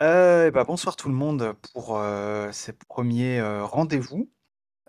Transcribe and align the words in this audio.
Et 0.00 0.50
bah, 0.52 0.62
bonsoir 0.64 0.94
tout 0.96 1.08
le 1.08 1.14
monde 1.14 1.54
pour, 1.72 1.98
heu, 1.98 2.50
ces 2.52 2.72
1ers, 2.72 3.40
heu, 3.40 3.64
rendez-vous, 3.64 4.30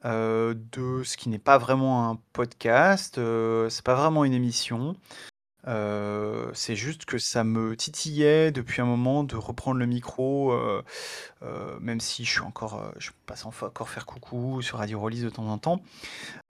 heu, 0.05 0.55
de 0.55 1.03
ce 1.03 1.17
qui 1.17 1.29
n'est 1.29 1.39
pas 1.39 1.57
vraiment 1.57 2.09
un 2.09 2.17
podcast, 2.33 3.17
heu, 3.19 3.67
c'est 3.71 3.83
pas 3.85 3.95
vraiment 3.95 4.25
une 4.25 4.33
émission. 4.33 4.95
C'est 6.53 6.75
juste 6.75 7.05
que 7.05 7.17
ça 7.19 7.43
me 7.43 7.75
titillait 7.77 8.51
depuis 8.51 8.81
un 8.81 8.85
moment 8.85 9.23
de 9.23 9.35
reprendre 9.35 9.79
le 9.79 9.85
micro, 9.85 10.53
même 11.81 11.99
si 11.99 12.25
je 12.25 12.31
suis 12.31 12.41
encore, 12.41 12.93
je 12.99 13.11
passe 13.25 13.45
encore 13.45 13.89
faire 13.89 14.05
coucou 14.05 14.61
sur 14.61 14.79
Radio 14.79 14.99
Rollis 14.99 15.21
de 15.21 15.29
temps 15.29 15.47
en 15.47 15.57
temps. 15.59 15.81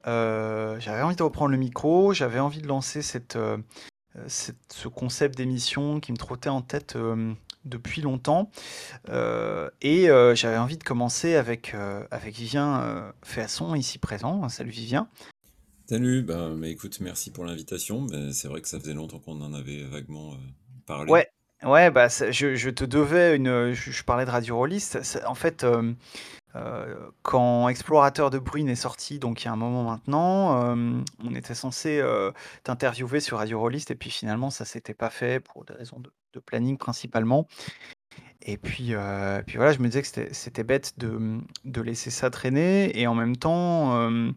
J'avais 0.05 1.01
envie 1.01 1.15
de 1.17 1.23
reprendre 1.23 1.51
le 1.51 1.57
micro, 1.57 2.13
j'avais 2.13 2.39
envie 2.39 2.61
de 2.61 2.67
lancer 2.67 3.01
cette, 3.01 3.37
ce 4.27 4.87
concept 4.87 5.37
d'émission 5.37 5.99
qui 5.99 6.11
me 6.11 6.17
trottait 6.17 6.49
en 6.49 6.61
tête, 6.61 6.97
depuis 7.65 8.01
longtemps. 8.01 8.51
Heu 9.09 9.71
et 9.81 10.09
heu, 10.09 10.35
j'avais 10.35 10.57
envie 10.57 10.77
de 10.77 10.83
commencer 10.83 11.35
avec, 11.35 11.73
heu, 11.75 12.07
avec 12.11 12.35
Vivien, 12.35 13.13
Féasson, 13.23 13.75
ici 13.75 13.97
présent. 13.97 14.47
Salut 14.49 14.71
Vivien. 14.71 15.07
Salut, 15.87 16.21
bah 16.21 16.49
bah, 16.55 16.67
écoute, 16.67 16.99
merci 16.99 17.31
pour 17.31 17.45
l'invitation. 17.45 18.03
Beh, 18.03 18.31
c'est 18.31 18.47
vrai 18.47 18.61
que 18.61 18.67
ça 18.67 18.79
faisait 18.79 18.93
longtemps 18.93 19.19
qu'on 19.19 19.41
en 19.41 19.53
avait 19.53 19.83
vaguement, 19.83 20.35
parlé. 20.85 21.11
Ouais, 21.11 21.27
ouais, 21.63 21.89
bah, 21.89 22.07
je 22.09 22.55
je 22.55 22.69
te 22.69 22.83
devais 22.85 23.35
une, 23.35 23.73
je 23.73 23.91
je 23.91 24.03
parlais 24.03 24.25
de 24.25 24.29
Radio 24.29 24.55
Rollis, 24.55 24.81
ça 24.81 25.03
ça 25.03 25.27
en 25.29 25.35
fait, 25.35 25.65
quand 27.23 27.69
Explorateur 27.69 28.29
de 28.29 28.37
Bruine 28.37 28.69
est 28.69 28.75
sorti, 28.75 29.17
donc 29.17 29.41
il 29.41 29.45
y 29.45 29.47
a 29.47 29.51
un 29.51 29.55
moment 29.55 29.83
maintenant, 29.83 30.75
on 31.23 31.35
était 31.35 31.55
censé, 31.55 32.03
t'interviewer 32.63 33.19
sur 33.19 33.37
Radio 33.37 33.59
Rollis 33.59 33.85
et 33.89 33.95
puis 33.95 34.11
finalement 34.11 34.51
ça 34.51 34.65
s'était 34.65 34.93
pas 34.93 35.09
fait 35.09 35.39
pour 35.39 35.65
des 35.65 35.73
raisons 35.73 35.99
de 35.99 36.11
de 36.33 36.39
planning 36.39 36.77
principalement 36.77 37.47
et 38.41 38.57
puis, 38.57 38.93
heu, 38.93 39.43
puis 39.45 39.57
voilà, 39.57 39.73
je 39.73 39.79
me 39.79 39.87
disais 39.87 40.01
que 40.01 40.33
c'était 40.33 40.63
bête 40.63 40.93
de, 40.97 41.39
de 41.65 41.81
laisser 41.81 42.09
ça 42.09 42.29
traîner 42.29 42.97
et 42.99 43.05
en 43.07 43.15
même 43.15 43.35
temps, 43.35 44.07
hem, 44.07 44.33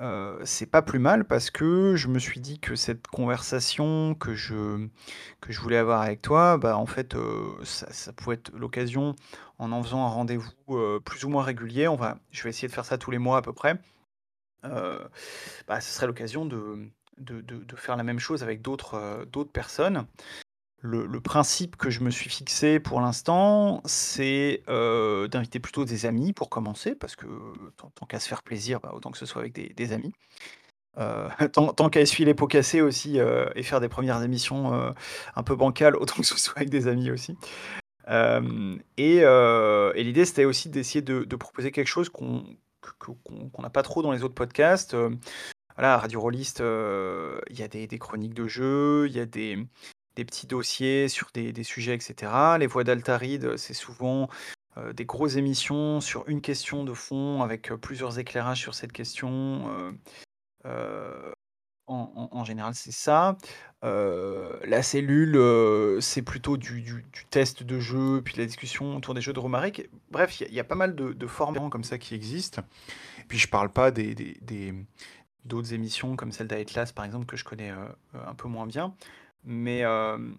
heu, 0.00 0.40
c'est 0.44 0.66
pas 0.66 0.82
plus 0.82 0.98
mal 1.00 1.26
parce 1.26 1.50
que 1.50 1.96
je 1.96 2.08
me 2.08 2.18
suis 2.18 2.40
dit 2.40 2.60
que 2.60 2.76
cette 2.76 3.06
conversation 3.08 4.14
que 4.16 4.34
je 4.34 4.88
que 5.40 5.52
je 5.52 5.60
voulais 5.60 5.78
avoir 5.78 6.02
avec 6.02 6.22
toi, 6.22 6.58
bah, 6.58 6.76
en 6.78 6.86
fait, 6.86 7.16
ça 7.64 7.92
ça 7.92 8.12
pouvait 8.12 8.36
être 8.36 8.52
l'occasion, 8.54 9.16
en 9.58 9.72
en 9.72 9.82
faisant 9.82 10.04
un 10.06 10.10
rendez-vous, 10.10 10.50
plus 11.04 11.24
ou 11.24 11.28
moins 11.30 11.44
régulier, 11.44 11.88
on 11.88 11.96
va 11.96 12.18
je 12.32 12.42
vais 12.44 12.50
essayer 12.50 12.68
de 12.68 12.74
faire 12.74 12.84
ça 12.86 12.98
tous 12.98 13.10
les 13.12 13.18
mois 13.18 13.38
à 13.38 13.42
peu 13.42 13.52
près. 13.52 13.80
Bah, 15.68 15.80
ce 15.80 15.92
serait 15.94 16.06
l'occasion 16.06 16.44
de, 16.46 16.88
de 17.18 17.40
de 17.40 17.76
faire 17.76 17.96
la 17.96 18.02
même 18.02 18.18
chose 18.18 18.42
avec 18.42 18.62
d'autres, 18.62 19.24
d'autres 19.30 19.52
personnes. 19.52 20.06
Le 20.82 21.20
principe 21.20 21.76
que 21.76 21.90
je 21.90 22.00
me 22.00 22.10
suis 22.10 22.28
fixé 22.30 22.78
pour 22.78 23.00
l'instant, 23.00 23.80
c'est, 23.86 24.62
heu, 24.68 25.26
d'inviter 25.28 25.58
plutôt 25.58 25.84
des 25.84 26.06
amis 26.06 26.32
pour 26.32 26.48
commencer 26.50 26.94
parce 26.94 27.16
que 27.16 27.26
tant 27.78 28.06
qu'à 28.06 28.20
se 28.20 28.28
faire 28.28 28.42
plaisir, 28.42 28.80
bah, 28.80 28.92
autant 28.94 29.10
que 29.10 29.18
ce 29.18 29.26
soit 29.26 29.40
avec 29.42 29.52
des 29.54 29.92
amis. 29.92 30.12
Heu, 30.98 31.28
tant 31.52 31.90
qu'à 31.90 32.00
essuyer 32.02 32.26
les 32.26 32.34
pots 32.34 32.46
cassés 32.48 32.80
aussi, 32.82 33.18
heu 33.20 33.48
et 33.56 33.62
faire 33.62 33.80
des 33.80 33.88
1res 33.88 34.22
émissions, 34.22 34.72
un 35.36 35.42
peu 35.44 35.56
bancales, 35.56 35.96
autant 36.00 36.16
que 36.16 36.24
ce 36.26 36.38
soit 36.38 36.54
avec 36.58 36.70
des 36.70 36.88
amis 36.88 37.10
aussi. 37.10 37.36
Et 38.08 39.22
l'idée, 40.04 40.24
c'était 40.26 40.44
aussi 40.46 40.68
d'essayer 40.70 41.02
de 41.02 41.36
proposer 41.36 41.72
quelque 41.72 41.88
chose 41.88 42.10
qu'on 42.10 42.44
n'a 43.60 43.70
pas 43.70 43.82
trop 43.82 44.02
dans 44.02 44.12
les 44.12 44.24
autres 44.24 44.34
podcasts. 44.34 44.96
Voilà, 45.76 45.98
Radio 45.98 46.20
Rollist, 46.20 46.60
heu, 46.62 47.40
il 47.50 47.58
y 47.60 47.62
a 47.62 47.68
des 47.68 47.86
des 47.86 47.98
chroniques 47.98 48.34
de 48.34 48.46
jeux, 48.48 49.06
il 49.08 49.16
y 49.16 49.20
a 49.20 49.26
des, 49.26 49.58
des 50.16 50.24
petits 50.24 50.46
dossiers 50.46 51.08
sur 51.08 51.28
des 51.34 51.62
sujets 51.62 51.94
et 51.94 52.00
cetera. 52.00 52.58
Les 52.58 52.66
Voix 52.66 52.82
d'Altaride, 52.84 53.56
c'est 53.56 53.74
souvent, 53.74 54.28
heu, 54.76 54.92
des 54.92 55.04
grosses 55.04 55.36
émissions 55.36 56.00
sur 56.00 56.28
une 56.28 56.40
question 56.40 56.84
de 56.84 56.94
fond 56.94 57.42
avec, 57.42 57.70
heu, 57.70 57.78
plusieurs 57.78 58.18
éclairages 58.18 58.60
sur 58.60 58.74
cette 58.74 58.92
question, 58.92 59.94
en 61.88 62.44
général, 62.44 62.74
c'est 62.74 62.92
ça. 62.92 63.36
La 63.82 64.82
Cellule, 64.82 65.38
c'est 66.00 66.22
plutôt 66.22 66.56
du 66.56 67.04
test 67.30 67.62
de 67.62 67.78
jeu, 67.78 68.22
puis 68.24 68.34
la 68.36 68.46
discussion 68.46 68.96
autour 68.96 69.14
des 69.14 69.20
jeux 69.20 69.32
de 69.32 69.38
Romaric. 69.38 69.88
Bref, 70.10 70.40
il 70.40 70.52
y 70.52 70.58
a 70.58 70.64
pas 70.64 70.74
mal 70.74 70.96
de 70.96 71.12
de 71.12 71.26
formats 71.28 71.68
comme 71.70 71.84
ça 71.84 71.98
qui 71.98 72.14
existent. 72.16 72.62
Puis 73.28 73.38
je 73.38 73.48
parle 73.48 73.70
pas 73.70 73.92
des 73.92 74.14
des 74.16 74.74
d'autres 75.44 75.74
émissions 75.74 76.16
comme 76.16 76.32
celle 76.32 76.48
d'Atlas, 76.48 76.90
par 76.90 77.04
exemple, 77.04 77.26
que 77.26 77.36
je 77.36 77.44
connais, 77.44 77.70
un 77.70 78.34
peu 78.34 78.48
moins 78.48 78.66
bien. 78.66 78.94
Mais, 79.46 79.80
hem 79.80 80.38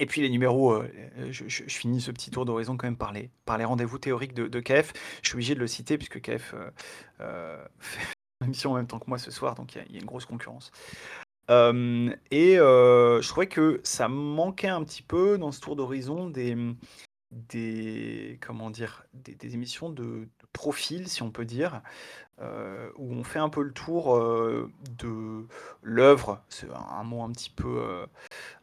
et 0.00 0.06
puis 0.06 0.20
les 0.20 0.30
numéros, 0.30 0.74
heu 0.74 0.90
heu, 1.18 1.32
je 1.32 1.64
finis 1.64 2.00
ce 2.00 2.12
petit 2.12 2.30
tour 2.30 2.44
d'horizon 2.44 2.76
quand 2.76 2.86
même 2.86 2.96
par 2.96 3.12
les 3.12 3.30
par 3.44 3.58
les 3.58 3.64
rendez-vous 3.64 3.98
théoriques 3.98 4.34
de 4.34 4.60
KF. 4.60 4.92
Je 5.22 5.28
suis 5.28 5.36
obligé 5.36 5.54
de 5.56 5.60
le 5.60 5.66
citer 5.66 5.98
puisque 5.98 6.20
KF, 6.20 6.54
fait 7.80 8.14
l'émission 8.40 8.72
en 8.72 8.76
même 8.76 8.86
temps 8.86 9.00
que 9.00 9.08
moi 9.08 9.18
ce 9.18 9.32
soir, 9.32 9.56
donc 9.56 9.74
il 9.74 9.92
y 9.92 9.96
a 9.96 10.00
une 10.00 10.06
grosse 10.06 10.24
concurrence. 10.26 10.70
Et 11.50 12.54
je 12.56 13.28
trouvais 13.28 13.48
que 13.48 13.80
ça 13.82 14.08
manquait 14.08 14.68
un 14.68 14.84
petit 14.84 15.02
peu 15.02 15.36
dans 15.36 15.50
ce 15.50 15.60
tour 15.60 15.74
d'horizon 15.74 16.30
des, 16.30 16.56
des 17.32 18.38
comment 18.40 18.70
dire? 18.70 19.04
Des 19.14 19.54
émissions 19.54 19.90
de 19.90 20.28
profil, 20.52 21.08
si 21.08 21.22
on 21.22 21.30
peut 21.30 21.44
dire, 21.44 21.82
heu, 22.42 22.92
où 22.96 23.12
on 23.14 23.24
fait 23.24 23.40
un 23.40 23.48
peu 23.50 23.62
le 23.62 23.72
tour, 23.72 24.16
heu, 24.16 24.70
de 24.98 25.46
l'œuvre. 25.82 26.42
C'est 26.48 26.68
un 26.72 27.04
mot 27.04 27.22
un 27.22 27.30
petit 27.32 27.50
peu, 27.50 27.68
heu, 27.68 28.06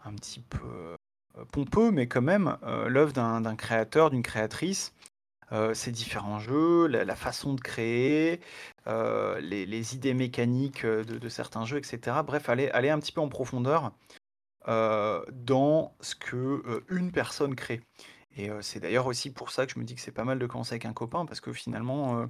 un 0.05 0.13
petit 0.13 0.41
peu, 0.41 0.95
pompeux, 1.51 1.91
mais 1.91 2.07
quand 2.07 2.21
même, 2.21 2.57
l'œuvre 2.87 3.13
d'un 3.13 3.55
créateur, 3.55 4.09
d'une 4.11 4.23
créatrice, 4.23 4.93
ses 5.73 5.91
différents 5.91 6.39
jeux, 6.39 6.87
la 6.87 7.15
façon 7.15 7.53
de 7.53 7.61
créer, 7.61 8.41
les 8.87 9.95
idées 9.95 10.13
mécaniques, 10.13 10.85
de 10.85 11.03
de 11.03 11.29
certains 11.29 11.65
jeux 11.65 11.79
et 11.79 11.83
cetera. 11.83 12.23
Bref, 12.23 12.49
aller 12.49 12.69
aller 12.69 12.89
un 12.89 12.99
petit 12.99 13.11
peu 13.11 13.21
en 13.21 13.29
profondeur, 13.29 13.91
dans 14.67 15.95
ce 16.01 16.15
que, 16.15 16.83
une 16.89 17.11
personne 17.11 17.55
crée 17.55 17.81
et 18.35 18.49
c'est 18.61 18.79
d'ailleurs 18.79 19.07
aussi 19.07 19.31
pour 19.31 19.51
ça 19.51 19.65
que 19.65 19.73
je 19.73 19.79
me 19.79 19.85
dis 19.85 19.95
que 19.95 20.01
c'est 20.01 20.11
pas 20.11 20.23
mal 20.25 20.39
de 20.39 20.45
commencer 20.47 20.73
avec 20.73 20.85
un 20.85 20.93
copain 20.93 21.25
parce 21.25 21.41
que 21.41 21.53
finalement, 21.53 22.21
heu, 22.21 22.29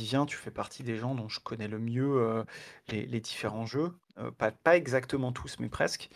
Vivien, 0.00 0.26
tu 0.26 0.36
fais 0.36 0.50
partie 0.50 0.82
des 0.82 0.96
gens 0.96 1.14
dont 1.14 1.28
je 1.28 1.40
connais 1.40 1.68
le 1.68 1.78
mieux, 1.78 2.44
les 2.88 3.20
différents 3.20 3.66
jeux, 3.66 3.92
pas 4.38 4.76
exactement 4.76 5.30
tous, 5.32 5.58
mais 5.60 5.68
presque. 5.68 6.10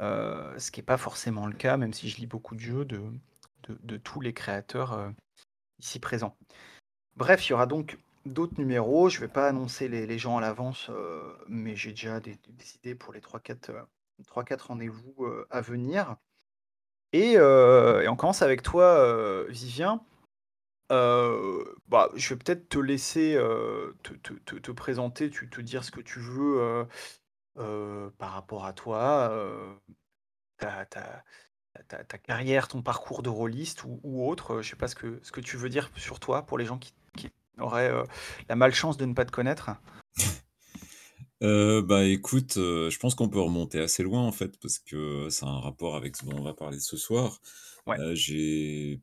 Ce 0.00 0.70
qui 0.70 0.80
est 0.80 0.84
pas 0.84 0.96
forcément 0.98 1.46
le 1.46 1.54
cas, 1.54 1.76
même 1.76 1.92
si 1.92 2.08
je 2.10 2.16
lis 2.18 2.26
beaucoup 2.26 2.56
de 2.56 2.60
jeux, 2.60 2.84
de 2.84 3.00
de 3.68 3.96
tous 3.96 4.20
les 4.20 4.32
créateurs, 4.32 5.12
ici 5.78 6.00
présents. 6.00 6.36
Bref, 7.16 7.46
il 7.46 7.50
y 7.50 7.54
aura 7.54 7.66
donc 7.66 7.98
d'autres 8.26 8.58
numéros. 8.58 9.08
Je 9.08 9.20
vais 9.20 9.28
pas 9.28 9.48
annoncer 9.48 9.88
les 9.88 10.18
gens 10.18 10.38
à 10.38 10.40
l'avance, 10.40 10.90
mais 11.46 11.76
j'ai 11.76 11.90
déjà 11.90 12.20
des 12.20 12.38
idées 12.76 12.94
pour 12.96 13.12
les 13.12 13.20
3-4, 13.20 13.70
heu, 13.70 13.82
3-4 14.26 14.68
rendez-vous, 14.68 15.26
à 15.50 15.60
venir 15.60 16.16
et 17.12 17.36
heu 17.38 18.02
et 18.02 18.08
on 18.08 18.16
commence 18.16 18.42
avec 18.42 18.62
toi, 18.62 18.98
heu, 19.06 19.46
Vivien. 19.50 20.00
Heu, 20.92 21.76
bah, 21.88 22.10
je 22.16 22.30
vais 22.30 22.36
peut-être 22.38 22.68
te 22.68 22.78
laisser, 22.78 23.34
te 24.02 24.12
te 24.14 24.34
te 24.34 24.56
te 24.56 24.72
présenter, 24.72 25.30
te 25.30 25.60
dire 25.62 25.84
ce 25.84 25.90
que 25.92 26.00
tu 26.02 26.20
veux, 26.20 26.86
par 28.18 28.32
rapport 28.32 28.66
à 28.66 28.72
toi, 28.72 29.32
ta 30.58 30.86
ta 30.86 31.24
ta 31.88 32.04
ta 32.04 32.18
carrière, 32.18 32.68
ton 32.68 32.82
parcours 32.82 33.22
de 33.22 33.28
rôliste 33.30 33.84
ou 33.84 34.00
ou 34.04 34.28
autre, 34.28 34.62
je 34.62 34.70
sais 34.70 34.76
pas 34.76 34.88
ce 34.88 34.96
que 34.96 35.20
ce 35.22 35.32
que 35.32 35.40
tu 35.40 35.56
veux 35.58 35.68
dire 35.70 35.90
sur 35.96 36.20
toi 36.20 36.44
pour 36.46 36.58
les 36.58 36.66
gens 36.66 36.78
qui 36.78 36.94
qui 37.16 37.30
auraient, 37.58 37.92
la 38.48 38.56
malchance 38.56 38.96
de 38.98 39.06
ne 39.06 39.14
pas 39.14 39.24
te 39.26 39.32
connaître? 39.32 39.70
Heu, 41.40 41.82
bah, 41.82 42.04
écoute, 42.04 42.56
heu, 42.56 42.90
je 42.90 42.98
pense 42.98 43.14
qu'on 43.14 43.28
peut 43.28 43.38
remonter 43.40 43.78
assez 43.78 44.02
loin, 44.02 44.22
en 44.26 44.32
fait, 44.32 44.58
parce 44.58 44.80
que 44.80 45.28
ça 45.30 45.46
a 45.46 45.50
un 45.50 45.60
rapport 45.60 45.94
avec 45.94 46.16
ce 46.16 46.24
dont 46.26 46.36
on 46.36 46.42
va 46.42 46.52
parler 46.52 46.80
ce 46.80 46.96
soir. 46.96 47.40
Ouais. 47.86 47.98
Heu, 47.98 48.14
j'ai 48.16 49.00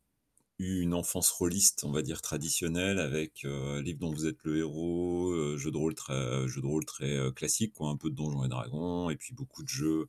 eu 0.60 0.82
une 0.82 0.94
enfance 0.96 1.32
rôliste, 1.32 1.84
on 1.86 1.92
va 1.92 2.02
dire 2.04 2.22
traditionnelle 2.22 3.00
avec, 3.00 3.46
heu, 3.46 3.82
Livre 3.82 4.00
dont 4.00 4.14
vous 4.14 4.28
êtes 4.28 4.44
le 4.44 4.58
héros, 4.60 5.32
heu, 5.34 5.58
jeux 5.58 5.72
de 5.72 5.78
rôle 5.78 5.96
très 5.96 6.48
jeux 6.50 6.62
de 6.62 6.68
rôle 6.68 6.86
très, 6.86 7.12
heu, 7.18 7.32
classiques 7.32 7.74
quoi, 7.76 7.90
un 7.90 7.98
peu 7.98 8.10
de 8.12 8.16
Donjons 8.16 8.46
et 8.46 8.50
Dragons 8.50 9.10
et 9.12 9.18
puis 9.18 9.34
beaucoup 9.36 9.64
de 9.64 9.70
jeux, 9.70 10.08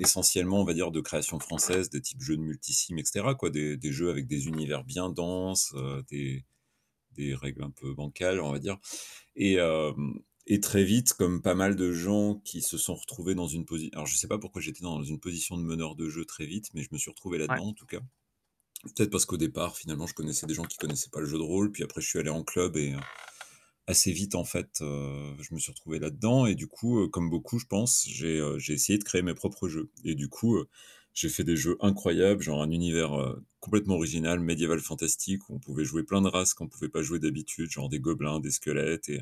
essentiellement, 0.00 0.60
on 0.62 0.64
va 0.64 0.74
dire 0.74 0.90
de 0.92 1.00
création 1.02 1.40
française, 1.40 1.90
de 1.90 1.98
type 2.00 2.22
jeux 2.22 2.36
de 2.38 2.42
multisim 2.42 2.98
et 2.98 3.04
cetera 3.06 3.34
quoi. 3.36 3.50
Des 3.50 3.76
des 3.78 3.92
jeux 3.92 4.10
avec 4.10 4.26
des 4.28 4.48
univers 4.48 4.84
bien 4.84 5.10
denses, 5.10 5.72
heu, 5.76 6.04
des 6.10 6.44
des 7.12 7.34
règles 7.34 7.64
un 7.64 7.70
peu 7.72 7.94
bancales, 7.94 8.40
on 8.40 8.52
va 8.52 8.58
dire 8.60 8.78
et 9.36 9.54
hem 9.56 10.20
et 10.48 10.60
très 10.60 10.82
vite, 10.82 11.12
comme 11.12 11.42
pas 11.42 11.54
mal 11.54 11.76
de 11.76 11.92
gens 11.92 12.36
qui 12.44 12.62
se 12.62 12.78
sont 12.78 12.94
retrouvés 12.94 13.34
dans 13.34 13.46
une 13.46 13.64
posi 13.66 13.90
alors 13.92 14.06
je 14.06 14.16
sais 14.16 14.28
pas 14.28 14.38
pourquoi 14.38 14.62
j'étais 14.62 14.82
dans 14.82 15.02
une 15.02 15.20
position 15.20 15.56
de 15.58 15.62
meneur 15.62 15.94
de 15.94 16.08
jeu 16.08 16.24
très 16.24 16.46
vite, 16.46 16.70
mais 16.74 16.82
je 16.82 16.88
me 16.92 16.98
suis 16.98 17.10
retrouvé 17.10 17.38
Ouais. 17.38 17.46
là-dedans, 17.46 17.68
en 17.68 17.72
tout 17.74 17.86
cas. 17.86 18.00
Peut-être 18.96 19.10
parce 19.10 19.26
qu'au 19.26 19.36
départ, 19.36 19.76
finalement, 19.76 20.06
je 20.06 20.14
connaissais 20.14 20.46
des 20.46 20.54
gens 20.54 20.64
qui 20.64 20.78
connaissaient 20.78 21.10
pas 21.10 21.20
le 21.20 21.26
jeu 21.26 21.38
de 21.38 21.42
rôle, 21.42 21.70
puis 21.72 21.84
après 21.84 22.00
je 22.00 22.08
suis 22.08 22.18
allé 22.18 22.30
en 22.30 22.44
club 22.44 22.76
et 22.76 22.92
heu, 22.94 22.98
assez 23.86 24.12
vite, 24.12 24.34
en 24.34 24.44
fait, 24.44 24.80
heu, 24.82 25.34
je 25.40 25.54
me 25.54 25.58
suis 25.58 25.72
retrouvé 25.72 25.98
là-dedans 25.98 26.46
et 26.46 26.54
du 26.54 26.66
coup, 26.66 27.00
heu, 27.00 27.08
comme 27.08 27.30
beaucoup, 27.30 27.58
je 27.58 27.66
pense, 27.66 28.06
j'ai, 28.08 28.38
essayé 28.68 28.98
de 28.98 29.04
créer 29.04 29.22
mes 29.22 29.34
propres 29.34 29.68
jeux 29.68 29.90
et 30.04 30.14
du 30.14 30.28
coup, 30.28 30.58
J'ai 31.14 31.28
fait 31.28 31.44
des 31.44 31.56
jeux 31.56 31.76
incroyables, 31.80 32.42
genre 32.42 32.62
un 32.62 32.70
univers, 32.70 33.36
complètement 33.60 33.96
original, 33.96 34.40
médiéval 34.40 34.80
fantastique, 34.80 35.48
où 35.48 35.56
on 35.56 35.58
pouvait 35.58 35.84
jouer 35.84 36.04
plein 36.04 36.22
de 36.22 36.28
races 36.28 36.54
qu'on 36.54 36.68
pouvait 36.68 36.88
pas 36.88 37.02
jouer 37.02 37.18
d'habitude, 37.18 37.70
genre 37.70 37.88
des 37.88 38.00
gobelins, 38.00 38.40
des 38.40 38.52
squelettes 38.52 39.08
et 39.08 39.20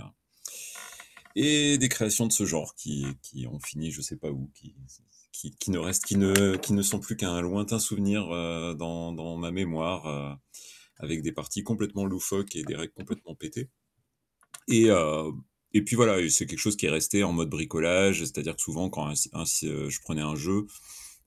et 1.36 1.78
des 1.78 1.88
créations 1.88 2.26
de 2.26 2.32
ce 2.32 2.44
genre 2.46 2.74
qui 2.74 3.06
qui 3.22 3.46
ont 3.46 3.60
fini 3.60 3.92
je 3.92 4.02
sais 4.02 4.16
pas 4.16 4.30
où, 4.32 4.50
qui 4.54 4.74
qui 5.32 5.52
qui 5.56 5.70
ne 5.70 5.78
restent 5.78 6.04
qui 6.06 6.16
ne 6.16 6.56
qui 6.56 6.72
ne 6.74 6.82
sont 6.82 7.00
plus 7.00 7.16
qu'un 7.16 7.40
lointain 7.42 7.78
souvenir, 7.78 8.32
heu, 8.34 8.74
dans 8.76 9.12
dans 9.12 9.36
ma 9.36 9.52
mémoire, 9.52 10.06
heu, 10.08 10.34
avec 10.98 11.22
des 11.22 11.32
parties 11.32 11.62
complètement 11.64 12.06
loufoques 12.06 12.56
et 12.56 12.64
des 12.64 12.76
règles 12.76 12.94
complètement 12.94 13.34
pétées. 13.36 13.70
Et 14.68 14.90
heu 14.90 15.32
et 15.74 15.82
puis 15.84 15.96
voilà 15.96 16.16
c'est 16.30 16.46
quelque 16.46 16.58
chose 16.60 16.76
qui 16.76 16.86
est 16.86 16.90
resté 16.90 17.22
en 17.24 17.32
mode 17.32 17.50
bricolage, 17.50 18.20
c'est-à-dire 18.20 18.56
que 18.56 18.62
souvent 18.62 18.90
quand 18.90 19.06
un 19.08 19.14
je 19.44 20.00
prenais 20.02 20.22
un 20.22 20.36
jeu, 20.36 20.66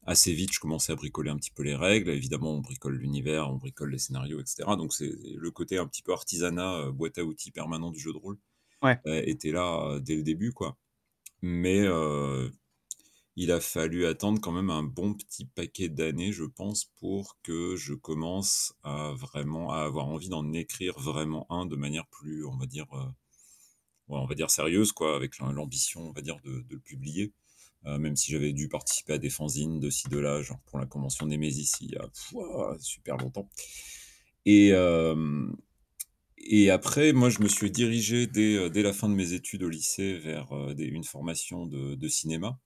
assez 0.06 0.34
vite 0.34 0.52
je 0.54 0.60
commençais 0.60 0.94
à 0.94 0.96
bricoler 0.96 1.30
un 1.32 1.38
petit 1.38 1.52
peu 1.52 1.64
les 1.64 1.76
règles. 1.76 2.10
Évidemment, 2.12 2.54
on 2.56 2.60
bricole 2.62 2.96
l'univers, 2.98 3.50
on 3.52 3.58
bricole 3.58 3.92
les 3.92 4.00
scénarios 4.00 4.40
et 4.42 4.46
cetera, 4.48 4.76
donc 4.78 4.94
c'est 4.94 5.12
le 5.38 5.52
côté 5.52 5.78
un 5.78 5.88
petit 5.88 6.02
peu 6.04 6.14
artisanat, 6.14 6.92
boîte 6.92 7.18
à 7.20 7.24
outils 7.26 7.52
permanent 7.52 7.92
du 7.92 8.00
jeu 8.00 8.14
de 8.14 8.18
rôle, 8.18 8.38
Heu, 9.06 9.28
était 9.30 9.52
là, 9.52 9.96
heu, 9.96 10.00
dès 10.02 10.16
le 10.16 10.24
début, 10.24 10.52
quoi. 10.54 10.78
Mais 11.42 11.82
heu, 11.82 12.52
il 13.38 13.52
a 13.52 13.60
fallu 13.62 14.06
attendre 14.06 14.42
quand 14.42 14.52
même 14.54 14.70
un 14.72 14.84
bon 14.84 15.14
petit 15.16 15.46
paquet 15.46 15.90
d'années, 15.90 16.32
je 16.34 16.46
pense, 16.46 16.86
pour 17.00 17.38
que 17.44 17.76
je 17.78 17.94
commence 17.94 18.74
à 18.84 19.14
vraiment 19.18 19.72
à 19.72 19.80
avoir 19.82 20.08
envie 20.08 20.30
d'en 20.30 20.54
écrire 20.54 21.00
vraiment 21.00 21.48
un 21.52 21.66
de 21.66 21.76
manière 21.78 22.08
plus, 22.08 22.46
on 22.46 22.58
va 22.58 22.66
dire, 22.68 22.88
on 24.10 24.26
va 24.26 24.36
dire 24.36 24.50
sérieuse, 24.50 24.92
quoi, 24.92 25.16
avec 25.16 25.38
l'am 25.40 25.54
l'ambition, 25.54 26.02
on 26.10 26.12
va 26.12 26.22
dire, 26.22 26.38
de 26.44 26.64
le 26.70 26.80
publier. 26.80 27.34
Même 27.86 28.16
si 28.18 28.32
j'avais 28.34 28.52
dû 28.54 28.68
participer 28.68 29.14
à 29.14 29.18
des 29.18 29.30
fanzines 29.30 29.80
de 29.80 29.90
ci 29.90 30.10
de 30.10 30.18
là, 30.18 30.42
genre 30.42 30.60
pour 30.66 30.80
la 30.80 30.86
convention 30.86 31.26
Némésis 31.26 31.78
il 31.82 31.92
y 31.92 31.96
a 31.96 32.10
super 32.80 33.18
longtemps 33.18 33.50
et 34.46 34.72
et 36.40 36.70
après 36.72 37.14
moi 37.14 37.30
je 37.30 37.42
me 37.42 37.48
suis 37.48 37.72
dirigé 37.72 38.28
dès, 38.28 38.56
heu, 38.58 38.70
dès 38.70 38.84
la 38.84 38.94
fin 38.94 39.10
de 39.10 39.14
mes 39.16 39.34
études 39.34 39.64
au 39.64 39.70
lycée 39.70 40.18
vers, 40.18 40.54
heu, 40.56 40.74
des 40.76 40.86
une 40.86 41.04
formation 41.04 41.66
de 41.66 41.96
de 41.96 42.08
cinéma 42.08 42.60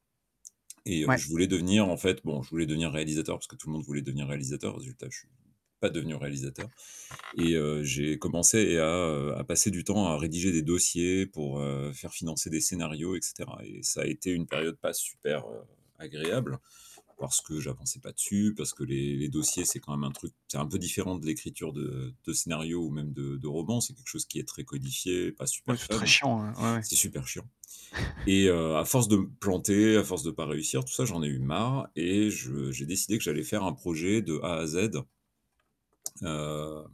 et 0.85 1.05
heu, 1.05 1.07
Ouais. 1.07 1.17
je 1.17 1.27
voulais 1.29 1.47
devenir 1.47 1.87
en 1.89 1.97
fait 1.97 2.21
bon, 2.25 2.43
je 2.43 2.49
voulais 2.51 2.65
devenir 2.67 2.91
réalisateur 2.91 3.37
parce 3.37 3.47
que 3.47 3.55
tout 3.57 3.67
le 3.69 3.73
monde 3.75 3.85
voulait 3.85 4.01
devenir 4.03 4.27
réalisateur. 4.27 4.77
Résultat, 4.77 5.07
je 5.11 5.19
suis 5.19 5.29
pas 5.81 5.89
devenu 5.91 6.15
réalisateur 6.15 6.71
et 7.33 7.55
heu, 7.55 7.83
j'ai 7.83 8.19
commencé 8.19 8.77
à, 8.77 8.85
heu, 9.09 9.35
à 9.37 9.43
passer 9.45 9.71
du 9.71 9.83
temps 9.85 10.07
à 10.07 10.17
rédiger 10.17 10.51
des 10.51 10.63
dossiers 10.63 11.25
pour, 11.27 11.59
heu, 11.61 11.91
faire 11.93 12.13
financer 12.13 12.49
des 12.51 12.61
scénarios 12.61 13.15
et 13.17 13.21
cetera 13.21 13.59
et 13.65 13.81
ça 13.83 14.01
a 14.03 14.05
été 14.07 14.31
une 14.31 14.47
période 14.47 14.77
pas 14.79 14.93
super, 14.93 15.47
heu, 15.49 15.61
agréable 15.99 16.59
parce 17.17 17.41
que 17.41 17.59
j'avançais 17.59 17.99
pas 17.99 18.11
dessus, 18.13 18.53
parce 18.57 18.73
que 18.73 18.83
les 18.83 19.15
les 19.17 19.29
dossiers, 19.29 19.65
c'est 19.65 19.79
quand 19.79 19.95
même 19.97 20.03
un 20.09 20.11
truc 20.13 20.33
c'est 20.47 20.57
un 20.57 20.67
peu 20.67 20.79
différent 20.79 21.17
de 21.17 21.25
l'écriture 21.25 21.73
de 21.73 22.13
de 22.25 22.33
scénarios 22.33 22.85
ou 22.85 22.91
même 22.91 23.13
de 23.13 23.37
de 23.37 23.47
romans. 23.47 23.81
C'est 23.81 23.93
quelque 23.93 24.07
chose 24.09 24.25
qui 24.25 24.39
est 24.39 24.47
très 24.47 24.63
codifié, 24.65 25.31
pas 25.31 25.47
Ouais, 25.67 25.75
super 25.75 25.77
c'est 25.77 25.89
très 25.89 26.05
chiant, 26.05 26.39
hein, 26.41 26.53
ouais, 26.57 26.77
ouais. 26.79 26.83
C'est 26.83 26.95
super 26.95 27.27
chiant 27.27 27.47
et 28.25 28.47
heu, 28.49 28.75
à 28.77 28.85
force 28.85 29.07
de 29.09 29.17
me 29.17 29.29
planter, 29.29 29.97
à 29.97 30.03
force 30.03 30.23
de 30.23 30.31
pas 30.31 30.45
réussir, 30.45 30.85
tout 30.85 30.93
ça, 30.93 31.05
j'en 31.05 31.23
ai 31.23 31.27
eu 31.27 31.39
marre 31.39 31.89
et 31.95 32.29
j'ai 32.31 32.85
décidé 32.85 33.17
que 33.17 33.23
j'allais 33.23 33.43
faire 33.43 33.63
un 33.63 33.73
projet 33.73 34.21
de 34.21 34.39
A 34.43 34.55
à 34.59 34.67
Z. 34.67 34.91
Hem 36.21 36.87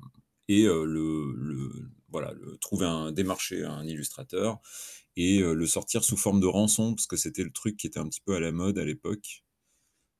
et 0.48 0.64
heu, 0.66 0.86
le 0.86 1.34
le 1.36 1.92
voilà, 2.10 2.34
le 2.34 2.58
trouver 2.58 2.86
un 2.88 3.12
démarcher 3.12 3.64
un 3.66 3.86
illustrateur 3.86 4.60
et 5.18 5.40
le 5.42 5.68
sortir 5.68 6.04
sous 6.04 6.18
forme 6.18 6.40
de 6.42 6.48
rançon 6.48 6.96
parce 6.96 7.08
que 7.08 7.18
c'était 7.18 7.44
le 7.44 7.52
truc 7.52 7.78
qui 7.78 7.88
était 7.88 8.00
un 8.00 8.08
petit 8.10 8.22
peu 8.22 8.36
à 8.36 8.40
la 8.40 8.52
mode 8.52 8.78
à 8.80 8.86
l'époque. 8.86 9.44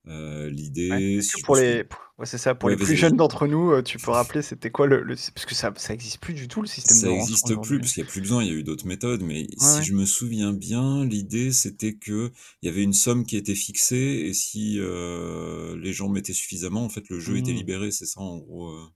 Heu, 0.06 0.48
Ouais. 0.90 0.98
l'idée, 0.98 1.20
Est-ce 1.20 1.28
que 1.28 1.36
si 1.36 1.42
je 1.42 1.46
me 1.50 1.52
pour 1.52 1.56
souviens 1.56 1.76
les 1.76 1.84
p 1.84 1.94
ouais, 2.18 2.26
c'est 2.26 2.38
ça, 2.38 2.54
pour 2.54 2.68
ouais, 2.68 2.70
les 2.70 2.76
vas-y, 2.76 2.78
plus 2.78 2.96
vas-y. 2.96 2.96
jeunes 2.96 3.16
d'entre 3.16 3.46
nous, 3.46 3.70
heu, 3.72 3.82
tu 3.82 3.98
peux 4.00 4.10
rappeler 4.10 4.42
c'était 4.42 4.70
quoi 4.70 4.86
le 4.88 5.02
le 5.02 5.14
parce 5.34 5.46
que 5.46 5.54
ça 5.54 5.72
ça 5.76 5.94
existe 5.94 6.20
plus 6.20 6.34
du 6.34 6.48
tout 6.48 6.62
le 6.62 6.66
système 6.68 7.00
de 7.00 7.08
Ça 7.08 7.10
rançon 7.10 7.46
existe 7.46 7.56
plus 7.56 7.78
aujourd'hui? 7.78 7.80
parce 7.80 7.92
qu'il 7.92 8.02
y 8.02 8.06
a 8.06 8.08
plus 8.08 8.22
besoin, 8.22 8.42
il 8.42 8.48
y 8.48 8.50
a 8.50 8.54
eu 8.54 8.62
d'autres 8.62 8.86
méthodes, 8.86 9.22
mais 9.22 9.46
Ouais, 9.56 9.66
si 9.66 9.82
ouais. 9.82 9.84
je 9.84 9.92
me 9.92 10.06
souviens 10.06 10.52
bien, 10.54 11.04
l'idée 11.04 11.52
c'était 11.52 11.96
qu'il 11.98 12.30
y 12.62 12.68
avait 12.68 12.82
une 12.82 12.94
somme 12.94 13.26
qui 13.26 13.36
était 13.36 13.54
fixée 13.54 14.24
et 14.26 14.32
si, 14.32 14.78
heu, 14.78 15.76
les 15.76 15.92
gens 15.92 16.08
mettaient 16.08 16.32
suffisamment, 16.32 16.82
en 16.84 16.88
fait, 16.88 17.08
le 17.10 17.20
jeu 17.20 17.36
était 17.36 17.52
Mmh. 17.52 17.52
libéré. 17.52 17.90
C'est 17.90 18.06
ça 18.06 18.20
en 18.20 18.38
gros, 18.38 18.70
heu 18.72 18.90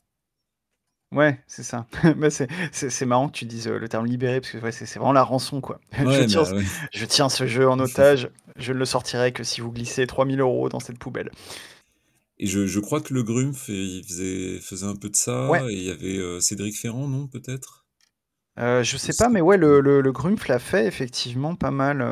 Ouais, 1.15 1.39
c'est 1.47 1.63
ça. 1.63 1.87
C'est 2.31 2.49
c'est 2.73 2.91
c'est 2.91 3.07
marrant 3.07 3.29
que 3.29 3.35
tu 3.35 3.45
dises, 3.45 3.69
heu, 3.69 3.79
le 3.79 3.89
terme 3.89 4.07
libéré 4.07 4.41
parce 4.41 4.53
que 4.53 4.59
ouais, 4.59 4.73
c'est 4.73 4.85
c'est 4.87 4.99
vraiment 4.99 5.13
la 5.13 5.23
rançon, 5.23 5.61
quoi. 5.61 5.79
Je 6.11 6.23
ouais, 6.23 6.25
tiens 6.25 6.43
bah, 6.51 6.63
je 6.93 7.05
tiens 7.07 7.29
ce 7.29 7.47
jeu 7.47 7.69
en 7.69 7.79
otage, 7.79 8.31
je 8.57 8.73
ne 8.73 8.79
le 8.79 8.85
sortirai 8.85 9.33
que 9.33 9.45
si 9.45 9.61
vous 9.61 9.71
glissez 9.71 10.07
3 10.07 10.25
000 10.27 10.41
€ 10.41 10.69
dans 10.71 10.81
cette 10.81 10.99
poubelle. 10.99 11.31
Et 12.39 12.47
je 12.47 12.69
je 12.69 12.79
crois 12.79 13.01
que 13.01 13.13
le 13.13 13.25
Grumpf, 13.25 13.69
il 13.69 14.05
faisait 14.05 14.61
faisait 14.61 14.87
un 14.87 14.95
peu 14.95 15.11
de 15.11 15.17
Ouais. 15.47 15.65
ça 15.65 15.67
et 15.69 15.75
il 15.75 15.83
y 15.83 15.91
avait, 15.91 16.17
heu, 16.19 16.41
Cédric 16.41 16.77
Ferrand, 16.79 17.09
non, 17.09 17.27
peut-être? 17.27 17.87
Je 18.57 18.97
Je 18.97 18.97
sais 18.97 19.15
pas, 19.15 19.29
sais 19.29 19.29
mais 19.29 19.41
ouais, 19.41 19.57
plus. 19.57 19.57
le 19.57 19.81
le 19.81 20.01
le 20.01 20.13
Grumpf 20.13 20.49
l'a 20.49 20.59
fait 20.59 20.87
effectivement 20.87 21.55
pas 21.55 21.71
mal, 21.71 22.03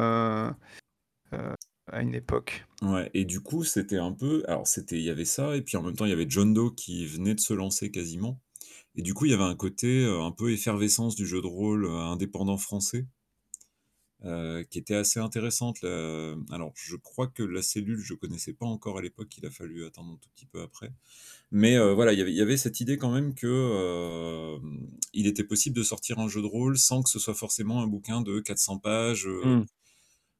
à 1.93 2.03
une 2.03 2.15
époque. 2.17 2.67
Ouais 2.83 3.11
et 3.15 3.25
du 3.25 3.41
coup, 3.41 3.65
c'était 3.65 3.97
un 3.99 4.13
peu 4.13 4.43
alors 4.49 4.67
c'était 4.67 4.97
il 4.97 5.03
y 5.05 5.11
avait 5.11 5.25
ça 5.25 5.57
et 5.57 5.63
puis 5.63 5.77
en 5.77 5.83
même 5.83 5.95
temps, 5.97 6.05
il 6.05 6.11
y 6.11 6.13
avait 6.13 6.29
John 6.29 6.53
Doe 6.53 6.75
qui 6.75 7.07
venait 7.07 7.35
de 7.35 7.41
se 7.41 7.55
lancer 7.55 7.91
quasiment 7.91 8.41
et 8.97 9.03
du 9.03 9.15
coup, 9.15 9.27
il 9.27 9.31
y 9.33 9.35
avait 9.35 9.43
un 9.45 9.57
côté, 9.57 10.05
heu, 10.05 10.21
un 10.21 10.33
peu 10.33 10.53
effervescence 10.53 11.17
du 11.17 11.27
jeu 11.27 11.41
de 11.43 11.47
rôle, 11.47 11.87
heu, 11.87 11.91
indépendant 11.97 12.59
français 12.59 13.07
heu, 14.25 14.65
qui 14.71 14.79
était 14.79 14.95
assez 14.95 15.19
intéressante 15.21 15.83
alors 15.85 16.73
je 16.77 16.97
crois 16.97 17.27
que 17.29 17.43
la 17.43 17.63
cellule, 17.63 17.99
je 18.01 18.15
connaissais 18.15 18.53
pas 18.53 18.67
encore 18.67 18.99
à 18.99 19.03
l'époque, 19.03 19.37
il 19.37 19.47
a 19.47 19.51
fallu 19.51 19.85
attendre 19.85 20.13
un 20.13 20.17
tout 20.17 20.29
petit 20.35 20.47
peu 20.47 20.61
après. 20.63 20.93
Mais 21.53 21.79
voilà, 21.95 22.13
il 22.15 22.21
y 22.31 22.43
avait 22.43 22.59
cette 22.59 22.81
idée 22.81 22.99
quand 22.99 23.13
même 23.13 23.35
que, 23.35 24.57
hem, 24.59 24.89
il 25.15 25.27
était 25.29 25.45
possible 25.45 25.77
de 25.77 25.83
sortir 25.85 26.19
un 26.21 26.29
jeu 26.29 26.43
de 26.43 26.47
rôle 26.47 26.79
sans 26.79 27.03
que 27.03 27.11
ce 27.11 27.19
soit 27.21 27.35
forcément 27.35 27.83
un 27.83 27.87
bouquin 27.89 28.23
de 28.23 28.41
400 28.41 28.79
pages, 28.79 29.29
Mmh. 29.43 29.67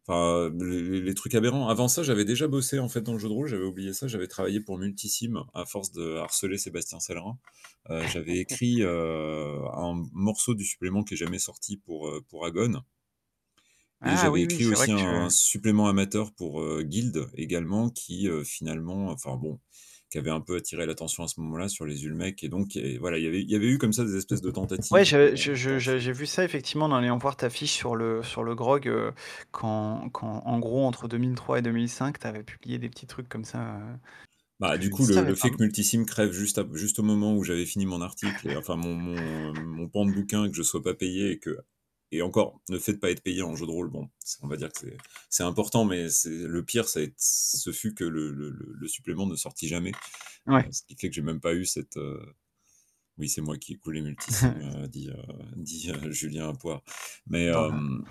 Enfin, 0.07 0.51
les 0.61 1.15
trucs 1.15 1.35
aberrants. 1.35 1.69
Avant 1.69 1.89
ça, 1.89 2.03
j'avais 2.03 2.25
déjà 2.25 2.49
bossé 2.49 2.79
en 2.79 2.89
fait 2.89 3.03
dans 3.03 3.13
le 3.13 3.19
jeu 3.19 3.29
de 3.29 3.33
rôle, 3.35 3.49
j'avais 3.49 3.65
oublié 3.65 3.93
ça, 3.93 4.09
j'avais 4.09 4.29
travaillé 4.29 4.61
pour 4.61 4.79
Multisim 4.79 5.45
à 5.55 5.65
force 5.67 5.93
de 5.93 6.17
harceler 6.17 6.59
Sébastien 6.59 6.99
Pellerin. 7.07 7.39
Heu, 7.91 8.07
j'avais 8.07 8.39
écrit, 8.39 8.83
heu, 8.83 9.59
un 9.75 10.05
morceau 10.13 10.55
du 10.55 10.65
supplément 10.65 11.05
qui 11.05 11.15
est 11.15 11.17
jamais 11.17 11.39
sorti 11.39 11.77
pour, 11.77 12.09
heu, 12.09 12.23
pour 12.29 12.47
Agon 12.47 12.83
et 14.05 14.17
Ah 14.17 14.17
j'avais 14.17 14.43
oui, 14.43 14.43
écrit 14.43 14.67
aussi 14.67 14.91
un 14.91 15.31
supplément 15.31 15.89
amateur 15.89 16.33
pour, 16.35 16.61
Guild 16.83 17.29
également 17.35 17.89
qui, 17.91 18.29
finalement 18.45 19.09
enfin 19.11 19.37
bon, 19.37 19.61
qui 20.13 20.19
avait 20.19 20.31
un 20.31 20.41
peu 20.43 20.57
attiré 20.57 20.87
l'attention 20.87 21.25
à 21.25 21.29
ce 21.29 21.41
moment-là 21.41 21.69
sur 21.69 21.87
les 21.87 22.05
Ulmecs 22.05 22.45
et 22.45 22.49
donc 22.51 22.77
et 22.77 22.99
voilà, 22.99 23.19
il 23.19 23.25
y 23.25 23.27
avait 23.29 23.43
il 23.43 23.51
y 23.51 23.57
avait 23.57 23.69
eu 23.69 23.79
comme 23.79 23.93
ça 23.95 24.05
des 24.05 24.17
espèces 24.17 24.43
de 24.43 24.51
Ouais, 24.91 25.05
tentatives 25.07 25.07
je 25.07 25.35
je 25.35 25.55
je 25.55 25.79
faire. 25.79 25.99
j'ai 25.99 26.13
vu 26.13 26.27
ça 26.27 26.45
effectivement 26.45 26.85
en 26.87 26.93
allant 26.93 27.17
voir 27.17 27.35
ta 27.37 27.49
fiche 27.49 27.73
sur 27.73 27.97
le 27.97 28.23
sur 28.23 28.45
le 28.45 28.55
grog, 28.55 28.87
heu, 28.89 29.15
quand 29.51 30.11
quand 30.11 30.43
en 30.45 30.59
gros 30.59 30.85
entre 30.85 31.09
2003 31.09 31.59
et 31.59 31.63
2005, 31.63 32.19
tu 32.19 32.27
avais 32.27 32.43
publié 32.45 32.79
des 32.79 32.91
petits 32.91 33.07
trucs 33.07 33.29
comme 33.29 33.45
ça, 33.45 33.79
heu, 33.79 33.99
Bah, 34.61 34.79
du 34.79 34.91
je 34.91 34.97
ne 34.97 34.97
coup, 34.97 35.07
le 35.07 35.23
savais 35.23 35.25
le 35.25 35.35
pas. 35.35 35.35
fait 35.35 35.51
que 35.51 35.61
Multisim 35.63 36.05
crève 36.07 36.31
juste 36.33 36.99
au 36.99 37.03
moment 37.03 37.35
où 37.37 37.43
j'avais 37.43 37.67
fini 37.67 37.85
mon 37.85 38.01
article 38.01 38.49
et 38.49 38.57
enfin 38.57 38.77
mon 38.77 38.95
mon, 38.95 39.49
heu, 39.51 39.53
mon 39.53 39.89
pan 39.89 40.07
de 40.07 40.13
bouquin 40.13 40.45
et 40.45 40.51
que 40.51 40.57
je 40.57 40.63
sois 40.63 40.83
pas 40.83 40.95
payé 40.95 41.33
et 41.33 41.39
que 41.39 41.59
et 42.13 42.23
encore, 42.23 42.63
le 42.69 42.79
fait 42.79 42.95
de 42.95 42.99
pas 42.99 43.11
être 43.11 43.23
payé 43.23 43.43
en 43.43 43.57
jeu 43.57 43.67
de 43.67 43.71
rôle, 43.73 43.91
bon, 43.91 44.09
on 44.43 44.49
va 44.49 44.57
dire 44.57 44.73
que 44.73 44.87
c'est 45.31 45.43
important, 45.45 45.85
mais 45.87 46.09
le 46.27 46.65
pire, 46.65 46.89
ça 46.89 47.01
ce 47.19 47.73
fut 47.73 47.95
que 47.95 48.05
le 48.05 48.33
le 48.33 48.51
le 48.51 48.73
le 48.75 48.89
supplément 48.89 49.27
ne 49.27 49.37
sortit 49.37 49.69
jamais, 49.69 49.99
Ouais. 50.47 50.73
ce 50.73 50.83
qui 50.85 50.97
fait 50.97 51.09
que 51.11 51.15
j'ai 51.17 51.23
même 51.23 51.41
pas 51.41 51.55
eu 51.55 51.67
cette, 51.67 51.97
heu 51.99 52.21
oui, 53.19 53.29
c'est 53.29 53.43
moi 53.43 53.59
qui 53.59 53.75
ai 53.75 53.77
coulé 53.79 54.03
Multisim, 54.03 54.59
heu, 54.85 54.89
dit, 54.89 55.11
dit, 55.57 55.93
Julien 56.11 56.51
Apoir. 56.51 56.83
Mais, 57.27 57.47
Dans 57.51 57.69
hem, 57.69 58.05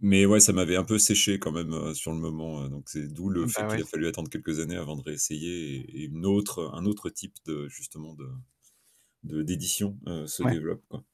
mais 0.00 0.26
ouais, 0.26 0.40
ça 0.40 0.52
m'avait 0.52 0.76
un 0.76 0.84
peu 0.84 0.98
séché 0.98 1.38
quand 1.38 1.52
même, 1.52 1.94
sur 1.94 2.12
le 2.12 2.18
moment, 2.18 2.68
donc 2.68 2.88
c'est 2.90 3.08
d'où 3.08 3.30
le 3.30 3.46
fait 3.46 3.64
bah, 3.64 3.66
qu'il 3.66 3.80
ouais. 3.80 3.82
a 3.82 3.86
fallu 3.86 4.06
attendre 4.06 4.28
quelques 4.28 4.60
années 4.60 4.76
avant 4.76 4.96
de 4.96 5.02
réessayer 5.02 5.76
et 5.76 6.02
et 6.02 6.04
une 6.04 6.26
autre 6.26 6.70
un 6.74 6.84
autre 6.86 7.08
type 7.10 7.34
de 7.46 7.68
justement 7.68 8.14
de 8.14 8.28
de 9.24 9.42
d'édition, 9.42 9.98
se 10.26 10.42
Ouais. 10.42 10.56
développe, 10.56 10.84
quoi. 10.88 11.04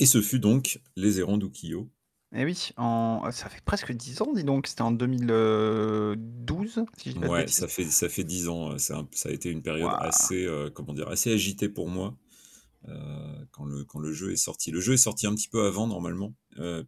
Et 0.00 0.06
ce 0.06 0.22
fut 0.22 0.38
donc 0.38 0.80
Les 0.96 1.18
Errants 1.20 1.38
d'Ukiyo. 1.38 1.88
Et 2.34 2.44
oui, 2.44 2.72
en 2.76 3.30
ça 3.30 3.48
fait 3.48 3.62
presque 3.64 3.90
10 3.92 4.20
ans, 4.20 4.32
dis 4.34 4.44
donc, 4.44 4.66
c'était 4.66 4.82
en 4.82 4.90
2012, 4.90 6.84
si 6.98 7.08
je 7.10 7.14
dis 7.14 7.20
pas 7.20 7.28
Ouais, 7.28 7.46
ça 7.48 7.66
fait 7.68 7.84
ça 7.84 8.10
fait 8.10 8.24
10 8.24 8.48
ans, 8.48 8.72
un 8.72 8.78
ça 8.78 9.02
a 9.24 9.30
été 9.32 9.48
une 9.50 9.62
période 9.62 9.90
assez, 10.00 10.44
heu, 10.44 10.70
comment 10.70 10.92
dire? 10.92 11.08
Assez 11.08 11.32
agitée 11.32 11.70
pour 11.70 11.88
moi, 11.88 12.14
heu, 12.88 12.94
quand 13.52 13.64
le 13.64 13.84
quand 13.84 13.98
le 13.98 14.12
jeu 14.12 14.32
est 14.32 14.36
sorti. 14.36 14.70
Le 14.70 14.80
jeu 14.80 14.92
est 14.92 14.98
sorti 14.98 15.26
un 15.26 15.34
petit 15.34 15.48
peu 15.48 15.66
avant 15.66 15.86
normalement, 15.86 16.34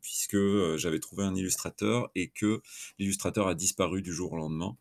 puisque, 0.03 0.37
j'avais 0.77 1.01
trouvé 1.01 1.25
un 1.25 1.35
illustrateur 1.35 2.11
et 2.15 2.29
que 2.29 2.61
l'illustrateur 2.99 3.49
a 3.49 3.55
disparu 3.55 4.03
du 4.03 4.13
jour 4.13 4.33
au 4.33 4.37
lendemain 4.37 4.77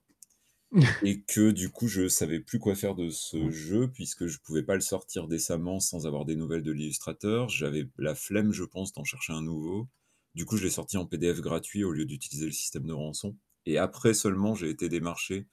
et 1.01 1.21
que 1.21 1.51
du 1.51 1.69
coup, 1.71 1.87
je 1.87 2.07
savais 2.09 2.39
plus 2.39 2.59
quoi 2.59 2.75
faire 2.75 2.95
de 2.95 3.09
ce 3.09 3.49
jeu 3.51 3.89
puisque 3.91 4.27
je 4.27 4.39
pouvais 4.39 4.63
pas 4.63 4.75
le 4.75 4.81
sortir 4.81 5.27
décemment 5.27 5.79
sans 5.79 6.05
avoir 6.07 6.25
des 6.25 6.35
nouvelles 6.35 6.63
de 6.63 6.71
l'illustrateur. 6.71 7.49
J'avais 7.49 7.87
la 7.97 8.15
flemme, 8.15 8.51
je 8.51 8.63
pense, 8.65 8.93
d'en 8.93 9.03
chercher 9.05 9.33
un 9.33 9.41
nouveau. 9.41 9.87
Du 10.35 10.45
coup, 10.45 10.57
je 10.57 10.63
l'ai 10.63 10.69
sorti 10.69 10.97
en 10.97 11.05
PDF 11.05 11.41
gratuit 11.41 11.83
au 11.83 11.91
lieu 11.91 12.05
d'utiliser 12.05 12.45
le 12.45 12.51
système 12.51 12.85
de 12.85 12.93
rançon 12.93 13.37
et 13.65 13.77
après 13.77 14.13
seulement, 14.13 14.55
j'ai 14.55 14.69
été 14.69 14.89
démarché 14.89 15.47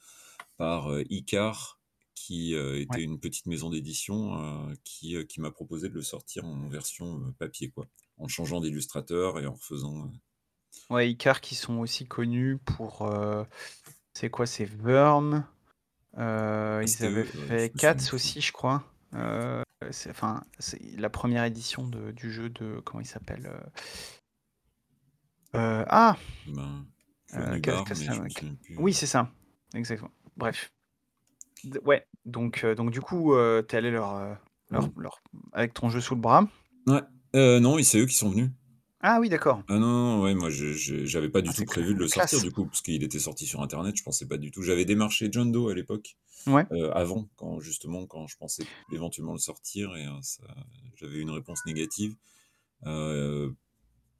par, 0.57 0.91
heu, 0.93 1.05
Icare 1.11 1.81
qui, 2.15 2.55
Ouais. 2.89 3.01
était 3.01 3.03
une 3.03 3.21
petite 3.21 3.47
maison 3.47 3.71
d'édition, 3.71 4.71
heu, 4.71 4.77
qui, 4.85 5.17
qui 5.27 5.41
m'a 5.41 5.51
proposé 5.51 5.89
de 5.89 5.95
le 5.95 6.03
sortir 6.03 6.45
en 6.45 6.69
version, 6.69 7.33
papier 7.39 7.71
quoi, 7.71 7.89
en 8.19 8.29
changeant 8.29 8.61
d'illustrateur 8.61 9.39
et 9.41 9.47
en 9.47 9.55
refaisant, 9.55 10.13
Ouais, 10.91 11.11
Icare 11.11 11.41
qui 11.41 11.55
sont 11.55 11.79
aussi 11.79 12.07
connus 12.07 12.59
pour, 12.59 13.09
c'est 14.17 14.31
quoi? 14.31 14.47
C'est 14.47 14.67
Worms, 14.83 15.45
heu, 16.17 16.21
Ah 16.21 16.81
ils 16.83 17.05
avaient 17.05 17.21
eux? 17.21 17.29
Je 17.35 17.39
fait 17.39 17.69
Cats 17.77 17.97
aussi 18.15 18.41
je 18.41 18.51
crois, 18.51 18.83
heu, 19.15 19.63
c'est 19.91 20.09
enfin, 20.11 20.43
c'est 20.59 20.81
la 20.97 21.11
1re 21.11 21.45
édition 21.45 21.87
de 21.87 22.13
du 22.13 22.33
jeu 22.33 22.49
de 22.49 22.81
comment 22.83 23.03
il 23.03 23.07
s'appelle, 23.07 23.47
heu, 25.55 25.85
ah! 25.89 26.17
Ben, 27.35 27.61
oui 28.79 28.95
c'est 28.95 29.07
ça, 29.07 29.31
exactement. 29.75 30.11
Bref. 30.39 30.73
D 31.65 31.79
ouais, 31.85 32.07
donc 32.25 32.65
donc 32.65 32.91
du 32.91 33.03
coup, 33.03 33.35
heu, 33.35 33.67
tu 33.69 33.75
es 33.75 33.79
allé 33.79 33.91
leur, 33.91 34.39
leur 34.71 34.89
leur 34.97 35.21
avec 35.53 35.75
ton 35.75 35.91
jeu 35.91 36.01
sous 36.01 36.15
le 36.15 36.23
bras? 36.23 36.49
Ouais, 36.87 37.03
non, 37.61 37.77
c'est 37.83 37.99
eux 37.99 38.07
qui 38.07 38.15
sont 38.15 38.31
venus. 38.31 38.49
Ah 39.01 39.19
oui 39.21 39.29
d'accord. 39.29 39.63
Ah 39.69 39.79
non, 39.81 39.89
non, 40.19 40.23
ouais, 40.23 40.35
moi 40.37 40.49
je 40.49 40.73
je 40.75 41.05
j'avais 41.07 41.29
pas 41.29 41.43
Ah 41.43 41.43
du 41.43 41.53
tout 41.53 41.65
c'est 41.65 41.67
cla 41.67 41.79
prévu 41.79 41.93
de 41.95 41.99
le 41.99 42.07
sortir 42.07 42.41
classe. 42.41 42.41
du 42.41 42.53
coup, 42.53 42.67
parce 42.69 42.83
qu'il 42.83 43.03
était 43.03 43.19
sorti 43.19 43.47
sur 43.47 43.63
internet, 43.63 43.97
je 43.97 44.05
pensais 44.05 44.27
pas 44.29 44.39
du 44.39 44.53
tout 44.53 44.63
j'avais 44.63 44.85
démarché 44.85 45.29
John 45.33 45.51
Doe 45.51 45.71
à 45.71 45.75
l'époque, 45.75 46.17
Ouais. 46.47 46.67
heu, 46.73 46.97
avant, 46.97 47.29
quand 47.37 47.61
justement, 47.61 48.07
quand 48.07 48.27
je 48.29 48.37
pensais 48.37 48.69
éventuellement 48.93 49.33
le 49.33 49.39
sortir 49.41 49.97
et 49.97 50.07
ça 50.23 50.45
j'avais 50.97 51.17
eu 51.19 51.23
une 51.23 51.31
réponse 51.31 51.67
négative, 51.67 52.17
heu 52.87 53.57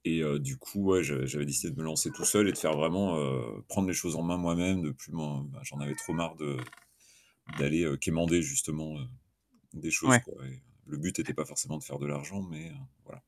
et 0.05 0.23
du 0.41 0.59
coup, 0.59 0.85
ouais, 0.93 1.03
j'avais 1.05 1.47
décidé 1.47 1.73
de 1.73 1.79
me 1.79 1.85
lancer 1.85 2.13
tout 2.13 2.25
seul 2.25 2.49
et 2.49 2.53
de 2.53 2.59
faire 2.59 2.77
vraiment, 2.77 3.17
prendre 3.69 3.89
les 3.89 3.95
choses 3.95 4.17
en 4.17 4.23
main 4.25 4.39
moi-même, 4.39 4.83
de 4.83 4.91
plus 4.93 5.13
m'en 5.13 5.43
bah, 5.43 5.61
j'en 5.65 5.81
avais 5.81 5.97
trop 5.97 6.15
marre 6.15 6.37
de 6.37 6.69
d'aller, 7.49 7.97
quémander 8.01 8.43
justement, 8.43 8.97
des 9.75 9.91
choses 9.93 10.19
Ouais. 10.19 10.27
quoi 10.27 10.35
et 10.49 10.63
le 10.87 10.99
but 10.99 11.19
était 11.21 11.35
pas 11.35 11.45
forcément 11.47 11.79
de 11.79 11.85
faire 11.85 11.99
de 12.01 12.07
l'argent, 12.07 12.43
mais 12.43 12.73
voilà. 13.05 13.23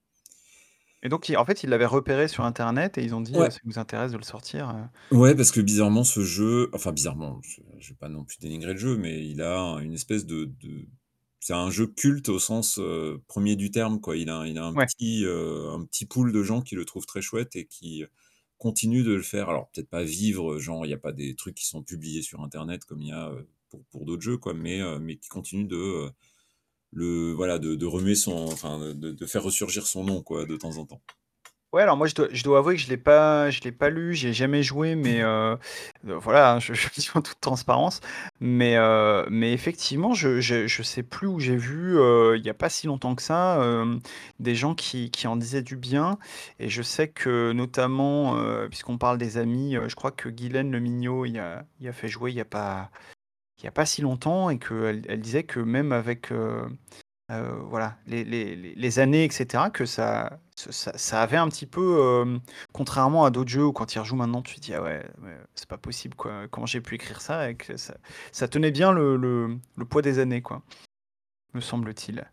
Et 1.03 1.09
donc 1.09 1.33
en 1.37 1.45
fait, 1.45 1.63
ils 1.63 1.71
l'avaient 1.71 1.87
repéré 1.87 2.27
sur 2.27 2.45
internet 2.45 2.99
et 2.99 3.05
ils 3.05 3.15
ont 3.15 3.21
dit, 3.21 3.41
heu: 3.41 3.45
Ouais. 3.45 3.51
«Ça 3.51 3.59
nous 3.65 3.79
intéresse 3.79 4.11
de 4.13 4.17
le 4.17 4.25
sortir», 4.25 4.71
heu 4.71 4.89
Ouais, 5.11 5.35
parce 5.35 5.51
que 5.53 5.61
bizarrement 5.63 6.05
ce 6.05 6.21
jeu 6.23 6.69
enfin 6.75 6.93
bizarrement, 6.93 7.41
je 7.43 7.63
je 7.79 7.89
vais 7.89 7.95
pas 7.95 8.11
non 8.11 8.25
plus 8.27 8.37
dénigrer 8.41 8.75
le 8.75 8.79
jeu, 8.79 8.99
mais 8.99 9.27
il 9.27 9.41
a 9.41 9.77
une 9.81 9.95
espèce 9.95 10.27
de 10.27 10.45
de 10.45 10.87
c'est 11.41 11.55
un 11.55 11.71
jeu 11.71 11.87
culte 11.87 12.29
au 12.29 12.39
sens, 12.39 12.77
heu, 12.79 13.23
1er 13.27 13.57
du 13.57 13.71
terme 13.71 14.03
quoi. 14.03 14.19
Il 14.19 14.29
a 14.29 14.47
il 14.47 14.59
a 14.59 14.67
un 14.67 14.75
Ouais. 14.75 14.89
petit, 14.89 15.25
heu, 15.25 15.71
un 15.71 15.83
petit 15.87 16.05
pool 16.05 16.31
de 16.31 16.43
gens 16.43 16.61
qui 16.61 16.75
le 16.75 16.85
trouvent 16.85 17.07
très 17.07 17.23
chouette 17.23 17.57
et 17.57 17.65
qui, 17.67 18.03
heu, 18.03 18.09
continuent 18.59 19.03
de 19.03 19.15
le 19.15 19.23
faire. 19.23 19.49
Alors 19.49 19.71
peut-être 19.71 19.89
pas 19.89 20.05
vivre, 20.05 20.59
genre 20.59 20.85
il 20.85 20.91
y 20.91 20.93
a 20.93 20.99
pas 20.99 21.13
des 21.13 21.35
trucs 21.37 21.55
qui 21.55 21.65
sont 21.67 21.83
publiés 21.83 22.21
sur 22.21 22.43
internet 22.43 22.85
comme 22.85 23.01
il 23.01 23.09
y 23.09 23.13
a, 23.13 23.31
heu, 23.31 23.49
pour 23.71 23.83
pour 23.87 24.05
d'autres 24.05 24.21
jeux 24.23 24.37
quoi, 24.37 24.53
mais 24.53 24.81
heu, 24.83 24.99
mais 24.99 25.17
qui 25.17 25.31
continuent 25.31 25.69
de, 25.69 25.77
heu, 25.77 26.11
le 26.93 27.33
voilà, 27.33 27.59
de 27.59 27.75
de 27.75 27.87
remuer 27.87 28.15
son 28.15 28.33
enfin 28.33 28.79
de 28.79 29.13
de 29.13 29.27
faire 29.27 29.43
ressurgir 29.43 29.87
son 29.87 30.05
nom 30.05 30.23
quoi, 30.23 30.45
de 30.47 30.57
temps 30.57 30.77
en 30.79 30.87
temps. 30.87 31.01
Ouais, 31.75 31.83
alors 31.83 31.99
moi 31.99 32.07
je 32.07 32.15
dois 32.15 32.29
je 32.31 32.43
dois 32.45 32.59
avouer 32.61 32.77
que 32.77 32.81
je 32.81 32.89
l'ai 32.89 32.97
pas 32.97 33.51
je 33.51 33.61
l'ai 33.61 33.73
pas 33.73 33.91
lu, 33.91 34.15
j'y 34.15 34.29
ai 34.29 34.33
jamais 34.33 34.63
joué, 34.63 34.95
mais 34.95 35.21
heu 35.21 35.59
heu, 36.07 36.15
voilà, 36.15 36.55
hein, 36.55 36.61
je 36.61 36.73
je 36.75 36.89
dis 36.97 37.11
en 37.15 37.21
toute 37.21 37.41
transparence, 37.43 38.01
mais 38.41 38.77
heu, 38.79 39.27
mais 39.31 39.53
effectivement, 39.53 40.15
je 40.15 40.41
je 40.41 40.67
je 40.67 40.83
sais 40.83 41.03
plus 41.03 41.27
où 41.27 41.39
j'ai 41.41 41.57
vu, 41.57 41.99
il 42.37 42.43
y 42.43 42.49
a 42.49 42.55
pas 42.55 42.71
si 42.71 42.87
longtemps 42.87 43.15
que 43.15 43.21
ça, 43.23 43.63
des 44.41 44.55
gens 44.55 44.75
qui 44.75 45.11
qui 45.11 45.27
en 45.27 45.37
disaient 45.37 45.61
du 45.63 45.77
bien. 45.77 46.19
Et 46.59 46.71
je 46.71 46.81
sais 46.81 47.09
que 47.09 47.53
notamment, 47.53 48.35
puisqu'on 48.71 48.97
parle 48.97 49.19
des 49.19 49.37
amis, 49.37 49.77
je 49.89 49.95
crois 49.95 50.11
que 50.11 50.31
Guylaine 50.31 50.71
Le 50.73 50.81
Mignot 50.81 51.27
y 51.27 51.39
a 51.39 51.67
y 51.81 51.89
a 51.89 51.93
fait 51.93 52.09
jouer 52.09 52.31
il 52.31 52.37
y 52.37 52.41
a 52.41 52.47
pas 52.47 52.91
il 53.59 53.65
y 53.65 53.69
a 53.69 53.73
pas 53.73 53.87
si 53.87 54.03
longtemps 54.03 54.51
et 54.51 54.59
qu'elle 54.59 55.03
elle 55.09 55.21
disait 55.21 55.45
que 55.45 55.61
même 55.61 55.93
avec, 55.93 56.31
heu 56.33 56.67
heu, 57.31 57.59
voilà, 57.69 57.99
les 58.07 58.99
années 59.01 59.25
et 59.25 59.31
cetera, 59.31 59.71
que 59.71 59.85
ça 59.87 60.41
ça 60.57 61.23
avait 61.23 61.37
un 61.37 61.49
petit 61.49 61.67
peu, 61.67 62.23
hem, 62.23 62.41
contrairement 62.73 63.25
à 63.25 63.31
d'autres 63.31 63.51
jeux 63.51 63.67
où 63.67 63.73
quand 63.73 63.87
tu 63.87 63.97
y 63.99 64.01
rejoues 64.01 64.17
maintenant, 64.17 64.43
tu 64.43 64.57
te 64.57 64.61
dis: 64.61 64.75
«Ah 64.75 64.83
ouais, 64.83 65.05
c'est 65.55 65.69
pas 65.69 65.79
possible 65.79 66.15
quoi, 66.17 66.49
comment 66.51 66.67
j'ai 66.67 66.81
pu 66.81 66.97
écrire 66.97 67.21
ça?» 67.21 67.51
et 67.51 67.55
que 67.57 67.75
ça 67.77 68.49
tenait 68.49 68.71
bien 68.73 68.93
le 68.93 69.17
le 69.17 69.85
poids 69.85 70.03
des 70.03 70.19
années 70.19 70.43
quoi, 70.43 70.63
me 71.55 71.61
semble-t-il. 71.61 72.25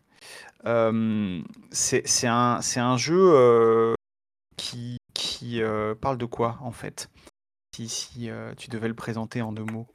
C'est 1.72 2.26
un 2.26 2.60
un 2.76 2.96
jeu, 2.96 3.94
qui 4.56 4.98
qui, 5.14 5.60
parle 6.00 6.18
de 6.18 6.26
quoi 6.26 6.58
en 6.62 6.72
fait? 6.72 7.10
Si 7.74 7.88
si, 7.88 8.30
tu 8.56 8.70
devais 8.70 8.88
le 8.88 8.94
présenter 8.94 9.42
en 9.42 9.52
2 9.52 9.64
mots? 9.64 9.86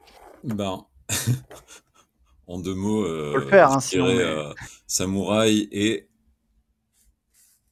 Ben, 0.44 0.84
en 2.46 2.60
2 2.60 2.74
mots, 2.74 3.04
Tu 3.20 3.28
peux 3.30 3.38
le 3.38 3.44
faire, 3.46 3.70
hein, 3.70 3.80
sinon, 3.80 4.12
dirais, 4.12 4.14
mais 4.14 4.24
heu, 4.24 4.54
samouraï 4.86 5.68
et 5.72 6.08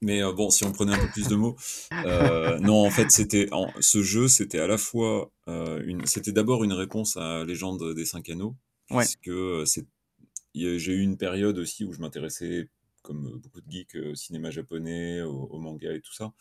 mais 0.02 0.20
heu, 0.23 0.32
bon, 0.32 0.50
si 0.50 0.64
on 0.64 0.73
prenait 0.73 0.92
un 0.92 0.99
peu 0.99 1.11
plus 1.11 1.28
de 1.28 1.35
mots, 1.37 1.56
heu, 2.04 2.59
non, 2.61 2.85
en 2.87 2.90
fait, 2.90 3.11
c'était 3.11 3.49
en 3.52 3.75
ce 3.80 4.02
jeu, 4.02 4.28
c'était 4.28 4.59
à 4.61 4.66
la 4.66 4.78
fois, 4.78 5.30
une 5.47 6.06
c'était 6.06 6.32
d'abord 6.32 6.64
une 6.64 6.73
réponse 6.73 7.16
à 7.16 7.44
Légende 7.44 7.94
des 7.94 8.06
5 8.06 8.28
Anneaux 8.30 8.56
Ouais. 8.90 9.11
c'est 9.66 9.87
y 10.54 10.66
a 10.68 10.78
j'ai 10.78 10.92
eu 10.94 11.02
une 11.02 11.18
période 11.18 11.59
aussi 11.59 11.85
où 11.85 11.92
je 11.94 12.00
m'intéressais, 12.00 12.70
comme, 13.02 13.38
beaucoup 13.42 13.61
de 13.62 13.70
geeks, 13.70 13.97
au 13.97 14.14
cinéma 14.16 14.50
japonais, 14.50 15.23
au 15.23 15.44
au 15.50 15.59
manga 15.61 15.92
et 15.94 16.00
tout 16.02 16.14
ça 16.14 16.35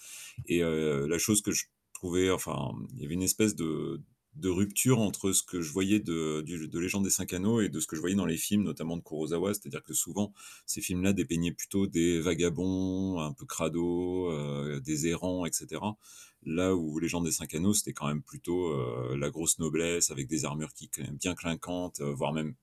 et 0.48 0.62
la 0.64 1.20
chose 1.20 1.42
que 1.44 1.52
je 1.54 1.66
trouvais 1.94 2.32
enfin, 2.32 2.74
il 2.96 3.02
y 3.04 3.06
avait 3.06 3.16
une 3.16 3.24
espèce 3.24 3.56
de 3.56 4.02
de 4.36 4.50
rupture 4.50 5.00
entre 5.00 5.32
ce 5.34 5.44
que 5.44 5.62
je 5.62 5.72
voyais 5.72 6.00
de 6.00 6.42
du 6.46 6.68
de 6.68 6.80
Légende 6.80 7.04
des 7.04 7.10
5 7.10 7.34
Anneaux 7.34 7.62
et 7.62 7.70
de 7.70 7.80
ce 7.80 7.88
que 7.88 7.96
je 7.96 8.02
voyais 8.02 8.16
dans 8.16 8.26
les 8.26 8.38
films, 8.38 8.64
notamment 8.64 8.96
de 8.98 9.02
Kurosawa. 9.04 9.54
C'est-à-dire 9.54 9.84
que 9.84 9.94
souvent, 9.94 10.34
ces 10.66 10.82
films-là 10.82 11.14
dépeignaient 11.14 11.52
plutôt 11.52 11.88
des 11.88 12.20
vagabonds 12.22 13.20
un 13.20 13.34
peu 13.34 13.46
crado, 13.46 14.32
heu, 14.32 14.80
des 14.82 15.08
errants 15.08 15.46
et 15.46 15.52
cetera. 15.52 15.98
Là 16.44 16.76
où 16.76 17.00
Légende 17.00 17.26
des 17.26 17.32
5 17.32 17.54
Anneaux, 17.56 17.74
c'était 17.74 17.94
quand 17.94 18.08
même 18.08 18.22
plutôt, 18.24 18.70
heu, 18.74 19.16
la 19.18 19.30
grosse 19.30 19.60
noblesse 19.60 20.12
avec 20.12 20.28
des 20.28 20.46
armures 20.46 20.74
qui 20.74 20.90
bien 21.14 21.36
clinquantes, 21.36 22.00
heu, 22.02 22.12
voire 22.12 22.34
même 22.34 22.56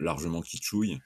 largement 0.00 0.42
kitschouilles 0.42 0.98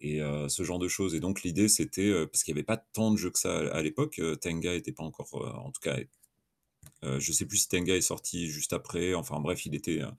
et 0.00 0.20
ce 0.48 0.62
genre 0.64 0.78
de 0.78 0.88
choses 0.88 1.14
et 1.14 1.20
donc 1.20 1.42
l'idée, 1.42 1.68
c'était, 1.68 2.12
parce 2.26 2.44
qu'il 2.44 2.52
y 2.54 2.56
avait 2.58 2.64
pas 2.64 2.76
tant 2.76 3.10
de 3.12 3.16
jeux 3.16 3.30
que 3.30 3.38
ça 3.38 3.58
à 3.72 3.82
l'époque, 3.82 4.18
heu, 4.20 4.36
Tenga 4.36 4.74
était 4.74 4.92
pas 4.92 5.04
encore, 5.04 5.34
en 5.64 5.70
tout 5.72 5.80
cas, 5.80 5.98
heu, 7.04 7.20
je 7.20 7.32
sais 7.32 7.46
plus 7.46 7.58
si 7.58 7.68
Tenga 7.68 7.94
est 7.96 8.00
sorti 8.00 8.48
juste 8.48 8.72
après, 8.72 9.14
enfin 9.14 9.40
bref, 9.40 9.66
il 9.66 9.74
était, 9.74 10.00
heu 10.02 10.10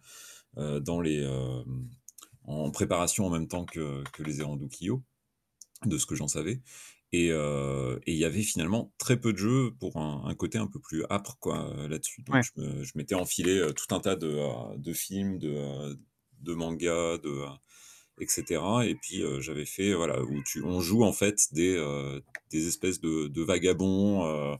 heu, 0.57 0.81
dans 0.81 1.01
les, 1.01 1.21
hem, 1.23 1.89
en 2.45 2.71
préparation 2.71 3.27
en 3.27 3.29
même 3.31 3.47
temps 3.47 3.65
que 3.65 4.03
que 4.13 4.23
les 4.23 4.41
Errants 4.41 4.57
d'Ukiyo, 4.57 5.03
de 5.85 5.97
ce 5.97 6.05
que 6.05 6.15
j'en 6.15 6.27
savais 6.27 6.61
et 7.13 7.27
il 7.29 8.15
y 8.17 8.25
avait 8.25 8.43
finalement 8.43 8.93
très 8.97 9.19
peu 9.19 9.33
de 9.33 9.37
jeux 9.37 9.71
pour 9.79 9.97
un 9.97 10.25
un 10.25 10.35
côté 10.35 10.57
un 10.57 10.67
peu 10.67 10.79
plus 10.79 11.05
âpre 11.09 11.37
quoi, 11.39 11.73
là-dessus. 11.89 12.23
Donc 12.23 12.37
Ouais. 12.37 12.43
je 12.43 12.83
je 12.83 12.91
m'étais 12.95 13.15
enfilé, 13.15 13.67
tout 13.75 13.95
un 13.95 13.99
tas 14.01 14.15
de, 14.15 14.77
de 14.77 14.93
films, 14.93 15.39
de, 15.39 15.97
de 16.41 16.53
mangas, 16.53 17.17
de, 17.19 17.45
heu 18.19 18.81
et 18.81 18.95
puis, 18.95 19.21
heu, 19.21 19.41
j'avais 19.41 19.65
fait, 19.65 19.93
voilà, 19.93 20.21
où 20.23 20.41
tu 20.43 20.63
on 20.63 20.81
joue 20.81 21.03
en 21.03 21.13
fait 21.13 21.47
des, 21.53 21.75
heu, 21.77 22.23
des 22.51 22.67
espèces 22.67 22.99
de 22.99 23.27
de 23.27 23.41
vagabonds, 23.43 24.25
heu, 24.25 24.57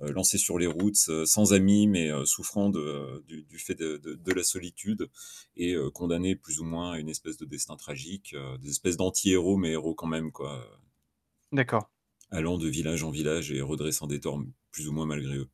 lancés 0.00 0.38
sur 0.38 0.58
les 0.58 0.66
routes, 0.66 0.96
sans 1.24 1.52
amis, 1.52 1.86
mais 1.88 2.10
souffrant 2.24 2.70
de 2.70 3.22
du 3.26 3.42
du 3.44 3.58
fait 3.58 3.74
de 3.74 3.96
de 3.98 4.32
la 4.32 4.42
solitude 4.44 5.08
et 5.56 5.74
condamnés 5.94 6.36
plus 6.36 6.60
ou 6.60 6.64
moins 6.64 6.92
à 6.92 6.98
une 6.98 7.08
espèce 7.08 7.36
de 7.36 7.44
destin 7.46 7.76
tragique, 7.76 8.34
des 8.60 8.70
espèces 8.70 8.96
d'anti-héros, 8.96 9.56
mais 9.56 9.70
héros 9.72 9.94
quand 9.94 10.06
même 10.06 10.30
quoi, 10.32 10.64
D'accord. 11.52 11.88
allant 12.30 12.56
de 12.56 12.66
village 12.66 13.02
en 13.04 13.10
village 13.10 13.52
et 13.52 13.60
redressant 13.60 14.06
des 14.06 14.18
torts, 14.20 14.42
plus 14.70 14.88
ou 14.88 14.92
moins 14.92 15.04
malgré 15.04 15.36
eux. 15.36 15.50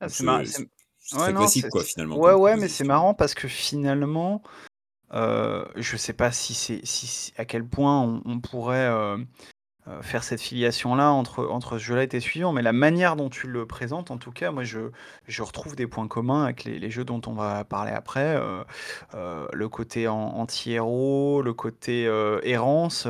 Ah, 0.00 0.08
Donc 0.08 0.14
c'est 0.14 0.24
mar 0.24 0.42
c'est 0.46 0.68
ouais, 1.12 1.32
très 1.32 1.32
non, 1.32 1.48
classique 1.48 1.68
c'est 1.70 1.70
quoi, 1.70 1.84
finalement, 1.84 2.18
ouais, 2.18 2.32
comme 2.34 2.34
ouais, 2.34 2.56
mais 2.56 2.68
c'est 2.68 2.84
marrant 2.84 3.14
parce 3.14 3.34
que 3.34 3.48
finalement, 3.48 4.42
heu, 5.12 5.66
je 5.76 5.96
sais 5.96 6.12
pas 6.12 6.32
si 6.32 6.54
c'est 6.54 7.32
à 7.38 7.44
quel 7.44 7.64
point 7.66 8.22
on 8.24 8.40
pourrait, 8.40 8.88
heu 8.88 9.26
heu, 9.88 10.02
faire 10.02 10.24
cette 10.24 10.40
filiation-là 10.42 11.12
entre 11.12 11.46
entre 11.48 11.78
ce 11.78 11.84
jeu-là 11.84 12.04
et 12.04 12.08
tes 12.08 12.20
suivants, 12.20 12.52
mais 12.52 12.62
la 12.62 12.72
manière 12.72 13.16
dont 13.16 13.30
tu 13.30 13.48
le 13.48 13.66
présentes, 13.66 14.10
en 14.12 14.18
tout 14.18 14.32
cas, 14.32 14.50
moi, 14.52 14.64
je 14.64 14.90
je 15.28 15.42
retrouve 15.42 15.76
des 15.76 15.86
points 15.88 16.08
communs 16.08 16.44
avec 16.44 16.64
les 16.64 16.90
jeux 16.90 17.04
dont 17.04 17.20
on 17.26 17.34
va 17.34 17.64
parler 17.64 17.92
après, 17.92 18.36
heu, 18.36 18.64
le 19.52 19.68
côté 19.68 20.08
an 20.08 20.16
anti-héros, 20.36 21.42
le 21.42 21.54
côté, 21.54 22.04
errance, 22.44 23.08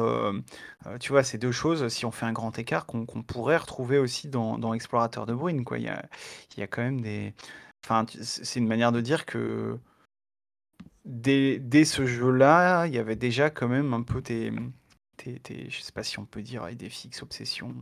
tu 1.01 1.13
vois? 1.13 1.23
C'est 1.25 1.39
2 1.39 1.53
choses, 1.53 1.89
si 1.89 2.05
on 2.05 2.11
fait 2.11 2.27
un 2.27 2.33
grand 2.33 2.59
écart, 2.59 2.87
qu'on 2.87 3.07
pourrait 3.07 3.57
retrouver 3.57 3.99
aussi 3.99 4.29
dans 4.29 4.75
Explorateur 4.75 5.27
de 5.27 5.35
Bruines, 5.35 5.65
quoi. 5.65 5.79
Il 5.79 5.85
y 5.85 5.89
a 5.89 6.03
y 6.57 6.63
a 6.63 6.67
quand 6.67 6.83
même 6.83 7.01
des 7.01 7.35
enfin, 7.85 8.07
c'est 8.23 8.59
une 8.61 8.67
manière 8.69 8.93
de 8.93 9.01
dire 9.01 9.27
que 9.27 9.79
dès 11.05 11.59
dès 11.59 11.85
ce 11.85 12.07
jeu-là, 12.07 12.87
il 12.87 12.95
y 12.95 12.99
avait 12.99 13.17
déjà 13.17 13.51
quand 13.51 13.69
même 13.69 13.93
un 13.95 14.03
peu 14.03 14.23
tes, 14.23 14.53
tes 15.17 15.39
tes 15.41 15.71
je 15.71 15.81
sais 15.83 15.93
pas 15.93 16.03
si 16.05 16.19
on 16.19 16.27
peut 16.27 16.43
dire 16.43 16.69
idées 16.71 16.91
fixes, 16.91 17.23
obsessions, 17.23 17.75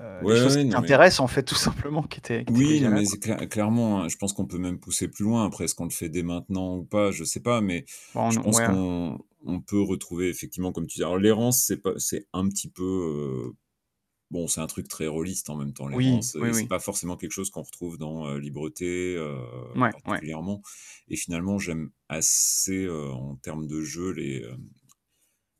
heu, 0.00 0.24
les 0.26 0.34
Ouais, 0.34 0.36
choses 0.36 0.56
ouais, 0.56 0.64
qui 0.64 0.66
mais 0.66 0.76
t'intéressent 0.76 1.20
en 1.20 1.26
fait 1.28 1.42
tout 1.44 1.54
simplement 1.56 2.02
qui 2.02 2.18
étaient 2.18 2.44
qui 2.46 2.52
Oui, 2.52 2.88
mais 2.88 3.06
cla 3.06 3.46
clairement, 3.46 4.00
hein, 4.02 4.08
je 4.08 4.16
pense 4.16 4.32
qu'on 4.32 4.46
peut 4.46 4.58
même 4.58 4.80
pousser 4.80 5.06
plus 5.08 5.24
loin. 5.24 5.44
Après, 5.46 5.64
est-ce 5.64 5.74
qu'on 5.74 5.84
le 5.84 5.90
fait 5.90 6.08
dès 6.08 6.22
maintenant 6.24 6.78
ou 6.78 6.84
pas? 6.84 7.12
Je 7.12 7.22
sais 7.22 7.40
pas, 7.40 7.60
mais 7.60 7.84
Bon 8.14 8.28
je 8.28 8.38
pense 8.40 8.58
ouais, 8.58 8.68
qu'on 8.68 9.18
on 9.44 9.60
peut 9.60 9.80
retrouver 9.80 10.28
effectivement, 10.28 10.72
comme 10.72 10.86
tu 10.86 10.96
dis 10.98 11.02
alors 11.04 11.18
l'errance, 11.18 11.72
c'est 11.98 12.26
un 12.32 12.48
petit 12.48 12.68
peu, 12.68 12.82
heu, 12.82 13.52
bon, 14.30 14.46
c'est 14.48 14.60
un 14.60 14.66
truc 14.66 14.88
très 14.88 15.06
rôliste 15.08 15.50
en 15.50 15.56
même 15.56 15.72
temps, 15.72 15.88
oui, 15.92 16.04
l'errance, 16.10 16.36
oui, 16.36 16.48
et 16.48 16.52
c'est 16.52 16.66
oui. 16.66 16.68
pas 16.68 16.78
forcément 16.80 17.16
quelque 17.16 17.32
chose 17.32 17.50
qu'on 17.50 17.62
retrouve 17.62 17.98
dans, 17.98 18.28
heu, 18.28 18.38
Libreté, 18.38 19.16
Ouais, 19.74 19.92
ouais. 20.06 20.20
particulièrement 20.20 20.62
et 21.08 21.16
finalement, 21.16 21.58
j'aime 21.58 21.90
assez, 22.08 22.88
en 22.88 23.36
termes 23.36 23.66
de 23.66 23.82
jeu, 23.82 24.10
les, 24.12 24.44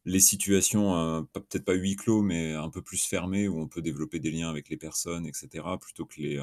les 0.06 0.20
situations, 0.20 1.26
pas 1.32 1.40
peut-être 1.40 1.64
pas 1.64 1.74
huis 1.74 1.94
clos, 1.96 2.22
mais 2.22 2.54
un 2.54 2.70
peu 2.70 2.80
plus 2.82 3.04
fermées, 3.04 3.48
où 3.48 3.60
on 3.60 3.68
peut 3.68 3.82
développer 3.82 4.18
des 4.18 4.30
liens 4.30 4.48
avec 4.48 4.70
les 4.70 4.78
personnes 4.78 5.26
et 5.26 5.32
cetera, 5.34 5.78
plutôt 5.78 6.06
que 6.06 6.20
les, 6.20 6.42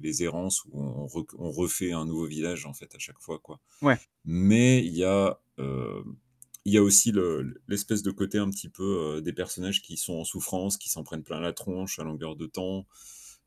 les 0.00 0.22
errances 0.22 0.64
où 0.66 0.70
on 0.74 1.06
rec 1.06 1.28
on 1.38 1.50
refait 1.50 1.92
un 1.92 2.04
nouveau 2.04 2.26
village, 2.26 2.66
en 2.66 2.74
fait, 2.74 2.94
à 2.94 2.98
chaque 2.98 3.20
fois, 3.20 3.38
quoi. 3.38 3.60
Ouais. 3.82 4.00
Mais 4.24 4.84
il 4.84 4.94
y 4.96 5.04
a, 5.04 5.40
il 6.66 6.72
y 6.74 6.78
a 6.78 6.82
aussi 6.82 7.12
le 7.12 7.62
l'espèce 7.68 8.02
de 8.02 8.10
côté 8.10 8.38
un 8.38 8.50
petit 8.50 8.68
peu, 8.68 9.16
heu, 9.18 9.22
des 9.22 9.32
personnages 9.32 9.82
qui 9.82 9.96
sont 9.96 10.14
en 10.14 10.24
souffrance, 10.24 10.76
qui 10.78 10.88
s'en 10.90 11.04
prennent 11.04 11.22
plein 11.24 11.40
la 11.40 11.52
tronche 11.54 11.98
à 11.98 12.04
longueur 12.04 12.36
de 12.36 12.46
temps, 12.46 12.86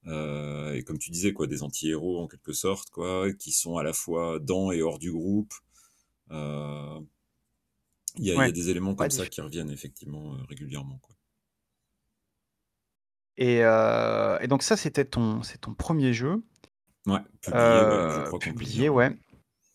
heu 0.08 0.76
et 0.76 0.84
comme 0.84 0.98
tu 1.00 1.12
disais, 1.12 1.34
quoi, 1.34 1.48
des 1.48 1.64
anti-héros 1.64 2.20
en 2.22 2.28
quelque 2.28 2.54
sorte, 2.54 2.90
quoi, 2.92 3.32
qui 3.34 3.52
sont 3.52 3.78
à 3.78 3.84
la 3.84 3.94
fois 3.94 4.40
dans 4.40 4.72
et 4.72 4.82
hors 4.82 5.00
du 5.00 5.12
groupe. 5.12 5.54
Heu, 6.32 7.08
il 8.18 8.26
y 8.26 8.32
a 8.32 8.36
il 8.38 8.44
y 8.44 8.50
a 8.50 8.52
Ouais. 8.52 8.54
des 8.54 8.70
éléments 8.72 8.96
Ouais, 9.00 9.10
comme 9.10 9.12
ça 9.12 9.28
qui 9.28 9.42
reviennent 9.42 9.70
effectivement, 9.72 10.36
régulièrement, 10.50 10.98
quoi. 11.00 11.16
et 13.38 14.48
donc 14.48 14.64
ça, 14.64 14.78
c'était 14.78 15.06
ton 15.06 15.42
c'est 15.44 15.60
ton 15.60 15.74
1er 15.74 16.14
jeu, 16.14 16.44
Ouais, 17.06 17.20
publié, 17.42 17.86
ouais, 17.86 18.02
je 18.08 18.22
crois 18.22 18.40
qu'on 18.40 18.54
peut 18.54 18.66
publié, 18.66 18.70
dire, 18.70 18.90
ouais. 18.90 18.96
ouais 18.96 19.18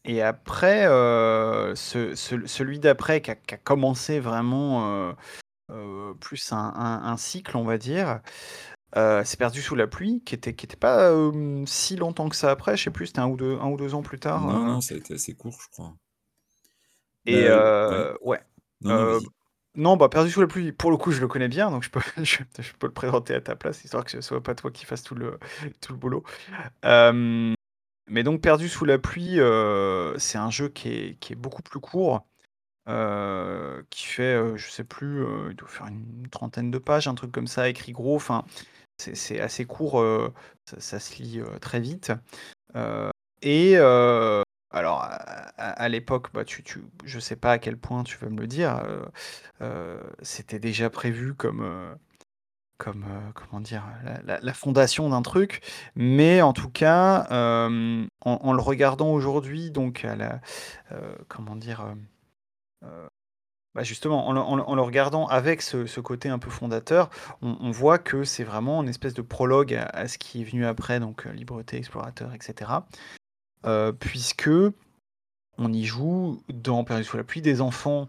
et 0.08 0.22
après, 0.22 0.84
ce 1.76 2.14
ce 2.16 2.46
celui 2.46 2.78
d'après 2.80 3.20
qui 3.22 3.30
a 3.30 3.34
qui 3.36 3.54
a 3.54 3.58
commencé 3.58 4.20
vraiment, 4.20 5.10
heu 5.10 5.14
heu, 5.72 6.14
plus 6.20 6.52
un 6.52 6.58
un 6.58 7.02
un 7.04 7.16
cycle, 7.18 7.56
on 7.56 7.64
va 7.64 7.78
dire, 7.78 8.20
heu, 8.96 9.22
c'est 9.24 9.38
Perdu 9.38 9.62
sous 9.62 9.76
la 9.76 9.86
pluie, 9.88 10.22
qui 10.26 10.34
était 10.36 10.54
qui 10.54 10.66
était 10.66 10.76
pas, 10.76 11.12
si 11.66 11.96
longtemps 11.96 12.28
que 12.30 12.36
ça 12.36 12.50
après, 12.52 12.76
je 12.76 12.84
sais 12.84 12.90
plus, 12.92 13.08
c'était 13.08 13.20
1 13.20 13.28
ou 13.28 13.36
2 13.38 13.58
1 13.60 13.68
ou 13.68 13.76
2 13.78 13.94
ans 13.94 14.02
plus 14.02 14.20
tard, 14.20 14.50
Non, 14.50 14.64
heu 14.64 14.64
non, 14.64 14.80
ça 14.80 14.94
a 14.94 14.96
été 14.96 15.12
assez 15.12 15.34
court, 15.34 15.60
je 15.60 15.68
crois. 15.68 15.94
et 17.26 17.46
Bah, 17.86 18.04
ouais. 18.22 18.40
Non, 18.80 18.94
non, 18.94 19.04
heu, 19.04 19.06
vas-y. 19.06 19.30
non, 19.76 19.96
bah, 19.96 20.08
Perdu 20.08 20.30
sous 20.30 20.40
la 20.40 20.46
pluie, 20.46 20.72
pour 20.72 20.90
le 20.90 20.96
coup, 20.96 21.12
je 21.12 21.20
le 21.20 21.28
connais 21.28 21.48
bien, 21.48 21.70
donc 21.70 21.82
je 21.84 21.90
peux 21.90 22.00
je 22.24 22.38
je 22.58 22.72
peux 22.78 22.86
le 22.86 22.92
présenter 22.92 23.34
à 23.34 23.40
ta 23.40 23.56
place, 23.56 23.84
histoire 23.84 24.04
que 24.04 24.10
ce 24.10 24.20
soit 24.20 24.42
pas 24.42 24.54
toi 24.54 24.70
qui 24.70 24.84
fasses 24.86 25.02
tout 25.02 25.14
le 25.14 25.38
tout 25.80 25.92
le 25.92 25.98
boulot. 25.98 26.24
Mais 28.10 28.22
donc 28.22 28.40
Perdu 28.40 28.68
sous 28.68 28.84
la 28.84 28.98
pluie, 28.98 29.38
heu, 29.40 30.14
c'est 30.18 30.38
un 30.38 30.50
jeu 30.50 30.68
qui 30.68 30.88
est 31.30 31.34
beaucoup 31.34 31.62
plus 31.62 31.80
court, 31.80 32.26
heu, 32.88 33.86
qui 33.90 34.06
fait, 34.06 34.34
heu, 34.36 34.56
je 34.56 34.70
sais 34.70 34.84
plus, 34.84 35.20
heu, 35.22 35.48
il 35.50 35.56
doit 35.56 35.68
faire 35.68 35.86
une 35.88 36.28
trentaine 36.30 36.70
de 36.70 36.78
pages, 36.78 37.08
un 37.08 37.14
truc 37.14 37.32
comme 37.32 37.46
ça, 37.48 37.68
écrit 37.68 37.92
gros, 37.92 38.16
enfin, 38.16 38.44
c'est 38.98 39.40
assez 39.40 39.64
court, 39.66 40.04
ça 40.78 41.00
se 41.00 41.22
lit, 41.22 41.40
très 41.60 41.80
vite, 41.80 42.12
et 43.42 43.76
alors 44.70 45.08
à 45.58 45.88
l'époque, 45.88 46.32
bah, 46.34 46.44
tu 46.44 46.64
je 47.04 47.18
sais 47.20 47.36
pas 47.36 47.52
à 47.52 47.58
quel 47.58 47.76
point 47.78 48.04
tu 48.04 48.18
vas 48.18 48.28
me 48.28 48.40
le 48.40 48.46
dire, 48.46 48.82
c'était 50.22 50.58
déjà 50.58 50.90
prévu 50.90 51.34
comme, 51.34 51.96
comme, 52.78 53.04
heu, 53.04 53.32
comment 53.34 53.60
dire? 53.60 53.84
La 54.24 54.52
fondation 54.54 55.08
d'un 55.10 55.22
truc, 55.22 55.62
mais 55.96 56.40
en 56.42 56.52
tout 56.52 56.70
cas, 56.70 57.26
hem, 57.30 58.08
en 58.22 58.52
le 58.52 58.60
regardant 58.62 59.10
aujourd'hui 59.10 59.70
donc 59.70 60.04
heu, 60.04 60.16
comment 61.28 61.56
dire? 61.56 61.84
Bah, 63.74 63.82
justement 63.84 64.26
en 64.26 64.74
le 64.74 64.82
regardant 64.82 65.26
avec 65.26 65.62
ce 65.62 66.00
côté 66.00 66.28
un 66.30 66.38
peu 66.38 66.50
fondateur, 66.50 67.10
on 67.42 67.70
voit 67.70 67.98
que 67.98 68.24
c'est 68.24 68.44
vraiment 68.44 68.82
une 68.82 68.88
espèce 68.88 69.14
de 69.14 69.22
prologue 69.22 69.74
à 69.74 70.08
ce 70.08 70.18
qui 70.18 70.40
est 70.40 70.44
venu 70.44 70.66
après 70.66 70.98
donc 70.98 71.26
Libreté, 71.26 71.76
Explorateur 71.76 72.32
et 72.34 72.38
cetera, 72.40 72.86
heu, 73.66 73.94
puisque 73.98 74.50
on 75.58 75.72
y 75.72 75.84
joue 75.84 76.42
dans 76.48 76.84
Perdu 76.84 77.04
sous 77.04 77.16
la 77.16 77.24
pluie 77.24 77.42
des 77.42 77.60
enfants, 77.60 78.08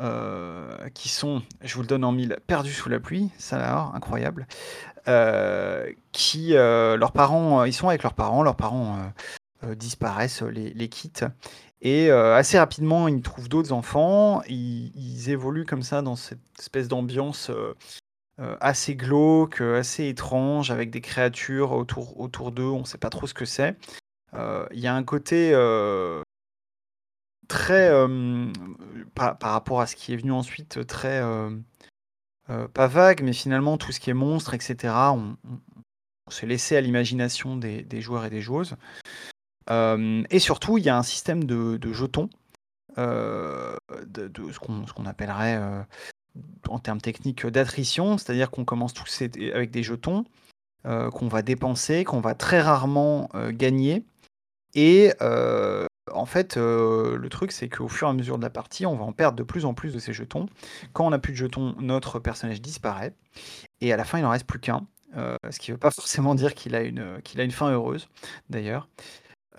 heu, 0.00 0.68
qui 0.94 1.08
sont, 1.08 1.42
je 1.62 1.74
vous 1.74 1.82
le 1.82 1.86
donne 1.88 2.04
en 2.04 2.12
mille, 2.12 2.38
perdus 2.46 2.72
sous 2.72 2.88
la 2.88 3.00
pluie, 3.00 3.30
ça 3.38 3.58
alors, 3.64 3.94
incroyable, 3.94 4.46
heu, 5.08 5.94
qui, 6.12 6.54
heu, 6.54 6.96
leurs 6.96 7.12
parents, 7.12 7.64
ils 7.64 7.72
sont 7.72 7.88
avec 7.88 8.02
leurs 8.02 8.14
parents, 8.14 8.42
leurs 8.42 8.56
parents, 8.56 8.98
disparaissent, 9.76 10.42
les 10.42 10.70
les 10.72 10.88
quittent 10.88 11.24
et 11.80 12.10
assez 12.10 12.58
rapidement, 12.58 13.08
ils 13.08 13.22
trouvent 13.22 13.48
d'autres 13.48 13.72
enfants. 13.72 14.42
Ils 14.48 14.92
ils 14.96 15.30
évoluent 15.30 15.64
comme 15.64 15.82
ça 15.82 16.02
dans 16.02 16.16
cette 16.16 16.40
espèce 16.58 16.88
d'ambiance, 16.88 17.50
assez 18.60 18.94
glauque, 18.94 19.60
assez 19.60 20.08
étrange 20.08 20.70
avec 20.70 20.90
des 20.90 21.00
créatures 21.00 21.72
autour 21.72 22.20
autour 22.20 22.52
d'eux, 22.52 22.64
on 22.64 22.84
sait 22.84 22.98
pas 22.98 23.10
trop 23.10 23.26
ce 23.26 23.34
que 23.34 23.44
c'est. 23.44 23.76
Il 24.34 24.78
y 24.80 24.86
a 24.86 24.94
un 24.94 25.04
côté, 25.04 25.52
très, 27.48 27.86
hem, 27.86 28.52
par 29.14 29.36
rapport 29.40 29.80
à 29.80 29.86
ce 29.86 29.96
qui 29.96 30.12
est 30.12 30.16
venu 30.16 30.32
ensuite, 30.32 30.86
très, 30.86 31.16
hem, 31.16 31.64
heu, 32.50 32.68
pas 32.68 32.86
vague, 32.86 33.22
mais 33.22 33.32
finalement 33.32 33.78
tout 33.78 33.90
ce 33.92 34.00
qui 34.00 34.10
est 34.10 34.14
monstre 34.14 34.54
et 34.54 34.60
cetera, 34.60 35.12
on 35.12 35.36
s'est 36.30 36.46
laissé 36.46 36.76
à 36.76 36.80
l'imagination 36.80 37.56
des 37.56 38.00
joueurs 38.00 38.24
et 38.26 38.30
des 38.30 38.42
joueuses. 38.42 38.76
Et 39.70 40.38
surtout, 40.38 40.78
il 40.78 40.84
y 40.84 40.88
a 40.88 40.96
un 40.96 41.02
système 41.02 41.44
de 41.44 41.92
jetons, 41.92 42.30
de 42.96 43.78
ce 44.52 44.58
qu'on 44.58 45.06
appellerait, 45.06 45.60
en 46.68 46.78
termes 46.78 47.00
techniques, 47.00 47.46
d'attrition. 47.46 48.18
C'est-à-dire 48.18 48.50
qu'on 48.50 48.64
commence 48.64 48.94
tous 48.94 49.22
avec 49.22 49.70
des 49.70 49.82
jetons, 49.82 50.24
qu'on 50.84 51.28
va 51.28 51.42
dépenser, 51.42 52.04
qu'on 52.04 52.20
va 52.20 52.34
très 52.34 52.60
rarement, 52.60 53.30
gagner 53.50 54.04
et 54.74 55.12
en 56.12 56.26
fait, 56.26 56.56
heu, 56.56 57.16
le 57.16 57.28
truc, 57.28 57.52
c'est 57.52 57.68
qu'au 57.68 57.88
fur 57.88 58.08
et 58.08 58.10
à 58.10 58.14
mesure 58.14 58.38
de 58.38 58.42
la 58.42 58.50
partie, 58.50 58.86
on 58.86 58.96
va 58.96 59.04
en 59.04 59.12
perdre 59.12 59.36
de 59.36 59.42
plus 59.42 59.64
en 59.64 59.74
plus 59.74 59.94
de 59.94 59.98
ces 59.98 60.12
jetons. 60.12 60.46
Quand 60.92 61.06
on 61.06 61.10
n'a 61.10 61.18
plus 61.18 61.32
de 61.32 61.38
jetons, 61.38 61.74
notre 61.78 62.18
personnage 62.18 62.60
disparaît 62.60 63.14
et 63.80 63.92
à 63.92 63.96
la 63.96 64.04
fin, 64.04 64.18
il 64.18 64.24
en 64.24 64.30
reste 64.30 64.46
plus 64.46 64.58
qu'1, 64.58 64.86
heu, 65.16 65.36
ce 65.50 65.58
qui 65.58 65.72
veut 65.72 65.78
pas 65.78 65.90
forcément 65.92 66.34
dire 66.34 66.54
qu'il 66.54 66.74
a 66.74 66.82
une, 66.82 67.50
fin 67.50 67.70
heureuse, 67.70 68.08
d'ailleurs. 68.50 68.88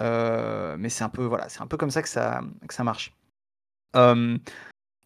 Heu, 0.01 0.75
mais 0.77 0.89
c'est 0.89 1.03
un 1.03 1.09
peu, 1.09 1.23
voilà, 1.25 1.49
c'est 1.49 1.61
un 1.61 1.67
peu 1.67 1.77
comme 1.77 1.91
ça 1.91 2.01
que 2.01 2.09
ça 2.09 2.41
marche. 2.83 3.13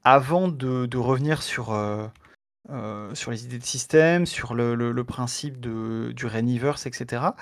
Avant 0.04 0.48
de 0.50 0.98
revenir 0.98 1.42
sur, 1.42 1.74
les 3.32 3.46
idées 3.46 3.60
de 3.60 3.66
système, 3.66 4.26
sur 4.26 4.56
le 4.56 5.04
principe 5.04 5.60
du 5.60 6.26
Rainiverse 6.26 6.86
et 6.86 6.92
cetera, 6.92 7.36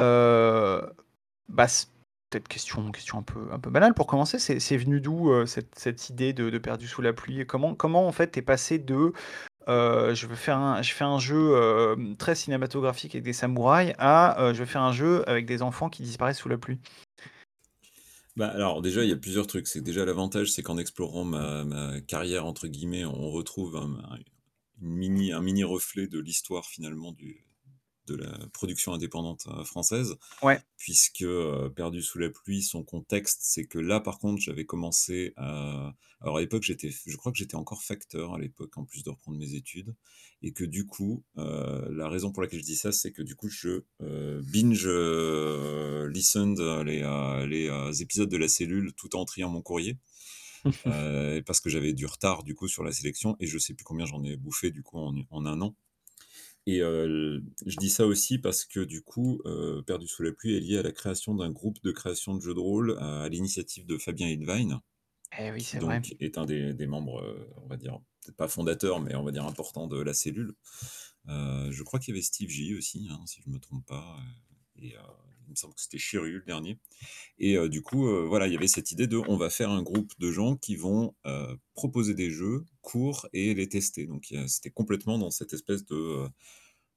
heu, 0.00 0.82
bah, 1.48 1.68
c 1.68 1.86
question 2.48 2.90
question 2.92 3.18
un 3.18 3.22
peu 3.22 3.40
un 3.52 3.58
peu 3.58 3.70
banale 3.70 3.94
pour 3.94 4.06
commencer, 4.06 4.38
c'est 4.38 4.76
venu 4.76 5.00
d'où, 5.00 5.30
heu, 5.30 5.46
cette 5.46 5.78
cette 5.78 6.08
idée 6.10 6.32
de 6.32 6.58
Perdu 6.58 6.86
sous 6.88 7.02
la 7.02 7.12
pluie? 7.12 7.46
Comment 7.46 7.74
comment 7.74 8.06
en 8.06 8.12
fait 8.12 8.32
tu 8.32 8.38
es 8.40 8.42
passé 8.42 8.78
de, 8.78 9.12
heu, 9.68 10.14
je 10.14 10.26
veux 10.26 10.36
faire 10.36 10.58
un 10.58 10.82
je 10.82 10.92
fais 10.92 11.04
un 11.04 11.18
jeu, 11.18 11.56
hem, 11.96 12.16
très 12.16 12.34
cinématographique 12.34 13.14
avec 13.14 13.24
des 13.24 13.32
samouraïs 13.32 13.94
à, 13.98 14.52
je 14.52 14.58
vais 14.60 14.66
faire 14.66 14.82
un 14.82 14.92
jeu 14.92 15.28
avec 15.28 15.46
des 15.46 15.62
enfants 15.62 15.88
qui 15.88 16.02
disparaissent 16.02 16.38
sous 16.38 16.48
la 16.48 16.58
pluie? 16.58 16.78
Bah, 18.36 18.48
alors 18.48 18.82
déjà, 18.82 19.02
il 19.02 19.08
y 19.08 19.14
a 19.14 19.16
plusieurs 19.16 19.46
trucs. 19.46 19.66
C'est 19.66 19.80
déjà 19.80 20.04
l'avantage, 20.04 20.52
c'est 20.52 20.62
qu'en 20.62 20.76
explorant 20.76 21.24
ma 21.24 22.00
«carrière» 22.02 22.44
entre 22.44 22.68
guillemets, 22.68 23.06
on 23.06 23.30
retrouve 23.30 23.76
un 23.76 24.18
une 24.82 24.94
mini 24.94 25.32
un 25.32 25.40
mini 25.40 25.64
reflet 25.64 26.06
de 26.06 26.18
l'histoire 26.20 26.66
finalement 26.66 27.12
du 27.12 27.45
de 28.06 28.16
la 28.16 28.38
production 28.52 28.92
indépendante, 28.92 29.46
heu, 29.48 29.64
française. 29.64 30.16
Ouais. 30.42 30.60
Puisque, 30.76 31.22
heu, 31.22 31.72
Perdu 31.74 32.02
sous 32.02 32.18
la 32.18 32.30
pluie, 32.30 32.62
son 32.62 32.82
contexte, 32.82 33.40
c'est 33.42 33.66
que 33.66 33.78
là, 33.78 34.00
par 34.00 34.18
contre, 34.18 34.40
j'avais 34.40 34.64
commencé 34.64 35.32
à 35.36 35.94
alors 36.20 36.38
à 36.38 36.40
l'époque, 36.40 36.62
j'étais 36.62 36.90
je 36.90 37.16
crois 37.16 37.30
que 37.30 37.38
j'étais 37.38 37.56
encore 37.56 37.82
facteur 37.82 38.34
à 38.34 38.38
l'époque, 38.38 38.76
en 38.78 38.84
plus 38.84 39.02
de 39.02 39.10
reprendre 39.10 39.38
mes 39.38 39.54
études 39.54 39.94
et 40.42 40.52
que 40.52 40.64
du 40.64 40.86
coup, 40.86 41.24
heu, 41.38 41.88
la 41.90 42.08
raison 42.08 42.32
pour 42.32 42.42
laquelle 42.42 42.60
je 42.60 42.64
dis 42.64 42.76
ça, 42.76 42.92
c'est 42.92 43.12
que 43.12 43.22
du 43.22 43.36
coup, 43.36 43.48
je, 43.48 43.82
heu, 44.02 44.42
binge, 44.42 44.88
listened, 46.08 46.58
les, 46.84 47.02
les, 47.46 48.02
épisodes 48.02 48.28
de 48.28 48.36
La 48.36 48.48
Cellule 48.48 48.92
tout 48.94 49.14
en 49.16 49.24
triant 49.24 49.50
mon 49.50 49.62
courrier, 49.62 49.98
parce 51.46 51.60
que 51.60 51.70
j'avais 51.70 51.92
du 51.92 52.06
retard 52.06 52.42
du 52.42 52.54
coup 52.54 52.68
sur 52.68 52.82
la 52.82 52.92
sélection 52.92 53.36
et 53.40 53.46
je 53.46 53.58
sais 53.58 53.74
plus 53.74 53.84
combien 53.84 54.06
j'en 54.06 54.22
ai 54.24 54.36
bouffé 54.36 54.70
du 54.70 54.82
coup 54.82 54.98
en 54.98 55.14
u 55.14 55.26
en 55.30 55.44
1 55.44 55.60
an 55.60 55.76
et 56.66 56.80
heu, 56.82 57.42
je 57.66 57.76
dis 57.78 57.90
ça 57.90 58.06
aussi 58.06 58.38
parce 58.38 58.64
que 58.64 58.80
du 58.80 59.02
coup, 59.02 59.40
heu, 59.46 59.82
Perdu 59.86 60.06
sous 60.08 60.22
la 60.22 60.32
pluie 60.32 60.56
est 60.56 60.60
lié 60.60 60.78
à 60.78 60.82
la 60.82 60.92
création 60.92 61.34
d'un 61.34 61.50
groupe 61.50 61.78
de 61.84 61.92
création 61.92 62.34
de 62.34 62.40
jeux 62.42 62.54
de 62.54 62.60
rôle, 62.60 62.98
à 63.00 63.28
l'initiative 63.28 63.86
de 63.86 63.98
Fabien 63.98 64.28
Hetwein 64.28 64.82
Eh 65.38 65.52
oui, 65.52 65.62
qui 65.62 65.64
c'est 65.64 65.78
vrai. 65.80 66.02
donc 66.02 66.14
est 66.20 66.38
un 66.38 66.46
des 66.46 66.74
des 66.74 66.86
membres, 66.86 67.20
heu, 67.22 67.48
on 67.56 67.68
va 67.68 67.76
dire, 67.76 68.00
peut-être 68.22 68.36
pas 68.36 68.48
fondateur, 68.48 69.00
mais 69.00 69.14
on 69.16 69.24
va 69.24 69.32
dire 69.32 69.46
important 69.46 69.86
de 69.88 70.00
la 70.00 70.14
cellule. 70.14 70.54
Heu, 71.28 71.70
je 71.72 71.82
crois 71.84 72.00
qu'il 72.00 72.14
y 72.14 72.16
avait 72.18 72.22
Steve 72.22 72.50
J 72.50 72.76
aussi, 72.76 73.08
hein, 73.10 73.20
si 73.26 73.42
je 73.44 73.50
me 73.50 73.58
trompe 73.60 73.86
pas, 73.86 74.18
heu 74.78 74.82
et 74.84 74.94
heu, 74.96 75.00
il 75.46 75.50
me 75.52 75.56
semble 75.56 75.74
que 75.74 75.80
c'était 75.80 75.98
Chiru 75.98 76.32
le 76.38 76.44
dernier. 76.44 76.78
Et 77.38 77.56
heu, 77.58 77.68
du 77.68 77.82
coup, 77.82 78.06
heu, 78.08 78.24
voilà, 78.26 78.46
il 78.48 78.52
y 78.54 78.56
avait 78.56 78.68
cette 78.68 78.92
idée 78.92 79.06
de: 79.08 79.18
«On 79.18 79.36
va 79.38 79.50
faire 79.50 79.70
un 79.70 79.82
groupe 79.82 80.12
de 80.18 80.32
gens 80.32 80.56
qui 80.56 80.76
vont, 80.76 81.14
heu, 81.26 81.58
proposer 81.74 82.14
des 82.14 82.30
jeux 82.30 82.64
courts 82.82 83.28
et 83.34 83.54
les 83.54 83.68
tester». 83.68 84.06
Donc 84.06 84.32
c'était 84.48 84.70
complètement 84.70 85.18
dans 85.18 85.30
cette 85.30 85.52
espèce 85.54 85.84
de, 85.86 86.28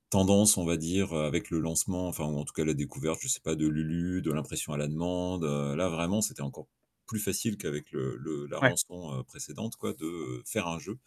tendance, 0.09 0.57
on 0.57 0.65
va 0.65 0.77
dire, 0.77 1.13
avec 1.13 1.49
le 1.51 1.59
lancement, 1.59 2.07
enfin 2.07 2.25
ou 2.25 2.38
en 2.39 2.45
tout 2.45 2.53
cas 2.53 2.65
la 2.65 2.73
découverte, 2.73 3.19
je 3.21 3.27
sais 3.27 3.41
pas, 3.41 3.55
de 3.55 3.67
Lulu, 3.67 4.21
de 4.21 4.31
l'impression 4.31 4.73
à 4.73 4.77
la 4.77 4.88
demande, 4.88 5.43
là 5.45 5.88
vraiment 5.89 6.21
c'était 6.21 6.41
encore 6.41 6.67
plus 7.05 7.19
facile 7.19 7.57
qu'avec 7.57 7.91
le 7.91 8.17
le 8.17 8.47
la 8.47 8.59
Ouais, 8.62 8.75
rançon, 8.75 9.23
précédente 9.27 9.75
quoi, 9.75 9.93
de, 9.93 10.41
faire 10.45 10.67
un 10.67 10.79
jeu, 10.79 10.97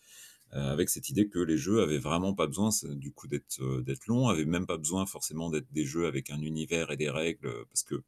avec 0.52 0.90
cette 0.90 1.08
idée 1.08 1.28
que 1.28 1.38
les 1.38 1.56
jeux 1.56 1.82
avaient 1.82 1.98
vraiment 1.98 2.34
pas 2.34 2.46
besoin 2.46 2.68
du 2.90 3.10
coup 3.12 3.26
d'être, 3.26 3.60
heu, 3.60 3.82
d'être 3.82 4.06
longs, 4.06 4.28
avaient 4.28 4.44
même 4.44 4.66
pas 4.66 4.76
besoin 4.76 5.06
forcément 5.06 5.48
d'être 5.48 5.72
des 5.72 5.84
jeux 5.86 6.06
avec 6.06 6.30
un 6.30 6.42
univers 6.42 6.90
et 6.90 6.96
des 6.98 7.08
règles, 7.08 7.46
heu, 7.46 7.64
parce 7.70 7.82
que 7.82 8.02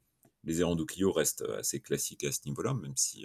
les 0.45 0.61
Errands 0.61 0.77
Clio 0.85 1.11
restent, 1.11 1.45
assez 1.59 1.81
classiques 1.81 2.25
à 2.25 2.33
ce 2.33 2.41
niveau-là, 2.45 2.75
même 2.75 2.97
si, 2.97 3.25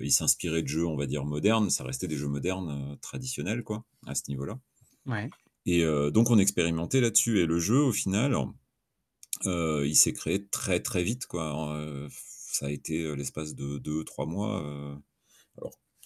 ils 0.00 0.12
s'inspiraient 0.12 0.62
de 0.62 0.68
jeux, 0.68 0.86
on 0.86 0.96
va 0.96 1.04
dire 1.06 1.26
modernes, 1.26 1.68
ça 1.68 1.84
restait 1.84 2.08
des 2.08 2.16
jeux 2.16 2.28
modernes, 2.28 2.96
traditionnels 3.02 3.62
quoi, 3.62 3.84
à 4.06 4.14
ce 4.14 4.22
niveau-là. 4.28 4.58
Ouais. 5.04 5.28
et 5.66 5.84
donc 6.12 6.30
on 6.30 6.38
expérimentait 6.38 7.02
là-dessus. 7.02 7.40
Et 7.40 7.46
le 7.46 7.58
jeu 7.58 7.80
au 7.80 7.92
final, 7.92 8.34
il 9.44 9.94
s'est 9.94 10.14
créé 10.14 10.46
très, 10.46 10.80
très 10.80 11.02
vite 11.02 11.26
quoi, 11.26 11.52
ça 12.52 12.66
a 12.66 12.70
été, 12.70 13.14
l'espace 13.14 13.54
de 13.54 13.78
deux 13.78 14.04
trois 14.04 14.24
mois, 14.26 14.62
heu, 14.62 14.94
alors 14.94 15.11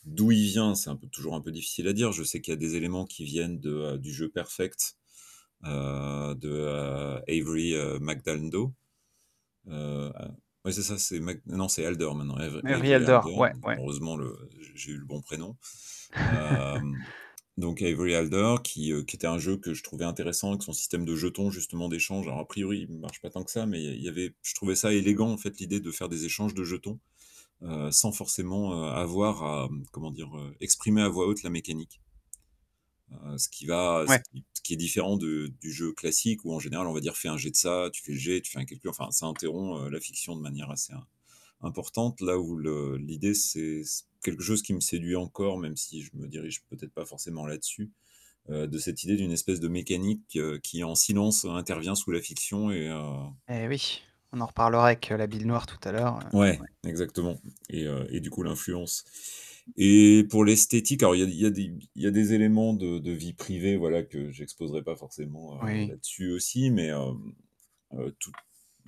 d'où 0.07 0.33
il 0.33 0.47
vient, 0.47 0.75
c'est 0.75 0.91
un 0.91 0.97
peu 0.97 1.09
toujours 1.09 1.35
un 1.37 1.41
peu 1.43 1.53
difficile 1.53 1.89
à 1.89 1.93
dire. 1.93 2.13
Je 2.13 2.25
sais 2.25 2.41
qu'il 2.41 2.53
y 2.53 2.55
a 2.55 2.59
des 2.59 2.77
éléments 2.77 3.05
qui 3.07 3.25
viennent 3.25 3.61
de, 3.61 3.71
heu, 3.95 3.99
du 3.99 4.13
jeu 4.15 4.31
Perfect, 4.31 4.97
heu, 5.67 6.35
de, 6.37 6.51
heu, 6.51 7.23
Avery, 7.29 7.75
Magdaleno, 8.01 8.75
heu, 9.69 10.13
ouais 10.65 10.73
c'est 10.73 10.83
ça, 10.83 10.99
c'est 10.99 11.21
non 11.47 11.69
c'est 11.69 11.85
Alder 11.87 12.11
maintenant, 12.15 12.37
Ave 12.37 12.63
Avery 12.67 12.93
Avery 12.93 12.93
Alder, 12.95 13.21
Alder, 13.25 13.33
ouais, 13.35 13.53
ouais. 13.65 13.79
heureusement 13.79 14.17
le 14.17 14.37
j'ai 14.75 14.93
eu 14.93 14.99
le 14.99 15.05
bon 15.07 15.21
prénom. 15.23 15.57
Donc 17.59 17.81
Avery 17.83 18.15
Alder 18.15 18.57
qui 18.63 18.93
était 18.93 19.27
un 19.27 19.39
jeu 19.39 19.57
que 19.57 19.73
je 19.75 19.83
trouvais 19.83 20.05
intéressant 20.05 20.51
avec 20.51 20.63
son 20.63 20.73
système 20.75 21.05
de 21.07 21.15
jetons 21.17 21.51
justement 21.51 21.89
d'échange. 21.89 22.27
Alors 22.27 22.41
a 22.41 22.47
priori, 22.47 22.87
il 22.89 22.99
marche 22.99 23.21
pas 23.23 23.31
tant 23.31 23.45
que 23.45 23.51
ça, 23.51 23.67
mais 23.67 23.83
il 23.83 24.03
y 24.03 24.09
avait 24.09 24.35
je 24.43 24.55
trouvais 24.55 24.77
ça 24.77 24.93
élégant 24.93 25.31
en 25.31 25.39
fait 25.39 25.59
l'idée 25.59 25.81
de 25.81 25.91
faire 25.91 26.09
des 26.11 26.27
échanges 26.27 26.55
de 26.55 26.65
jetons, 26.65 27.01
heu, 27.63 27.91
sans 27.93 28.13
forcément, 28.13 28.75
heu, 28.75 28.89
avoir 28.93 29.43
à, 29.45 29.69
mmh, 29.69 29.85
comment 29.93 30.11
dire? 30.11 30.35
Heu, 30.37 30.55
exprimer 30.61 31.03
à 31.03 31.09
voix 31.09 31.27
haute 31.27 31.43
la 31.43 31.51
mécanique. 31.51 32.01
Ce 33.39 33.49
qui 33.49 33.67
va 33.67 34.05
ce 34.09 34.19
qui 34.33 34.45
ce 34.53 34.61
qui 34.63 34.75
est 34.75 34.77
différent 34.77 35.17
de 35.17 35.53
du 35.61 35.73
jeu 35.73 35.93
classique 35.93 36.45
où 36.45 36.53
en 36.53 36.59
général 36.59 36.87
on 36.89 36.93
va 36.93 37.01
dire: 37.01 37.17
«Fais 37.17 37.29
un 37.29 37.37
jet 37.37 37.51
de 37.51 37.57
ça», 37.57 37.89
tu 37.93 38.03
fais 38.03 38.13
le 38.13 38.19
jet, 38.19 38.41
tu 38.41 38.51
fais 38.51 38.59
un 38.59 38.65
calcul, 38.65 38.91
enfin 38.91 39.11
ça 39.13 39.27
interrompt, 39.27 39.91
la 39.91 40.01
fiction 40.01 40.35
de 40.37 40.41
manière 40.43 40.71
assez 40.71 40.93
im 40.93 41.07
importante. 41.63 42.21
Là 42.21 42.39
où 42.39 42.57
le 42.57 42.97
l'idée 42.97 43.35
c'est 43.35 43.83
quelque 44.25 44.43
chose 44.43 44.63
qui 44.63 44.75
me 44.75 44.81
séduit 44.81 45.17
encore, 45.17 45.59
même 45.59 45.77
si 45.77 46.03
je 46.03 46.11
me 46.15 46.27
dirige 46.29 46.65
peut-être 46.69 46.93
pas 46.93 47.05
forcément 47.07 47.47
là-dessus, 47.47 47.93
de 48.49 48.79
cette 48.79 49.05
idée 49.05 49.17
d'une 49.17 49.33
espèce 49.33 49.61
de 49.61 49.69
mécanique, 49.69 50.39
qui 50.63 50.85
en 50.85 50.95
silence 50.97 51.45
intervient 51.45 51.95
sous 51.95 52.11
la 52.11 52.21
fiction 52.21 52.71
et 52.73 52.89
eh 53.49 53.69
oui, 53.69 54.03
on 54.37 54.41
en 54.43 54.47
reparlera 54.47 54.87
avec, 54.89 55.11
heu, 55.13 55.17
la 55.17 55.27
bille 55.27 55.47
noire 55.47 55.67
tout 55.67 55.79
à 55.89 55.93
l'heure, 55.93 56.19
heu, 56.21 56.31
ouais, 56.33 56.61
ouais. 56.61 56.67
exactement 56.85 57.41
et 57.71 57.85
heu 57.87 58.07
et 58.11 58.21
du 58.21 58.31
coup 58.31 58.43
l'influence 58.43 59.05
et 59.77 60.25
pour 60.31 60.45
l'esthétique, 60.45 61.03
alors 61.03 61.15
il 61.17 61.21
y 61.21 61.45
a 61.45 61.49
y 61.49 61.53
des 61.53 61.73
il 61.95 62.03
y 62.03 62.07
a 62.07 62.11
des 62.11 62.33
éléments 62.35 62.73
de 62.75 62.99
de 62.99 63.11
vie 63.13 63.33
privée, 63.35 63.77
voilà, 63.77 64.03
que 64.05 64.31
j'exposerai 64.31 64.83
pas 64.83 64.97
forcément, 64.97 65.59
Oui. 65.61 65.89
là-dessus 65.89 66.31
aussi, 66.33 66.71
mais 66.71 66.91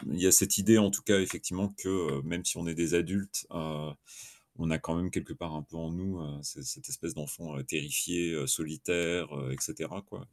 il 0.07 0.21
y 0.21 0.27
a 0.27 0.33
cette 0.33 0.59
idée 0.59 0.79
en 0.79 0.91
tout 0.91 1.03
cas 1.03 1.21
effectivement 1.21 1.69
que, 1.71 2.21
même 2.23 2.45
si 2.45 2.57
on 2.59 2.67
est 2.67 2.75
des 2.75 2.95
adultes, 2.95 3.47
on 3.51 4.71
a 4.71 4.79
quand 4.79 4.97
même 4.97 5.11
quelque 5.11 5.33
part 5.33 5.55
un 5.55 5.63
peu 5.63 5.77
en 5.77 5.93
nous, 5.93 6.21
cette 6.43 6.89
espèce 6.89 7.15
d'enfant, 7.15 7.63
terrifié, 7.65 8.47
solitaire, 8.47 9.35
heu 9.37 9.53
et 9.53 9.57
cetera 9.61 10.03
quoi. 10.03 10.29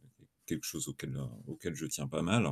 Quelque 0.47 0.65
chose 0.65 0.87
auquel, 0.89 1.17
auquel 1.47 1.75
je 1.75 1.85
tiens 1.87 2.07
pas 2.07 2.21
mal 2.21 2.47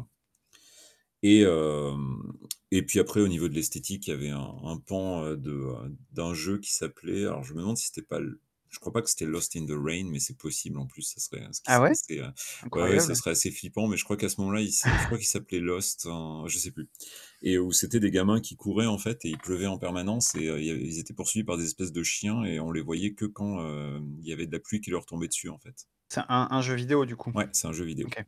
et 1.23 1.41
hem 1.41 2.23
et 2.71 2.83
puis 2.83 2.99
après 2.99 3.21
au 3.21 3.27
niveau 3.27 3.49
de 3.49 3.53
l'esthétique, 3.55 4.07
il 4.07 4.11
y 4.11 4.13
avait 4.13 4.29
un 4.31 4.55
un 4.63 4.77
pan, 4.79 5.25
heu, 5.25 5.37
de, 5.37 5.51
heu, 5.51 5.95
d'un 6.11 6.33
jeu 6.33 6.59
qui 6.59 6.71
s'appelait 6.73 7.25
alors 7.25 7.43
je 7.43 7.53
me 7.53 7.59
demande 7.61 7.77
si 7.77 7.87
c'était 7.87 8.01
pas 8.03 8.19
je 8.69 8.79
crois 8.79 8.91
pas 8.93 9.03
que 9.03 9.09
c'était 9.09 9.25
Lost 9.27 9.55
in 9.55 9.65
the 9.67 9.71
Rain, 9.77 10.05
mais 10.11 10.19
c'est 10.19 10.37
possible 10.37 10.79
en 10.79 10.87
plus, 10.87 11.03
ça 11.03 11.19
serait 11.21 11.47
ce 11.51 11.61
qui 11.61 11.67
Ah 11.67 11.79
ouais? 11.81 11.97
ça 12.99 13.15
Incroyable. 13.15 13.15
serait 13.15 13.31
assez 13.31 13.51
flippant, 13.51 13.87
mais 13.87 13.97
je 13.97 14.03
crois 14.03 14.17
qu'à 14.17 14.29
ce 14.29 14.39
moment-là, 14.41 14.61
il 14.61 14.69
s 14.69 14.89
je 14.97 15.05
crois 15.05 15.17
qu'il 15.17 15.27
s'appelait 15.27 15.59
Lost, 15.59 16.07
hein, 16.09 16.43
je 16.47 16.57
sais 16.57 16.71
plus 16.71 16.89
et 17.43 17.57
où 17.59 17.71
c'était 17.73 17.99
des 17.99 18.11
gamins 18.11 18.41
qui 18.41 18.55
couraient 18.57 18.87
en 18.87 18.97
fait 18.99 19.25
et 19.25 19.29
il 19.31 19.39
pleuvait 19.39 19.67
en 19.67 19.77
permanence 19.79 20.35
et 20.35 20.47
heu, 20.49 20.59
il 20.59 20.65
y 20.67 20.71
avait 20.71 20.83
ils 20.85 20.99
étaient 20.99 21.13
poursuivis 21.15 21.45
par 21.45 21.57
des 21.57 21.65
espèces 21.65 21.91
de 21.93 22.03
chiens 22.03 22.43
et 22.45 22.59
on 22.59 22.71
les 22.71 22.81
voyait 22.81 23.13
que 23.15 23.25
quand, 23.25 23.59
il 24.19 24.27
y 24.27 24.33
avait 24.33 24.47
de 24.47 24.53
la 24.53 24.59
pluie 24.61 24.81
qui 24.81 24.91
leur 24.91 25.05
tombait 25.05 25.27
dessus 25.29 25.49
en 25.49 25.59
fait. 25.59 25.87
C'est 26.07 26.21
un 26.29 26.47
un 26.49 26.61
jeu 26.61 26.75
vidéo 26.75 27.05
du 27.05 27.17
coup? 27.17 27.33
Ouais, 27.35 27.47
c'est 27.51 27.67
un 27.67 27.73
jeu 27.73 27.85
vidéo. 27.85 28.11
OK. 28.11 28.25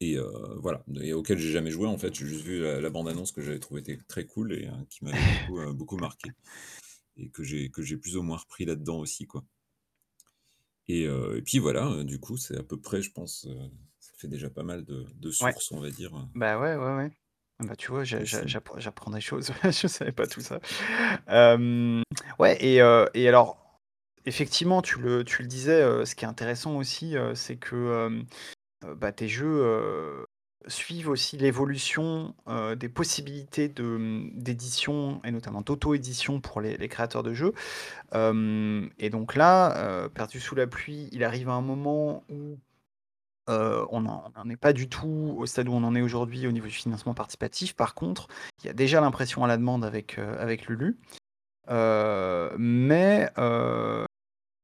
Et 0.00 0.16
heu, 0.16 0.30
voilà, 0.60 0.84
et 1.02 1.12
auquel 1.12 1.38
j'ai 1.38 1.50
jamais 1.50 1.70
joué 1.72 1.86
en 1.88 1.98
fait, 1.98 2.14
j'ai 2.14 2.26
juste 2.26 2.44
vu 2.44 2.60
la 2.60 2.80
la 2.80 2.90
bande 2.90 3.08
annonce 3.08 3.32
que 3.32 3.42
j'avais 3.42 3.58
trouvé 3.60 3.82
très 4.08 4.26
cool 4.26 4.52
et 4.54 4.66
heu, 4.68 4.72
qui 4.90 5.04
m'avait 5.04 5.22
beaucoup, 5.24 5.58
heu, 5.60 5.72
beaucoup 5.72 5.96
marqué 5.98 6.34
et 7.16 7.30
que 7.30 7.42
j'ai 7.44 7.70
que 7.70 7.82
j'ai 7.82 7.98
plus 7.98 8.16
ou 8.18 8.22
moins 8.22 8.38
repris 8.38 8.64
là-dedans 8.66 8.98
aussi, 9.00 9.26
quoi. 9.26 9.44
Et 10.88 11.04
heu, 11.06 11.36
et 11.36 11.42
puis 11.42 11.58
voilà, 11.60 11.86
heu, 11.88 12.02
du 12.04 12.18
coup, 12.18 12.36
c'est 12.36 12.56
à 12.58 12.64
peu 12.64 12.80
près, 12.80 13.00
je 13.02 13.12
pense, 13.12 13.46
ça 14.00 14.12
fait 14.18 14.26
déjà 14.28 14.50
pas 14.50 14.62
mal 14.64 14.84
de 14.84 15.06
de 15.14 15.30
Ouais. 15.40 15.54
sources, 15.54 15.70
on 15.72 15.80
va 15.80 15.90
dire, 15.92 16.28
Bah, 16.34 16.58
ouais, 16.60 16.76
ouais, 16.76 16.96
ouais. 16.96 17.10
Ah 17.60 17.64
bah, 17.66 17.76
tu 17.76 17.90
vois, 17.90 18.04
j'a 18.04 18.24
j'a 18.24 18.46
j'apprends 18.46 19.10
des 19.12 19.20
choses, 19.22 19.52
je 19.64 19.88
savais 19.88 20.12
pas 20.12 20.26
tout 20.26 20.40
ça. 20.42 20.60
Ouais 22.38 22.56
et 22.64 22.76
et 23.14 23.28
alors, 23.28 23.80
effectivement, 24.26 24.82
tu 24.82 24.98
le 25.00 25.24
tu 25.24 25.42
le 25.42 25.48
disais, 25.48 25.82
ce 26.06 26.14
qui 26.14 26.24
est 26.24 26.28
intéressant 26.28 26.76
aussi, 26.76 27.14
c'est 27.34 27.56
que, 27.56 28.24
heu, 28.84 28.94
bah, 28.94 29.12
tes 29.12 29.28
jeux, 29.28 29.46
heu, 29.64 30.26
suivent 30.66 31.08
aussi 31.08 31.36
l'évolution, 31.38 32.34
heu, 32.48 32.76
des 32.76 32.88
possibilités 32.88 33.68
mmh, 33.78 34.30
d'édition 34.34 35.20
et 35.24 35.30
notamment 35.30 35.62
d'auto-édition 35.62 36.40
pour 36.40 36.60
les 36.60 36.88
créateurs 36.88 37.22
de 37.22 37.32
jeux. 37.34 37.52
Et 38.14 39.10
donc 39.10 39.36
là, 39.36 40.08
Perdu 40.14 40.40
sous 40.40 40.54
la 40.54 40.66
pluie, 40.66 41.08
il 41.12 41.24
arrive 41.24 41.48
à 41.48 41.52
un 41.52 41.62
moment 41.62 42.24
où 42.28 42.58
on 43.48 44.00
n'en 44.00 44.50
est 44.50 44.56
pas 44.56 44.72
du 44.72 44.88
tout 44.88 45.34
au 45.38 45.46
stade 45.46 45.68
où 45.68 45.72
on 45.72 45.84
en 45.84 45.94
est 45.94 46.02
aujourd'hui 46.02 46.46
au 46.46 46.52
niveau 46.52 46.66
du 46.66 46.72
financement 46.74 47.14
participatif. 47.14 47.74
Par 47.74 47.94
contre, 47.94 48.28
il 48.62 48.66
y 48.66 48.70
a 48.70 48.74
déjà 48.74 49.00
l'impression 49.00 49.44
à 49.44 49.48
la 49.48 49.56
demande 49.56 49.84
avec, 49.84 50.18
avec 50.18 50.66
Lulu. 50.66 50.98
Mais, 51.68 53.30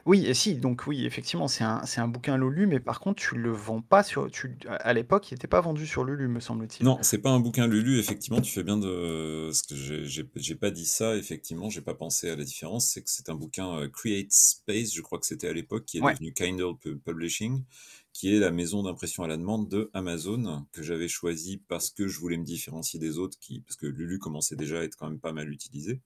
oui 0.07 0.27
et 0.27 0.35
si, 0.35 0.57
donc 0.57 0.87
oui, 0.87 1.05
effectivement, 1.07 1.49
c'est 1.49 1.65
un 1.65 1.85
c'est 1.87 2.01
un 2.01 2.09
bouquin 2.09 2.37
Lulu, 2.39 2.67
mais 2.67 2.81
par 2.81 3.01
contre, 3.01 3.23
tu 3.23 3.37
le 3.37 3.51
vends 3.51 3.83
pas 3.83 4.03
sur 4.03 4.31
tu 4.31 4.59
à 4.69 4.75
à 4.77 4.93
l'époque, 4.93 5.31
il 5.31 5.35
était 5.35 5.47
pas 5.49 5.61
vendu 5.61 5.87
sur 5.87 6.05
Lulu, 6.05 6.29
me 6.29 6.41
semble-t-il. 6.41 6.87
Non, 6.87 6.99
c'est 7.03 7.19
pas 7.19 7.31
un 7.31 7.39
bouquin 7.41 7.67
Lulu, 7.69 7.99
effectivement, 7.99 8.41
tu 8.41 8.53
fais 8.53 8.65
bien 8.65 8.77
de 8.77 9.47
parce 9.47 9.63
que 9.63 9.77
j'ai 9.77 10.05
j'ai 10.07 10.29
j'ai 10.35 10.55
pas 10.57 10.71
dit 10.73 10.85
ça, 10.87 11.17
effectivement, 11.17 11.71
j'ai 11.71 11.81
pas 11.81 11.95
pensé 11.95 12.29
à 12.29 12.37
la 12.37 12.45
différence, 12.45 12.89
c'est 12.91 13.01
que 13.03 13.09
c'est 13.11 13.29
un 13.31 13.37
bouquin, 13.37 13.79
heu, 13.81 13.89
Create 13.89 14.33
Space, 14.33 14.93
je 14.93 15.01
crois 15.01 15.19
que 15.21 15.27
c'était 15.27 15.47
à 15.49 15.53
l'époque, 15.53 15.85
qui 15.87 15.99
est 15.99 16.01
Ouais, 16.01 16.19
devenu 16.19 16.33
Kindle 16.35 16.77
Pu 16.79 16.99
Publishing, 16.99 17.65
qui 18.13 18.35
est 18.35 18.39
la 18.41 18.51
maison 18.51 18.83
d'impression 18.83 19.23
à 19.23 19.29
la 19.29 19.37
demande 19.37 19.69
de 19.69 19.89
Amazon, 19.95 20.67
que 20.73 20.83
j'avais 20.83 21.09
choisi 21.09 21.59
parce 21.69 21.91
que 21.91 22.09
je 22.09 22.19
voulais 22.19 22.37
me 22.37 22.45
différencier 22.45 22.99
des 22.99 23.19
autres 23.19 23.39
qui 23.39 23.61
parce 23.61 23.77
que 23.77 23.87
Lulu 23.87 24.19
commençait 24.19 24.57
déjà 24.57 24.81
à 24.81 24.83
être 24.83 24.97
quand 24.97 25.09
même 25.09 25.21
pas 25.21 25.33
mal 25.33 25.51
utilisé, 25.51 26.01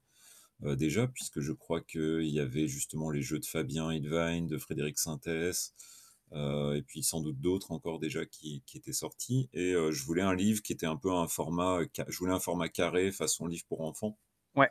heu, 0.65 0.77
déjà, 0.77 1.07
puisque 1.09 1.41
je 1.41 1.53
crois 1.53 1.81
qu'il 1.81 2.25
y 2.29 2.41
avait 2.41 2.69
justement 2.69 3.11
les 3.11 3.23
jeux 3.23 3.39
de 3.39 3.47
Fabien 3.47 3.93
Hidvine, 3.93 4.47
de 4.49 4.59
Frédéric 4.59 4.99
Sintès, 4.99 5.75
heu 6.33 6.77
et 6.77 6.83
puis 6.83 7.03
sans 7.03 7.21
doute 7.23 7.41
d'autres 7.41 7.73
encore 7.73 7.99
déjà 8.01 8.27
qui 8.27 8.63
qui 8.67 8.79
étaient 8.79 8.93
sortis 8.93 9.49
et 9.55 9.73
heu, 9.75 9.93
je 9.93 10.05
voulais 10.05 10.23
un 10.23 10.35
livre 10.35 10.63
qui 10.63 10.73
était 10.75 10.87
un 10.87 10.97
peu 10.97 11.13
un 11.13 11.27
format, 11.29 11.81
ca 11.97 12.05
je 12.09 12.19
voulais 12.19 12.33
un 12.35 12.41
format 12.41 12.69
carré 12.69 13.13
façon 13.13 13.47
livre 13.47 13.65
pour 13.69 13.81
enfants. 13.83 14.19
ouais 14.55 14.71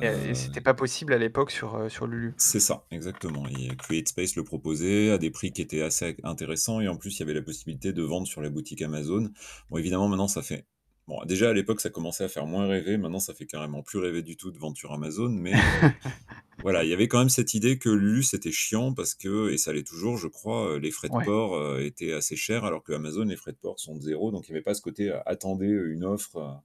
et 0.00 0.08
et 0.30 0.34
c'était 0.34 0.60
Heu, 0.60 0.62
pas 0.62 0.74
possible 0.74 1.12
à 1.14 1.18
l'époque 1.18 1.50
sur, 1.52 1.76
heu, 1.76 1.88
sur 1.90 2.06
Lulu. 2.08 2.34
c'est 2.36 2.60
ça, 2.60 2.86
exactement 2.92 3.46
et 3.48 3.76
Create 3.76 4.08
Space 4.08 4.36
le 4.36 4.44
proposait 4.44 5.10
à 5.10 5.18
des 5.18 5.30
prix 5.30 5.50
qui 5.52 5.60
étaient 5.60 5.82
assez 5.82 6.16
intéressants 6.22 6.80
et 6.80 6.86
en 6.88 6.96
plus, 6.96 7.16
il 7.16 7.20
y 7.20 7.22
avait 7.24 7.34
la 7.34 7.42
possibilité 7.42 7.92
de 7.92 8.02
vendre 8.02 8.26
sur 8.28 8.40
la 8.40 8.48
boutique 8.50 8.80
Amazon. 8.82 9.30
Bon 9.70 9.78
évidemment 9.78 10.08
maintenant 10.08 10.28
ça 10.28 10.42
fait 10.42 10.64
bon 11.08 11.24
déjà 11.26 11.50
à 11.50 11.54
l'époque 11.54 11.80
ça 11.80 11.90
commençait 11.90 12.24
à 12.24 12.28
faire 12.28 12.46
moins 12.46 12.68
rêver, 12.68 12.98
maintenant 12.98 13.18
ça 13.20 13.34
fait 13.34 13.46
carrément 13.46 13.82
plus 13.82 13.98
rêver 13.98 14.22
du 14.22 14.36
tout 14.36 14.52
de 14.52 14.58
sur 14.76 14.92
Amazon 14.92 15.30
mais 15.30 15.56
Voilà, 16.62 16.82
il 16.84 16.90
y 16.90 16.92
avait 16.92 17.08
quand 17.08 17.20
même 17.20 17.28
cette 17.28 17.54
idée 17.54 17.78
que 17.78 17.88
Lulu, 17.88 18.22
c'était 18.24 18.50
chiant 18.52 18.92
parce 18.92 19.14
que 19.14 19.50
et 19.50 19.58
ça 19.58 19.72
l'est 19.72 19.86
toujours, 19.86 20.16
je 20.18 20.26
crois, 20.28 20.74
heu, 20.74 20.78
les 20.78 20.90
frais 20.90 21.08
de 21.08 21.14
Ouais. 21.14 21.24
port, 21.24 21.56
heu, 21.56 21.82
étaient 21.84 22.12
assez 22.12 22.34
chers 22.36 22.64
alors 22.64 22.82
qu'Amazon, 22.82 23.24
les 23.24 23.36
frais 23.36 23.52
de 23.52 23.58
port 23.58 23.78
sont 23.80 23.96
de 23.96 24.02
0 24.02 24.32
donc 24.32 24.48
il 24.48 24.52
y 24.52 24.54
avait 24.54 24.62
pas 24.62 24.74
ce 24.74 24.82
côté, 24.82 25.08
heu, 25.10 25.16
attendez, 25.26 25.68
une 25.68 26.04
offre, 26.04 26.62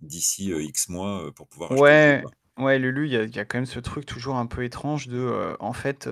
d'ici, 0.00 0.50
X 0.52 0.88
mois, 0.88 1.32
pour 1.34 1.48
pouvoir 1.48 1.72
acheter 1.72 1.94
le 1.94 1.98
jeu, 2.00 2.14
Ouais. 2.14 2.22
quoi. 2.22 2.30
Ouais, 2.56 2.78
Lulu, 2.78 3.06
il 3.06 3.12
y 3.12 3.16
a 3.16 3.24
il 3.24 3.34
y 3.34 3.38
a 3.40 3.44
quand 3.44 3.58
même 3.58 3.66
ce 3.66 3.80
truc 3.80 4.06
toujours 4.06 4.36
un 4.36 4.46
peu 4.46 4.62
étrange 4.62 5.08
de, 5.08 5.56
en 5.58 5.72
fait, 5.72 6.08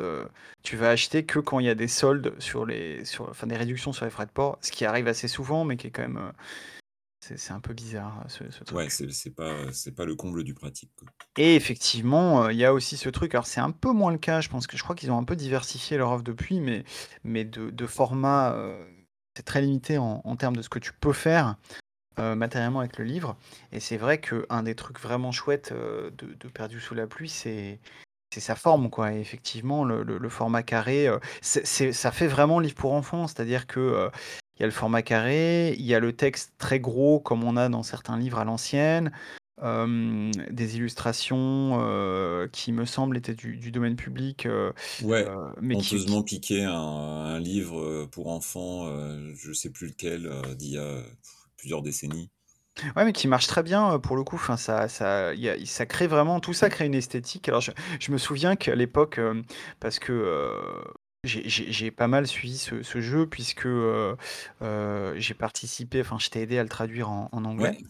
tu 0.64 0.76
vas 0.76 0.90
acheter 0.90 1.24
que 1.24 1.38
quand 1.38 1.60
il 1.60 1.66
y 1.66 1.68
a 1.68 1.76
des 1.76 1.86
soldes 1.86 2.34
sur 2.40 2.66
les 2.66 3.04
sur 3.04 3.28
enfin 3.28 3.46
des 3.46 3.56
réductions 3.56 3.92
sur 3.92 4.04
les 4.04 4.10
frais 4.10 4.26
de 4.26 4.32
port, 4.32 4.58
ce 4.60 4.72
qui 4.72 4.84
arrive 4.84 5.06
assez 5.06 5.28
souvent, 5.28 5.64
mais 5.64 5.76
qui 5.76 5.86
est 5.86 5.90
quand 5.92 6.02
même, 6.02 6.32
c'est 7.22 7.52
un 7.52 7.60
peu 7.60 7.72
bizarre, 7.74 8.24
ce 8.28 8.50
ce 8.50 8.64
Ouais, 8.72 8.88
truc. 8.88 8.90
c'est 8.90 9.12
c'est 9.12 9.30
pas, 9.30 9.72
c'est 9.72 9.92
pas 9.94 10.04
le 10.04 10.16
comble 10.16 10.42
du 10.42 10.52
pratique, 10.52 10.92
quoi. 10.96 11.08
Et 11.38 11.54
effectivement, 11.56 12.44
heu, 12.46 12.52
il 12.52 12.58
y 12.58 12.64
a 12.64 12.74
aussi 12.74 12.96
ce 12.96 13.08
truc, 13.08 13.34
alors 13.34 13.46
c'est 13.46 13.60
un 13.60 13.70
peu 13.70 13.90
moins 13.92 14.12
le 14.12 14.18
cas, 14.18 14.40
je 14.42 14.48
pense 14.50 14.66
que 14.66 14.76
je 14.76 14.82
crois 14.82 14.94
qu'ils 14.94 15.10
ont 15.10 15.18
un 15.18 15.24
peu 15.24 15.34
diversifié 15.36 15.96
leur 15.96 16.10
offre 16.10 16.22
depuis, 16.24 16.60
mais 16.60 16.84
mais 17.24 17.44
de 17.44 17.70
de 17.70 17.86
format, 17.86 18.54
c'est 19.36 19.44
très 19.44 19.62
limité 19.62 19.96
en 19.98 20.20
en 20.24 20.36
termes 20.36 20.56
de 20.56 20.62
ce 20.62 20.68
que 20.68 20.78
tu 20.78 20.92
peux 20.92 21.12
faire, 21.14 21.56
matériellement 22.18 22.80
avec 22.80 22.98
le 22.98 23.04
livre 23.06 23.36
et 23.72 23.80
c'est 23.80 23.96
vrai 23.98 24.20
qu'un 24.20 24.62
des 24.64 24.74
trucs 24.76 25.00
vraiment 25.00 25.32
chouettes, 25.32 25.72
de 25.74 26.12
de 26.34 26.48
Perdu 26.48 26.80
sous 26.80 26.94
la 26.94 27.06
pluie, 27.08 27.30
c'est 27.30 27.80
c'est 28.34 28.40
sa 28.40 28.56
forme, 28.56 28.90
quoi 28.90 29.14
et 29.14 29.20
effectivement 29.20 29.84
le 29.84 30.02
le 30.04 30.18
le 30.18 30.28
format 30.30 30.62
carré, 30.64 31.08
ça 31.42 32.12
fait 32.12 32.28
vraiment 32.28 32.60
livre 32.60 32.74
pour 32.76 32.92
enfants. 32.94 33.26
C'est-à-dire 33.28 33.66
que, 33.66 34.10
il 34.62 34.64
y 34.64 34.66
a 34.66 34.68
le 34.68 34.72
format 34.72 35.02
carré, 35.02 35.74
il 35.78 35.84
y 35.84 35.92
a 35.94 35.98
le 36.00 36.12
texte 36.14 36.54
très 36.58 36.78
gros 36.80 37.18
comme 37.20 37.42
on 37.44 37.56
a 37.56 37.68
dans 37.68 37.82
certains 37.82 38.16
livres 38.16 38.38
à 38.38 38.44
l'ancienne, 38.44 39.10
hem, 39.62 40.30
des 40.50 40.76
illustrations, 40.76 41.80
heu, 41.82 42.48
qui 42.52 42.72
me 42.72 42.84
semble 42.86 43.16
étaient 43.16 43.34
du 43.34 43.56
du 43.56 43.72
domaine 43.72 43.96
public, 43.96 44.46
heu 44.46 44.72
Ouais, 45.00 45.26
heu, 45.26 45.36
mais 45.60 45.76
qui 45.78 46.04
qui 46.04 46.14
honteusement 46.14 46.22
piqué 46.22 46.64
un 46.64 46.72
un 46.74 47.38
livre, 47.40 48.06
pour 48.06 48.28
enfants, 48.28 48.86
je 49.34 49.52
sais 49.52 49.70
plus 49.70 49.88
lequel, 49.88 50.30
d'il 50.56 50.72
y 50.72 50.78
a 50.78 51.02
plusieurs 51.56 51.82
décennies. 51.82 52.30
Ouais, 52.96 53.04
mais 53.04 53.12
qui 53.12 53.28
marche 53.28 53.46
très 53.46 53.62
bien, 53.62 53.98
pour 53.98 54.16
le 54.16 54.24
coup. 54.24 54.36
Enfin, 54.36 54.56
ça 54.56 54.88
ça 54.88 55.34
il 55.34 55.40
y 55.40 55.48
a 55.48 55.56
ça 55.66 55.84
crée 55.86 56.06
vraiment 56.06 56.40
tout 56.40 56.52
ça 56.54 56.70
crée 56.70 56.86
une 56.86 56.94
esthétique. 56.94 57.48
Alors 57.48 57.60
je 57.60 57.70
je 58.00 58.10
me 58.12 58.18
souviens 58.18 58.56
qu'à 58.56 58.74
l'époque, 58.74 59.20
parce 59.78 59.98
que, 59.98 60.12
j'ai 61.24 61.48
j'ai 61.48 61.70
j'ai 61.70 61.90
pas 61.92 62.08
mal 62.08 62.26
suivi 62.26 62.58
ce 62.58 62.82
ce 62.82 63.00
jeu 63.00 63.28
puisque, 63.28 63.66
heu 63.66 64.16
heu, 64.60 65.14
j'ai 65.18 65.34
participé, 65.34 66.00
enfin, 66.00 66.18
je 66.18 66.28
t'ai 66.30 66.40
aidé 66.42 66.58
à 66.58 66.64
le 66.64 66.68
traduire 66.68 67.10
en 67.10 67.28
en 67.30 67.44
anglais. 67.44 67.70
Ouais. 67.70 67.82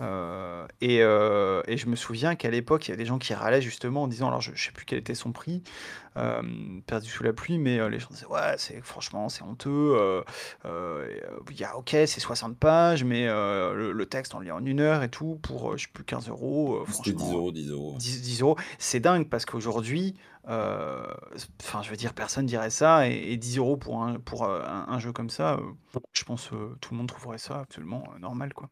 Heu 0.00 0.66
et 0.80 1.02
heu 1.02 1.62
et 1.68 1.76
je 1.78 1.88
me 1.88 1.96
souviens 1.96 2.36
qu'à 2.36 2.50
l'époque, 2.50 2.88
il 2.88 2.92
y 2.92 2.94
a 2.94 2.96
des 2.98 3.06
gens 3.06 3.18
qui 3.18 3.34
râlaient 3.34 3.62
justement 3.62 4.04
en 4.04 4.08
disant 4.08 4.28
alors 4.28 4.40
je 4.42 4.52
je 4.54 4.66
sais 4.66 4.72
plus 4.72 4.86
quel 4.86 4.98
était 5.00 5.14
son 5.14 5.32
prix, 5.32 5.62
hem, 6.16 6.82
Perdu 6.86 7.08
sous 7.10 7.24
la 7.24 7.32
pluie, 7.34 7.58
mais 7.58 7.78
heu, 7.80 7.88
les 7.88 8.00
gens 8.00 8.08
disaient: 8.12 8.26
«Ouais, 8.26 8.56
c'est 8.58 8.82
franchement, 8.84 9.28
c'est 9.30 9.42
honteux, 9.44 9.70
heu 9.96 10.24
heu 10.66 11.10
et 11.10 11.24
heu, 11.24 11.40
il 11.50 11.60
y 11.60 11.64
a 11.64 11.76
OK, 11.78 11.90
c'est 11.90 12.20
60 12.20 12.58
pages, 12.58 13.04
mais 13.04 13.26
heu, 13.28 13.74
le 13.76 13.92
le 13.92 14.06
texte, 14.06 14.34
on 14.34 14.40
le 14.40 14.46
lit 14.46 14.52
en 14.52 14.64
1 14.66 14.80
heure 14.80 15.02
et 15.04 15.10
tout 15.10 15.36
pour, 15.42 15.72
heu, 15.74 15.78
je 15.78 15.84
sais 15.84 15.90
plus 15.92 16.04
15 16.04 16.28
€, 16.30 16.82
heu, 16.82 16.86
C'était 16.86 17.12
dix 17.12 17.32
franchement, 17.32 17.32
euros, 17.32 17.52
10 17.52 17.70
€, 17.70 17.94
ouais. 17.96 18.00
10- 18.00 18.22
10 18.22 18.42
€». 18.42 18.56
C'est 18.78 19.00
dingue 19.00 19.28
parce 19.28 19.46
qu'aujourd'hui, 19.46 20.16
enfin, 20.48 21.82
je 21.82 21.90
veux 21.90 21.96
dire, 21.96 22.14
personne 22.14 22.46
dirait 22.46 22.70
ça 22.70 23.08
et 23.08 23.32
et 23.32 23.36
10 23.36 23.76
€ 23.76 23.78
pour 23.78 24.02
un 24.02 24.18
pour, 24.20 24.44
heu, 24.46 24.62
un 24.64 24.86
un 24.88 24.98
jeu 24.98 25.12
comme 25.12 25.30
ça, 25.30 25.56
heu, 25.60 25.74
je 26.12 26.24
pense, 26.24 26.52
heu, 26.52 26.76
tout 26.80 26.92
le 26.94 26.98
monde 26.98 27.08
trouverait 27.08 27.38
ça 27.38 27.60
absolument, 27.60 28.04
normal, 28.18 28.54
quoi. 28.54 28.70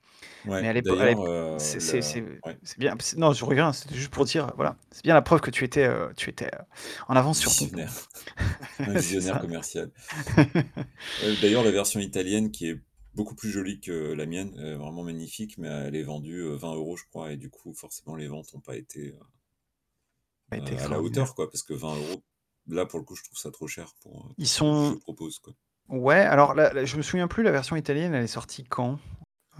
Mais 0.58 0.68
à 0.68 0.72
l'épo 0.74 0.96
à 0.98 1.06
l'ép 1.06 1.18
d'ailleurs, 1.18 1.26
heu, 1.26 1.30
c'est 1.56 1.80
c'est 1.80 2.02
la 2.02 2.02
c'est 2.02 2.24
ouais. 2.46 2.58
c'est 2.64 2.78
bien 2.78 2.94
c'est 3.00 3.18
non, 3.18 3.32
je 3.32 3.44
reviens, 3.44 3.72
c'était 3.72 3.94
juste 3.96 4.10
pour 4.12 4.24
dire, 4.26 4.52
voilà, 4.56 4.76
c'est 4.92 5.04
bien 5.04 5.14
la 5.14 5.22
preuve 5.22 5.40
que 5.42 5.50
tu 5.50 5.64
étais, 5.64 5.88
tu 6.16 6.30
étais, 6.30 6.50
en 7.08 7.16
avance 7.16 7.38
sur 7.40 7.54
ton 7.56 7.68
temps. 7.68 7.84
Visionnaire, 7.84 8.08
un 8.84 8.94
C'est 8.96 8.96
visionnaire 8.96 9.38
ça. 9.38 9.40
commercial. 9.40 9.92
D'ailleurs, 11.18 11.62
la 11.62 11.70
version 11.70 12.00
italienne 12.00 12.50
qui 12.50 12.68
est 12.68 12.80
beaucoup 13.14 13.34
plus 13.34 13.50
jolie 13.50 13.80
que 13.80 14.12
la 14.12 14.26
mienne, 14.26 14.50
vraiment 14.76 15.02
magnifique, 15.02 15.56
mais 15.58 15.68
elle 15.68 15.96
est 15.96 16.02
vendue, 16.02 16.40
heu, 16.40 16.54
20 16.56 16.74
€ 16.74 16.96
je 16.96 17.04
crois 17.04 17.32
et 17.32 17.36
du 17.36 17.50
coup, 17.50 17.74
forcément, 17.74 18.16
les 18.16 18.28
ventes 18.28 18.52
ont 18.54 18.60
pas 18.60 18.76
été, 18.76 19.14
Heu, 20.52 20.78
à 20.78 20.88
la 20.88 21.00
hauteur, 21.00 21.34
quoi. 21.34 21.50
Parce 21.50 21.62
que 21.62 21.74
20 21.74 21.96
€, 21.96 22.22
là, 22.68 22.86
pour 22.86 22.98
le 22.98 23.04
coup, 23.04 23.14
je 23.16 23.24
trouve 23.24 23.38
ça 23.38 23.50
trop 23.50 23.66
cher 23.68 23.94
pour, 24.00 24.26
heu, 24.26 24.34
Ils 24.38 24.46
pour 24.46 24.48
ce 24.48 24.72
que 24.72 24.76
sont 24.76 24.90
jeu 24.94 24.98
propose, 24.98 25.38
quoi. 25.38 25.54
ouais, 25.88 26.16
alors 26.20 26.54
la 26.54 26.84
je 26.84 26.96
me 26.96 27.02
souviens 27.02 27.28
plus, 27.28 27.42
la 27.42 27.52
version 27.52 27.76
italienne, 27.76 28.14
elle 28.14 28.24
est 28.24 28.26
sortie 28.28 28.64
quand, 28.64 28.98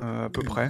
heu, 0.01 0.25
à 0.25 0.31
peu 0.31 0.43
près? 0.43 0.69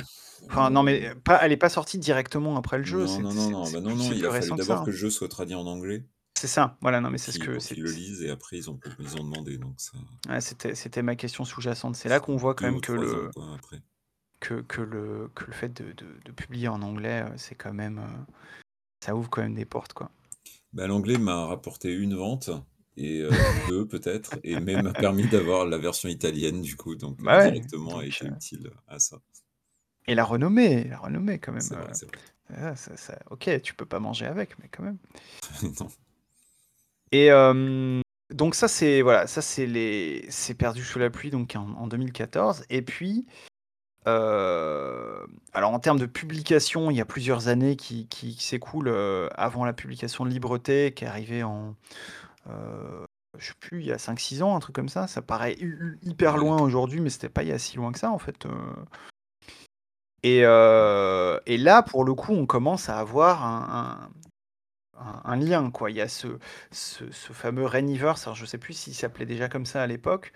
Enfin, 0.50 0.70
non, 0.70 0.82
mais 0.82 1.14
pas 1.24 1.40
elle 1.44 1.52
est 1.52 1.56
pas 1.56 1.68
sortie 1.70 1.98
directement 1.98 2.56
après 2.56 2.78
le 2.78 2.84
jeu, 2.84 3.06
Non, 3.06 3.20
non, 3.20 3.34
non, 3.34 3.50
non, 3.50 3.70
bah, 3.70 3.80
non, 3.80 3.94
non, 3.96 4.12
il 4.12 4.24
a 4.24 4.30
fallu 4.30 4.52
que 4.52 4.56
d'abord 4.56 4.78
hein. 4.80 4.84
que 4.84 4.90
le 4.90 4.96
jeu 4.96 5.10
soit 5.10 5.28
traduit 5.28 5.54
en 5.54 5.66
anglais 5.66 6.04
C'est 6.38 6.46
ça, 6.48 6.76
voilà, 6.82 7.00
non, 7.00 7.10
mais 7.10 7.18
c'est 7.18 7.32
ce 7.32 7.38
que 7.38 7.58
qu'ils 7.58 7.82
le 7.82 7.90
lisent 7.90 8.22
et 8.22 8.30
après 8.30 8.56
ils 8.58 8.70
ont 8.70 8.80
ils 8.98 9.14
demandé 9.14 9.58
donc 9.58 9.80
ça 9.80 9.98
Ouais, 10.28 10.40
c'était 10.40 11.02
ma 11.02 11.14
question 11.16 11.44
sous-jacente. 11.44 11.94
C'est 11.96 12.08
là 12.08 12.20
qu'on 12.20 12.36
voit 12.36 12.54
quand 12.54 12.66
2 12.66 12.72
même 12.72 12.80
que 12.80 12.92
3 12.92 13.14
ans, 13.14 13.30
le 13.30 13.30
que 14.40 14.60
que 14.62 14.80
le 14.82 15.30
que 15.34 15.44
le 15.46 15.52
fait 15.52 15.68
de 15.70 15.92
de 15.92 16.06
de 16.24 16.32
publier 16.32 16.68
en 16.68 16.82
anglais, 16.82 17.24
c'est 17.36 17.54
quand 17.54 17.72
même, 17.72 18.00
ça 19.00 19.14
ouvre 19.14 19.30
quand 19.30 19.42
même 19.42 19.54
des 19.54 19.64
portes, 19.64 19.92
quoi. 19.92 20.10
Bah, 20.72 20.86
l'anglais 20.86 21.18
m'a 21.18 21.46
rapporté 21.46 21.92
1 21.94 22.14
vente 22.14 22.50
et 22.96 23.24
ou 23.28 23.70
2 23.70 23.86
peut-être 23.86 24.38
et 24.42 24.56
mais 24.60 24.80
m'a 24.82 24.92
permis 24.92 25.26
d'avoir 25.28 25.66
la 25.66 25.78
version 25.78 26.08
italienne 26.08 26.62
du 26.62 26.76
coup, 26.76 26.96
donc 26.96 27.20
Bah, 27.22 27.38
ouais, 27.38 27.46
a 27.46 27.50
donc 27.50 28.04
été 28.04 28.26
utile 28.26 28.70
à 28.88 28.98
ça. 28.98 29.18
Et 30.08 30.14
la 30.14 30.24
renommée 30.24 30.84
la 30.84 30.98
renommée 30.98 31.38
quand 31.38 31.52
même, 31.52 31.60
C'est 31.60 31.74
vrai, 31.74 31.84
heu, 31.84 31.94
c'est 31.94 32.06
vrai. 32.06 32.16
voilà, 32.48 32.76
ça 32.76 32.96
ça 32.96 33.18
OK, 33.30 33.50
tu 33.62 33.74
peux 33.74 33.86
pas 33.86 34.00
manger 34.00 34.26
avec, 34.26 34.58
mais 34.58 34.68
quand 34.68 34.82
même. 34.82 34.98
Non. 35.80 35.88
Et 37.12 37.30
donc 38.34 38.54
ça, 38.56 38.66
c'est 38.68 39.02
voilà, 39.02 39.26
ça, 39.26 39.40
c'est 39.40 39.66
les 39.66 40.26
c'est 40.30 40.54
Perdu 40.54 40.82
sous 40.82 40.98
la 40.98 41.10
pluie, 41.10 41.30
donc 41.30 41.54
en 41.56 41.68
en 41.74 41.86
2014 41.86 42.64
et 42.70 42.82
puis, 42.82 43.26
heu, 44.06 45.26
alors 45.52 45.72
en 45.72 45.78
termes 45.80 45.98
de 45.98 46.06
publication, 46.06 46.90
il 46.90 46.96
y 46.96 47.00
a 47.00 47.04
plusieurs 47.04 47.48
années 47.48 47.76
qui 47.76 48.06
qui 48.08 48.34
qui 48.36 48.44
s'écoulent, 48.44 48.88
heu, 48.88 49.28
avant 49.34 49.64
la 49.64 49.72
publication 49.72 50.24
de 50.24 50.30
Libreté 50.30 50.92
qui 50.94 51.04
est 51.04 51.08
arrivée 51.08 51.42
en, 51.42 51.76
heu, 52.48 53.06
je 53.38 53.48
sais 53.48 53.54
plus, 53.60 53.80
il 53.80 53.86
y 53.86 53.92
a 53.92 53.98
5-6 53.98 54.42
ans, 54.42 54.56
un 54.56 54.60
truc 54.60 54.76
comme 54.76 54.88
ça. 54.90 55.06
Ça 55.08 55.22
paraît 55.22 55.56
hu 55.60 55.78
hu 55.80 55.98
hyper 56.02 56.36
Ouais. 56.36 56.38
loin 56.38 56.60
aujourd'hui, 56.62 57.00
mais 57.00 57.10
c'était 57.10 57.28
pas 57.30 57.42
il 57.44 57.50
y 57.50 57.52
a 57.52 57.58
si 57.58 57.76
loin 57.78 57.92
que 57.92 57.98
ça, 58.00 58.10
en 58.12 58.18
fait, 58.18 58.46
heu 58.46 58.50
et 60.22 60.42
heu 60.44 61.40
et 61.46 61.56
là, 61.58 61.82
pour 61.82 62.04
le 62.04 62.14
coup, 62.14 62.32
on 62.32 62.46
commence 62.46 62.88
à 62.88 62.98
avoir 62.98 63.44
un 63.44 64.10
un 64.96 65.00
un 65.00 65.22
un 65.24 65.36
lien, 65.36 65.70
quoi. 65.70 65.90
Il 65.90 65.96
y 65.96 66.00
a 66.00 66.08
ce 66.08 66.28
ce 66.72 67.10
ce 67.12 67.32
fameux 67.32 67.66
Rainiverse, 67.66 68.24
alors 68.26 68.36
je 68.36 68.46
sais 68.46 68.58
plus 68.58 68.74
s'il 68.74 68.94
s'appelait 68.94 69.26
déjà 69.26 69.48
comme 69.48 69.66
ça 69.66 69.82
à 69.82 69.86
l'époque, 69.86 70.32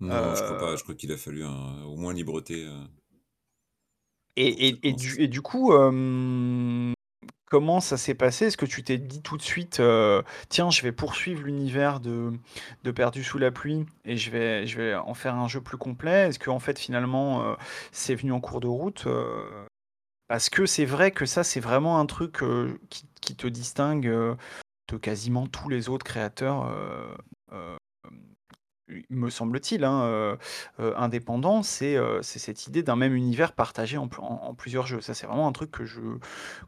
Non, 0.00 0.34
je 0.34 0.42
crois 0.42 0.56
pas, 0.56 0.74
je 0.76 0.82
crois 0.82 0.94
qu'il 0.94 1.12
a 1.12 1.16
fallu 1.18 1.44
un 1.44 1.82
au 1.84 1.96
moins 1.96 2.14
Libreté, 2.14 2.64
heu 2.64 2.72
Et 4.36 4.50
que 4.72 4.78
et 4.86 4.88
et 4.88 4.92
du 4.92 5.20
et 5.20 5.28
du 5.28 5.40
coup, 5.42 5.72
comment 7.46 7.80
ça 7.80 7.96
s'est 7.96 8.14
passé? 8.14 8.46
Est-ce 8.46 8.56
que 8.56 8.66
tu 8.66 8.82
t'es 8.84 8.98
dit 8.98 9.22
tout 9.22 9.36
de 9.36 9.42
suite, 9.42 9.80
«Tiens, 10.48 10.70
je 10.70 10.82
vais 10.82 10.92
poursuivre 10.92 11.42
l'univers 11.44 12.00
de 12.00 12.32
de 12.84 12.90
Perdu 12.90 13.24
sous 13.24 13.38
la 13.38 13.50
pluie 13.50 13.86
et 14.04 14.16
je 14.16 14.30
vais 14.30 14.66
je 14.66 14.76
vais 14.78 14.94
en 14.94 15.14
faire 15.14 15.34
un 15.36 15.48
jeu 15.48 15.60
plus 15.60 15.78
complet»? 15.78 16.28
Est-ce 16.28 16.38
qu'en 16.38 16.58
fait, 16.58 16.78
finalement, 16.78 17.56
c'est 17.92 18.14
venu 18.14 18.32
en 18.32 18.40
cours 18.40 18.60
de 18.60 18.68
route? 18.68 19.06
Parce 20.28 20.50
que 20.50 20.66
c'est 20.66 20.84
vrai 20.86 21.12
que 21.12 21.24
ça, 21.24 21.44
c'est 21.44 21.60
vraiment 21.60 21.98
un 22.00 22.06
truc, 22.06 22.40
qui 22.90 23.06
qui 23.20 23.36
te 23.36 23.46
distingue, 23.46 24.06
de 24.06 24.96
quasiment 24.98 25.46
tous 25.46 25.68
les 25.68 25.88
autres 25.88 26.04
créateurs, 26.04 26.70
me 29.10 29.30
semble-t-il, 29.30 29.84
hein, 29.84 30.38
indépendants. 30.78 31.62
C'est, 31.62 31.98
cette 32.22 32.66
idée 32.66 32.82
d'un 32.82 32.96
même 32.96 33.14
univers 33.14 33.52
partagé 33.52 33.96
en 33.98 34.08
pl 34.08 34.20
en 34.20 34.42
en 34.42 34.54
plusieurs 34.54 34.86
jeux. 34.86 35.00
Ça, 35.00 35.14
c'est 35.14 35.26
vraiment 35.26 35.48
un 35.48 35.52
truc 35.52 35.70
que 35.70 35.84
je 35.84 36.00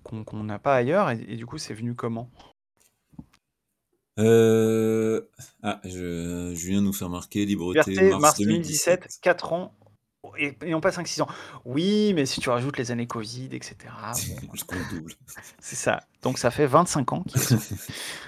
qu'on 0.02 0.24
qu'on 0.24 0.44
n'a 0.44 0.58
pas 0.58 0.74
ailleurs 0.74 1.10
et 1.10 1.24
et 1.28 1.36
du 1.36 1.46
coup, 1.46 1.58
c'est 1.58 1.74
venu 1.74 1.94
comment? 1.94 2.30
Ah, 5.62 5.80
je 5.84 6.52
Julien 6.54 6.80
nous 6.80 6.92
fait 6.92 7.04
remarquer 7.04 7.44
Libreté, 7.44 7.90
Liberté, 7.90 8.10
mars 8.10 8.22
mars 8.22 8.38
2017, 8.38 9.00
2017. 9.00 9.20
4 9.22 9.52
ans 9.52 9.74
et 10.36 10.56
et 10.64 10.70
non 10.70 10.80
pas 10.80 10.90
5-6 10.90 11.22
ans. 11.22 11.28
Oui, 11.64 12.12
mais 12.14 12.26
si 12.26 12.40
tu 12.40 12.50
rajoutes 12.50 12.78
les 12.78 12.90
années 12.90 13.06
covid 13.06 13.48
et 13.52 13.60
cetera, 13.62 14.12
bon, 14.12 14.48
Je 14.54 14.64
compte 14.64 14.78
double. 14.90 15.12
c'est 15.60 15.76
ça. 15.76 16.02
Donc 16.22 16.38
ça 16.38 16.50
fait 16.50 16.66
25 16.66 17.12
ans 17.12 17.22
qu'il 17.22 17.40
est 17.40 17.44
sorti. 17.44 17.74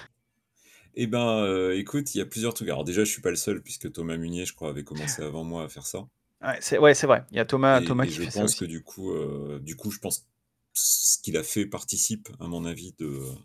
Et 0.95 1.07
ben, 1.07 1.43
heu, 1.45 1.75
écoute, 1.77 2.15
il 2.15 2.19
y 2.19 2.21
a 2.21 2.25
plusieurs 2.25 2.53
trucs. 2.53 2.69
Alors 2.69 2.83
déjà, 2.83 3.03
je 3.03 3.11
suis 3.11 3.21
pas 3.21 3.29
le 3.29 3.35
seul 3.35 3.61
puisque 3.61 3.91
Thomas 3.91 4.17
Munier, 4.17 4.45
je 4.45 4.53
crois, 4.53 4.69
avait 4.69 4.83
commencé 4.83 5.21
avant 5.21 5.43
moi 5.43 5.63
à 5.63 5.69
faire 5.69 5.85
ça. 5.85 6.07
Ouais, 6.41 6.57
c'est 6.61 6.77
ouais, 6.77 6.93
c'est 6.93 7.07
vrai. 7.07 7.23
Il 7.31 7.37
y 7.37 7.39
a 7.39 7.45
Thomas 7.45 7.81
Et 7.81 7.81
Thomas 7.81 8.05
et 8.05 8.07
qui 8.07 8.17
je 8.17 8.23
fait 8.23 8.31
ça 8.31 8.43
pense 8.43 8.55
que 8.55 8.65
aussi. 8.65 8.65
du 8.65 8.83
coup, 8.83 9.11
heu, 9.11 9.59
du 9.61 9.75
coup, 9.75 9.91
je 9.91 9.99
pense 9.99 10.27
ce 10.73 11.17
qu'il 11.21 11.37
a 11.37 11.43
fait 11.43 11.65
participe, 11.65 12.29
à 12.39 12.47
mon 12.47 12.65
avis, 12.65 12.93
de, 12.99 13.05
heu, 13.05 13.35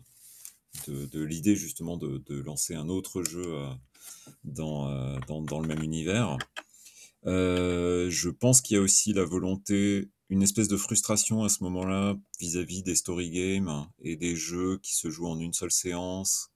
de 0.87 1.05
de 1.05 1.23
l'idée 1.23 1.55
justement 1.55 1.97
de 1.97 2.19
de 2.25 2.41
lancer 2.41 2.75
un 2.75 2.89
autre 2.89 3.23
jeu, 3.23 3.45
heu, 3.45 3.67
dans, 4.45 4.89
heu, 4.91 5.19
dans 5.27 5.41
dans 5.41 5.61
le 5.61 5.67
même 5.67 5.83
univers. 5.83 6.37
Je 7.25 8.29
pense 8.29 8.61
qu'il 8.61 8.75
y 8.75 8.79
a 8.79 8.81
aussi 8.83 9.13
la 9.13 9.23
volonté, 9.25 10.09
une 10.29 10.43
espèce 10.43 10.67
de 10.67 10.77
frustration 10.77 11.43
à 11.43 11.49
ce 11.49 11.63
moment-là, 11.63 12.15
vis-à-vis 12.39 12.83
des 12.83 12.95
story 12.95 13.29
games 13.31 13.87
et 14.01 14.15
des 14.15 14.35
jeux 14.35 14.79
qui 14.79 14.95
se 14.95 15.09
jouent 15.09 15.27
en 15.27 15.39
une 15.39 15.53
seule 15.53 15.71
séance. 15.71 16.49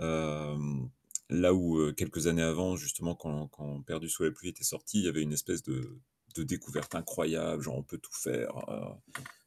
Hem, 0.00 0.90
là 1.30 1.54
où, 1.54 1.78
heu, 1.80 1.92
quelques 1.92 2.26
années 2.26 2.42
avant, 2.42 2.76
justement, 2.76 3.14
quand 3.14 3.48
quand 3.48 3.82
Perdu 3.82 4.08
sous 4.08 4.24
la 4.24 4.30
pluie 4.32 4.50
était 4.50 4.64
sorti, 4.64 4.98
il 5.00 5.04
y 5.04 5.08
avait 5.08 5.22
une 5.22 5.32
espèce 5.32 5.62
de 5.62 6.00
de 6.36 6.42
découverte 6.44 6.94
incroyable, 6.94 7.62
genre 7.62 7.76
on 7.78 7.82
peut 7.84 7.98
tout 7.98 8.14
faire, 8.14 8.50
heu 8.70 8.94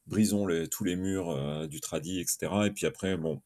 brisons 0.07 0.47
les 0.47 0.67
tous 0.69 0.83
les 0.85 0.95
murs, 0.97 1.31
heu, 1.31 1.67
du 1.67 1.81
tradi 1.81 2.19
et 2.21 2.25
cetera 2.27 2.67
et 2.67 2.71
puis 2.71 2.85
après 2.87 3.17
bon, 3.17 3.41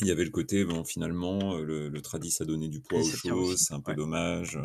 il 0.00 0.06
y 0.08 0.10
avait 0.12 0.24
le 0.24 0.30
côté 0.30 0.64
bon 0.64 0.84
finalement, 0.84 1.56
heu, 1.58 1.64
le 1.64 1.88
le 1.88 2.02
tradi 2.02 2.30
ça 2.30 2.44
donnait 2.44 2.68
du 2.68 2.80
poids 2.82 3.00
Oui, 3.00 3.04
aux 3.04 3.12
ça 3.12 3.34
choses, 3.34 3.36
aussi, 3.36 3.66
c'est 3.66 3.74
un 3.74 3.80
peu 3.80 3.92
ouais. 3.92 3.96
dommage, 3.96 4.56
heu 4.56 4.62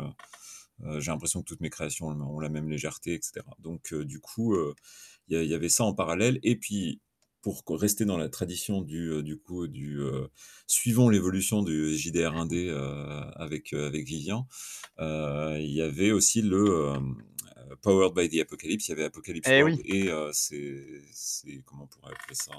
heu, 0.84 1.00
j'ai 1.00 1.10
l'impression 1.10 1.40
que 1.42 1.46
toutes 1.46 1.60
mes 1.60 1.70
créations 1.70 2.08
ont 2.08 2.20
ont 2.22 2.40
la 2.40 2.48
même 2.50 2.68
légèreté 2.70 3.14
et 3.14 3.20
cetera. 3.22 3.56
Donc 3.60 3.92
heu, 3.92 4.04
du 4.04 4.20
coup, 4.20 4.54
heu, 4.56 4.74
il 5.28 5.36
y 5.36 5.40
a 5.40 5.42
il 5.44 5.50
y 5.50 5.54
avait 5.54 5.68
ça 5.70 5.84
en 5.84 5.94
parallèle 5.94 6.38
et 6.42 6.56
puis 6.58 7.00
pour 7.42 7.62
rester 7.80 8.04
dans 8.04 8.18
la 8.18 8.28
tradition 8.28 8.82
du, 8.82 9.08
heu, 9.10 9.22
du 9.22 9.38
coup 9.38 9.66
du, 9.68 9.98
heu, 10.00 10.28
suivons 10.66 11.08
l'évolution 11.08 11.62
du 11.62 11.96
JDR 11.96 12.36
indé, 12.36 12.68
heu, 12.68 12.78
avec, 13.36 13.72
heu, 13.74 13.84
avec 13.86 14.06
Vivien, 14.06 14.46
heu, 15.00 15.58
il 15.60 15.70
y 15.72 15.82
avait 15.82 16.10
aussi 16.12 16.42
le, 16.42 16.94
Powered 17.82 18.14
by 18.14 18.28
the 18.28 18.40
Apocalypse. 18.42 18.88
Il 18.88 18.90
y 18.90 18.94
avait 18.94 19.04
Apocalypse 19.04 19.52
Eh 19.52 19.62
World 19.62 19.78
oui! 19.78 19.80
et 19.84 20.10
ses 20.32 21.02
ses 21.12 21.62
comment 21.64 21.84
on 21.84 21.86
pourrait 21.88 22.12
appeler 22.14 22.34
ça? 22.34 22.52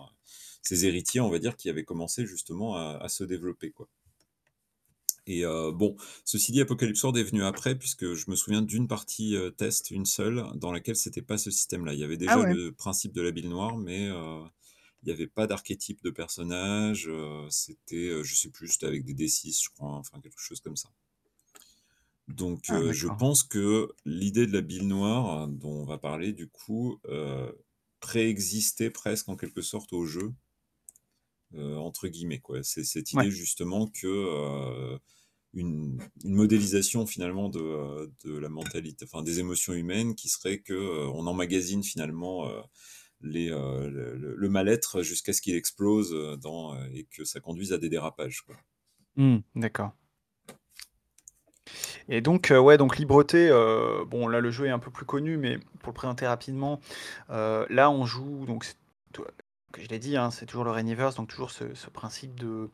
Ses 0.61 0.85
héritiers, 0.85 1.21
on 1.21 1.29
va 1.29 1.39
dire, 1.39 1.55
qui 1.57 1.69
avaient 1.69 1.85
commencé 1.85 2.25
justement 2.25 2.75
à 2.75 2.97
à 3.01 3.09
se 3.09 3.23
développer, 3.23 3.71
quoi. 3.71 3.89
Et 5.27 5.43
bon, 5.45 5.95
ceci 6.25 6.51
dit, 6.51 6.61
Apocalypse 6.61 7.03
World 7.03 7.17
est 7.19 7.23
venu 7.29 7.43
après 7.43 7.77
puisque 7.77 8.13
je 8.13 8.29
me 8.31 8.35
souviens 8.35 8.61
d'une 8.63 8.87
partie, 8.87 9.35
test, 9.57 9.91
une 9.91 10.05
seule, 10.05 10.43
dans 10.55 10.71
laquelle 10.71 10.95
c'était 10.95 11.21
pas 11.21 11.37
ce 11.37 11.51
système-là. 11.51 11.93
Il 11.93 11.99
y 11.99 12.03
avait 12.03 12.17
Ah 12.25 12.37
déjà 12.37 12.39
ouais? 12.39 12.55
le 12.57 12.71
principe 12.71 13.13
de 13.13 13.21
la 13.21 13.31
bille 13.31 13.47
noire, 13.47 13.77
mais 13.77 14.09
il 15.03 15.09
y 15.09 15.11
avait 15.11 15.27
pas 15.27 15.47
d'archétype 15.47 16.03
de 16.03 16.09
personnage, 16.11 17.07
heu, 17.09 17.47
c'était, 17.49 18.07
heu, 18.09 18.23
je 18.23 18.35
sais 18.35 18.49
plus, 18.51 18.67
c'était 18.69 18.87
avec 18.87 19.05
des 19.05 19.13
D6 19.13 19.63
je 19.63 19.69
crois, 19.71 19.91
enfin 19.95 20.19
quelque 20.21 20.39
chose 20.41 20.61
comme 20.61 20.75
ça. 20.77 20.89
Donc 22.27 22.69
Ah 22.69 22.83
heu, 22.83 22.91
je 22.91 23.07
pense 23.07 23.43
que 23.43 23.89
l'idée 24.05 24.45
de 24.47 24.53
la 24.53 24.61
bille 24.61 24.85
noire, 24.85 25.47
dont 25.47 25.71
on 25.81 25.85
va 25.85 25.97
parler 25.97 26.31
du 26.33 26.47
coup, 26.47 26.99
heu, 27.07 27.57
préexistait 27.99 28.91
presque 28.91 29.29
en 29.29 29.35
quelque 29.35 29.61
sorte 29.61 29.93
au 29.93 30.05
jeu 30.05 30.33
entre 31.55 32.07
guillemets, 32.07 32.39
quoi. 32.39 32.63
C'est 32.63 32.83
cette 32.83 33.11
Ouais. 33.13 33.23
idée 33.23 33.31
justement 33.31 33.87
que, 33.87 34.97
une 35.53 36.03
une 36.23 36.35
modélisation 36.35 37.07
finalement 37.07 37.49
de, 37.49 38.11
de 38.25 38.37
la 38.37 38.49
mentalité, 38.49 39.05
enfin 39.05 39.23
des 39.23 39.39
émotions 39.39 39.73
humaines 39.73 40.15
qui 40.15 40.29
serait 40.29 40.59
que, 40.61 40.73
on 41.09 41.27
emmagasine 41.27 41.83
finalement, 41.83 42.49
heu, 43.23 43.89
le 43.89 44.49
mal-être 44.49 45.01
jusqu'à 45.01 45.33
ce 45.33 45.41
qu'il 45.41 45.55
explose, 45.55 46.13
heu, 46.13 46.37
dans, 46.37 46.75
heu 46.75 46.89
et 46.93 47.05
que 47.05 47.23
ça 47.23 47.39
conduise 47.39 47.73
à 47.73 47.77
des 47.77 47.89
dérapages. 47.89 48.45
Mmh, 49.15 49.37
d'accord. 49.55 49.91
Et 52.07 52.21
donc, 52.21 52.51
ouais, 52.51 52.77
donc 52.77 52.97
Libreté, 52.97 53.49
bon 54.07 54.27
là 54.27 54.39
le 54.39 54.51
jeu 54.51 54.65
est 54.65 54.71
un 54.71 54.79
peu 54.79 54.91
plus 54.91 55.05
connu, 55.05 55.37
mais 55.37 55.59
pour 55.79 55.89
le 55.91 55.95
présenter 55.95 56.25
rapidement, 56.25 56.79
là 57.29 57.91
on 57.91 58.05
joue 58.05 58.45
donc 58.45 58.65
je 59.77 59.87
l'ai 59.87 59.99
dit, 59.99 60.17
hein, 60.17 60.31
c'est 60.31 60.45
toujours 60.45 60.63
le 60.63 60.71
Rainiverse, 60.71 61.15
donc 61.15 61.29
toujours 61.29 61.51
ce 61.51 61.73
ce 61.75 61.89
principe 61.89 62.39
de, 62.39 62.69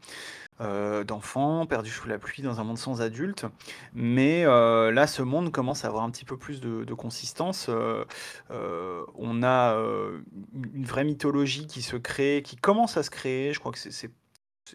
heu, 0.62 1.05
d'enfant 1.05 1.65
perdu 1.67 1.89
sous 1.91 2.08
la 2.08 2.19
pluie 2.19 2.43
dans 2.43 2.60
un 2.62 2.63
monde 2.65 2.77
sans 2.77 3.01
adultes. 3.01 3.45
Mais, 3.93 4.45
heu, 4.45 4.91
là 4.91 5.08
ce 5.08 5.21
monde 5.23 5.51
commence 5.51 5.86
à 5.86 5.89
avoir 5.89 6.03
un 6.05 6.12
petit 6.12 6.25
peu 6.25 6.38
plus 6.38 6.62
de 6.62 6.84
de 6.86 6.93
consistance, 6.95 7.69
heu, 7.69 8.05
on 9.15 9.43
a, 9.43 9.75
une 10.53 10.86
vraie 10.86 11.03
mythologie 11.05 11.67
qui 11.67 11.81
se 11.81 11.97
crée, 11.97 12.41
qui 12.45 12.55
commence 12.58 12.97
à 12.97 13.03
se 13.03 13.10
créer. 13.12 13.53
Je 13.53 13.60
crois 13.60 13.71
que 13.71 13.79
c'est 13.79 14.12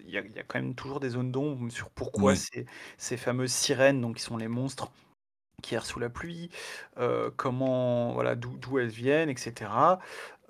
il 0.04 0.10
y 0.10 0.18
a 0.18 0.22
il 0.22 0.32
y 0.34 0.38
a 0.40 0.44
quand 0.44 0.60
même 0.60 0.74
toujours 0.76 1.00
des 1.00 1.10
zones 1.10 1.32
d'ombre 1.32 1.70
sur 1.72 1.90
pourquoi 1.90 2.34
ces 2.36 2.66
ces 2.98 3.16
fameuses 3.18 3.52
sirènes, 3.52 4.00
donc 4.02 4.16
qui 4.16 4.22
sont 4.22 4.36
les 4.38 4.48
monstres 4.48 4.92
qui 5.62 5.74
errent 5.74 5.86
sous 5.86 6.00
la 6.00 6.10
pluie, 6.10 6.50
comment 7.36 8.12
voilà, 8.14 8.34
d'où 8.36 8.78
elles 8.78 8.88
viennent 8.88 9.28
et 9.30 9.34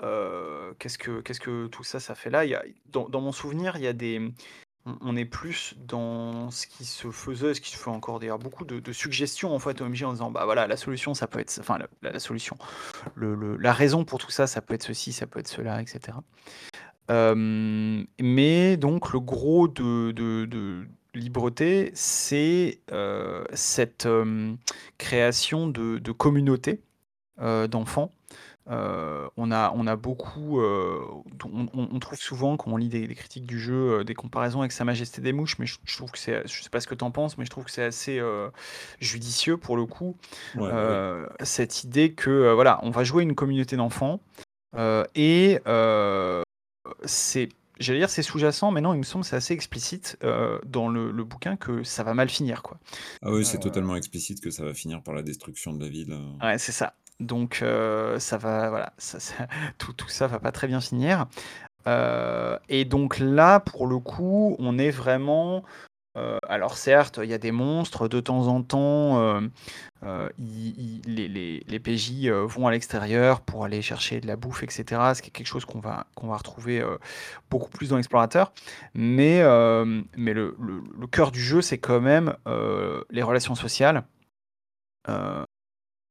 Heu, 0.03 0.75
qu'est-ce 0.79 0.99
que 0.99 1.21
que 1.21 1.67
tout 1.67 1.85
ça, 1.85 2.01
ça 2.01 2.15
fait 2.15 2.31
là? 2.31 2.45
Dans 2.91 3.21
mon 3.21 3.33
souvenir, 3.33 3.77
il 3.77 3.83
y 3.83 3.87
a 3.87 3.93
des, 3.93 4.33
on 4.87 5.17
est 5.17 5.25
plus 5.27 5.75
dans 5.79 6.51
ce 6.51 6.67
qui 6.67 6.85
se 6.85 7.11
faisait, 7.11 7.55
ce 7.55 7.61
qui 7.61 7.71
se 7.71 7.77
fait 7.77 7.91
encore 7.91 8.19
d'ailleurs 8.19 8.39
beaucoup 8.39 8.65
de 8.65 8.93
suggestions 8.93 9.55
en 9.55 9.59
fait 9.59 9.81
MJ 9.83 10.05
en 10.05 10.13
disant: 10.13 10.31
«Bah 10.31 10.45
voilà, 10.45 10.67
la 10.67 10.77
solution 10.77 11.15
ça 11.15 11.27
peut 11.27 11.39
être 11.41 11.51
ça», 11.51 11.61
enfin 11.63 11.79
la 12.03 12.19
solution, 12.21 12.57
la 13.17 13.73
raison 13.73 14.05
pour 14.05 14.19
tout 14.19 14.31
ça, 14.31 14.47
ça 14.47 14.63
peut 14.63 14.75
être 14.75 14.85
ceci, 14.85 15.13
ça 15.13 15.27
peut 15.27 15.41
être 15.41 15.49
cela 15.49 15.83
et 15.83 15.87
cetera. 15.87 16.23
Hem, 17.09 18.07
mais 18.21 18.77
donc 18.77 19.13
le 19.13 19.21
gros 19.21 19.69
de 19.69 20.13
de 20.13 20.87
Libreté, 21.15 21.91
c'est, 21.95 22.81
heu, 22.93 23.45
cette, 23.53 24.07
création 24.99 25.69
de 25.69 26.13
communautés, 26.13 26.83
heu, 27.43 27.69
d'enfants. 27.69 28.13
Heu, 28.71 29.29
on 29.37 29.51
a 29.51 29.73
on 29.75 29.87
a 29.87 29.97
beaucoup, 29.97 30.61
heu, 30.61 31.01
on 31.45 31.67
on 31.75 31.89
on 31.93 31.99
trouve 31.99 32.19
souvent 32.19 32.57
quand 32.57 32.71
on 32.71 32.77
lit 32.77 32.89
des 32.89 33.07
des 33.09 33.15
critiques 33.17 33.47
du 33.47 33.59
jeu, 33.59 34.01
heu, 34.01 34.05
des 34.05 34.15
comparaisons 34.15 34.61
avec 34.61 34.73
Sa 34.73 34.85
Majesté 34.85 35.21
des 35.23 35.33
Mouches, 35.33 35.59
mais 35.59 35.67
je 35.67 35.77
je 35.85 35.97
trouve 35.97 36.11
que 36.13 36.19
c'est 36.19 36.47
je 36.47 36.63
sais 36.63 36.71
pas 36.71 36.81
ce 36.81 36.87
que 36.87 36.95
tu 36.95 37.03
en 37.05 37.11
penses, 37.11 37.37
mais 37.39 37.45
je 37.45 37.51
trouve 37.51 37.65
que 37.65 37.71
c'est 37.73 37.83
assez, 37.85 38.19
heu, 38.21 38.51
judicieux 39.01 39.57
pour 39.57 39.77
le 39.77 39.87
coup. 39.87 40.17
Ouais, 40.55 40.73
bah, 40.75 40.85
oui. 40.87 41.01
Heu, 41.17 41.29
cette 41.43 41.85
idée 41.85 42.13
que, 42.15 42.31
heu, 42.31 42.53
voilà, 42.55 42.81
on 42.85 42.91
va 42.91 43.05
jouer 43.05 43.23
une 43.25 43.35
communauté 43.35 43.77
d'enfants, 43.77 44.21
heu 44.77 45.07
et 45.17 45.61
heu, 45.69 46.43
c'est 47.05 47.51
j'allais 47.81 48.01
dire 48.01 48.11
c'est 48.11 48.23
sous-jacent, 48.23 48.71
mais 48.73 48.81
non, 48.83 48.95
il 48.95 48.99
me 48.99 49.03
semble 49.05 49.25
c'est 49.25 49.37
assez 49.37 49.55
explicite, 49.55 50.19
heu, 50.25 50.61
dans 50.67 50.89
le 50.89 51.11
le 51.13 51.25
bouquin 51.25 51.57
que 51.57 51.85
ça 51.85 52.05
va 52.05 52.15
mal 52.15 52.29
finir, 52.31 52.63
quoi. 52.63 52.79
Ah 53.23 53.33
oui, 53.33 53.47
c'est 53.47 53.59
totalement 53.61 53.97
explicite 53.97 54.43
que 54.43 54.51
ça 54.51 54.63
va 54.63 54.75
finir 54.75 55.03
par 55.03 55.15
la 55.15 55.23
destruction 55.23 55.73
de 55.73 55.83
la 55.83 55.89
ville, 55.89 56.13
heu 56.13 56.35
Ouais, 56.43 56.59
c'est 56.59 56.73
ça. 56.73 56.95
Donc 57.21 57.61
heu, 57.63 58.17
ça 58.19 58.39
va 58.39 58.71
voilà, 58.71 58.93
ça 58.99 59.19
tout 59.79 59.93
tout 59.93 60.09
ça 60.09 60.27
va 60.27 60.39
pas 60.41 60.53
très 60.53 60.67
bien 60.67 60.81
finir. 60.81 61.27
Heu 61.89 62.59
et 62.69 62.85
donc 62.87 63.19
là, 63.21 63.61
pour 63.61 63.87
le 63.87 63.99
coup, 64.01 64.57
on 64.61 64.79
est 64.79 64.91
vraiment, 64.91 65.65
heu, 66.19 66.39
alors 66.49 66.77
certes, 66.79 67.21
il 67.23 67.31
y 67.31 67.35
a 67.35 67.39
des 67.39 67.53
monstres 67.53 68.09
de 68.09 68.21
temps 68.21 68.49
en 68.49 68.63
temps, 68.63 69.41
les 70.39 71.29
les 71.29 71.65
les 71.69 71.81
PJ, 71.81 72.29
vont 72.31 72.67
à 72.69 72.71
l'extérieur 72.73 73.41
pour 73.43 73.65
aller 73.65 73.83
chercher 73.83 74.21
de 74.21 74.27
la 74.27 74.37
bouffe 74.37 74.63
et 74.65 74.71
cetera, 74.71 75.15
ce 75.15 75.23
qui 75.23 75.29
est 75.29 75.33
quelque 75.33 75.47
chose 75.49 75.65
qu'on 75.67 75.81
va 75.81 76.07
qu'on 76.17 76.29
va 76.29 76.37
retrouver, 76.39 76.85
beaucoup 77.51 77.71
plus 77.71 77.91
dans 77.91 77.97
l'explorateur. 77.97 78.53
Mais 78.95 79.43
mais 80.17 80.35
le 80.35 80.57
le 80.61 81.07
cœur 81.09 81.33
du 81.33 81.41
jeu, 81.41 81.63
c'est 81.63 81.79
quand 81.79 82.01
même, 82.01 82.35
les 83.11 83.23
relations 83.23 83.55
sociales. 83.55 84.05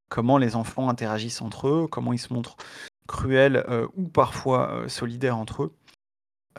Comment 0.10 0.38
les 0.38 0.56
enfants 0.56 0.90
interagissent 0.90 1.42
entre 1.42 1.68
eux, 1.68 1.88
comment 1.88 2.14
ils 2.14 2.20
se 2.20 2.34
montrent 2.34 2.58
cruels, 3.08 3.64
heu, 3.70 3.88
ou 3.96 4.08
parfois, 4.08 4.84
heu, 4.84 4.90
solidaires 4.90 5.38
entre 5.38 5.64
eux. 5.64 5.74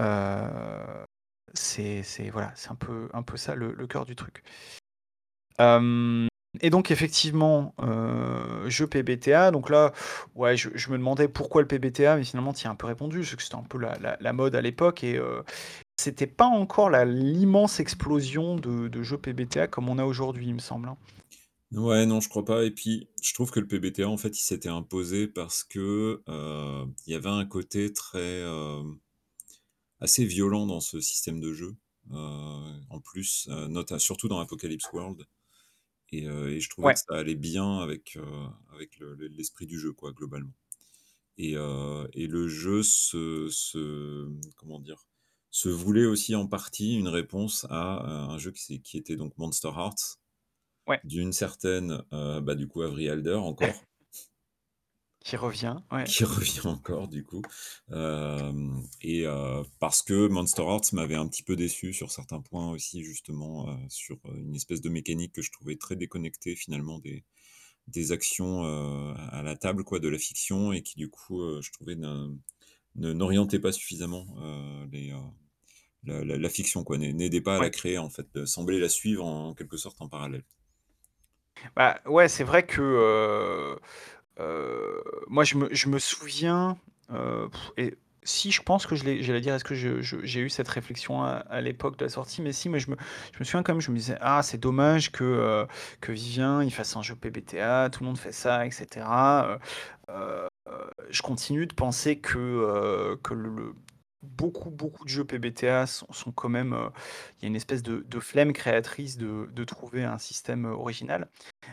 Heu, 0.00 1.04
c'est 1.54 2.02
voilà, 2.32 2.54
un 2.70 2.74
peu 2.74 3.08
un 3.12 3.22
peu 3.22 3.36
ça 3.36 3.54
le 3.54 3.86
cœur 3.86 4.06
du 4.06 4.16
truc. 4.16 4.42
Et 6.62 6.70
donc 6.70 6.90
effectivement, 6.90 7.74
jeu 8.66 8.86
PBTA, 8.86 9.50
donc 9.50 9.70
là, 9.70 9.92
ouais, 10.34 10.56
je 10.56 10.90
me 10.90 10.98
demandais 10.98 11.28
pourquoi 11.28 11.62
le 11.62 11.68
PBTA, 11.68 12.16
mais 12.16 12.24
finalement 12.24 12.52
tu 12.52 12.66
as 12.66 12.70
un 12.70 12.74
peu 12.74 12.86
répondu. 12.86 13.24
C'est 13.24 13.36
que 13.36 13.42
c'était 13.42 13.56
un 13.56 13.62
peu 13.62 13.78
la 13.78 14.32
mode 14.32 14.54
à 14.54 14.60
l'époque 14.60 15.04
et 15.04 15.20
c'était 15.96 16.26
pas 16.26 16.46
encore 16.46 16.90
l'immense 16.90 17.78
explosion 17.78 18.56
de 18.56 18.88
de 18.88 19.02
jeux 19.02 19.18
PBTA 19.18 19.66
comme 19.68 19.88
on 19.88 19.98
a 19.98 20.04
aujourd'hui, 20.04 20.46
il 20.48 20.54
me 20.54 20.60
semble, 20.60 20.88
hein. 20.88 20.96
Ouais, 21.72 22.04
non, 22.04 22.20
je 22.20 22.28
crois 22.28 22.44
pas 22.44 22.64
et 22.64 22.72
puis 22.72 23.08
je 23.22 23.32
trouve 23.32 23.52
que 23.52 23.60
le 23.60 23.68
PBTA, 23.68 24.08
en 24.08 24.16
fait, 24.16 24.30
il 24.36 24.42
s'était 24.42 24.68
imposé 24.68 25.28
parce 25.28 25.62
que, 25.62 26.20
heu, 26.28 26.84
il 27.06 27.12
y 27.12 27.14
avait 27.14 27.28
un 27.28 27.46
côté 27.46 27.92
très, 27.92 28.40
hem, 28.40 28.98
assez 30.00 30.24
violent 30.24 30.66
dans 30.66 30.80
ce 30.80 31.00
système 31.00 31.40
de 31.40 31.52
jeu. 31.52 31.76
Heu, 32.10 32.16
en 32.16 33.00
plus, 33.00 33.48
heu, 33.50 33.68
nota 33.68 33.98
surtout 33.98 34.28
dans 34.28 34.40
Apocalypse 34.40 34.90
World 34.92 35.26
et 36.12 36.26
heu 36.28 36.50
et 36.52 36.60
je 36.60 36.70
trouvais 36.70 36.92
que 36.94 36.98
Ouais. 36.98 37.00
ça 37.00 37.16
allait 37.18 37.36
bien 37.36 37.78
avec, 37.80 38.16
heu, 38.16 38.24
avec 38.72 38.98
le 39.00 39.14
le 39.16 39.28
l'esprit 39.28 39.66
du 39.66 39.78
jeu, 39.80 39.92
quoi, 39.94 40.12
globalement 40.12 40.52
et 41.38 41.56
heu 41.56 42.08
et 42.14 42.26
le 42.28 42.48
jeu 42.48 42.82
se 42.84 43.48
se, 43.50 44.26
mmh, 44.28 44.40
comment 44.56 44.80
dire? 44.80 45.06
Se 45.50 45.68
voulait 45.70 46.06
aussi 46.06 46.34
en 46.36 46.46
partie 46.48 46.96
une 46.98 47.08
réponse 47.08 47.66
à, 47.70 48.04
heu, 48.06 48.32
un 48.34 48.38
jeu 48.38 48.52
qui 48.52 48.62
s'est 48.64 48.80
qui 48.80 48.98
était 48.98 49.16
donc 49.16 49.38
Monster 49.38 49.70
Hearts 49.76 50.19
Ouais. 50.86 51.02
d'une 51.04 51.32
certaine, 51.32 52.04
heu, 52.12 52.40
bah, 52.40 52.54
du 52.54 52.68
coup, 52.68 52.82
Avery 52.82 53.08
Alder 53.08 53.34
encore 53.36 53.84
Qui 55.22 55.36
revient, 55.36 55.76
ouais. 55.92 56.14
qui 56.14 56.24
revient 56.24 56.60
encore 56.66 57.08
du 57.08 57.24
coup, 57.24 57.46
hem 57.92 58.82
et 59.02 59.26
heu, 59.26 59.62
parce 59.80 60.02
que 60.02 60.28
Monster 60.28 60.62
Hearts 60.62 60.92
m'avait 60.94 61.14
un 61.14 61.28
petit 61.28 61.42
peu 61.42 61.56
déçu 61.56 61.92
sur 61.92 62.10
certains 62.10 62.40
points 62.40 62.70
aussi 62.70 63.04
justement, 63.04 63.68
heu, 63.70 63.76
sur, 63.90 64.16
heu, 64.26 64.34
une 64.38 64.54
espèce 64.54 64.80
de 64.80 64.88
mécanique 64.88 65.34
que 65.34 65.42
je 65.42 65.50
trouvais 65.52 65.76
très 65.76 65.96
déconnectée 65.96 66.56
finalement 66.56 66.98
des 66.98 67.24
des 67.88 68.12
actions, 68.12 68.64
heu, 68.66 69.14
à 69.18 69.42
la 69.42 69.56
table 69.56 69.84
quoi, 69.84 70.00
de 70.00 70.08
la 70.08 70.18
fiction 70.18 70.72
et 70.72 70.82
qui 70.82 70.96
du 70.96 71.10
coup, 71.10 71.42
heu, 71.42 71.60
je 71.62 71.72
trouvais 71.72 71.96
ne 71.96 72.36
ne 72.96 73.12
n'orientait 73.14 73.60
pas 73.60 73.72
suffisamment, 73.72 74.26
heu, 74.40 74.88
les, 74.92 75.12
heu, 75.12 75.16
la 76.04 76.24
la 76.24 76.38
la 76.38 76.50
fiction 76.50 76.84
quoi, 76.84 76.98
n'ai 76.98 77.12
n'aidait 77.14 77.40
pas 77.42 77.58
à 77.58 77.60
la 77.60 77.68
Ouais. 77.68 77.72
créer 77.72 77.98
en 77.98 78.10
fait, 78.10 78.28
heu, 78.36 78.46
semblait 78.46 78.80
la 78.80 78.88
suivre 78.90 79.26
en 79.26 79.54
quelque 79.54 79.76
sorte 79.78 80.00
en 80.02 80.08
parallèle. 80.10 80.44
Bah, 81.76 82.00
ouais, 82.06 82.28
c'est 82.28 82.44
vrai 82.44 82.64
que, 82.64 82.80
heu 82.80 83.78
heu, 84.40 85.04
moi 85.28 85.44
je 85.44 85.56
me 85.56 85.68
je 85.74 85.88
me 85.88 85.98
souviens, 85.98 86.78
Heu, 87.12 87.50
et 87.78 87.96
si 88.24 88.52
je 88.52 88.62
pense 88.62 88.86
que 88.86 88.96
je 88.96 89.04
l'ai 89.04 89.22
j'allais 89.22 89.40
dire 89.42 89.54
est-ce 89.54 89.64
que 89.64 89.74
je 89.74 90.00
j'ai 90.02 90.40
eu 90.40 90.50
cette 90.50 90.68
réflexion 90.68 91.22
à 91.24 91.60
l'époque 91.62 91.96
de 91.98 92.04
la 92.06 92.10
sortie, 92.10 92.42
mais 92.42 92.52
si, 92.52 92.68
mais 92.70 92.80
je 92.80 92.90
me 92.90 92.96
je 93.34 93.38
me 93.40 93.44
souviens 93.44 93.62
quand 93.64 93.74
même, 93.74 93.80
je 93.82 93.90
me 93.92 93.96
disais: 93.96 94.16
«Ah 94.20 94.42
c'est 94.42 94.58
dommage 94.58 95.12
que, 95.12 95.66
que 96.00 96.12
Vivien 96.12 96.62
il 96.64 96.70
fasse 96.72 96.96
un 96.96 97.02
jeu 97.02 97.16
PBTA, 97.16 97.90
tout 97.90 98.02
le 98.02 98.08
monde 98.08 98.18
fait 98.18 98.32
ça 98.32 98.66
et 98.66 98.70
cetera», 98.72 99.58
heu 100.10 100.14
heu 100.14 100.48
je 101.10 101.22
continue 101.22 101.66
de 101.66 101.74
penser 101.74 102.18
que, 102.20 103.18
que 103.22 103.34
le 103.34 103.74
beaucoup, 104.22 104.70
beaucoup 104.70 105.04
de 105.04 105.08
jeux 105.10 105.24
PBTA 105.24 105.86
sont 105.86 106.32
quand 106.32 106.48
même, 106.48 106.74
heu, 106.74 106.90
il 107.38 107.42
y 107.44 107.46
a 107.46 107.48
une 107.48 107.56
espèce 107.56 107.82
de 107.82 108.20
flemme 108.20 108.52
créatrice 108.52 109.16
de 109.18 109.64
trouver 109.64 110.04
un 110.04 110.18
système, 110.18 110.66
heu, 110.66 110.70
original. 110.72 111.28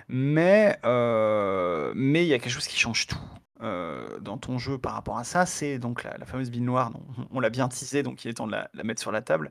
Mais 0.10 0.80
heu, 0.86 1.94
mais 1.96 2.26
il 2.26 2.30
y 2.30 2.34
a 2.34 2.40
quelque 2.40 2.52
chose 2.54 2.68
qui 2.68 2.78
change 2.80 3.08
tout, 3.08 3.18
dans 3.62 4.38
ton 4.40 4.58
jeu 4.60 4.78
par 4.80 4.94
rapport 4.94 5.18
à 5.20 5.24
ça, 5.26 5.46
c'est 5.46 5.80
donc 5.80 6.04
la 6.04 6.18
la 6.18 6.26
fameuse 6.26 6.52
bille 6.52 6.62
noire 6.62 6.92
on 7.32 7.40
l'a 7.42 7.50
bien 7.52 7.70
teasé, 7.70 8.04
donc 8.04 8.26
il 8.26 8.30
est 8.30 8.36
temps 8.36 8.48
de 8.48 8.54
la 8.54 8.70
mettre 8.84 9.02
sur 9.02 9.12
la 9.14 9.22
table. 9.22 9.50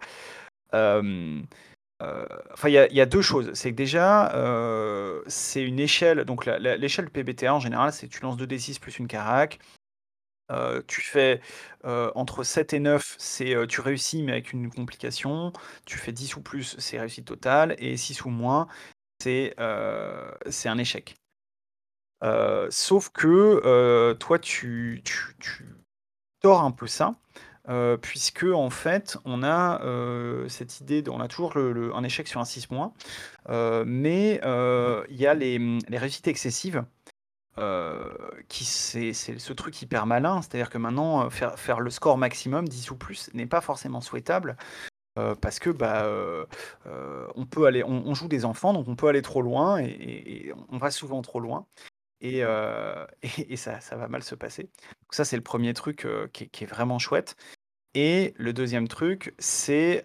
Enfin 0.73 2.69
il 2.69 2.73
y 2.73 3.01
a 3.01 3.07
2 3.07 3.23
choses, 3.23 3.51
c'est 3.55 3.71
que 3.73 3.77
déjà, 3.77 4.33
c'est 5.27 5.63
une 5.65 5.81
échelle, 5.81 6.25
donc 6.25 6.47
l'échelle 6.47 7.11
PBTA 7.11 7.55
en 7.55 7.61
général, 7.61 7.93
c'est 7.93 8.09
tu 8.09 8.21
lances 8.23 8.37
2 8.37 8.47
D6 8.47 8.79
plus 8.81 8.99
une 8.99 9.09
carac, 9.09 9.59
heu, 10.51 10.85
tu 10.89 11.01
fais, 11.03 11.41
heu, 11.85 12.11
entre 12.15 12.43
7 12.45 12.73
et 12.75 12.81
9, 12.81 13.15
c'est, 13.19 13.55
heu, 13.55 13.67
tu 13.67 13.81
réussis 13.81 14.23
mais 14.23 14.33
avec 14.33 14.53
une 14.53 14.71
complication, 14.71 15.53
tu 15.87 15.99
fais 15.99 16.13
10 16.13 16.37
ou 16.37 16.43
plus, 16.43 16.77
c'est 16.79 16.99
réussite 17.01 17.27
totale. 17.27 17.75
Et 17.79 17.97
6 17.97 18.25
ou 18.25 18.31
moins, 18.31 18.69
c'est, 19.23 19.55
heu, 19.61 20.33
c'est 20.51 20.69
un 20.71 20.79
échec. 20.79 21.17
Heu, 22.23 22.69
sauf 22.71 23.11
que, 23.11 23.61
heu, 23.65 24.17
toi 24.19 24.39
tu 24.39 25.03
tu 25.05 25.35
tu 25.39 25.65
tords 26.41 26.63
un 26.63 26.73
peu 26.73 26.87
ça, 26.89 27.15
heu, 27.71 27.99
puisqu'en 28.03 28.71
fait 28.71 29.19
on 29.27 29.43
a, 29.45 29.81
heu, 29.85 30.47
cette 30.49 30.81
idée 30.81 31.03
de 31.03 31.11
on 31.11 31.21
a 31.21 31.29
toujours 31.29 31.57
le 31.59 31.73
le 31.73 31.95
un 31.95 32.05
échec 32.05 32.29
sur 32.29 32.41
un 32.41 32.45
6-, 32.47 32.95
heu, 33.51 33.85
mais 33.87 34.41
heu, 34.45 35.05
il 35.11 35.17
y 35.17 35.27
a 35.27 35.35
les, 35.35 35.59
mmh, 35.59 35.81
les 35.89 35.99
réussites 35.99 36.29
excessives, 36.29 36.85
heu, 37.59 38.19
qui 38.49 38.65
c'est 38.65 39.13
ce 39.15 39.53
truc 39.53 39.81
hyper 39.83 40.07
malin, 40.07 40.43
c'est-à-dire 40.43 40.71
que 40.71 40.79
maintenant, 40.79 41.27
heu, 41.27 41.31
faire 41.31 41.59
faire 41.59 41.81
le 41.81 41.91
score 41.91 42.19
maximum 42.19 42.69
10 42.69 42.91
ou 42.91 42.97
plus 42.97 43.31
n'est 43.35 43.47
pas 43.47 43.61
forcément 43.61 44.01
souhaitable, 44.01 44.57
heu, 45.19 45.35
parce 45.41 45.59
que, 45.61 45.71
bah, 45.71 46.07
on 47.37 47.47
peut 47.47 47.67
aller 47.67 47.85
on 47.85 48.15
joue 48.15 48.29
des 48.29 48.45
enfants, 48.47 48.73
donc 48.75 48.89
on 48.89 48.97
peut 48.97 49.09
aller 49.09 49.23
trop 49.23 49.43
loin 49.43 49.79
et 49.81 50.53
on 50.71 50.79
va 50.79 50.91
souvent 50.93 51.23
trop 51.23 51.41
loin 51.41 51.67
et 52.23 52.43
et 53.53 53.57
ça 53.57 53.81
ça 53.81 53.97
va 53.97 54.09
mal 54.09 54.23
se 54.25 54.35
passer. 54.37 54.65
Donc 54.65 55.15
ça, 55.15 55.25
c'est 55.27 55.37
le 55.37 55.43
1er 55.45 55.75
truc, 55.75 56.07
qui 56.33 56.65
est 56.65 56.67
vraiment 56.69 56.99
chouette 57.01 57.37
et 57.95 58.35
le 58.39 58.53
2e 58.55 58.89
truc, 58.89 59.35
c'est, 59.39 60.05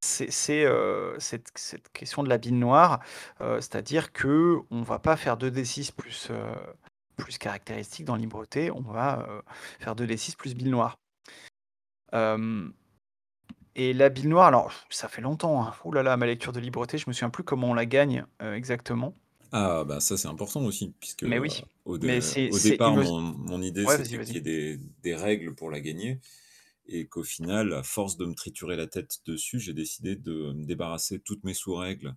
c'est 0.00 0.30
c'est, 0.30 0.64
heu, 0.64 1.16
cette 1.18 1.48
cette 1.56 1.90
question 1.92 2.22
de 2.22 2.28
la 2.28 2.38
bille 2.38 2.52
noire, 2.52 3.00
heu, 3.40 3.56
c'est-à-dire 3.60 4.12
qu'on 4.12 4.64
va 4.82 4.98
pas 4.98 5.16
faire 5.16 5.36
2 5.36 5.50
D6 5.50 5.90
plus, 5.92 6.28
heu, 6.30 6.42
plus 7.16 7.38
caractéristique 7.38 8.06
dans 8.06 8.16
Libreté, 8.16 8.70
on 8.70 8.80
va, 8.82 9.26
heu, 9.28 9.42
faire 9.80 9.94
2 9.96 10.06
D6 10.06 10.36
plus 10.36 10.54
bille 10.54 10.70
noire. 10.70 10.98
Hem 12.12 12.74
et 13.74 13.92
la 13.92 14.08
bille 14.08 14.26
noire, 14.28 14.46
alors 14.48 14.72
ça 14.90 15.08
fait 15.08 15.20
longtemps, 15.22 15.62
hein, 15.64 15.74
ouh 15.84 15.92
là 15.92 16.02
là, 16.02 16.16
ma 16.16 16.26
lecture 16.26 16.52
de 16.52 16.60
Libreté, 16.60 16.98
je 16.98 17.04
me 17.08 17.12
souviens 17.12 17.30
plus 17.30 17.44
comment 17.44 17.70
on 17.70 17.74
la 17.74 17.86
gagne, 17.86 18.24
heu, 18.42 18.54
exactement. 18.54 19.14
Ah 19.52 19.84
bah 19.84 20.00
ça, 20.00 20.16
c'est 20.16 20.28
important 20.28 20.62
aussi 20.64 20.94
puisque, 21.00 21.24
Mais 21.24 21.38
oui, 21.38 21.62
au 21.84 21.98
mais 22.00 22.20
dé 22.20 22.20
c'est 22.20 22.50
au 22.50 22.58
c'est 22.58 22.80
il 22.84 22.92
départ, 22.92 22.94
me 22.94 23.02
s 23.02 23.10
mon 23.10 23.20
mon 23.20 23.60
idée, 23.62 23.86
ouais, 23.86 23.98
vas-y, 23.98 24.16
c'était 24.16 24.20
qu'il 24.20 24.34
vas-y. 24.34 24.36
y 24.36 24.38
ait 24.38 24.42
des 24.42 24.78
des 25.02 25.14
règles 25.16 25.54
pour 25.56 25.70
la 25.70 25.80
gagner 25.80 26.20
et 26.90 27.06
qu'au 27.08 27.22
final, 27.24 27.72
à 27.72 27.82
force 27.82 28.16
de 28.18 28.26
me 28.26 28.34
triturer 28.34 28.76
la 28.76 28.86
tête 28.86 29.20
dessus, 29.26 29.60
j'ai 29.60 29.74
décidé 29.74 30.16
de 30.16 30.52
me 30.52 30.64
débarrasser 30.66 31.18
de 31.18 31.22
toutes 31.22 31.44
mes 31.44 31.54
sous-règles, 31.54 32.16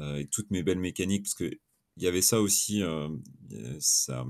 heu 0.00 0.18
et 0.20 0.26
toutes 0.28 0.50
mes 0.50 0.62
belles 0.62 0.80
mécaniques. 0.80 1.24
Parce 1.24 1.34
qu'il 1.34 1.58
y 1.98 2.06
avait 2.08 2.22
ça 2.22 2.40
aussi, 2.40 2.82
heu, 2.82 3.08
ça, 3.80 4.26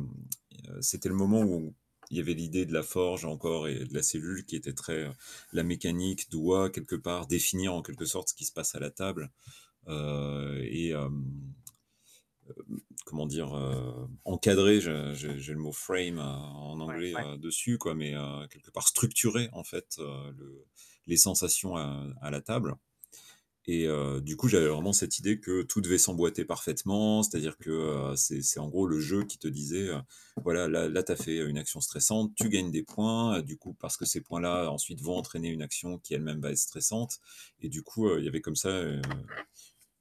heu, 0.68 0.78
c'était 0.82 1.08
le 1.08 1.16
moment 1.16 1.42
où 1.42 1.74
il 2.10 2.18
y 2.18 2.20
avait 2.20 2.34
l'idée 2.34 2.66
de 2.66 2.72
la 2.72 2.82
forge 2.82 3.24
encore 3.24 3.68
et 3.68 3.84
de 3.84 3.94
la 3.94 4.02
cellule 4.02 4.44
qui 4.44 4.56
était 4.56 4.74
très, 4.74 5.10
la 5.52 5.62
mécanique 5.62 6.30
doit 6.30 6.70
quelque 6.70 6.96
part 6.96 7.26
définir 7.26 7.74
en 7.74 7.82
quelque 7.82 8.04
sorte 8.04 8.30
ce 8.30 8.34
qui 8.34 8.44
se 8.44 8.52
passe 8.52 8.74
à 8.74 8.80
la 8.80 8.90
table, 8.90 9.30
et 9.88 10.92
comment 13.10 13.26
dire? 13.26 13.54
Heu, 13.54 14.08
encadrer, 14.24 14.80
je 14.80 15.12
j'ai 15.14 15.52
le 15.52 15.58
mot 15.60 15.72
frame, 15.72 16.18
heu, 16.18 16.22
en 16.22 16.80
anglais, 16.80 17.14
ouais. 17.14 17.34
heu, 17.34 17.36
dessus 17.36 17.76
quoi, 17.76 17.94
mais 17.94 18.14
quelque 18.50 18.70
part 18.70 18.88
structurer 18.88 19.48
en 19.52 19.64
fait, 19.64 19.98
le 19.98 20.64
les 21.06 21.16
sensations 21.16 21.76
à 21.76 22.06
à 22.22 22.30
la 22.30 22.40
table 22.40 22.76
et 23.66 23.86
du 24.22 24.36
coup, 24.36 24.48
j'avais 24.48 24.66
vraiment 24.66 24.92
cette 24.92 25.18
idée 25.18 25.38
que 25.38 25.62
tout 25.62 25.80
devait 25.80 25.98
s'emboîter 25.98 26.44
parfaitement. 26.44 27.22
C'est-à-dire 27.22 27.56
que, 27.58 28.14
c'est 28.16 28.58
en 28.58 28.68
gros 28.68 28.86
le 28.86 28.98
jeu 28.98 29.22
qui 29.24 29.38
te 29.38 29.46
disait, 29.46 29.90
«Voilà, 30.42 30.66
là 30.66 30.88
là 30.88 31.02
tu 31.04 31.12
as 31.12 31.16
fait 31.16 31.36
une 31.36 31.58
action 31.58 31.80
stressante, 31.80 32.32
tu 32.34 32.48
gagnes 32.48 32.72
des 32.72 32.82
points, 32.82 33.42
du 33.42 33.56
coup 33.58 33.74
parce 33.74 33.96
que 33.96 34.06
ces 34.06 34.22
points-là 34.22 34.72
ensuite 34.72 35.00
vont 35.02 35.16
entraîner 35.16 35.50
une 35.50 35.62
action 35.62 35.98
qui 35.98 36.14
elle-même 36.14 36.40
va 36.40 36.50
être 36.50 36.58
stressante» 36.58 37.20
et 37.60 37.68
du 37.68 37.82
coup, 37.82 38.12
il 38.16 38.24
y 38.24 38.28
avait 38.28 38.40
comme 38.40 38.56
ça, 38.56 38.70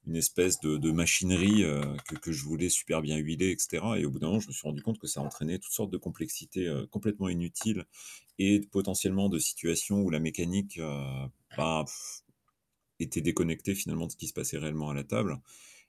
une 0.06 0.16
espèce 0.16 0.60
de 0.60 0.76
de 0.78 0.90
machinerie, 0.92 1.62
heu, 1.64 1.80
que 2.22 2.32
je 2.32 2.44
voulais 2.44 2.68
super 2.70 3.02
bien 3.02 3.16
huiler 3.18 3.50
et 3.50 3.56
cetera. 3.58 3.98
Et 3.98 4.04
au 4.06 4.10
bout 4.10 4.18
d'un 4.18 4.28
moment, 4.28 4.40
je 4.40 4.48
me 4.48 4.52
suis 4.52 4.66
rendu 4.66 4.82
compte 4.82 4.98
que 4.98 5.06
ça 5.06 5.20
entraînait 5.22 5.58
toutes 5.58 5.72
sortes 5.72 5.90
de 5.92 5.98
complexités, 5.98 6.66
heu, 6.68 6.86
complètement 6.86 7.28
inutiles 7.28 7.84
et 8.38 8.60
potentiellement 8.72 9.28
de 9.28 9.38
situations 9.38 10.00
où 10.02 10.10
la 10.10 10.20
mécanique, 10.20 10.78
heu, 10.78 11.28
bah, 11.56 11.84
était 13.00 13.20
déconnectée 13.20 13.74
finalement 13.74 14.06
de 14.06 14.12
ce 14.12 14.16
qui 14.16 14.28
se 14.28 14.32
passait 14.32 14.58
réellement 14.58 14.90
à 14.90 14.94
la 14.94 15.04
table. 15.04 15.40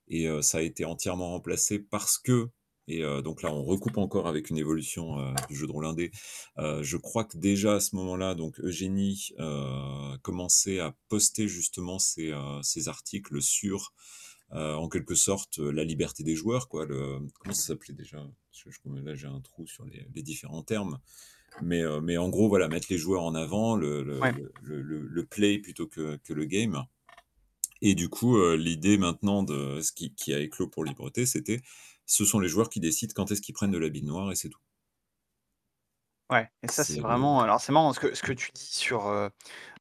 Et 0.09 0.27
ça 0.41 0.59
a 0.59 0.61
été 0.61 0.85
entièrement 0.85 1.29
remplacé 1.31 1.79
parce 1.79 2.17
que 2.19 2.49
et 2.91 3.03
heu, 3.03 3.21
donc 3.21 3.41
là, 3.41 3.53
on 3.53 3.63
recoupe 3.63 3.97
encore 3.97 4.27
avec 4.27 4.49
une 4.49 4.57
évolution, 4.57 5.19
heu, 5.19 5.33
du 5.49 5.55
jeu 5.55 5.67
de 5.67 5.71
rôle 5.71 5.85
indé. 5.85 6.11
Heu, 6.59 6.83
je 6.83 6.97
crois 6.97 7.23
que 7.23 7.37
déjà 7.37 7.75
à 7.75 7.79
ce 7.79 7.95
moment-là, 7.95 8.35
donc 8.35 8.59
Eugénie, 8.59 9.31
commençait 10.21 10.79
à 10.79 10.95
poster 11.09 11.47
justement 11.47 11.99
ses, 11.99 12.33
articles 12.87 13.41
sur, 13.41 13.93
en 14.51 14.89
quelque 14.89 15.15
sorte, 15.15 15.59
la 15.59 15.83
liberté 15.83 16.23
des 16.23 16.35
joueurs 16.35 16.67
quoi, 16.67 16.85
le 16.85 17.19
comment 17.39 17.53
ça 17.53 17.67
s'appelait 17.67 17.93
déjà? 17.93 18.17
Parce 18.17 18.63
que 18.63 18.71
je 18.71 19.01
là, 19.05 19.15
j'ai 19.15 19.27
un 19.27 19.41
trou 19.41 19.65
sur 19.67 19.85
les 19.85 20.05
les 20.13 20.23
différents 20.23 20.63
termes, 20.63 20.99
mais 21.61 21.85
en 22.17 22.29
gros, 22.29 22.49
voilà, 22.49 22.67
mettre 22.67 22.87
les 22.89 22.97
joueurs 22.97 23.23
en 23.23 23.35
avant, 23.35 23.75
le 23.75 24.19
Ouais. 24.21 24.33
play 25.29 25.59
plutôt 25.59 25.87
que 25.87 26.17
que 26.23 26.33
le 26.33 26.45
game 26.45 26.85
et 27.81 27.95
du 27.95 28.09
coup, 28.09 28.39
l'idée 28.53 28.97
maintenant 28.97 29.41
de 29.43 29.81
ce 29.81 29.91
qui 29.91 30.13
qui 30.13 30.33
a 30.33 30.39
éclos 30.39 30.67
pour 30.67 30.83
Libreté, 30.83 31.25
c'était: 31.25 31.61
ce 32.05 32.25
sont 32.25 32.39
les 32.39 32.49
joueurs 32.49 32.69
qui 32.69 32.79
décident 32.79 33.13
quand 33.15 33.31
est-ce 33.31 33.41
qu'ils 33.41 33.55
prennent 33.55 33.71
de 33.71 33.77
la 33.77 33.89
bille 33.89 34.03
noire 34.05 34.31
et 34.31 34.35
c'est 34.35 34.49
tout. 34.49 34.61
Ouais 36.29 36.47
et 36.63 36.69
ça, 36.69 36.85
c'est 36.85 37.01
vraiment 37.01 37.41
alors 37.41 37.59
c'est 37.59 37.73
marrant 37.73 37.91
ce 37.91 37.99
que 37.99 38.15
ce 38.15 38.23
que 38.23 38.31
tu 38.31 38.51
dis 38.53 38.63
sur, 38.65 39.07
heu 39.09 39.29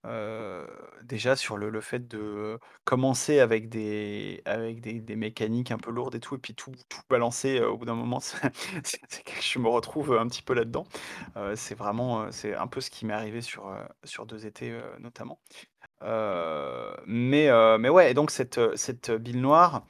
heu, 0.07 0.69
déjà 1.03 1.37
sur 1.37 1.57
le 1.59 1.71
le 1.71 1.83
fait 1.83 2.09
de 2.09 2.61
commencer 2.85 3.41
avec 3.41 3.69
des 3.69 4.43
avec 4.47 4.81
des 4.81 5.01
des 5.01 5.17
mécaniques 5.17 5.73
un 5.73 5.79
peu 5.79 5.91
lourdes 5.91 6.15
et 6.15 6.21
tout 6.21 6.37
et 6.37 6.39
puis 6.39 6.55
tout 6.55 6.73
tout 6.89 7.03
balancer, 7.11 7.61
au 7.61 7.77
bout 7.79 7.85
d'un 7.87 7.97
moment, 7.97 8.21
c'est 8.85 9.25
que 9.25 9.33
je 9.43 9.59
me 9.59 9.69
retrouve, 9.69 10.15
un 10.17 10.29
petit 10.29 10.43
peu 10.45 10.55
là-dedans. 10.55 10.87
C'est 11.57 11.75
vraiment, 11.77 12.33
c'est 12.33 12.55
un 12.55 12.69
peu 12.69 12.81
ce 12.81 12.91
qui 12.91 13.07
m'est 13.07 13.15
arrivé 13.15 13.43
sur, 13.43 13.77
sur 14.05 14.27
2 14.27 14.47
étés, 14.47 14.79
notamment. 15.01 15.41
Mais 17.07 17.49
mais 17.79 17.89
ouais 17.89 18.11
et 18.11 18.15
donc 18.15 18.31
cette, 18.31 18.61
cette 18.77 19.11
bille 19.11 19.37
noire, 19.39 19.85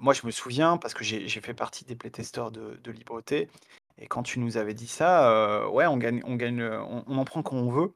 moi 0.00 0.14
je 0.14 0.26
me 0.26 0.30
souviens 0.32 0.76
parce 0.78 0.94
que 0.94 1.04
j'ai 1.04 1.28
j'ai 1.28 1.40
fait 1.40 1.54
partie 1.54 1.84
des 1.84 1.96
playtesteurs 1.96 2.50
de 2.50 2.76
de 2.82 2.90
Libreté 2.92 3.48
et 3.98 4.06
quand 4.08 4.22
tu 4.22 4.38
nous 4.40 4.56
avais 4.56 4.74
dit 4.74 4.86
ça, 4.88 5.30
heu, 5.64 5.68
ouais, 5.68 5.86
on 5.86 5.96
gagne 5.98 6.22
on 6.24 6.36
gagne, 6.36 6.62
on 6.62 7.04
on 7.06 7.18
en 7.18 7.24
prend 7.24 7.42
quand 7.42 7.56
on 7.56 7.70
veut. 7.70 7.92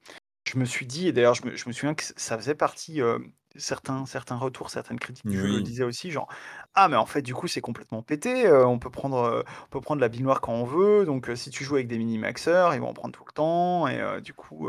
Je 0.46 0.58
me 0.58 0.64
suis 0.66 0.86
dit 0.86 1.08
et 1.08 1.12
d'ailleurs 1.12 1.34
je 1.34 1.46
me 1.46 1.56
je 1.56 1.66
me 1.68 1.72
souviens 1.72 1.94
que 1.94 2.04
ça 2.16 2.36
faisait 2.38 2.54
partie, 2.54 3.00
hem, 3.00 3.32
certains 3.56 4.04
certains 4.06 4.36
retours, 4.36 4.70
certaines 4.70 4.98
critiques 5.00 5.26
jeu 5.34 5.46
le 5.46 5.62
disaient 5.62 5.84
aussi 5.84 6.10
genre: 6.10 6.28
«Ah 6.74 6.88
mais 6.88 6.96
en 6.96 7.06
fait 7.06 7.22
du 7.22 7.34
coup 7.34 7.48
c'est 7.48 7.60
complètement 7.62 8.02
pété, 8.02 8.46
heu, 8.46 8.66
on 8.66 8.78
peut 8.78 8.90
prendre, 8.90 9.44
on 9.66 9.68
peut 9.70 9.80
prendre 9.80 10.00
la 10.02 10.08
bille 10.08 10.22
noire 10.22 10.40
quand 10.42 10.52
on 10.52 10.64
veut 10.64 11.06
donc 11.06 11.28
heu, 11.30 11.36
si 11.36 11.50
tu 11.50 11.64
joues 11.64 11.76
avec 11.76 11.88
des 11.88 11.98
mini-maxeurs, 11.98 12.74
ils 12.74 12.80
vont 12.80 12.88
en 12.88 12.94
prendre 12.94 13.14
tout 13.14 13.24
le 13.26 13.32
temps 13.32 13.88
et 13.88 14.20
du 14.22 14.34
coup, 14.34 14.68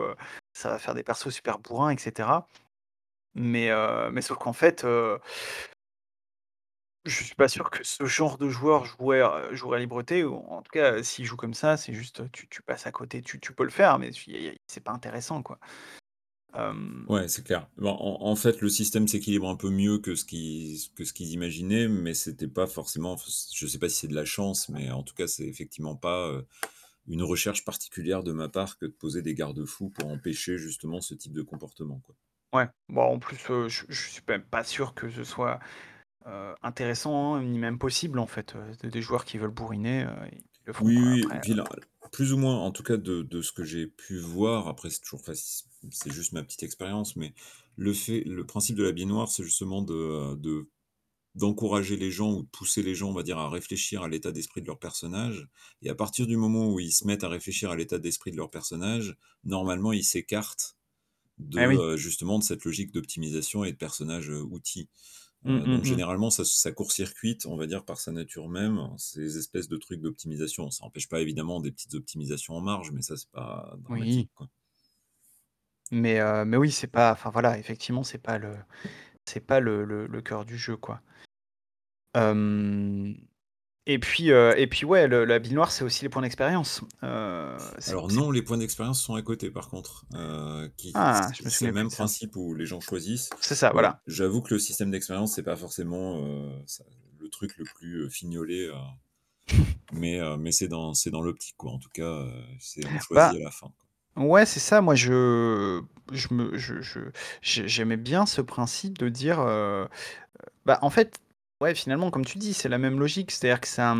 ça 0.53 0.69
va 0.69 0.79
faire 0.79 0.93
des 0.95 1.03
persos 1.03 1.29
super 1.33 1.59
bourrins 1.59 1.89
et 1.91 1.97
cetera». 1.97 2.47
Mais 3.35 3.69
mais 4.11 4.21
sauf 4.21 4.37
qu'en 4.37 4.53
fait, 4.53 4.85
je 7.05 7.23
suis 7.23 7.35
pas 7.35 7.47
sûr 7.47 7.69
que 7.69 7.83
ce 7.83 8.05
genre 8.05 8.37
de 8.37 8.49
joueur 8.49 8.85
jouait, 8.85 9.21
heu, 9.21 9.53
jouerait 9.55 9.77
à 9.77 9.79
Libreté 9.81 10.23
ou 10.23 10.35
en 10.35 10.61
tout 10.61 10.71
cas, 10.71 10.93
heu, 10.97 11.03
s'il 11.03 11.25
joue 11.25 11.37
comme 11.37 11.53
ça, 11.53 11.77
c'est 11.77 11.93
juste, 11.93 12.21
heu, 12.21 12.29
tu 12.31 12.47
tu 12.49 12.61
passes 12.63 12.87
à 12.87 12.91
côté. 12.91 13.21
Tu 13.21 13.39
tu 13.39 13.53
peux 13.53 13.63
le 13.63 13.69
faire 13.69 13.99
mais 13.99 14.09
y 14.27 14.57
c'est 14.67 14.83
pas 14.83 14.91
intéressant 14.91 15.43
quoi. 15.43 15.59
Hem 16.55 17.07
Ouais, 17.07 17.27
c'est 17.27 17.43
clair. 17.43 17.69
En 17.79 18.17
en 18.21 18.35
fait, 18.35 18.61
le 18.61 18.69
système 18.69 19.07
s'équilibre 19.07 19.47
un 19.47 19.55
peu 19.55 19.69
mieux 19.69 19.99
que 19.99 20.15
ce 20.15 20.25
qu'ils 20.25 20.79
que 20.95 21.03
ce 21.05 21.13
qu'ils 21.13 21.29
imaginaient, 21.33 21.87
mais 21.87 22.15
c'était 22.15 22.47
pas 22.47 22.65
forcément 22.65 23.15
je 23.53 23.67
sais 23.67 23.77
pas 23.77 23.89
si 23.89 23.97
c'est 24.01 24.07
de 24.07 24.15
la 24.15 24.25
chance, 24.25 24.69
mais 24.69 24.89
en 24.89 25.03
tout 25.03 25.13
cas, 25.13 25.27
c'est 25.27 25.45
effectivement 25.47 25.95
pas, 25.95 26.29
heu 26.31 26.47
une 27.07 27.23
recherche 27.23 27.65
particulière 27.65 28.23
de 28.23 28.31
ma 28.33 28.49
part 28.49 28.77
que 28.79 28.85
de 28.87 28.91
poser 28.93 29.21
des 29.23 29.35
garde-fous 29.35 29.89
pour 29.91 30.09
empêcher 30.09 30.57
justement 30.59 31.01
ce 31.01 31.15
type 31.15 31.33
de 31.33 31.43
comportement, 31.43 31.99
quoi. 32.01 32.15
Ouais, 32.53 32.69
bon 32.89 33.01
en 33.15 33.19
plus, 33.19 33.37
heu, 33.49 33.67
je 33.67 33.83
je 33.89 34.09
suis 34.09 34.21
même 34.27 34.43
pas 34.45 34.63
sûr 34.63 34.93
que 34.93 35.09
ce 35.09 35.23
soit, 35.23 35.59
heu, 36.25 36.55
intéressant, 36.63 37.35
hein, 37.35 37.43
ni 37.43 37.59
même 37.59 37.79
possible 37.79 38.19
en 38.19 38.27
fait, 38.27 38.55
heu, 38.55 38.71
des 38.89 39.01
joueurs 39.01 39.25
qui 39.25 39.37
veulent 39.37 39.51
bourriner, 39.51 40.03
heu, 40.05 40.09
ils 40.33 40.43
le 40.65 40.73
font 40.73 40.89
Oui, 40.89 40.93
quoi 40.93 41.05
oui 41.13 41.35
et 41.35 41.39
après, 41.39 41.39
puis 41.39 41.53
heu 41.53 41.53
là, 41.53 41.69
plus 42.11 42.33
ou 42.33 42.37
moins, 42.37 42.57
en 42.59 42.71
tout 42.71 42.83
cas 42.83 42.97
de 42.97 43.21
de 43.21 43.41
ce 43.41 43.51
que 43.53 43.63
j'ai 43.63 43.87
pu 43.87 44.17
voir, 44.19 44.67
après 44.67 44.89
c'est 44.89 44.99
toujours 45.01 45.21
faci 45.23 45.63
c'est 45.91 46.11
juste 46.11 46.33
ma 46.33 46.43
petite 46.43 46.63
expérience, 46.63 47.15
mais 47.15 47.33
le 47.77 47.93
fait 47.93 48.21
le 48.25 48.45
principe 48.45 48.75
de 48.75 48.83
la 48.83 48.91
baignoire, 48.91 49.29
c'est 49.29 49.43
justement 49.43 49.81
de, 49.81 50.35
d'encourager 51.35 51.97
les 51.97 52.11
gens 52.11 52.33
ou 52.33 52.43
de 52.43 52.47
pousser 52.47 52.81
les 52.83 52.95
gens, 52.95 53.09
on 53.09 53.13
va 53.13 53.23
dire, 53.23 53.37
à 53.37 53.49
réfléchir 53.49 54.03
à 54.03 54.09
l'état 54.09 54.31
d'esprit 54.31 54.61
de 54.61 54.67
leur 54.67 54.79
personnage 54.79 55.49
et 55.81 55.89
à 55.89 55.95
partir 55.95 56.27
du 56.27 56.37
moment 56.37 56.71
où 56.73 56.79
ils 56.79 56.91
se 56.93 57.05
mettent 57.05 57.23
à 57.25 57.29
réfléchir 57.29 57.71
à 57.71 57.75
l'état 57.75 57.99
d'esprit 57.99 58.31
de 58.31 58.37
leur 58.37 58.49
personnage, 58.49 59.17
normalement, 59.43 59.91
ils 59.93 60.05
s'écartent 60.05 60.77
de, 61.37 61.59
oui. 61.59 61.85
heu, 61.93 61.97
justement 61.97 62.39
de 62.39 62.43
cette 62.43 62.65
logique 62.65 62.91
d'optimisation 62.93 63.63
et 63.65 63.71
de 63.73 63.77
personnage, 63.77 64.29
outil. 64.29 64.89
Mmh, 65.45 65.57
Heu, 65.57 65.67
mmh 65.67 65.69
donc 65.69 65.83
mh. 65.85 65.99
généralement 65.99 66.29
ça 66.31 66.43
ça 66.45 66.71
court-circuite, 66.71 67.45
on 67.45 67.55
va 67.57 67.67
dire, 67.67 67.85
par 67.85 67.99
sa 67.99 68.11
nature 68.11 68.49
même, 68.49 68.79
ces 68.97 69.37
espèces 69.37 69.67
de 69.69 69.77
trucs 69.77 70.01
d'optimisation. 70.01 70.71
Ça 70.71 70.85
empêche 70.85 71.09
pas 71.09 71.21
évidemment 71.21 71.59
des 71.61 71.71
petites 71.71 71.93
optimisations 71.95 72.55
en 72.55 72.61
marge, 72.61 72.91
mais 72.91 73.01
ça, 73.03 73.17
c'est 73.17 73.31
pas 73.31 73.75
Oui, 73.87 74.27
dramatique, 74.27 74.31
quoi. 74.35 74.49
mais 75.91 76.19
heu, 76.21 76.45
mais 76.45 76.57
oui, 76.57 76.71
c'est 76.71 76.85
pas 76.87 77.11
enfin 77.11 77.29
voilà, 77.31 77.57
effectivement, 77.57 78.03
c'est 78.03 78.17
pas 78.19 78.37
le 78.37 78.55
c'est 79.25 79.41
pas 79.41 79.59
le 79.61 79.85
le 79.85 80.07
le 80.07 80.21
cœur 80.21 80.45
du 80.45 80.57
jeu, 80.57 80.77
quoi. 80.77 81.01
Et 83.87 83.99
puis, 83.99 84.31
heu 84.31 84.53
et 84.57 84.67
puis 84.67 84.85
ouais, 84.85 85.07
le 85.07 85.25
la 85.25 85.39
bille 85.39 85.53
noire, 85.53 85.71
c'est 85.71 85.83
aussi 85.83 86.03
les 86.03 86.09
points 86.09 86.21
d'expérience. 86.21 86.81
C'est 87.01 87.91
Alors 87.91 88.09
c'est 88.09 88.17
non, 88.17 88.31
les 88.31 88.41
points 88.41 88.57
d'expérience 88.57 89.01
sont 89.01 89.15
à 89.15 89.21
côté 89.21 89.51
par 89.51 89.69
contre, 89.69 90.05
heu, 90.15 90.71
qui 90.77 90.91
ah, 90.95 91.29
je 91.33 91.43
me 91.43 91.49
c'est 91.49 91.65
le 91.65 91.71
plus 91.71 91.75
même 91.75 91.87
de 91.87 91.91
ça. 91.91 91.97
principe 91.97 92.35
où 92.35 92.53
les 92.55 92.65
gens 92.65 92.79
choisissent, 92.79 93.29
C'est 93.41 93.55
ça, 93.55 93.71
voilà. 93.71 94.01
j'avoue 94.07 94.41
que 94.41 94.53
le 94.53 94.59
système 94.59 94.91
d'expérience, 94.91 95.33
c'est 95.33 95.43
pas 95.43 95.55
forcément, 95.55 96.19
ça 96.65 96.83
le 97.19 97.29
truc 97.29 97.57
le 97.57 97.65
plus, 97.65 98.09
fignolé, 98.09 98.71
mais 99.93 100.19
mais 100.37 100.51
c'est 100.51 100.67
dans 100.67 100.93
c'est 100.93 101.09
dans 101.11 101.21
l'optique, 101.21 101.55
quoi. 101.57 101.71
En 101.71 101.79
tout 101.79 101.89
cas, 101.89 102.25
c'est 102.59 102.85
on 102.85 102.99
choisit 102.99 103.11
Bah 103.11 103.29
à 103.41 103.43
la 103.45 103.51
fin, 103.51 103.67
quoi. 104.15 104.23
Ouais, 104.23 104.45
c'est 104.45 104.59
ça. 104.59 104.81
Moi, 104.81 104.95
je 104.95 105.81
je 106.11 106.33
me 106.33 106.57
je 106.57 106.81
je 106.81 106.99
j'ai 107.41 107.67
j'aimais 107.67 107.97
bien 107.97 108.25
ce 108.25 108.41
principe 108.41 108.97
de 108.97 109.09
dire, 109.09 109.37
bah, 110.65 110.79
en 110.81 110.89
fait, 110.89 111.19
ouais, 111.61 111.75
finalement, 111.75 112.11
comme 112.11 112.25
tu 112.25 112.37
dis, 112.37 112.53
c'est 112.53 112.69
la 112.69 112.77
même 112.77 112.99
logique. 112.99 113.31
C'est-à-dire 113.31 113.61
que 113.61 113.67
ça, 113.67 113.95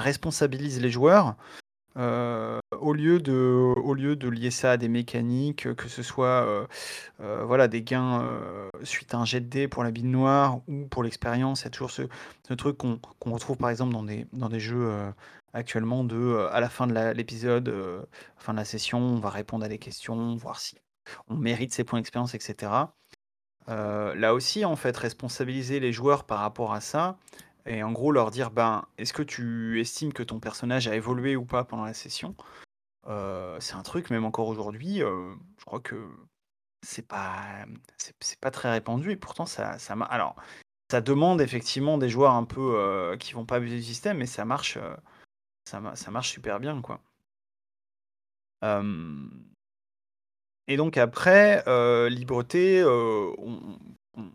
responsabilise 0.00 0.80
les 0.80 0.90
joueurs, 0.90 1.36
heu, 1.98 2.60
au 2.78 2.94
lieu 2.94 3.20
de 3.20 4.28
lier 4.28 4.50
ça 4.50 4.72
à 4.72 4.76
des 4.76 4.88
mécaniques, 4.88 5.74
que 5.74 5.88
ce 5.88 6.02
soit, 6.02 6.68
heu, 7.20 7.42
voilà, 7.44 7.68
des 7.68 7.82
gains, 7.82 8.28
suite 8.82 9.14
à 9.14 9.18
un 9.18 9.24
jet 9.24 9.40
de 9.40 9.46
dés 9.46 9.68
pour 9.68 9.84
la 9.84 9.90
bille 9.90 10.04
noire 10.04 10.60
ou 10.68 10.86
pour 10.86 11.02
l'expérience. 11.02 11.62
Il 11.62 11.64
y 11.64 11.68
a 11.68 11.70
toujours 11.70 11.90
ce 11.90 12.02
truc 12.56 12.76
qu'on 12.78 13.00
retrouve, 13.32 13.56
par 13.56 13.70
exemple, 13.70 13.92
dans 13.92 14.04
des 14.04 14.26
dans 14.32 14.48
des 14.48 14.60
jeux, 14.60 15.12
actuellement 15.54 16.04
de, 16.04 16.46
à 16.52 16.60
la 16.60 16.68
fin 16.68 16.86
de 16.86 16.94
l'épisode, 17.12 18.06
fin 18.36 18.52
de 18.52 18.58
la 18.58 18.64
session, 18.66 18.98
on 18.98 19.20
va 19.20 19.30
répondre 19.30 19.64
à 19.64 19.68
des 19.68 19.78
questions, 19.78 20.36
voir 20.36 20.60
si 20.60 20.76
on 21.28 21.36
mérite 21.36 21.72
ses 21.72 21.84
points 21.84 21.98
d'expérience 21.98 22.34
et 22.34 22.40
cetera. 22.40 22.97
Heu, 23.68 24.14
là 24.14 24.34
aussi, 24.34 24.64
en 24.64 24.76
fait, 24.76 24.96
responsabiliser 24.96 25.80
les 25.80 25.92
joueurs 25.92 26.24
par 26.24 26.40
rapport 26.40 26.72
à 26.72 26.80
ça 26.80 27.18
et 27.66 27.82
en 27.82 27.92
gros 27.92 28.12
leur 28.12 28.30
dire: 28.30 28.50
«Ben, 28.50 28.86
est-ce 28.98 29.12
que 29.12 29.22
tu 29.22 29.80
estimes 29.80 30.12
que 30.12 30.22
ton 30.22 30.40
personnage 30.40 30.88
a 30.88 30.96
évolué 30.96 31.36
ou 31.36 31.44
pas 31.44 31.64
pendant 31.64 31.84
la 31.84 31.94
session?» 31.94 32.34
heu, 33.08 33.56
c'est 33.60 33.74
un 33.76 33.82
truc, 33.82 34.10
même 34.10 34.24
encore 34.26 34.48
aujourd'hui, 34.48 35.02
heu, 35.02 35.34
je 35.58 35.64
crois 35.66 35.80
que 35.80 35.96
c'est 36.82 37.06
pas, 37.08 37.66
pas 38.40 38.50
très 38.52 38.70
répandu 38.72 39.12
et 39.12 39.16
pourtant 39.16 39.46
ça 39.46 41.00
demande 41.02 41.40
effectivement 41.42 41.98
des 41.98 42.08
joueurs 42.10 42.34
un 42.34 42.44
peu, 42.44 43.16
qui 43.20 43.34
vont 43.34 43.46
pas 43.46 43.56
abuser 43.56 43.76
du 43.78 43.82
système 43.84 44.18
mais 44.18 44.26
ça 44.26 44.44
marche, 44.44 44.78
ça 45.66 45.80
ma 45.80 45.96
ça 45.96 46.10
marche 46.10 46.30
super 46.30 46.60
bien, 46.60 46.80
quoi. 46.82 47.00
Et 50.68 50.76
donc 50.76 50.96
après, 50.98 51.62
heu, 51.68 52.08
Libreté, 52.08 52.84
on 52.84 54.30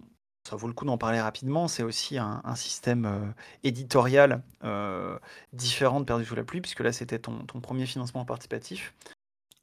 ça 0.49 0.57
vaut 0.57 0.67
le 0.67 0.73
coup 0.73 0.83
d'en 0.85 0.97
parler 0.97 1.21
rapidement, 1.21 1.69
c'est 1.69 1.83
aussi 1.83 2.17
un 2.17 2.55
système, 2.55 3.05
heu, 3.05 3.33
éditorial, 3.63 4.43
heu, 4.65 5.17
différent 5.53 6.01
de 6.01 6.05
Perdu 6.05 6.25
sous 6.25 6.35
la 6.35 6.43
pluie 6.43 6.59
puisque 6.61 6.81
là, 6.81 6.91
c'était 6.91 7.19
ton 7.19 7.45
1 7.61 7.85
financement 7.85 8.25
participatif, 8.25 8.93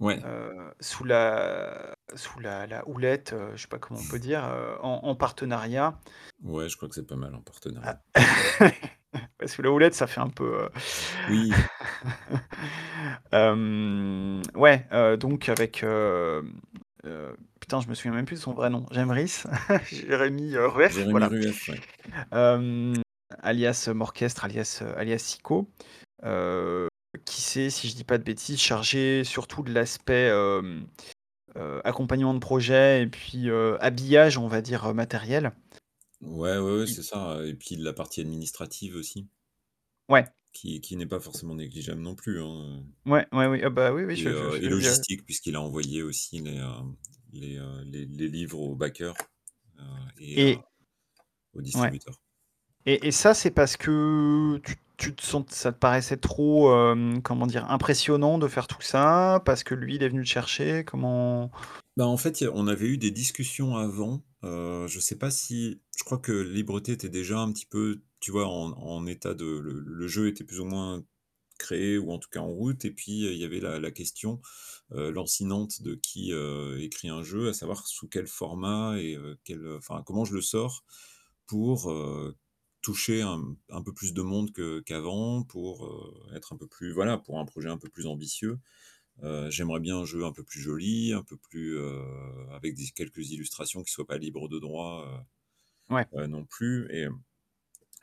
Ouais, 0.01 0.19
heu, 0.25 0.73
sous 0.81 1.05
la 1.05 1.95
sous 2.15 2.41
la 2.41 2.67
la 2.67 2.89
houlette, 2.89 3.35
heu, 3.35 3.51
je 3.55 3.63
sais 3.63 3.69
pas 3.69 3.79
comment 3.79 4.01
on 4.01 4.09
peut 4.11 4.19
dire, 4.19 4.45
heu, 4.45 4.77
en 4.83 5.01
en 5.05 5.15
partenariat. 5.15 5.99
Ouais, 6.43 6.69
je 6.69 6.77
crois 6.77 6.89
que 6.89 6.95
c'est 6.95 7.07
pas 7.07 7.17
mal 7.17 7.35
en 7.35 7.41
partenariat. 7.43 8.01
Ah. 8.15 8.21
Parce 9.39 9.57
que 9.57 9.63
la 9.63 9.71
houlette, 9.73 9.95
ça 9.95 10.07
fait 10.07 10.21
un 10.21 10.29
peu, 10.29 10.65
heu 10.65 10.69
Oui, 11.31 11.53
ouais, 14.55 14.87
donc 15.19 15.49
avec, 15.49 15.85
putain, 17.61 17.81
je 17.81 17.89
me 17.89 17.95
souviens 17.95 18.13
même 18.13 18.25
plus 18.25 18.37
de 18.37 18.41
son 18.41 18.53
vrai 18.55 18.71
nom. 18.71 18.87
Jamrys, 18.91 19.45
Jérémy, 19.91 20.55
heu, 20.55 20.67
Rueff, 20.69 20.95
Jérémy 20.95 21.11
voilà, 21.11 21.29
Rueff, 21.29 21.69
ouais. 21.69 21.81
alias 23.43 23.91
Morchestre, 23.93 24.45
alias, 24.45 24.83
alias 24.97 25.19
Sico, 25.19 25.69
qui 27.25 27.41
s'est, 27.41 27.71
si 27.71 27.89
je 27.89 27.95
dis 27.97 28.05
pas 28.05 28.19
de 28.19 28.23
bêtises, 28.25 28.61
chargé 28.61 29.25
surtout 29.25 29.63
de 29.63 29.73
l'aspect, 29.73 30.31
accompagnement 31.85 32.35
de 32.35 32.39
projet 32.39 33.03
et 33.03 33.07
puis, 33.07 33.51
habillage, 33.81 34.39
on 34.39 34.49
va 34.49 34.63
dire, 34.63 34.95
matériel. 34.95 35.53
Ouais, 36.23 36.57
ouais, 36.59 36.79
ouais, 36.81 36.87
c'est 36.87 37.03
ça, 37.03 37.45
et 37.47 37.55
puis 37.55 37.77
la 37.77 37.93
partie 37.93 38.21
administrative 38.23 38.95
aussi, 38.97 39.29
ouais, 40.09 40.27
qui 40.53 40.81
qui 40.81 40.97
n'est 40.97 41.07
pas 41.07 41.19
forcément 41.21 41.57
négligeable 41.57 42.01
non 42.01 42.15
plus, 42.15 42.41
hein, 42.41 42.85
ouais, 43.07 43.27
ouais, 43.33 43.47
oui, 43.47 43.61
ah 43.65 43.71
bah, 43.71 43.93
oui, 43.93 44.05
oui, 44.05 44.17
et 44.17 44.17
je 44.17 44.51
je 44.51 44.67
logistique 44.69 45.25
puisqu'il 45.25 45.57
a 45.57 45.61
envoyé 45.61 46.03
aussi 46.03 46.41
les, 46.41 46.57
hem, 46.57 46.97
les, 47.33 47.57
heu, 47.59 47.83
les 47.85 48.07
les 48.07 48.29
livres 48.29 48.59
aux 48.61 48.75
backers, 48.77 49.17
et 50.19 50.59
aux 51.55 51.63
ouais. 51.75 51.93
distributeurs. 51.93 52.21
Et 52.87 53.11
ça, 53.11 53.35
c'est 53.35 53.51
parce 53.51 53.77
que 53.77 54.59
tu 54.97 55.15
te 55.15 55.23
sens 55.23 55.45
ça 55.51 55.71
te 55.73 55.79
paraissait 55.79 56.17
trop, 56.17 56.75
hem, 56.75 57.21
comment 57.23 57.47
dire? 57.47 57.71
Impressionnant 57.71 58.39
de 58.39 58.49
faire 58.49 58.67
tout 58.67 58.81
ça? 58.81 59.43
Parce 59.45 59.65
que 59.65 59.75
lui, 59.75 59.97
il 59.97 60.03
est 60.03 60.09
venu 60.09 60.23
te 60.25 60.29
chercher? 60.29 60.85
Comment? 60.85 61.51
Bah, 61.97 62.07
en 62.07 62.17
fait, 62.17 62.45
on 62.55 62.67
avait 62.69 62.87
eu 62.87 62.99
des 62.99 63.11
discussions 63.11 63.77
avant, 63.77 64.23
heu, 64.45 64.87
je 64.89 65.01
sais 65.01 65.17
pas 65.19 65.31
si 65.31 65.81
je 65.99 66.05
crois 66.05 66.19
que 66.19 66.33
Libreté 66.33 66.93
était 66.93 67.09
déjà 67.11 67.39
un 67.41 67.53
petit 67.53 67.67
peu, 67.67 68.01
tu 68.21 68.31
vois, 68.31 68.47
en 68.49 69.07
état 69.07 69.35
de 69.35 69.45
le 69.45 70.07
jeu 70.09 70.29
était 70.29 70.45
plus 70.45 70.61
ou 70.61 70.65
moins 70.65 71.05
créé 71.59 71.99
ou 71.99 72.11
en 72.13 72.19
tout 72.19 72.31
cas 72.31 72.41
en 72.41 72.49
route 72.49 72.85
et 72.87 72.91
puis, 72.91 73.25
heu, 73.27 73.33
il 73.33 73.39
y 73.39 73.45
avait 73.45 73.61
la 73.61 73.91
question, 73.91 74.41
heu, 74.93 75.11
lancinante 75.11 75.83
de 75.83 75.95
qui, 75.97 76.33
écrit 76.81 77.09
un 77.11 77.23
jeu, 77.23 77.49
à 77.49 77.53
savoir 77.53 77.87
sous 77.87 78.09
quel 78.09 78.27
format 78.27 78.99
et 78.99 79.19
enfin, 79.77 80.03
comment 80.07 80.25
je 80.25 80.35
le 80.35 80.41
sors 80.43 80.85
pour, 81.47 81.93
toucher 82.83 83.23
un 83.23 83.57
un 83.71 83.83
peu 83.83 83.93
plus 83.95 84.15
de 84.15 84.23
monde 84.23 84.53
que 84.53 84.81
qu'avant, 84.81 85.43
pour, 85.45 85.87
heu, 85.87 86.37
être 86.37 86.53
un 86.53 86.57
peu 86.57 86.67
plus 86.69 86.93
voilà, 86.93 87.19
pour 87.19 87.39
un 87.39 87.45
projet 87.47 87.69
un 87.69 87.79
peu 87.79 87.89
plus 87.89 88.07
ambitieux. 88.07 88.59
Heu, 89.25 89.51
j'aimerais 89.51 89.81
bien 89.81 89.99
un 89.99 90.05
jeu 90.07 90.25
un 90.27 90.33
peu 90.33 90.45
plus 90.45 90.61
joli, 90.61 91.13
un 91.15 91.23
peu 91.25 91.37
plus, 91.39 91.77
heu, 91.79 92.03
avec 92.53 92.75
des 92.77 92.87
quelques 92.97 93.31
illustrations 93.33 93.83
qui 93.85 93.93
soient 93.93 94.07
pas 94.07 94.19
libres 94.19 94.49
de 94.49 94.59
droit, 94.61 95.27
Ouais, 95.91 96.09
non 96.29 96.45
plus 96.45 96.89
et 96.93 97.07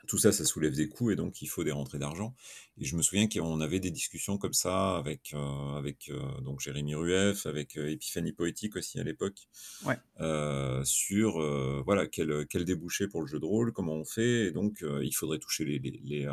tout 0.08 0.18
ça, 0.18 0.32
ça 0.32 0.44
soulève 0.44 0.74
des 0.74 0.88
coûts 0.88 1.10
et 1.10 1.16
donc 1.16 1.42
il 1.42 1.46
faut 1.46 1.62
des 1.62 1.70
rentrées 1.70 1.98
d'argent. 1.98 2.34
Et 2.78 2.84
je 2.84 2.96
me 2.96 3.02
souviens 3.02 3.28
qu'on 3.28 3.60
avait 3.60 3.78
des 3.78 3.90
discussions 3.90 4.38
comme 4.38 4.54
ça 4.54 4.96
avec, 4.96 5.34
heu, 5.34 5.76
avec, 5.76 6.08
heu, 6.10 6.20
donc 6.42 6.60
Jérémy 6.60 6.94
Rueff, 6.94 7.46
avec, 7.46 7.76
Épiphanie 7.76 8.32
Poétique 8.32 8.74
aussi 8.76 8.98
à 8.98 9.04
l'époque, 9.04 9.48
ouais, 9.84 9.98
heu, 10.20 10.82
sur, 10.84 11.40
voilà, 11.84 12.06
quel, 12.06 12.46
quel 12.48 12.64
débouché 12.64 13.06
pour 13.06 13.20
le 13.20 13.26
jeu 13.26 13.38
de 13.38 13.44
rôle, 13.44 13.72
comment 13.72 13.94
on 13.94 14.04
fait. 14.04 14.46
Et 14.46 14.50
donc 14.50 14.82
il 15.02 15.12
faudrait 15.12 15.38
toucher 15.38 15.64
les 15.64 15.78
les 15.78 16.26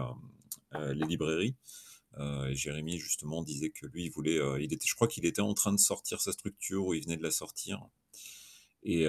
les, 0.74 1.06
librairies. 1.06 1.56
Et 2.50 2.56
Jérémy 2.56 2.98
justement 2.98 3.44
disait 3.44 3.72
que 3.72 3.86
lui, 3.88 4.06
il 4.06 4.12
voulait, 4.12 4.40
il 4.60 4.74
était 4.74 4.88
je 4.88 4.96
crois 4.96 5.08
qu'il 5.08 5.26
était 5.26 5.42
en 5.42 5.54
train 5.54 5.74
de 5.74 5.80
sortir 5.80 6.22
sa 6.22 6.32
structure 6.32 6.86
ou 6.86 6.94
il 6.94 7.04
venait 7.04 7.18
de 7.18 7.24
la 7.24 7.32
sortir. 7.32 7.86
Et 8.84 9.06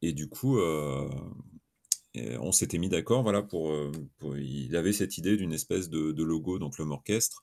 et 0.00 0.12
du 0.12 0.28
coup, 0.28 0.58
on 2.14 2.52
s'était 2.52 2.78
mis 2.78 2.88
d'accord, 2.88 3.22
voilà, 3.22 3.42
pour, 3.42 3.70
heu, 3.72 3.90
pour 4.18 4.36
il 4.36 4.76
avait 4.76 4.92
cette 4.92 5.18
idée 5.18 5.36
d'une 5.36 5.52
espèce 5.52 5.88
de 5.88 6.22
logo, 6.22 6.58
donc 6.58 6.78
l'homme 6.78 6.92
orchestre, 6.92 7.42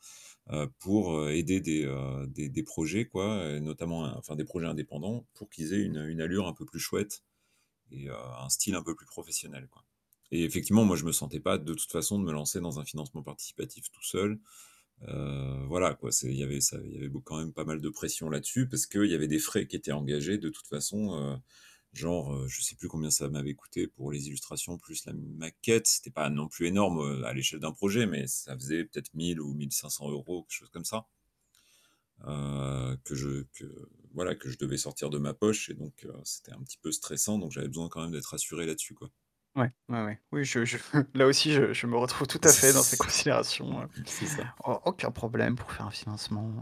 heu, 0.51 0.67
pour, 0.79 1.15
heu, 1.17 1.31
aider 1.31 1.59
des, 1.61 1.87
des 2.49 2.63
projets 2.63 3.05
quoi, 3.05 3.59
notamment, 3.59 4.05
euh, 4.05 4.11
enfin 4.17 4.35
des 4.35 4.45
projets 4.45 4.67
indépendants 4.67 5.25
pour 5.33 5.49
qu'ils 5.49 5.73
aient 5.73 5.81
une, 5.81 6.05
une 6.07 6.21
allure 6.21 6.47
un 6.47 6.53
peu 6.53 6.65
plus 6.65 6.79
chouette 6.79 7.23
et 7.91 8.09
un 8.09 8.49
style 8.49 8.75
un 8.75 8.83
peu 8.83 8.95
plus 8.95 9.05
professionnel, 9.07 9.67
quoi. 9.71 9.85
Et 10.31 10.43
effectivement, 10.43 10.85
moi 10.85 10.95
je 10.97 11.05
me 11.05 11.11
sentais 11.13 11.39
pas 11.39 11.57
de 11.57 11.73
toute 11.73 11.91
façon 11.91 12.19
de 12.19 12.25
me 12.25 12.31
lancer 12.33 12.59
dans 12.61 12.79
un 12.79 12.85
financement 12.85 13.23
participatif 13.23 13.91
tout 13.91 14.03
seul. 14.03 14.39
Voilà 15.67 15.93
quoi, 15.95 16.09
il 16.23 16.33
y 16.35 16.43
avait 16.43 16.59
quand 17.23 17.37
même 17.37 17.53
pas 17.53 17.63
mal 17.65 17.79
de 17.81 17.89
pression 17.89 18.29
là-dessus 18.29 18.67
parce 18.67 18.85
qu'il 18.87 19.05
y 19.05 19.13
avait 19.15 19.27
des 19.27 19.39
frais 19.39 19.67
qui 19.67 19.75
étaient 19.75 19.91
engagés 19.91 20.37
de 20.37 20.49
toute 20.49 20.67
façon, 20.67 21.39
genre, 21.93 22.33
heu, 22.35 22.47
je 22.47 22.61
sais 22.61 22.75
plus 22.75 22.87
combien 22.87 23.11
ça 23.11 23.29
m'avait 23.29 23.55
coûté 23.55 23.87
pour 23.87 24.11
les 24.11 24.27
illustrations 24.27 24.77
plus 24.77 25.05
la 25.05 25.13
maquette. 25.13 25.87
C'était 25.87 26.11
pas 26.11 26.29
non 26.29 26.47
plus 26.47 26.67
énorme, 26.67 26.99
heu, 27.01 27.25
à 27.25 27.33
l'échelle 27.33 27.59
d'un 27.59 27.71
projet, 27.73 28.05
mais 28.07 28.27
ça 28.27 28.55
faisait 28.55 28.85
peut-être 28.85 29.13
1000 29.15 29.41
ou 29.41 29.53
1 29.53 29.71
500 29.71 30.09
€, 30.09 30.43
quelque 30.43 30.53
chose 30.57 30.69
comme 30.71 30.85
ça. 30.85 31.07
Heu, 32.25 32.97
que 33.03 33.13
je 33.15 33.43
que 33.53 33.89
voilà, 34.13 34.33
que 34.35 34.49
je 34.49 34.57
devais 34.57 34.77
sortir 34.77 35.09
de 35.09 35.17
ma 35.19 35.33
poche 35.33 35.69
et 35.69 35.73
donc 35.73 36.07
c'était 36.23 36.51
un 36.53 36.63
petit 36.63 36.77
peu 36.77 36.91
stressant, 36.93 37.37
donc 37.37 37.51
j'avais 37.51 37.67
besoin 37.67 37.89
quand 37.89 38.01
même 38.01 38.11
d'être 38.11 38.27
rassuré 38.27 38.65
là-dessus, 38.65 38.93
quoi. 38.95 39.11
Ouais, 39.55 39.71
ouais, 39.89 40.03
ouais. 40.05 40.21
Oui, 40.31 40.45
je 40.45 40.63
je 40.63 40.77
là 41.15 41.25
aussi, 41.25 41.51
je 41.51 41.73
je 41.73 41.87
me 41.87 41.97
retrouve 41.97 42.27
tout 42.27 42.39
à 42.43 42.53
fait 42.53 42.71
dans 42.71 42.83
ces 42.83 42.97
considérations, 42.97 43.89
ça. 44.25 44.47
au 44.63 44.79
aucun 44.85 45.11
problème 45.11 45.55
pour 45.55 45.71
faire 45.71 45.87
un 45.87 45.91
financement, 45.91 46.53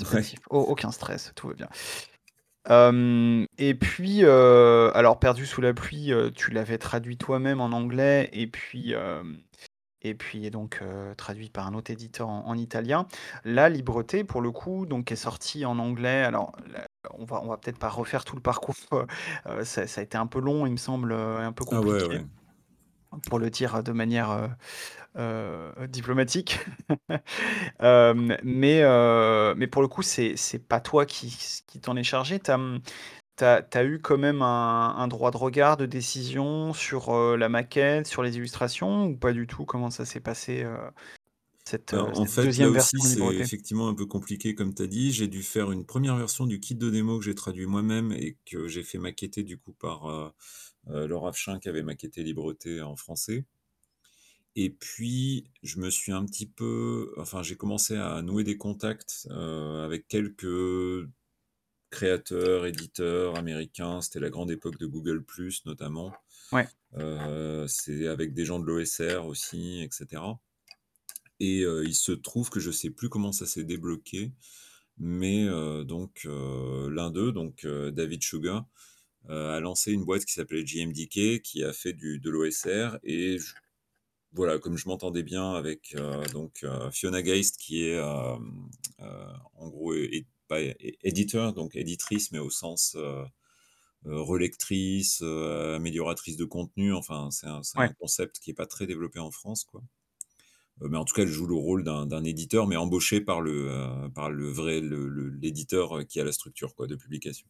Ouais. 0.00 0.26
participatif. 0.26 0.40
Au 0.50 0.58
aucun 0.60 0.90
stress, 0.90 1.32
tout 1.36 1.48
va 1.48 1.54
bien. 1.54 1.68
Hem 2.68 3.46
et 3.58 3.74
puis, 3.74 4.22
heu, 4.24 4.90
alors 4.96 5.18
Perdu 5.18 5.46
sous 5.46 5.60
la 5.60 5.74
pluie, 5.74 6.12
heu, 6.12 6.30
tu 6.32 6.50
l'avais 6.52 6.78
traduit 6.78 7.16
toi-même 7.16 7.60
en 7.60 7.72
anglais 7.72 8.30
et 8.32 8.46
puis, 8.46 8.92
hem 8.92 9.38
et 10.02 10.14
puis 10.14 10.50
donc, 10.50 10.80
heu, 10.82 11.14
traduit 11.16 11.50
par 11.50 11.66
un 11.68 11.74
autre 11.74 11.90
éditeur 11.92 12.28
en 12.28 12.46
en 12.46 12.56
italien. 12.58 13.06
Là, 13.44 13.68
Libreté, 13.70 14.24
pour 14.24 14.42
le 14.42 14.52
coup, 14.52 14.86
donc 14.86 15.12
est 15.12 15.16
sorti 15.16 15.64
en 15.66 15.78
anglais. 15.78 16.24
Alors 16.24 16.52
là, 16.72 16.86
on 17.18 17.24
va 17.24 17.42
on 17.42 17.48
va 17.48 17.58
peut-être 17.58 17.78
pas 17.78 17.88
refaire 17.90 18.24
tout 18.24 18.36
le 18.36 18.42
parcours, 18.42 18.76
heu 18.94 19.06
heu, 19.48 19.64
ça 19.64 19.86
ça 19.88 20.00
a 20.02 20.04
été 20.04 20.18
un 20.18 20.26
peu 20.28 20.40
long, 20.40 20.66
il 20.66 20.72
me 20.72 20.76
semble, 20.78 21.12
heu, 21.12 21.38
et 21.40 21.44
un 21.44 21.52
peu 21.52 21.64
Ah 21.70 21.82
ouais, 21.82 22.02
compliqué, 22.02 22.04
ouais. 22.04 22.24
Pour 23.28 23.38
le 23.38 23.50
dire 23.50 23.82
de 23.82 23.92
manière, 23.92 24.30
heu 24.32 24.48
heu, 25.18 25.88
diplomatique. 25.88 26.58
Hem, 27.80 28.36
mais 28.44 28.82
mais 29.56 29.66
pour 29.68 29.82
le 29.82 29.88
coup, 29.88 30.02
c'est 30.02 30.36
c'est 30.36 30.60
pas 30.60 30.80
toi 30.80 31.06
qui 31.06 31.36
qui 31.66 31.80
t'en 31.80 31.96
est 31.96 32.04
chargé. 32.04 32.40
Tu 32.40 32.50
as, 33.44 33.84
eu 33.84 34.00
quand 34.02 34.18
même 34.18 34.42
un 34.42 34.96
un 34.98 35.08
droit 35.08 35.30
de 35.32 35.38
regard, 35.38 35.76
de 35.78 35.86
décision 35.86 36.72
sur, 36.74 37.36
la 37.38 37.48
maquette, 37.50 38.06
sur 38.08 38.22
les 38.24 38.36
illustrations 38.38 39.06
ou 39.06 39.16
pas 39.18 39.32
du 39.32 39.46
tout? 39.48 39.64
Comment 39.66 39.90
ça 39.90 40.04
s'est 40.06 40.20
passé, 40.20 40.66
cette, 41.68 41.92
Ben, 41.92 42.00
heu, 42.08 42.14
en 42.14 42.26
cette 42.26 42.26
fait, 42.26 42.56
là 42.56 42.70
2e 42.70 42.70
aussi, 42.70 43.00
version 43.00 43.02
c'est 43.02 43.20
Libreté? 43.20 43.50
effectivement 43.50 43.88
un 43.88 43.94
peu 43.94 44.06
compliqué 44.06 44.54
comme 44.54 44.74
tu 44.74 44.82
as 44.82 44.86
dit. 44.86 45.12
J'ai 45.12 45.28
dû 45.28 45.42
faire 45.42 45.70
une 45.72 45.84
1re 45.84 46.16
version 46.16 46.46
du 46.46 46.58
kit 46.58 46.74
de 46.74 46.88
démo 46.88 47.18
que 47.18 47.24
j'ai 47.24 47.34
traduit 47.34 47.66
moi-même 47.66 48.12
et 48.12 48.38
que 48.46 48.66
j'ai 48.66 48.82
fait 48.82 48.96
maqueter 48.98 49.42
du 49.42 49.58
coup 49.58 49.72
par, 49.74 50.32
heu, 50.88 51.06
Laure 51.06 51.28
Afshin 51.28 51.58
qui 51.58 51.68
avait 51.68 51.82
maquetté 51.82 52.22
Libreté 52.22 52.82
en 52.82 52.96
français. 52.96 53.44
Et 54.54 54.70
puis, 54.70 55.50
je 55.62 55.78
me 55.78 55.90
suis 55.90 56.12
un 56.12 56.24
petit 56.24 56.46
peu 56.46 57.14
enfin, 57.16 57.42
j'ai 57.42 57.56
commencé 57.56 57.96
à 57.96 58.20
nouer 58.22 58.44
des 58.44 58.56
contacts, 58.56 59.26
heu, 59.30 59.80
avec 59.82 60.08
quelques 60.08 61.08
créateurs, 61.90 62.66
éditeurs 62.66 63.36
américains. 63.36 64.00
C'était 64.00 64.20
la 64.20 64.30
grande 64.30 64.50
époque 64.50 64.78
de 64.78 64.86
Google+ 64.86 65.24
notamment. 65.64 66.12
Ouais. 66.52 66.68
Heu, 66.98 67.66
c'est 67.68 68.06
avec 68.06 68.34
des 68.34 68.44
gens 68.44 68.58
de 68.58 68.66
l'OSR 68.66 69.26
aussi 69.26 69.82
et 69.82 69.88
cetera. 69.90 70.38
Et 71.40 71.62
il 71.62 71.94
se 71.94 72.12
trouve 72.12 72.50
que 72.50 72.60
je 72.60 72.70
sais 72.70 72.90
plus 72.90 73.08
comment 73.08 73.32
ça 73.32 73.46
s'est 73.46 73.64
débloqué, 73.64 74.30
mais 74.98 75.48
donc 75.84 76.24
l'un 76.24 77.10
d'eux, 77.10 77.32
donc 77.32 77.66
David 77.66 78.22
Sugar, 78.22 78.64
a 79.28 79.60
lancé 79.60 79.92
une 79.92 80.04
boîte 80.04 80.24
qui 80.24 80.32
s'appelait 80.34 80.66
JMDK, 80.66 81.42
qui 81.42 81.64
a 81.64 81.72
fait 81.72 81.92
du 81.92 82.18
de 82.20 82.30
l'OSR 82.30 82.98
et 83.04 83.38
voilà, 84.32 84.58
comme 84.58 84.76
je 84.78 84.88
m'entendais 84.88 85.22
bien 85.22 85.54
avec, 85.54 85.94
heu, 85.98 86.28
donc 86.32 86.64
heu, 86.64 86.90
Fiona 86.92 87.22
Geist 87.22 87.58
qui 87.58 87.84
est, 87.84 88.00
en 88.00 89.68
gros 89.68 89.94
pas 90.48 90.60
éditeur, 91.02 91.52
donc 91.54 91.76
éditrice, 91.76 92.32
mais 92.32 92.38
au 92.38 92.50
sens, 92.50 92.96
relectrice, 94.04 95.22
amélioratrice 95.22 96.36
de 96.36 96.44
contenu, 96.44 96.92
enfin, 96.92 97.30
c'est 97.30 97.46
un 97.48 97.92
concept 97.98 98.38
qui 98.40 98.50
est 98.50 98.54
pas 98.54 98.66
très 98.66 98.86
développé 98.86 99.18
en 99.20 99.30
France, 99.30 99.64
quoi. 99.64 99.82
Mais 100.80 100.98
en 100.98 101.04
tout 101.04 101.14
cas, 101.14 101.22
elle 101.22 101.28
joue 101.28 101.46
le 101.46 101.54
rôle 101.54 101.84
d'un 101.84 102.06
d'un 102.06 102.24
éditeur, 102.24 102.66
mais 102.66 102.76
embauché 102.76 103.20
par 103.20 103.40
le, 103.40 104.08
par 104.14 104.30
le 104.30 104.48
vrai 104.50 104.80
le 104.80 105.08
le 105.08 105.28
l'éditeur, 105.30 105.98
heu, 105.98 106.04
qui 106.04 106.20
a 106.20 106.24
la 106.24 106.32
structure, 106.32 106.74
quoi, 106.74 106.86
de 106.86 106.96
publication. 106.96 107.46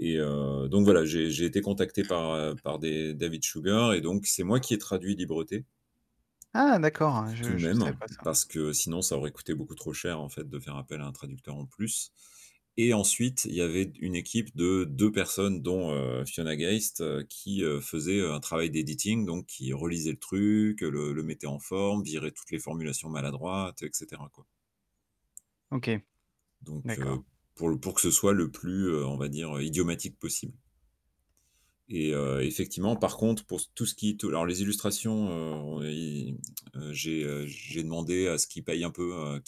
Et 0.00 0.16
heu, 0.18 0.68
donc 0.70 0.84
voilà, 0.84 1.04
j'ai 1.06 1.30
j'ai 1.30 1.44
été 1.46 1.60
contacté 1.62 2.04
par, 2.04 2.34
heu, 2.34 2.56
par 2.64 2.78
des 2.80 3.14
David 3.14 3.44
Sugar 3.44 3.94
et 3.94 4.00
donc 4.02 4.26
c'est 4.26 4.44
moi 4.44 4.58
qui 4.60 4.74
ai 4.74 4.78
traduit 4.78 5.14
Libreté 5.16 5.66
Ah 6.54 6.78
d'accord, 6.80 7.32
tout 7.42 7.54
je 7.54 7.54
de 7.54 7.58
je 7.58 7.62
même, 7.62 7.82
savais 7.82 7.94
pas 7.96 8.06
ça. 8.08 8.22
parce 8.22 8.44
que 8.44 8.72
sinon 8.72 9.00
ça 9.02 9.16
aurait 9.16 9.32
coûté 9.32 9.54
beaucoup 9.54 9.74
trop 9.74 9.92
cher, 9.92 10.20
en 10.20 10.28
fait, 10.28 10.48
de 10.48 10.58
faire 10.58 10.76
appel 10.76 11.00
à 11.00 11.06
un 11.06 11.12
traducteur 11.12 11.54
en 11.56 11.66
plus. 11.66 12.12
Et 12.76 12.94
ensuite, 12.94 13.44
il 13.46 13.54
y 13.54 13.62
avait 13.62 13.92
une 14.00 14.14
équipe 14.14 14.54
de 14.56 14.84
2 14.88 15.10
personnes, 15.12 15.60
dont, 15.62 15.92
heu, 15.92 16.24
Fiona 16.26 16.56
Geist, 16.56 17.02
qui, 17.28 17.62
faisait, 17.82 18.20
un 18.22 18.40
travail 18.40 18.70
d'editing, 18.70 19.26
donc 19.26 19.46
qui 19.46 19.72
relisait 19.72 20.12
le 20.12 20.18
truc, 20.18 20.80
le 20.82 21.12
le 21.12 21.22
mettait 21.22 21.46
en 21.48 21.58
forme, 21.58 22.02
virait 22.04 22.30
toutes 22.32 22.50
les 22.52 22.58
formulations 22.60 23.08
maladroites 23.10 23.82
et 23.82 23.90
cetera, 23.92 24.28
quoi. 24.32 24.46
OK. 25.70 26.02
Donc 26.62 26.84
D'accord. 26.84 27.22
Pour 27.80 27.94
que 27.94 28.00
ce 28.00 28.10
soit 28.10 28.32
le 28.32 28.50
plus, 28.50 28.88
heu, 28.88 29.06
on 29.06 29.16
va 29.16 29.28
dire, 29.28 29.56
heu, 29.56 29.62
idiomatique 29.64 30.18
possible. 30.18 30.54
Et 31.88 32.12
heu, 32.14 32.40
effectivement, 32.42 32.94
par 32.96 33.16
contre, 33.16 33.44
pour 33.44 33.60
tout 33.74 33.84
ce 33.84 33.94
qui 33.96 34.10
est 34.10 34.24
alors 34.24 34.46
les 34.46 34.62
illustrations, 34.62 35.80
j'ai, 36.92 37.82
demandé 37.82 38.28
à 38.28 38.38
ce 38.38 38.46
qu'ils 38.46 38.62
payent 38.64 38.84
un 38.84 38.90
peu, 38.90 39.14
à 39.14 39.40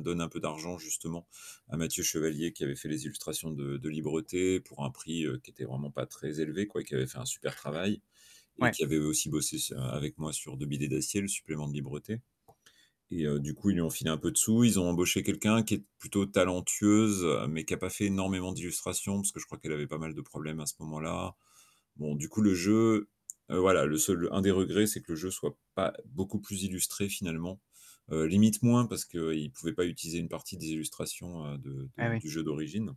donnent 0.00 0.20
un 0.22 0.28
peu 0.28 0.40
d'argent 0.40 0.78
justement 0.78 1.26
à 1.68 1.76
Mathieu 1.76 2.02
Chevalier 2.02 2.52
qui 2.52 2.64
avait 2.64 2.76
fait 2.76 2.88
les 2.88 3.04
illustrations 3.04 3.50
de 3.50 3.76
de 3.76 3.88
Libreté 3.90 4.60
pour 4.60 4.84
un 4.84 4.90
prix, 4.90 5.26
qui 5.42 5.50
était 5.50 5.64
vraiment 5.64 5.90
pas 5.90 6.06
très 6.06 6.40
élevé 6.40 6.66
quoi, 6.66 6.82
qui 6.82 6.94
avait 6.94 7.06
fait 7.06 7.18
un 7.18 7.26
super 7.26 7.54
travail 7.54 8.00
et 8.58 8.68
Ouais. 8.68 8.72
qui 8.72 8.84
avait 8.84 8.98
aussi 8.98 9.30
bossé 9.30 9.58
avec 9.76 10.18
moi 10.18 10.32
sur 10.32 10.56
«2 10.58 10.66
bidets 10.66 10.88
d'acier», 10.88 11.20
le 11.22 11.28
supplément 11.28 11.68
de 11.68 11.74
Libreté. 11.74 12.20
Et 13.10 13.24
heu, 13.26 13.40
du 13.40 13.54
coup, 13.54 13.70
ils 13.70 13.74
lui 13.74 13.82
ont 13.82 13.90
filé 13.90 14.10
un 14.10 14.16
peu 14.18 14.30
de 14.30 14.36
sous. 14.38 14.64
Ils 14.64 14.78
ont 14.78 14.88
embauché 14.88 15.22
quelqu'un 15.22 15.62
qui 15.62 15.74
est 15.74 15.84
plutôt 15.98 16.26
talentueuse, 16.26 17.24
heu, 17.24 17.46
mais 17.48 17.64
qui 17.64 17.74
a 17.74 17.76
pas 17.76 17.90
fait 17.90 18.06
énormément 18.06 18.52
d'illustrations 18.52 19.16
parce 19.16 19.32
que 19.32 19.40
je 19.40 19.46
crois 19.46 19.58
qu'elle 19.58 19.72
avait 19.72 19.86
pas 19.88 19.98
mal 19.98 20.14
de 20.14 20.20
problèmes 20.20 20.60
à 20.60 20.66
ce 20.66 20.74
moment-là. 20.80 21.36
Bon, 21.96 22.14
du 22.16 22.28
coup, 22.28 22.42
le 22.42 22.54
jeu, 22.54 23.08
heu, 23.50 23.58
voilà, 23.58 23.86
le 23.86 23.98
seul 23.98 24.28
un 24.32 24.42
des 24.42 24.50
regrets, 24.52 24.86
c'est 24.86 25.02
que 25.02 25.12
le 25.12 25.16
jeu 25.16 25.30
soit 25.30 25.56
pas 25.74 25.94
beaucoup 26.06 26.40
plus 26.40 26.62
illustré 26.64 27.08
finalement. 27.08 27.60
Heu, 28.12 28.24
limite 28.26 28.62
moins 28.62 28.86
parce 28.86 29.04
qu'ils 29.04 29.52
pouvaient 29.52 29.74
pas 29.74 29.86
utiliser 29.86 30.18
une 30.18 30.28
partie 30.28 30.56
des 30.56 30.68
illustrations, 30.72 31.46
heu, 31.54 31.58
de 31.58 31.90
de 31.98 32.02
Ah 32.02 32.08
oui. 32.10 32.22
du 32.22 32.30
jeu 32.30 32.42
d'origine. 32.44 32.94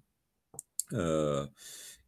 Heu 0.94 1.48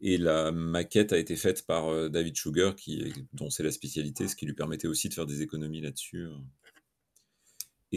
et 0.02 0.18
la 0.18 0.52
maquette 0.52 1.14
a 1.14 1.18
été 1.20 1.36
faite 1.38 1.66
par, 1.68 1.90
heu, 1.92 2.10
David 2.10 2.38
Sugar 2.38 2.76
qui 2.76 3.02
est 3.02 3.26
dont 3.34 3.50
c'est 3.50 3.64
la 3.64 3.72
spécialité, 3.72 4.28
ce 4.28 4.36
qui 4.36 4.46
lui 4.46 4.54
permettait 4.56 4.88
aussi 4.88 5.10
de 5.10 5.14
faire 5.16 5.26
des 5.28 5.42
économies 5.44 5.82
là-dessus, 5.82 6.20
heu 6.26 6.36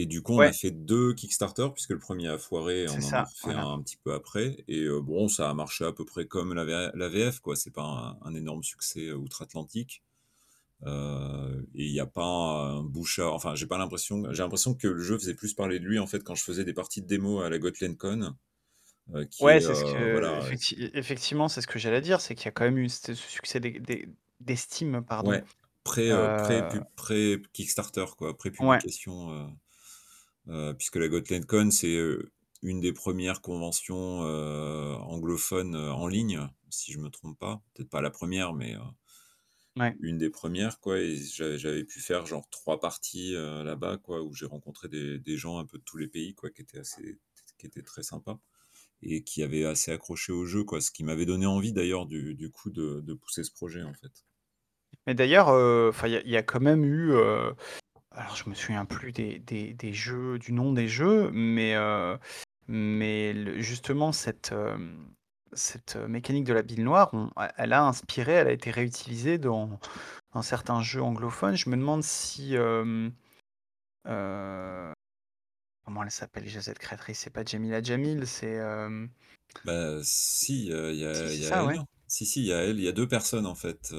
et 0.01 0.05
du 0.07 0.21
coup, 0.23 0.33
on 0.33 0.45
a 0.45 0.51
Ouais. 0.51 0.53
fait 0.53 0.71
2 0.71 1.13
Kickstarter 1.13 1.67
puisque 1.73 1.91
le 1.91 1.99
1er 1.99 2.27
a 2.29 2.37
foiré, 2.37 2.87
C'est 2.87 3.01
on 3.01 3.03
en 3.03 3.15
a 3.17 3.23
ça, 3.23 3.33
fait 3.35 3.51
voilà. 3.51 3.69
un 3.75 3.81
petit 3.81 3.97
peu 3.97 4.13
après 4.13 4.63
et 4.67 4.83
heu, 4.85 5.01
bon, 5.01 5.27
ça 5.29 5.49
a 5.49 5.53
marché 5.53 5.85
à 5.85 5.93
peu 5.93 6.05
près 6.05 6.27
comme 6.27 6.53
la 6.53 6.65
V 6.65 6.91
la 6.95 7.09
VF 7.09 7.39
quoi. 7.41 7.55
C'est 7.55 7.71
pas 7.73 7.83
un 7.83 8.17
un 8.29 8.35
énorme 8.35 8.63
succès 8.63 9.11
outre-Atlantique. 9.13 10.03
Heu 10.85 11.67
et 11.75 11.85
il 11.87 11.91
y 11.93 11.99
a 12.01 12.07
pas 12.07 12.23
un 12.23 12.83
bouche 12.83 13.19
à 13.19 13.29
enfin, 13.31 13.55
j'ai 13.55 13.67
pas 13.67 13.77
l'impression 13.79 14.31
j'ai 14.33 14.43
l'impression 14.43 14.75
que 14.75 14.87
le 14.89 15.01
jeu 15.03 15.17
faisait 15.19 15.35
plus 15.35 15.53
parler 15.55 15.79
de 15.79 15.85
lui, 15.85 15.99
en 15.99 16.07
fait, 16.07 16.23
quand 16.23 16.35
je 16.35 16.43
faisais 16.43 16.65
des 16.65 16.73
parties 16.73 17.01
de 17.03 17.07
démo 17.07 17.41
à 17.41 17.49
la 17.49 17.59
GotlenCon, 17.59 18.35
heu, 19.15 19.25
qui 19.25 19.49
Ouais, 19.49 19.61
est, 19.61 19.61
c'est 19.61 19.73
ce 19.73 19.85
heu, 19.85 19.85
que 19.85 19.97
voilà, 20.09 20.37
effecti 20.37 20.89
effectivement, 20.93 21.47
c'est 21.47 21.61
ce 21.61 21.67
que 21.67 21.79
j'allais 21.79 22.01
dire, 22.01 22.19
c'est 22.19 22.35
qu'il 22.35 22.43
y 22.45 22.47
a 22.49 22.51
quand 22.51 22.65
même 22.65 22.77
eu 22.77 22.89
ce 22.89 23.13
ce 23.13 23.29
succès 23.29 23.61
d'estime, 24.41 25.01
pardon, 25.05 25.39
Ouais, 25.39 25.43
pré, 25.83 26.11
heu, 26.11 26.29
heu 26.31 26.33
pré-pub 26.37 26.85
pré-Kickstarter 26.95 28.05
quoi, 28.17 28.37
Ouais. 28.57 28.81
pré-publication, 28.81 29.31
heu 29.33 29.47
heu, 30.49 30.73
puisque 30.77 30.97
la 30.97 31.07
GotlenCon, 31.09 31.71
c'est, 31.71 31.95
heu, 31.97 32.31
une 32.63 32.81
des 32.81 32.93
1res 32.93 33.41
conventions, 33.41 34.23
heu, 34.25 34.95
anglophones, 34.97 35.75
en 35.75 36.07
ligne, 36.07 36.41
si 36.69 36.91
je 36.93 36.99
me 36.99 37.09
trompe 37.09 37.39
pas. 37.39 37.63
Peut-être 37.73 37.89
pas 37.89 38.01
la 38.01 38.11
1re, 38.11 38.53
mais 38.53 38.75
Ouais. 39.75 39.99
une 40.01 40.17
des 40.17 40.29
1res 40.29 40.79
quoi 40.79 40.99
et 40.99 41.17
j'avais 41.17 41.83
pu 41.83 41.99
faire 41.99 42.25
genre 42.25 42.49
3 42.49 42.79
parties, 42.79 43.33
là-bas 43.33 43.97
quoi, 43.97 44.21
où 44.23 44.33
j'ai 44.33 44.45
rencontré 44.45 44.87
des 44.89 45.19
des 45.19 45.37
gens 45.37 45.57
un 45.59 45.65
peu 45.65 45.77
de 45.77 45.83
tous 45.83 45.97
les 45.97 46.07
pays 46.07 46.35
quoi, 46.35 46.49
qui 46.51 46.61
étaient 46.61 46.79
assez 46.79 47.19
qui 47.57 47.65
étaient 47.67 47.83
très 47.83 48.03
sympas 48.03 48.39
et 49.03 49.23
qui 49.23 49.43
avaient 49.43 49.65
assez 49.65 49.91
accroché 49.91 50.33
au 50.33 50.45
jeu 50.45 50.63
quoi. 50.65 50.81
Ce 50.81 50.91
qui 50.91 51.03
m'avait 51.05 51.25
donné 51.27 51.45
envie 51.47 51.73
d'ailleurs 51.73 52.05
du 52.07 52.35
du 52.35 52.51
coup 52.51 52.71
de 52.71 53.01
de 53.01 53.13
pousser 53.15 53.43
ce 53.45 53.51
projet, 53.53 53.83
en 53.83 53.93
fait. 53.95 54.23
Mais 55.07 55.13
d'ailleurs, 55.15 55.49
il 56.05 56.11
y 56.11 56.15
a 56.15 56.21
il 56.21 56.29
y 56.29 56.37
a 56.37 56.43
quand 56.43 56.59
même 56.59 56.83
eu, 56.85 57.13
alors 58.11 58.35
je 58.35 58.49
me 58.49 58.55
souviens 58.55 58.85
plus 58.85 59.11
des 59.11 59.39
des 59.39 59.73
des 59.73 59.93
jeux 59.93 60.39
du 60.39 60.51
nom 60.53 60.73
des 60.73 60.87
jeux, 60.87 61.29
mais 61.31 61.75
heu, 61.75 62.17
mais 62.67 63.33
le 63.33 63.59
justement 63.61 64.11
cette, 64.11 64.51
hem, 64.51 65.13
cette, 65.53 65.95
heu, 65.95 66.07
mécanique 66.07 66.45
de 66.45 66.53
la 66.53 66.61
bille 66.63 66.81
noire, 66.83 67.09
on 67.13 67.29
elle 67.57 67.73
a 67.73 67.83
inspiré, 67.85 68.33
elle 68.33 68.47
a 68.47 68.51
été 68.51 68.71
réutilisée 68.71 69.37
dans 69.37 69.79
dans 70.33 70.41
certains 70.43 70.81
jeux 70.81 71.01
anglophones. 71.03 71.55
Je 71.57 71.69
me 71.69 71.77
demande 71.77 72.03
si, 72.03 72.55
comment 75.83 76.03
elle 76.03 76.11
s'appelle 76.11 76.43
déjà 76.43 76.61
cette 76.61 76.79
créatrice? 76.79 77.19
C'est 77.19 77.29
pas 77.31 77.43
Jamila 77.43 77.81
Jamil, 77.83 78.25
c'est, 78.27 78.53
hem 78.53 79.09
Bah, 79.63 79.99
si, 80.03 80.67
il 80.67 80.95
y 80.95 81.05
Si, 81.11 81.27
a 81.27 81.33
il 81.33 81.39
c'est 81.39 81.41
y 81.41 81.45
a 81.45 81.49
ça, 81.49 81.63
elle, 81.63 81.65
ouais. 81.65 81.77
hein. 81.77 81.85
Si, 82.07 82.25
si, 82.25 82.41
il 82.41 82.45
y 82.47 82.53
a 82.53 82.63
elle, 82.63 82.77
il 82.79 82.83
y 82.83 82.87
a 82.87 82.91
2 82.91 83.07
personnes 83.07 83.45
en 83.45 83.55
fait, 83.55 83.93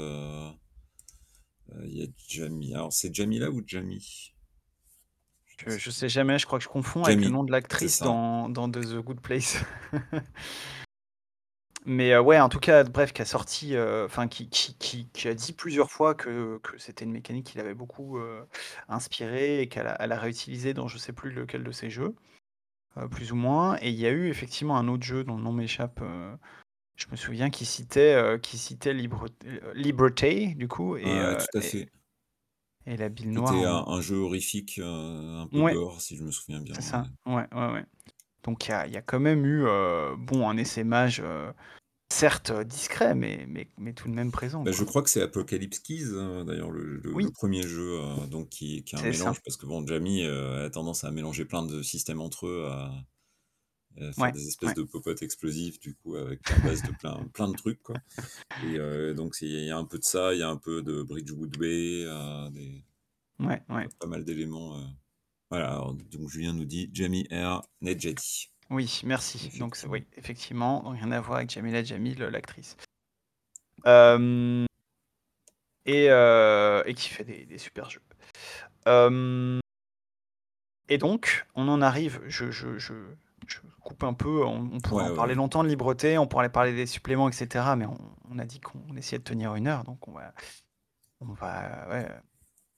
il 1.84 1.96
y 1.98 2.02
a 2.02 2.06
Jami 2.28 2.74
alors 2.74 2.92
c'est 2.92 3.14
Jamila 3.14 3.50
ou 3.50 3.62
Jami? 3.66 4.34
Je 5.58 5.70
ne 5.70 5.78
Je 5.78 5.90
sais 5.90 6.08
jamais, 6.08 6.38
je 6.38 6.46
crois 6.46 6.58
que 6.58 6.64
je 6.64 6.68
confonds 6.68 7.04
avec 7.04 7.20
le 7.20 7.28
nom 7.28 7.44
de 7.44 7.52
l'actrice 7.52 8.00
dans 8.00 8.48
dans 8.48 8.70
The 8.70 8.96
Good 8.96 9.20
Place. 9.20 9.58
Mais, 11.86 12.12
heu, 12.12 12.20
ouais, 12.20 12.38
en 12.38 12.50
tout 12.50 12.58
cas, 12.60 12.84
bref, 12.84 13.12
qui 13.14 13.22
a 13.22 13.24
sorti, 13.24 13.74
heu, 13.74 14.04
enfin 14.04 14.28
qui 14.28 14.48
qui 14.50 14.76
qui 14.76 15.08
qui 15.08 15.28
a 15.28 15.34
dit 15.34 15.54
plusieurs 15.54 15.90
fois 15.90 16.14
que 16.14 16.58
que 16.62 16.76
c'était 16.78 17.04
une 17.06 17.12
mécanique 17.12 17.46
qui 17.46 17.56
l'avait 17.56 17.74
beaucoup, 17.74 18.18
heu, 18.18 18.46
inspiré 18.88 19.62
et 19.62 19.68
qu'elle 19.68 19.86
a 19.86 19.96
elle 20.00 20.12
a 20.12 20.18
réutilisé 20.18 20.74
dans 20.74 20.88
je 20.88 20.98
sais 20.98 21.14
plus 21.14 21.30
lequel 21.30 21.64
de 21.64 21.72
ses 21.72 21.88
jeux, 21.88 22.14
plus 23.10 23.32
ou 23.32 23.36
moins 23.36 23.76
et 23.80 23.90
il 23.90 23.96
y 23.98 24.06
a 24.06 24.10
eu 24.10 24.28
effectivement 24.28 24.76
un 24.76 24.88
autre 24.88 25.04
jeu 25.04 25.24
dont 25.24 25.36
le 25.36 25.42
nom 25.42 25.52
m'échappe, 25.52 26.00
je 27.00 27.10
me 27.10 27.16
souviens 27.16 27.50
qui 27.50 27.64
citait, 27.66 28.14
heu, 28.14 28.40
Liberté 29.74 30.54
du 30.54 30.68
coup 30.68 30.96
et 30.96 31.20
Ouais, 31.20 31.34
heu 31.36 31.36
tout 31.36 31.58
à 31.58 31.60
et 31.60 31.62
fait. 31.62 31.90
et 32.86 32.96
la 32.96 33.08
bille 33.10 33.28
noire 33.28 33.58
était 33.58 33.64
un 33.64 33.76
en 33.76 33.86
un 33.86 34.00
jeu 34.00 34.16
horrifique, 34.16 34.78
heu, 34.78 34.84
un 34.84 35.46
peu 35.46 35.62
Ouais, 35.62 35.80
gore 35.80 36.00
si 36.00 36.16
je 36.16 36.24
me 36.24 36.30
souviens 36.32 36.60
bien, 36.60 36.76
c'est 36.76 36.82
ouais. 36.82 36.82
ça. 36.82 37.08
Ouais, 37.26 37.46
ouais, 37.54 37.72
ouais. 37.72 37.86
Donc 38.44 38.66
il 38.68 38.70
y 38.70 38.74
a 38.74 38.86
il 38.86 38.92
y 38.94 38.98
a 38.98 39.02
quand 39.02 39.20
même 39.20 39.46
eu, 39.46 39.64
bon, 40.18 40.48
un 40.48 40.56
essaimage, 40.58 41.22
certes 42.12 42.52
discret, 42.52 43.14
mais 43.16 43.46
mais 43.48 43.70
mais 43.78 43.94
tout 43.94 44.08
de 44.08 44.14
même 44.14 44.32
présent, 44.32 44.66
Bah, 44.66 44.72
je 44.72 44.84
quoi. 44.84 44.84
crois 44.84 45.02
que 45.02 45.08
c'est 45.08 45.22
Apocalypse 45.22 45.78
Keys, 45.78 46.04
heu, 46.12 46.44
d'ailleurs 46.44 46.70
le 46.70 46.96
le 46.98 47.16
le 47.16 47.16
Oui. 47.16 47.30
1er 47.30 47.62
jeu, 47.62 47.98
donc 48.30 48.50
qui 48.50 48.84
qui 48.84 48.94
est 48.94 48.98
un 48.98 49.04
C'est 49.04 49.12
ça. 49.12 49.32
mélange 49.32 49.40
parce 49.42 49.56
que 49.56 49.64
bon, 49.64 49.86
Jami, 49.86 50.22
heu, 50.22 50.64
a 50.66 50.70
tendance 50.70 51.02
à 51.02 51.10
mélanger 51.10 51.46
plein 51.46 51.62
de 51.64 51.82
systèmes 51.82 52.20
entre 52.20 52.46
eux, 52.46 52.68
Ouais, 53.96 54.32
des 54.32 54.46
espèces 54.48 54.68
ouais. 54.68 54.74
de 54.74 54.82
popotes 54.82 55.22
explosifs 55.22 55.78
du 55.80 55.94
coup 55.94 56.16
avec 56.16 56.40
à 56.50 56.58
base 56.58 56.82
de 56.82 56.92
plein 56.92 57.26
plein 57.34 57.48
de 57.48 57.54
trucs, 57.56 57.82
quoi 57.82 57.96
et 58.62 58.78
heu, 58.78 59.14
donc 59.14 59.36
il 59.42 59.48
y 59.48 59.70
a 59.70 59.76
un 59.76 59.84
peu 59.84 59.98
de 59.98 60.04
ça, 60.04 60.32
il 60.34 60.40
y 60.40 60.42
a 60.42 60.48
un 60.48 60.56
peu 60.56 60.82
de 60.82 61.02
Bridgewood 61.02 61.56
Bay, 61.58 62.04
heu, 62.04 62.50
des 62.50 62.84
Ouais, 63.38 63.62
pas 63.98 64.06
mal 64.06 64.24
d'éléments, 64.24 64.78
heu, 64.78 64.84
voilà, 65.50 65.72
alors 65.72 65.94
donc 65.94 66.28
Julien 66.28 66.52
nous 66.52 66.64
dit: 66.64 66.90
«Jami 66.92 67.26
R. 67.32 67.62
Nedjadi». 67.80 68.50
Oui, 68.70 69.00
merci. 69.04 69.38
Donc 69.58 69.76
Effectivement. 69.76 69.92
oui, 69.92 70.06
effectivement, 70.16 70.90
rien 70.90 71.10
à 71.10 71.20
voir 71.20 71.38
avec 71.38 71.50
Jamila 71.50 71.82
Jamil, 71.82 72.18
l'actrice. 72.18 72.76
Et 75.86 76.06
et 76.06 76.94
qui 76.94 77.08
fait 77.08 77.24
des 77.24 77.46
des 77.46 77.58
super 77.58 77.90
jeux. 77.90 78.02
Et 80.88 80.98
donc 80.98 81.46
on 81.54 81.68
en 81.68 81.82
arrive 81.82 82.20
je 82.26 82.50
je 82.50 82.78
je 82.78 82.94
je 83.46 83.58
coupe 83.82 84.02
un 84.04 84.12
peu, 84.14 84.44
on 84.44 84.70
on 84.72 84.80
pourrait 84.80 85.04
Ouais, 85.04 85.10
en 85.10 85.14
parler 85.14 85.30
ouais. 85.32 85.36
longtemps 85.36 85.62
de 85.64 85.68
Libreté, 85.68 86.18
on 86.18 86.26
pourrait 86.26 86.50
parler 86.50 86.74
des 86.74 86.86
suppléments 86.86 87.28
et 87.28 87.32
cetera, 87.32 87.76
mais 87.76 87.86
on 87.86 87.96
on 88.30 88.38
a 88.38 88.44
dit 88.44 88.60
qu'on 88.60 88.96
essayait 88.96 89.18
de 89.18 89.24
tenir 89.24 89.52
1 89.52 89.66
heure, 89.66 89.84
donc 89.84 90.06
on 90.08 90.12
va 90.12 90.32
on 91.20 91.32
va 91.32 91.88
ouais, 91.90 92.08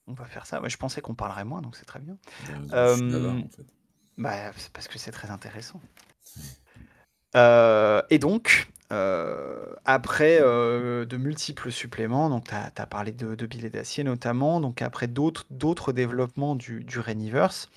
on 0.07 0.15
va 0.15 0.25
faire 0.27 0.47
ça. 0.47 0.61
Je 0.67 0.77
pensais 0.77 1.01
qu'on 1.01 1.15
parlerait 1.15 1.45
moins, 1.45 1.61
donc 1.63 1.77
c'est 1.77 1.85
très 1.85 2.01
bien. 2.01 2.17
En 2.41 3.49
fait. 3.49 3.65
bah, 4.19 4.53
c'est 4.57 4.73
parce 4.73 4.89
que 4.89 4.99
c'est 4.99 5.13
très 5.13 5.31
intéressant. 5.31 5.81
Heu 7.35 8.03
et 8.11 8.19
donc, 8.19 8.69
heu, 8.93 9.77
après, 9.85 10.41
de 10.41 11.17
multiples 11.17 11.71
suppléments, 11.73 12.29
donc 12.31 12.49
tu 12.49 12.55
as 12.55 12.87
parlé 12.87 13.13
de 13.13 13.35
de 13.35 13.47
Billets 13.47 13.71
d'Acier 13.71 14.05
notamment, 14.05 14.61
donc 14.61 14.83
après 14.83 15.07
d'autres 15.09 15.93
développements 15.93 16.57
du 16.57 16.85
du 16.85 16.99
Rainiverse, 16.99 17.71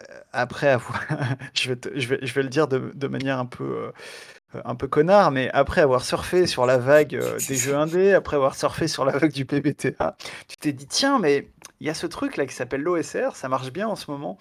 heu, 0.00 0.04
après 0.32 0.68
avoir 0.68 1.02
je 1.54 1.68
vais 1.70 1.76
te 1.76 1.98
je 1.98 2.08
vais 2.08 2.18
je 2.22 2.34
vais 2.34 2.42
le 2.42 2.48
dire 2.48 2.68
de 2.68 2.92
de 2.94 3.06
manière 3.08 3.38
un 3.38 3.46
peu, 3.46 3.64
heu 3.64 3.92
heu, 4.56 4.62
un 4.64 4.74
peu 4.76 4.88
connard, 4.88 5.30
mais 5.32 5.50
après 5.52 5.80
avoir 5.82 6.04
surfé 6.04 6.46
sur 6.46 6.66
la 6.66 6.78
vague, 6.78 7.14
heu, 7.16 7.36
des 7.48 7.56
jeux 7.56 7.76
indés, 7.76 8.12
après 8.14 8.36
avoir 8.36 8.54
surfé 8.56 8.88
sur 8.88 9.04
la 9.04 9.18
vague 9.18 9.32
du 9.32 9.44
PBTA, 9.46 10.16
tu 10.48 10.56
t'es 10.58 10.72
dit: 10.72 10.86
«Tiens, 10.86 11.18
mais 11.18 11.48
il 11.80 11.86
y 11.86 11.90
a 11.90 11.94
ce 11.94 12.06
truc 12.06 12.36
là 12.36 12.46
qui 12.46 12.54
s'appelle 12.54 12.82
l'OSR, 12.82 13.36
ça 13.36 13.48
marche 13.48 13.72
bien 13.72 13.88
en 13.88 13.96
ce 13.96 14.10
moment» 14.10 14.38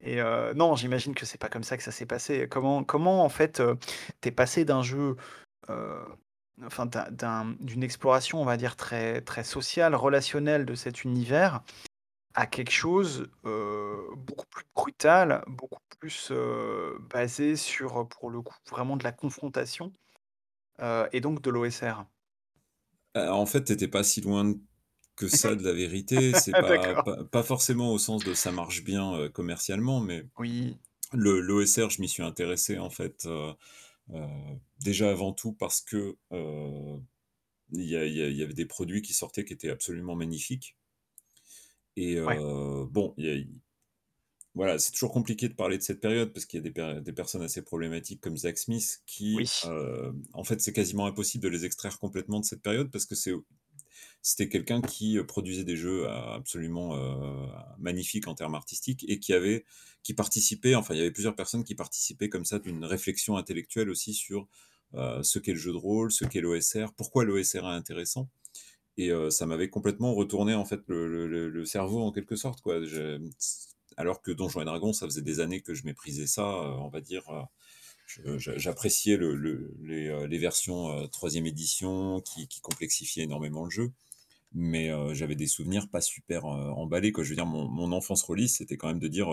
et 0.00 0.20
heu, 0.20 0.52
non, 0.54 0.76
j'imagine 0.76 1.14
que 1.14 1.26
c'est 1.26 1.38
pas 1.40 1.48
comme 1.48 1.64
ça 1.64 1.76
que 1.76 1.82
ça 1.82 1.90
s'est 1.92 2.06
passé. 2.06 2.48
Comment 2.48 2.84
comment 2.84 3.24
en 3.24 3.28
fait, 3.28 3.60
heu, 3.60 3.78
tu 4.20 4.28
es 4.28 4.30
passé 4.32 4.64
d'un 4.64 4.82
jeu, 4.82 5.16
heu, 5.70 6.00
enfin 6.64 6.86
d'un 6.86 7.10
d'un 7.10 7.54
d'une 7.60 7.82
exploration, 7.82 8.40
on 8.40 8.44
va 8.44 8.56
dire 8.56 8.76
très 8.76 9.20
très 9.22 9.44
sociale, 9.44 9.94
relationnelle 9.94 10.66
de 10.66 10.74
cet 10.74 11.04
univers, 11.04 11.62
à 12.36 12.46
quelque 12.46 12.70
chose, 12.72 13.30
heu, 13.46 14.08
beaucoup 14.16 14.46
plus 14.48 14.64
brutal, 14.74 15.42
beaucoup 15.48 15.80
plus, 16.00 16.32
basé 17.00 17.56
sur, 17.56 18.08
pour 18.08 18.30
le 18.30 18.42
coup, 18.42 18.56
vraiment 18.70 18.96
de 18.98 19.04
la 19.04 19.12
confrontation, 19.12 19.92
et 21.12 21.20
donc 21.20 21.42
de 21.42 21.50
l'OSR? 21.50 22.06
En 23.14 23.46
fait, 23.46 23.64
tu 23.64 23.72
étais 23.72 23.88
pas 23.88 24.02
si 24.04 24.20
loin 24.20 24.54
que 25.16 25.28
ça 25.28 25.54
de 25.54 25.62
la 25.64 25.72
vérité. 25.72 26.34
C'est 26.34 26.54
pas 26.58 26.96
D'accord. 26.96 27.04
pas 27.04 27.24
pas 27.24 27.42
forcément 27.42 27.92
au 27.92 27.98
sens 27.98 28.22
de 28.24 28.34
ça 28.34 28.52
marche 28.52 28.84
bien, 28.84 29.28
commercialement, 29.30 30.00
mais 30.00 30.26
Oui. 30.38 30.78
le 31.14 31.40
l'OSR, 31.40 31.90
je 31.90 32.02
m'y 32.02 32.08
suis 32.08 32.22
intéressé 32.24 32.78
en 32.78 32.90
fait, 32.90 33.28
déjà 34.80 35.10
avant 35.10 35.32
tout 35.32 35.52
parce 35.52 35.80
que, 35.80 36.16
heu, 36.32 37.00
il 37.72 37.84
y 37.86 37.96
a 37.96 38.06
il 38.06 38.14
y 38.14 38.22
a 38.22 38.28
il 38.28 38.36
y 38.36 38.42
avait 38.44 38.54
des 38.54 38.66
produits 38.66 39.02
qui 39.02 39.14
sortaient 39.14 39.44
qui 39.44 39.54
étaient 39.54 39.70
absolument 39.70 40.16
magnifiques 40.16 40.76
et 41.96 42.16
Ouais. 42.24 42.40
heu, 42.40 42.86
bon, 42.90 43.14
il 43.18 43.26
y 43.26 43.30
a 43.30 43.34
i 43.34 43.50
voilà, 44.54 44.78
c'est 44.78 44.92
toujours 44.92 45.12
compliqué 45.12 45.48
de 45.48 45.54
parler 45.54 45.78
de 45.78 45.82
cette 45.82 46.00
période 46.00 46.32
parce 46.32 46.46
qu'il 46.46 46.58
y 46.58 46.60
a 46.60 46.64
des 46.64 46.70
per 46.72 47.00
des 47.02 47.12
personnes 47.12 47.42
assez 47.42 47.62
problématiques 47.62 48.20
comme 48.22 48.36
Zak 48.38 48.58
Smith 48.58 49.02
qui, 49.06 49.52
heu, 49.64 50.14
en 50.34 50.44
fait, 50.44 50.60
c'est 50.62 50.72
quasiment 50.72 51.06
impossible 51.06 51.44
de 51.44 51.48
les 51.50 51.64
extraire 51.66 51.98
complètement 52.00 52.40
de 52.40 52.44
cette 52.46 52.62
période 52.62 52.90
parce 52.90 53.06
que 53.06 53.14
c'est 53.16 53.32
c'était 54.22 54.48
quelqu'un 54.48 54.82
qui, 54.82 55.18
heu, 55.18 55.26
produisait 55.26 55.64
des 55.64 55.76
jeux 55.76 56.08
absolument, 56.08 56.96
magnifiques 57.78 58.28
en 58.28 58.34
termes 58.34 58.54
artistiques 58.56 59.04
et 59.08 59.20
qui 59.20 59.32
avait 59.34 59.64
qui 60.04 60.14
participait, 60.14 60.74
enfin, 60.76 60.94
il 60.94 60.98
y 60.98 61.00
avait 61.02 61.10
plusieurs 61.12 61.36
personnes 61.36 61.64
qui 61.64 61.74
participaient 61.76 62.28
comme 62.30 62.44
ça 62.46 62.58
d'une 62.60 62.84
réflexion 62.84 63.36
intellectuelle 63.38 63.90
aussi 63.90 64.14
sur, 64.14 64.48
ce 64.94 65.38
qu'est 65.40 65.52
le 65.52 65.58
jeu 65.58 65.72
de 65.72 65.76
rôle, 65.78 66.12
ce 66.12 66.24
qu'est 66.26 66.40
l'OSR, 66.42 66.94
pourquoi 66.96 67.24
l'OSR 67.24 67.64
est 67.66 67.74
intéressant 67.76 68.30
et 68.98 69.10
ça 69.30 69.46
m'avait 69.46 69.68
complètement 69.70 70.14
retourné 70.14 70.54
en 70.54 70.64
fait 70.64 70.80
le 70.88 71.26
le 71.48 71.64
cerveau 71.66 72.00
en 72.02 72.12
quelque 72.12 72.36
sorte, 72.36 72.60
quoi. 72.62 72.84
Je 72.84 73.20
alors 73.98 74.22
que 74.22 74.30
Donjons& 74.32 74.60
et 74.62 74.64
Dragons, 74.66 74.92
ça 74.92 75.06
faisait 75.06 75.22
des 75.22 75.40
années 75.40 75.62
que 75.62 75.74
je 75.74 75.84
méprisais 75.84 76.26
ça, 76.26 76.46
on 76.46 76.88
va 76.88 77.00
dire, 77.00 77.24
j'appréciais 78.36 79.16
le 79.16 79.34
le 79.36 79.74
les, 79.82 80.26
les 80.28 80.38
versions, 80.38 81.08
3e 81.08 81.46
édition 81.46 82.20
qui 82.20 82.48
qui 82.48 82.60
complexifiaient 82.60 83.24
énormément 83.24 83.64
le 83.64 83.70
jeu, 83.70 83.92
mais 84.52 84.90
j'avais 85.14 85.36
des 85.36 85.46
souvenirs 85.48 85.88
pas 85.90 86.00
super, 86.02 86.46
emballés, 86.46 87.12
quoi. 87.12 87.24
Je 87.24 87.30
veux 87.30 87.36
dire 87.36 87.46
mon 87.46 87.68
mon 87.68 87.92
enfance 87.92 88.22
rôliste, 88.24 88.58
c'était 88.58 88.76
quand 88.78 88.88
même 88.88 89.00
de 89.00 89.08
dire, 89.08 89.28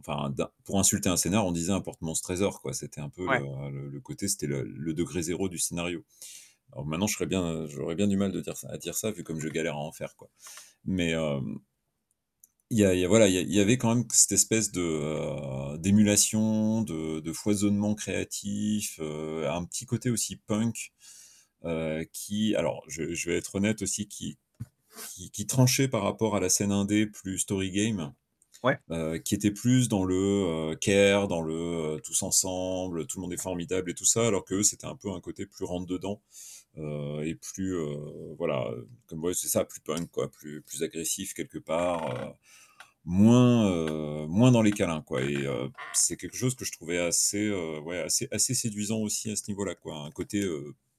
enfin 0.00 0.34
pour 0.64 0.78
insulter 0.80 1.08
un 1.10 1.16
scénar, 1.16 1.46
on 1.46 1.52
disait: 1.52 1.72
«Apporte-moi 1.72 2.14
ce 2.14 2.22
trésor», 2.22 2.62
quoi. 2.62 2.72
C'était 2.74 3.00
un 3.02 3.10
peu 3.10 3.28
le 3.28 3.38
Ouais. 3.38 3.50
le 3.72 3.88
le 3.88 4.00
côté, 4.00 4.28
c'était 4.28 4.46
le 4.48 4.64
le 4.64 4.94
degré 4.94 5.22
0 5.22 5.48
du 5.48 5.58
scénario. 5.58 6.04
Alors 6.72 6.86
maintenant, 6.86 7.06
je 7.06 7.14
serais 7.14 7.26
bien 7.26 7.66
j'aurais 7.68 7.94
bien 7.96 8.06
du 8.08 8.16
mal 8.16 8.32
de 8.32 8.40
dire 8.40 8.56
ça 8.56 8.68
à 8.70 8.78
dire 8.78 8.94
ça, 8.94 9.10
vu 9.10 9.24
comme 9.24 9.40
je 9.40 9.48
galère 9.48 9.74
à 9.74 9.78
en 9.78 9.92
faire, 9.92 10.16
quoi, 10.16 10.30
mais 10.84 11.10
hem 11.12 11.60
il 12.70 12.78
y 12.78 12.84
a 12.84 12.94
il 12.94 13.00
y 13.00 13.04
a 13.04 13.08
voilà, 13.08 13.26
il 13.28 13.34
y 13.34 13.38
a 13.38 13.40
il 13.40 13.52
y 13.52 13.60
avait 13.60 13.78
quand 13.78 13.94
même 13.94 14.06
cette 14.12 14.32
espèce 14.32 14.70
de, 14.72 14.80
heu, 14.80 15.78
d'émulation, 15.78 16.82
de 16.82 17.20
de 17.20 17.32
foisonnement 17.32 17.94
créatif, 17.94 18.98
heu, 19.00 19.48
un 19.48 19.64
petit 19.64 19.86
côté 19.86 20.10
aussi 20.10 20.36
punk, 20.36 20.92
qui 22.12 22.54
alors 22.56 22.82
je 22.88 23.14
je 23.14 23.30
vais 23.30 23.36
être 23.36 23.56
honnête 23.56 23.82
aussi, 23.82 24.08
qui 24.08 24.38
qui 25.06 25.30
qui 25.30 25.46
tranchait 25.46 25.88
par 25.88 26.02
rapport 26.04 26.36
à 26.36 26.40
la 26.40 26.48
scène 26.50 26.72
indé 26.72 27.06
plus 27.06 27.38
story 27.40 27.70
game, 27.72 28.14
Ouais. 28.62 28.80
qui 29.24 29.34
était 29.34 29.50
plus 29.52 29.88
dans 29.88 30.04
le, 30.04 30.74
care, 30.80 31.28
dans 31.28 31.40
le, 31.42 31.54
heu, 31.98 32.00
tous 32.04 32.22
ensemble, 32.24 33.06
tout 33.06 33.18
le 33.18 33.22
monde 33.22 33.32
est 33.32 33.40
formidable 33.40 33.90
et 33.90 33.94
tout 33.94 34.04
ça, 34.04 34.26
alors 34.26 34.44
qu'eux, 34.44 34.62
c'était 34.64 34.86
un 34.86 34.96
peu 34.96 35.10
un 35.12 35.20
côté 35.20 35.46
plus 35.46 35.64
rentre 35.64 35.86
dedans, 35.86 36.22
et 36.76 37.34
plus, 37.34 37.74
heu, 37.74 38.34
voilà, 38.38 38.70
comme 39.06 39.22
ouais, 39.24 39.34
c'est 39.34 39.48
ça, 39.48 39.64
plus 39.64 39.80
punk, 39.80 40.10
quoi, 40.10 40.30
plus 40.30 40.62
plus 40.62 40.82
agressif 40.82 41.34
quelque 41.34 41.58
part, 41.58 42.10
heu, 42.12 42.32
moins, 43.04 44.26
moins 44.28 44.52
dans 44.52 44.62
les 44.62 44.74
câlins, 44.74 45.02
quoi 45.02 45.22
et 45.24 45.46
c'est 45.92 46.16
quelque 46.16 46.36
chose 46.36 46.54
que 46.56 46.64
je 46.64 46.72
trouvais 46.72 46.98
assez, 46.98 47.50
ouais, 47.84 47.98
assez 48.00 48.28
assez 48.32 48.54
séduisant 48.54 48.98
aussi 49.00 49.30
à 49.32 49.36
ce 49.36 49.44
niveau-là, 49.48 49.74
quoi. 49.76 49.96
Un 50.06 50.10
côté, 50.12 50.42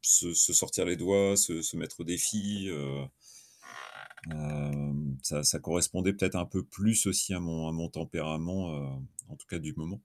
se 0.01 0.33
se 0.33 0.53
sortir 0.53 0.85
les 0.85 0.97
doigts, 0.97 1.37
se 1.37 1.61
se 1.61 1.77
mettre 1.77 2.01
au 2.01 2.03
défi, 2.03 2.69
ça 5.23 5.43
ça 5.43 5.59
correspondait 5.59 6.13
peut-être 6.13 6.35
un 6.35 6.45
peu 6.45 6.63
plus 6.63 7.05
aussi 7.07 7.33
à 7.33 7.39
mon 7.39 7.67
à 7.67 7.71
mon 7.71 7.89
tempérament, 7.89 8.69
en 9.29 9.35
tout 9.35 9.47
cas 9.47 9.59
du 9.59 9.73
moment 9.75 10.01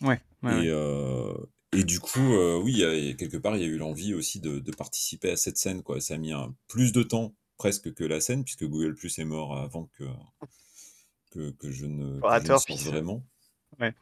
Ouais, 0.00 0.20
ouais, 0.42 0.50
et 0.50 0.68
ouais. 0.68 0.70
Et 1.72 1.84
du 1.84 2.00
coup, 2.00 2.20
heu, 2.20 2.58
oui, 2.58 2.72
il 2.74 2.78
y 2.78 3.10
a 3.10 3.14
quelque 3.14 3.36
part, 3.38 3.56
il 3.56 3.62
y 3.62 3.64
a 3.64 3.68
eu 3.68 3.78
l'envie 3.78 4.14
aussi 4.14 4.40
de 4.40 4.58
de 4.58 4.72
participer 4.72 5.30
à 5.30 5.36
cette 5.36 5.58
scène, 5.58 5.82
quoi. 5.82 6.00
Ça 6.00 6.14
a 6.14 6.18
mis 6.18 6.32
un 6.32 6.54
plus 6.68 6.92
de 6.92 7.02
temps 7.02 7.34
presque 7.58 7.94
que 7.94 8.04
la 8.04 8.20
scène 8.20 8.44
puisque 8.44 8.64
Google+ 8.66 8.96
est 9.18 9.24
mort 9.24 9.56
avant 9.58 9.86
que 9.86 10.04
que 11.30 11.50
que 11.50 11.72
je 11.72 11.86
ne 11.86 12.22
que 12.22 12.38
je 12.38 12.46
ne 12.46 12.54
Explorateur 12.54 12.62
sens 12.68 12.84
puisse, 12.84 12.92
heu 12.92 13.02
vraiment. 13.02 13.26
ouais. 13.80 13.94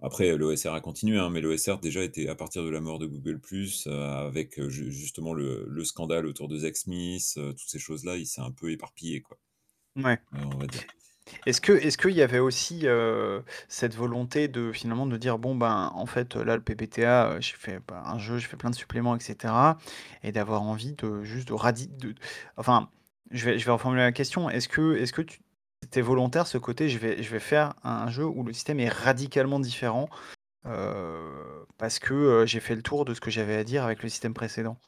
Après 0.00 0.36
l'OSR 0.36 0.74
a 0.74 0.80
continué, 0.80 1.18
hein, 1.18 1.30
mais 1.30 1.40
l'OSR 1.40 1.80
déjà 1.80 2.02
était 2.04 2.28
à 2.28 2.34
partir 2.36 2.62
de 2.64 2.68
la 2.68 2.80
mort 2.80 2.98
de 3.00 3.06
Google+, 3.06 3.40
heu, 3.86 3.90
avec, 3.92 4.58
heu, 4.60 4.68
ju 4.68 4.92
justement 4.92 5.34
le 5.34 5.66
le 5.68 5.84
scandale 5.84 6.26
autour 6.26 6.46
de 6.48 6.58
Zach 6.58 6.76
Smith, 6.76 7.34
heu, 7.38 7.54
toutes 7.54 7.68
ces 7.68 7.78
choses-là, 7.80 8.16
il 8.16 8.26
s'est 8.26 8.40
un 8.40 8.50
peu 8.52 8.70
éparpillé 8.70 9.20
quoi, 9.22 9.38
Mouais. 9.96 10.20
heu, 10.34 10.38
on 10.38 10.58
va 10.58 10.68
dire. 10.68 10.84
Est-ce 11.46 11.60
que 11.60 11.72
est-ce 11.72 11.98
qu'il 11.98 12.12
y 12.12 12.22
avait 12.22 12.38
aussi, 12.38 12.86
cette 13.68 13.94
volonté 13.94 14.48
de 14.48 14.72
finalement 14.72 15.06
de 15.06 15.16
dire: 15.16 15.38
«Bon 15.38 15.54
ben, 15.54 15.90
en 15.94 16.06
fait, 16.06 16.36
là 16.36 16.56
le 16.56 16.62
heu, 17.36 17.40
j'ai 17.40 17.56
fait, 17.56 17.80
bah, 17.86 18.02
un 18.06 18.18
jeu, 18.18 18.38
j'ai 18.38 18.46
fait 18.46 18.56
plein 18.56 18.70
de 18.70 18.74
suppléments 18.74 19.16
et 19.16 19.20
cetera» 19.20 19.78
et 20.22 20.32
d'avoir 20.32 20.62
envie 20.62 20.92
de 20.94 21.22
juste 21.22 21.48
de 21.48 21.52
radi 21.54 21.88
de 21.88 22.14
enfin, 22.56 22.88
je 23.30 23.44
vais 23.50 23.70
reformuler 23.70 24.02
la 24.02 24.12
question. 24.12 24.48
Est-ce 24.50 24.68
que 24.68 24.96
est-ce 24.96 25.12
que 25.12 25.22
tu 25.22 25.40
c'était 25.82 26.00
volontaire 26.00 26.46
ce 26.46 26.56
côté: 26.58 26.88
«Je 26.88 26.98
vais 26.98 27.40
faire 27.40 27.74
un 27.84 28.08
jeu 28.10 28.24
où 28.24 28.42
le 28.42 28.52
système 28.54 28.80
est 28.80 28.88
radicalement 28.88 29.60
différent, 29.60 30.08
parce 31.78 31.98
que, 32.00 32.44
j'ai 32.46 32.60
fait 32.60 32.74
le 32.76 32.82
tour 32.82 33.04
de 33.04 33.14
ce 33.14 33.20
que 33.20 33.30
j'avais 33.30 33.56
à 33.56 33.64
dire 33.64 33.84
avec 33.84 34.02
le 34.02 34.08
système 34.08 34.34
précédent»? 34.34 34.78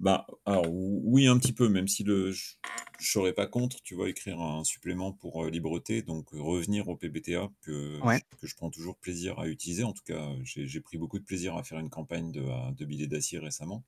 Bah, 0.00 0.26
alors 0.44 0.68
ou 0.72 1.00
oui 1.04 1.26
un 1.28 1.38
petit 1.38 1.52
peu, 1.52 1.68
même 1.68 1.86
si 1.88 2.02
le 2.02 2.32
je 2.32 3.10
serais 3.10 3.32
pas 3.32 3.46
contre, 3.46 3.80
tu 3.82 3.94
vois, 3.94 4.08
écrire 4.08 4.40
un 4.40 4.62
supplément 4.64 5.12
pour, 5.12 5.44
heu, 5.44 5.50
Libreté, 5.50 6.02
donc 6.02 6.30
revenir 6.32 6.88
au 6.88 6.96
PBTA 6.96 7.50
que 7.60 8.08
j 8.08 8.20
Ouais. 8.20 8.24
que 8.38 8.46
je 8.48 8.54
prends 8.56 8.70
toujours 8.70 8.96
plaisir 8.98 9.38
à 9.38 9.46
utiliser. 9.48 9.84
En 9.84 9.92
tout 9.92 10.02
cas, 10.04 10.30
j'ai 10.42 10.66
j'ai 10.66 10.80
pris 10.80 10.98
beaucoup 10.98 11.18
de 11.20 11.24
plaisir 11.24 11.56
à 11.56 11.62
faire 11.62 11.78
une 11.78 11.90
campagne 11.90 12.32
de, 12.32 12.40
heu, 12.40 12.72
de 12.76 12.84
Billets 12.84 13.06
d'Acier 13.06 13.38
récemment. 13.38 13.84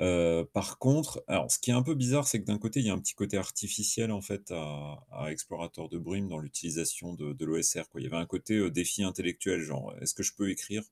Heu, 0.00 0.46
par 0.54 0.78
contre, 0.78 1.24
alors 1.28 1.50
ce 1.52 1.58
qui 1.60 1.70
est 1.70 1.74
un 1.74 1.82
peu 1.82 1.94
bizarre, 1.96 2.28
c'est 2.28 2.40
que 2.40 2.46
d'un 2.46 2.58
côté, 2.58 2.80
il 2.80 2.86
y 2.86 2.90
a 2.90 2.94
un 2.94 3.00
petit 3.00 3.14
côté 3.14 3.36
artificiel 3.38 4.12
en 4.12 4.22
fait 4.22 4.50
à 4.52 5.04
à 5.12 5.32
Explorateur 5.32 5.88
de 5.90 5.98
Brumes 5.98 6.28
dans 6.28 6.38
l'utilisation 6.40 7.14
de 7.14 7.32
de 7.34 7.44
l'OSR 7.46 7.88
quoi. 7.90 8.00
Il 8.00 8.04
y 8.04 8.08
avait 8.08 8.16
un 8.16 8.26
côté, 8.26 8.54
heu, 8.56 8.70
défi 8.70 9.04
intellectuel, 9.04 9.60
genre: 9.62 9.94
«Est-ce 10.02 10.14
que 10.14 10.22
je 10.24 10.34
peux 10.36 10.50
écrire, 10.50 10.82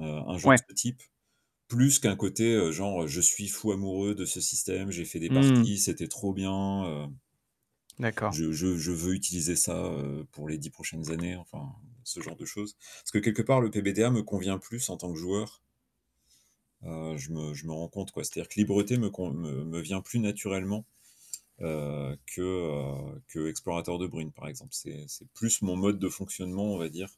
heu, 0.00 0.04
un 0.04 0.38
jeu 0.38 0.50
de 0.52 0.54
Ouais. 0.54 0.68
ce 0.68 0.74
type?» 0.74 1.02
Plus 1.68 1.98
qu'un 2.00 2.16
côté, 2.16 2.54
heu, 2.54 2.72
genre: 2.72 3.06
«Je 3.08 3.20
suis 3.20 3.48
fou 3.48 3.72
amoureux 3.72 4.14
de 4.14 4.24
ce 4.26 4.40
système, 4.40 4.90
j'ai 4.90 5.04
fait 5.04 5.20
des 5.20 5.30
Mmh. 5.30 5.68
parties, 5.70 5.78
c'était 5.78 6.08
trop 6.08 6.32
bien, 6.34 6.84
heu, 6.86 7.06
D'accord. 8.00 8.34
je 8.34 8.52
je 8.52 8.76
je 8.76 8.92
veux 8.92 9.14
utiliser 9.14 9.56
ça, 9.56 9.76
heu, 9.84 10.26
pour 10.32 10.48
les 10.48 10.58
10 10.58 10.70
prochaines 10.70 11.10
années», 11.10 11.36
enfin, 11.36 11.72
ce 12.04 12.20
genre 12.20 12.36
de 12.36 12.44
choses. 12.44 12.76
Parce 13.02 13.10
que 13.12 13.18
quelque 13.18 13.42
part 13.42 13.60
le 13.60 13.70
PBTA 13.70 14.10
me 14.10 14.22
convient 14.22 14.58
plus 14.58 14.88
en 14.90 14.96
tant 14.96 15.12
que 15.12 15.18
joueur. 15.18 15.62
Heu, 16.82 17.16
je 17.16 17.32
me 17.32 17.54
je 17.54 17.66
me 17.66 17.72
rends 17.72 17.88
compte 17.88 18.12
quoi. 18.12 18.24
C'est-à-dire 18.24 18.48
que 18.48 18.54
Libreté 18.58 18.98
me 18.98 19.10
con 19.10 19.32
me 19.32 19.64
me 19.64 19.80
vient 19.80 20.00
plus 20.00 20.18
naturellement, 20.20 20.86
heu, 21.62 22.18
que, 22.26 22.42
heu, 22.42 23.22
que 23.28 23.48
Explorateur 23.48 23.98
de 23.98 24.06
Brumes 24.08 24.32
par 24.32 24.48
exemple. 24.48 24.74
C'est 24.74 25.04
c'est 25.08 25.28
plus 25.34 25.62
mon 25.62 25.76
mode 25.76 25.98
de 26.00 26.08
fonctionnement 26.10 26.64
on 26.74 26.78
va 26.78 26.88
dire, 26.90 27.10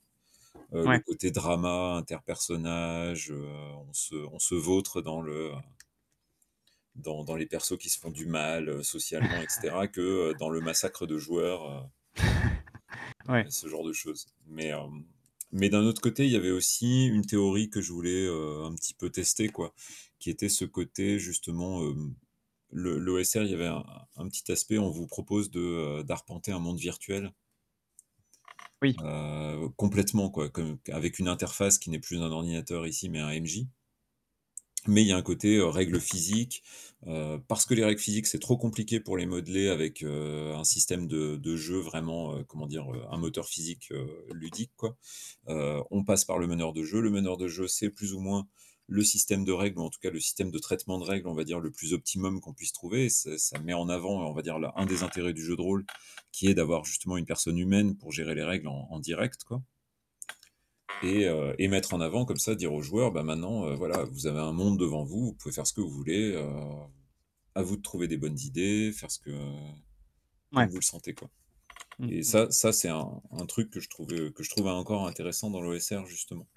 heu, 0.75 0.87
le 0.87 0.99
Ouais. 0.99 1.01
côté 1.01 1.31
drama, 1.31 1.95
interpersonnage, 1.97 3.31
heu, 3.33 3.47
on 3.89 3.93
se 3.93 4.15
on 4.17 4.39
se 4.39 4.55
vautre 4.55 5.03
dans 5.03 5.23
le, 5.23 5.53
dans 6.95 7.25
dans 7.25 7.35
les 7.35 7.47
persos 7.47 7.77
qui 7.79 7.89
se 7.91 7.99
font 7.99 8.11
du 8.13 8.27
mal, 8.27 8.69
heu, 8.69 8.83
socialement 8.85 9.43
et 9.43 9.49
cetera 9.49 9.89
que, 9.89 10.33
dans 10.35 10.51
le 10.51 10.61
massacre 10.61 11.05
de 11.07 11.19
joueurs, 11.19 11.91
Ouais. 13.29 13.51
ce 13.51 13.69
genre 13.69 13.85
de 13.85 13.93
choses. 13.93 14.27
Mais, 14.47 14.73
mais 15.53 15.69
d'un 15.69 15.85
autre 15.85 16.01
côté, 16.01 16.27
il 16.27 16.33
y 16.33 16.37
avait 16.37 16.51
aussi 16.51 17.07
une 17.07 17.25
théorie 17.27 17.71
que 17.71 17.81
je 17.81 17.93
voulais, 17.93 18.27
un 18.29 18.75
petit 18.75 18.95
peu 18.95 19.11
tester 19.11 19.49
quoi, 19.49 19.75
qui 20.19 20.31
était 20.31 20.49
ce 20.49 20.65
côté 20.65 21.19
justement, 21.19 21.83
le 22.73 22.99
l'OSR, 22.99 23.45
il 23.45 23.51
y 23.51 23.55
avait 23.55 23.67
un 23.67 23.85
un 24.17 24.29
petit 24.29 24.51
aspect, 24.53 24.79
on 24.79 24.91
vous 24.91 25.07
propose 25.07 25.51
de, 25.51 26.03
d'arpenter 26.03 26.53
un 26.53 26.59
monde 26.61 26.79
virtuel 26.79 27.33
Oui. 28.83 29.01
heu, 29.03 29.69
complètement 29.77 30.31
quoi, 30.31 30.51
avec 30.93 31.19
une 31.19 31.29
interface 31.29 31.79
qui 31.79 31.91
n'est 31.91 31.99
plus 32.01 32.19
un 32.23 32.31
ordinateur 32.33 32.87
ici, 32.87 33.09
mais 33.09 33.21
un 33.21 33.31
MJ. 33.31 33.67
Mais 34.89 35.03
il 35.03 35.09
y 35.09 35.13
a 35.13 35.17
un 35.17 35.23
côté, 35.23 35.57
heu, 35.57 35.67
règles 35.67 36.01
physiques, 36.01 36.63
heu, 37.07 37.39
parce 37.49 37.67
que 37.67 37.75
les 37.75 37.85
règles 37.85 38.01
physiques, 38.01 38.27
c'est 38.27 38.39
trop 38.39 38.57
compliqué 38.57 38.99
pour 38.99 39.17
les 39.19 39.27
modeler 39.27 39.69
avec, 39.69 40.03
un 40.03 40.65
système 40.65 41.07
de 41.07 41.57
jeu 41.57 41.79
vraiment, 41.79 42.43
comment 42.45 42.67
dire? 42.67 42.87
Un 43.11 43.19
moteur 43.19 43.47
physique, 43.49 43.93
ludique 44.33 44.73
quoi. 44.77 44.97
On 45.47 46.05
passe 46.05 46.25
par 46.25 46.39
le 46.39 46.47
meneur 46.47 46.73
de 46.73 46.83
jeu. 46.85 47.01
Le 47.01 47.11
meneur 47.11 47.37
de 47.37 47.49
jeu, 47.49 47.69
c'est 47.69 47.91
plus 47.91 48.15
ou 48.15 48.21
moins 48.21 48.47
le 48.91 49.05
système 49.05 49.45
de 49.47 49.53
règles 49.53 49.79
ou 49.81 49.85
en 49.85 49.91
tout 49.91 50.01
cas 50.01 50.11
le 50.11 50.21
système 50.21 50.51
de 50.53 50.59
traitement 50.61 50.99
de 51.01 51.05
règles, 51.05 51.29
on 51.29 51.35
va 51.35 51.45
dire 51.45 51.61
le 51.61 51.73
plus 51.73 51.95
optimum 51.95 52.41
qu'on 52.43 52.55
puisse 52.55 52.73
trouver. 52.75 53.09
Ça 53.11 53.39
ça 53.39 53.59
met 53.61 53.75
en 53.75 53.89
avant, 53.91 54.29
on 54.31 54.35
va 54.35 54.43
dire 54.43 54.59
la 54.61 54.73
un 54.77 54.87
des 54.87 55.03
intérêts 55.05 55.35
du 55.35 55.45
jeu 55.45 55.57
de 55.57 55.63
rôle, 55.63 55.87
qui 56.33 56.49
est 56.49 56.55
d'avoir 56.55 56.85
justement 56.85 57.17
une 57.19 57.27
personne 57.27 57.59
humaine 57.59 57.97
pour 57.99 58.13
gérer 58.13 58.35
les 58.37 58.45
règles 58.45 58.69
en 58.69 58.89
en 58.91 59.01
direct 59.01 59.45
quoi 59.45 59.63
et 61.03 61.25
heu, 61.27 61.55
et 61.59 61.69
mettre 61.69 61.95
en 61.95 62.01
avant 62.01 62.25
comme 62.27 62.37
ça, 62.37 62.55
dire 62.55 62.73
aux 62.75 62.83
joueurs: 62.83 63.11
«Bah 63.13 63.23
maintenant, 63.23 63.67
heu, 63.67 63.75
voilà, 63.75 64.05
vous 64.05 64.27
avez 64.27 64.39
un 64.41 64.53
monde 64.53 64.79
devant 64.79 65.05
vous, 65.05 65.27
vous 65.27 65.33
pouvez 65.35 65.55
faire 65.55 65.67
ce 65.67 65.73
que 65.73 65.81
vous 65.81 65.89
voulez, 65.91 66.33
heu, 66.35 66.47
à 67.55 67.63
vous 67.63 67.77
de 67.77 67.83
trouver 67.83 68.09
des 68.09 68.19
bonnes 68.19 68.39
idées, 68.41 68.93
faire 68.93 69.11
ce 69.11 69.19
que 69.21 69.31
Ouais. 70.53 70.71
vous 70.71 70.77
le 70.79 70.83
sentez 70.85 71.15
quoi» 71.15 71.31
Mmh 71.99 72.09
et 72.09 72.23
mh. 72.25 72.25
ça 72.25 72.51
ça 72.51 72.73
c'est 72.73 72.89
un 72.91 73.23
un 73.33 73.47
truc 73.47 73.71
que 73.71 73.81
je 73.81 73.89
trouvais 73.91 74.33
que 74.33 74.43
je 74.45 74.51
trouve 74.51 74.69
encore 74.69 75.07
intéressant 75.09 75.51
dans 75.51 75.61
l'OSR 75.63 76.07
justement. 76.07 76.49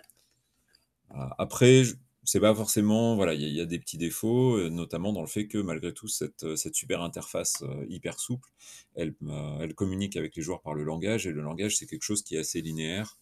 A 1.10 1.36
après 1.38 1.84
c'est 2.26 2.40
pas 2.40 2.56
forcément 2.56 3.16
voilà, 3.16 3.34
il 3.34 3.42
y 3.54 3.62
a 3.62 3.66
des 3.66 3.80
petits 3.80 3.98
défauts, 3.98 4.58
heu, 4.58 4.70
notamment 4.70 5.14
dans 5.14 5.22
le 5.22 5.28
fait 5.28 5.48
que 5.48 5.58
malgré 5.58 5.94
tout 5.94 6.08
cette, 6.08 6.44
heu, 6.44 6.56
cette 6.56 6.76
super 6.76 7.02
interface, 7.02 7.62
heu, 7.64 7.86
hyper 7.90 8.20
souple, 8.20 8.50
elle 8.96 9.16
elle 9.62 9.74
communique 9.76 10.18
avec 10.18 10.36
les 10.36 10.42
joueurs 10.44 10.62
par 10.62 10.74
le 10.76 10.84
langage 10.84 11.28
et 11.28 11.32
le 11.32 11.42
langage, 11.42 11.78
c'est 11.78 11.88
quelque 11.88 12.04
chose 12.04 12.24
qui 12.24 12.36
est 12.36 12.40
assez 12.40 12.62
linéaire 12.62 13.18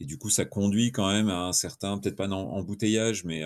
et 0.00 0.06
du 0.06 0.18
coup, 0.18 0.30
ça 0.30 0.44
conduit 0.46 0.92
quand 0.92 1.10
même 1.12 1.28
à 1.30 1.46
un 1.46 1.52
certain 1.54 1.98
peut-être 1.98 2.16
pas 2.16 2.26
un 2.26 2.32
em 2.32 2.36
embouteillage, 2.36 3.24
mais, 3.24 3.42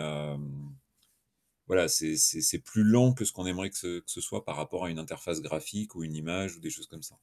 voilà, 1.68 1.88
c'est 1.88 2.16
c'est 2.16 2.58
plus 2.60 2.84
lent 2.84 3.14
que 3.14 3.24
ce 3.24 3.32
qu'on 3.32 3.46
aimerait 3.46 3.70
que 3.70 3.78
ce 3.78 4.00
que 4.00 4.10
ce 4.10 4.20
soit 4.20 4.44
par 4.44 4.56
rapport 4.56 4.84
à 4.86 4.90
une 4.90 4.98
interface 5.00 5.40
graphique 5.42 5.94
ou 5.96 6.04
une 6.04 6.14
image 6.16 6.56
ou 6.56 6.60
des 6.60 6.70
choses 6.70 6.88
comme 6.88 7.02
ça. 7.04 7.18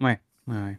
Ouais. 0.00 0.20
Ouais, 0.46 0.56
ouais. 0.62 0.78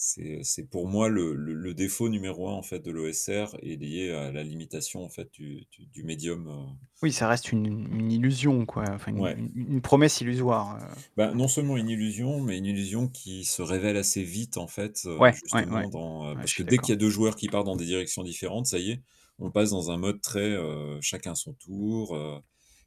C'est 0.00 0.44
c'est 0.44 0.64
pour 0.68 0.86
moi 0.86 1.08
le 1.08 1.34
le 1.34 1.52
le 1.54 1.74
défaut 1.74 2.08
numéro 2.08 2.48
1 2.48 2.52
en 2.52 2.62
fait 2.62 2.78
de 2.78 2.92
l'OSR 2.92 3.56
est 3.64 3.74
lié 3.74 4.12
à 4.12 4.30
la 4.30 4.44
limitation 4.44 5.02
en 5.04 5.08
fait 5.08 5.28
du 5.32 5.66
du 5.72 5.86
du 5.86 6.04
médium, 6.04 6.46
heu 6.46 6.78
Oui, 7.02 7.12
ça 7.12 7.28
reste 7.28 7.52
une 7.52 7.66
une 7.94 8.10
illusion 8.10 8.66
quoi, 8.66 8.84
enfin 8.90 9.12
une 9.12 9.24
Ouais. 9.24 9.38
une 9.38 9.52
une 9.74 9.80
promesse 9.80 10.20
illusoire, 10.20 10.76
heu 10.82 11.02
Bah, 11.16 11.34
non 11.34 11.48
seulement 11.48 11.76
une 11.76 11.88
illusion, 11.88 12.40
mais 12.40 12.58
une 12.58 12.66
illusion 12.66 13.08
qui 13.08 13.44
se 13.44 13.62
révèle 13.62 13.96
assez 13.96 14.22
vite 14.22 14.56
en 14.56 14.66
fait, 14.68 15.02
heu, 15.06 15.20
Ouais, 15.20 15.38
ouais, 15.52 15.66
ouais. 15.70 15.84
justement 15.84 15.88
dans, 15.88 16.32
heu 16.32 16.36
Ouais, 16.36 16.46
je 16.46 16.46
parce 16.46 16.54
que 16.54 16.62
suis 16.62 16.62
dès 16.62 16.80
qu'il 16.80 16.92
d'accord. 16.92 16.92
y 16.92 16.96
a 16.96 16.96
2 16.96 17.10
joueurs 17.10 17.36
qui 17.36 17.48
partent 17.48 17.66
dans 17.66 17.76
des 17.76 17.84
directions 17.86 18.22
différentes, 18.22 18.66
ça 18.66 18.78
y 18.78 18.90
est, 18.92 19.02
on 19.38 19.50
passe 19.50 19.70
dans 19.70 19.90
un 19.90 19.96
mode 19.98 20.20
très, 20.20 20.56
chacun 21.00 21.34
son 21.34 21.54
tour, 21.54 22.16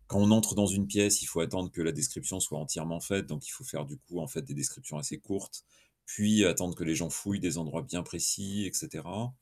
quand 0.08 0.20
on 0.20 0.32
entre 0.32 0.56
dans 0.56 0.68
une 0.68 0.88
pièce, 0.88 1.22
il 1.22 1.26
faut 1.28 1.42
attendre 1.42 1.72
que 1.72 1.82
la 1.82 1.92
description 1.94 2.40
soit 2.40 2.60
entièrement 2.60 3.00
faite, 3.00 3.28
donc 3.28 3.48
il 3.48 3.52
faut 3.52 3.64
faire 3.64 3.86
du 3.86 3.98
coup 3.98 4.20
en 4.22 4.28
fait 4.28 4.42
des 4.44 4.54
descriptions 4.54 4.98
assez 4.98 5.20
courtes, 5.20 5.64
puis 6.06 6.46
attendre 6.46 6.76
que 6.76 6.84
les 6.84 6.96
gens 6.96 7.10
fouillent 7.10 7.40
des 7.40 7.58
endroits 7.58 7.84
bien 7.84 8.04
précis 8.04 8.66
et 8.66 8.74
cetera. 8.74 9.34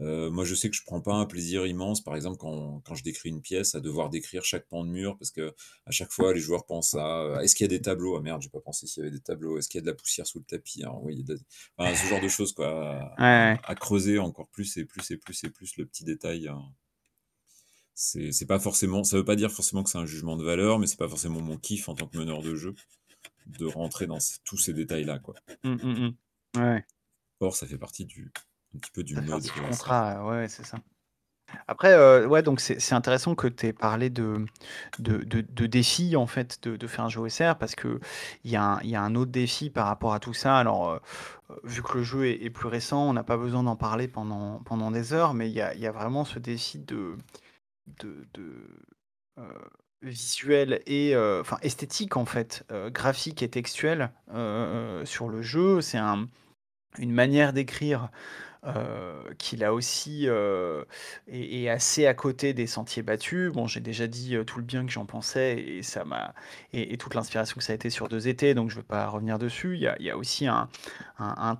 Heu, 0.00 0.30
moi 0.30 0.44
je 0.44 0.54
sais 0.54 0.70
que 0.70 0.76
je 0.76 0.82
prends 0.84 1.02
pas 1.02 1.14
un 1.14 1.26
plaisir 1.26 1.66
immense 1.66 2.02
par 2.02 2.16
exemple 2.16 2.38
quand 2.38 2.80
quand 2.80 2.94
je 2.94 3.02
décris 3.04 3.28
une 3.28 3.42
pièce 3.42 3.74
à 3.74 3.80
devoir 3.80 4.08
décrire 4.10 4.44
chaque 4.44 4.66
pan 4.68 4.84
de 4.84 4.90
mur 4.90 5.18
parce 5.18 5.30
qu'à 5.30 5.52
chaque 5.90 6.12
fois 6.12 6.32
les 6.34 6.40
joueurs 6.40 6.64
pensent 6.66 6.94
à, 6.94 7.24
heu: 7.40 7.42
«Est-ce 7.44 7.54
qu'il 7.54 7.64
y 7.64 7.66
a 7.66 7.68
des 7.68 7.82
tableaux? 7.82 8.16
Ah 8.16 8.22
merde, 8.22 8.40
j'ai 8.42 8.48
pas 8.50 8.60
pensé 8.60 8.86
s'il 8.86 9.02
y 9.02 9.06
avait 9.06 9.14
des 9.16 9.20
tableaux. 9.22 9.58
Est-ce 9.58 9.68
qu'il 9.68 9.78
y 9.78 9.82
a 9.82 9.84
de 9.84 9.90
la 9.90 9.94
poussière 9.96 10.26
sous 10.26 10.38
le 10.38 10.44
tapis? 10.46 10.82
Ah 10.84 10.94
oui, 11.02 11.14
il 11.14 11.18
y 11.20 11.22
a 11.22 11.36
de» 11.36 11.40
enfin 11.78 11.94
ce 11.94 12.06
genre 12.06 12.20
de 12.20 12.28
choses 12.28 12.52
quoi, 12.54 13.18
à 13.18 13.18
Ouais, 13.18 13.62
creuser 13.76 14.18
encore 14.18 14.48
plus 14.48 14.76
et 14.78 14.84
plus 14.86 15.10
et 15.10 15.16
plus 15.18 15.44
et 15.44 15.50
plus 15.50 15.76
le 15.76 15.86
petit 15.86 16.04
détail, 16.04 16.48
hein. 16.48 16.62
C'est 17.94 18.32
c'est 18.32 18.46
pas 18.46 18.58
forcément 18.58 19.02
ça 19.04 19.16
veut 19.16 19.24
pas 19.24 19.36
dire 19.36 19.50
forcément 19.50 19.82
que 19.82 19.90
c'est 19.90 19.98
un 19.98 20.06
jugement 20.06 20.36
de 20.36 20.44
valeur, 20.44 20.78
mais 20.78 20.86
c'est 20.86 20.98
pas 20.98 21.08
forcément 21.08 21.40
mon 21.40 21.56
kiff 21.58 21.88
en 21.88 21.94
tant 21.94 22.06
que 22.06 22.16
meneur 22.18 22.42
de 22.42 22.54
jeu, 22.54 22.74
de 23.46 23.66
rentrer 23.66 24.06
dans 24.06 24.18
tous 24.44 24.56
ces 24.58 24.72
détails 24.72 25.04
là 25.04 25.18
quoi. 25.18 25.34
Mmh, 25.64 25.70
mmh 25.70 25.92
mh. 26.06 26.14
Ouais, 26.58 26.62
ouais. 26.62 26.84
Or 27.40 27.54
ça 27.56 27.66
fait 27.66 27.78
partie 27.78 28.04
du 28.04 28.30
un 28.74 28.78
petit 28.78 28.90
peu 28.90 29.02
du 29.02 29.14
Ça 29.14 29.20
mode 29.20 29.42
du 29.42 29.50
contrat, 29.50 30.24
ouais, 30.26 30.48
c'est 30.48 30.64
ça. 30.64 30.78
Après, 31.68 31.94
heu, 31.94 32.26
ouais 32.26 32.42
donc 32.42 32.60
c'est 32.60 32.92
intéressant 32.94 33.34
que 33.34 33.48
tu 33.48 33.66
aies 33.66 33.72
parlé 33.72 34.10
de 34.10 34.46
de 34.98 35.18
de 35.18 35.42
de 35.42 35.66
défis 35.66 36.16
en 36.16 36.26
fait 36.26 36.62
de 36.62 36.76
de 36.76 36.86
faire 36.86 37.04
un 37.06 37.08
jeu 37.10 37.20
OSR 37.20 37.56
parce 37.58 37.74
qu'il 37.74 38.00
y 38.44 38.56
a 38.56 38.64
un 38.64 38.82
y 38.82 38.96
a 38.96 39.02
un 39.02 39.14
autre 39.16 39.32
défi 39.32 39.70
par 39.70 39.86
rapport 39.86 40.14
à 40.14 40.20
tout 40.20 40.34
ça. 40.34 40.56
Alors, 40.58 40.92
heu, 40.92 41.00
vu 41.64 41.82
que 41.82 41.98
le 41.98 42.02
jeu 42.04 42.26
est 42.26 42.42
est 42.44 42.50
plus 42.50 42.68
récent, 42.68 43.08
on 43.08 43.12
n'a 43.14 43.24
pas 43.24 43.36
besoin 43.36 43.62
d'en 43.64 43.76
parler 43.76 44.08
pendant 44.08 44.60
pendant 44.64 44.90
des 44.90 45.12
heures, 45.12 45.34
mais 45.34 45.48
il 45.50 45.54
y 45.54 45.60
a 45.62 45.74
y 45.74 45.86
a 45.86 45.92
vraiment 45.92 46.24
ce 46.24 46.38
défi 46.38 46.78
de 46.78 47.16
de 48.02 48.26
de, 48.34 48.68
heu, 49.38 49.44
visuel 50.02 50.82
et 50.86 51.16
enfin 51.16 51.58
esthétique 51.62 52.16
en 52.16 52.24
fait, 52.26 52.64
heu, 52.72 52.90
graphique 52.90 53.42
et 53.42 53.48
textuel, 53.48 54.10
heu, 54.34 55.02
sur 55.04 55.28
le 55.28 55.42
jeu. 55.42 55.80
C'est 55.80 55.98
un 55.98 56.28
une 56.98 57.12
manière 57.12 57.52
d'écrire, 57.54 58.10
qui 59.38 59.56
là 59.56 59.74
aussi, 59.74 60.28
est 61.28 61.68
assez 61.68 62.06
à 62.06 62.14
côté 62.14 62.54
des 62.54 62.66
sentiers 62.66 63.02
battus. 63.02 63.52
Bon, 63.52 63.66
j'ai 63.66 63.80
déjà 63.80 64.06
dit, 64.06 64.36
tout 64.46 64.58
le 64.58 64.64
bien 64.64 64.84
que 64.86 64.92
j'en 64.92 65.06
pensais 65.06 65.58
et 65.58 65.82
ça 65.82 66.04
m'a 66.04 66.34
et 66.72 66.96
toute 66.98 67.14
l'inspiration 67.14 67.56
que 67.56 67.64
ça 67.64 67.72
a 67.72 67.76
été 67.76 67.90
sur 67.90 68.08
2 68.08 68.28
étés, 68.28 68.54
donc 68.54 68.70
je 68.70 68.76
vais 68.76 68.82
pas 68.82 69.06
revenir 69.08 69.38
dessus. 69.38 69.76
Il 69.76 70.04
y 70.04 70.10
a 70.10 70.16
aussi 70.18 70.46
un 70.46 70.68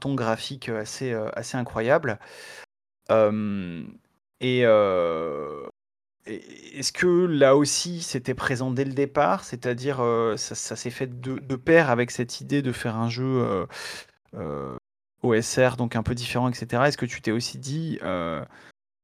ton 0.00 0.14
graphique, 0.14 0.68
assez, 0.68 1.14
incroyable. 1.54 2.18
Et 4.40 4.64
est-ce 6.26 6.92
que 6.92 7.06
là 7.26 7.56
aussi, 7.56 8.00
c'était 8.02 8.34
présent 8.34 8.70
dès 8.70 8.84
le 8.84 8.92
départ? 8.92 9.44
C'est-à-dire, 9.44 10.00
heu, 10.02 10.36
ça 10.36 10.54
s'est 10.76 10.90
fait 10.90 11.20
de 11.20 11.56
pair 11.56 11.90
avec 11.90 12.10
cette 12.10 12.40
idée 12.40 12.62
de 12.62 12.72
faire 12.72 12.96
un 12.96 13.08
jeu, 13.08 13.24
heu 13.24 13.66
heu, 14.36 14.76
OSR, 15.22 15.76
donc 15.76 15.96
un 15.96 16.02
peu 16.02 16.14
différent 16.14 16.48
et 16.50 16.54
cetera? 16.54 16.88
Est-ce 16.88 16.98
que 16.98 17.06
tu 17.06 17.20
t'es 17.22 17.32
aussi 17.32 17.58
dit, 17.58 17.98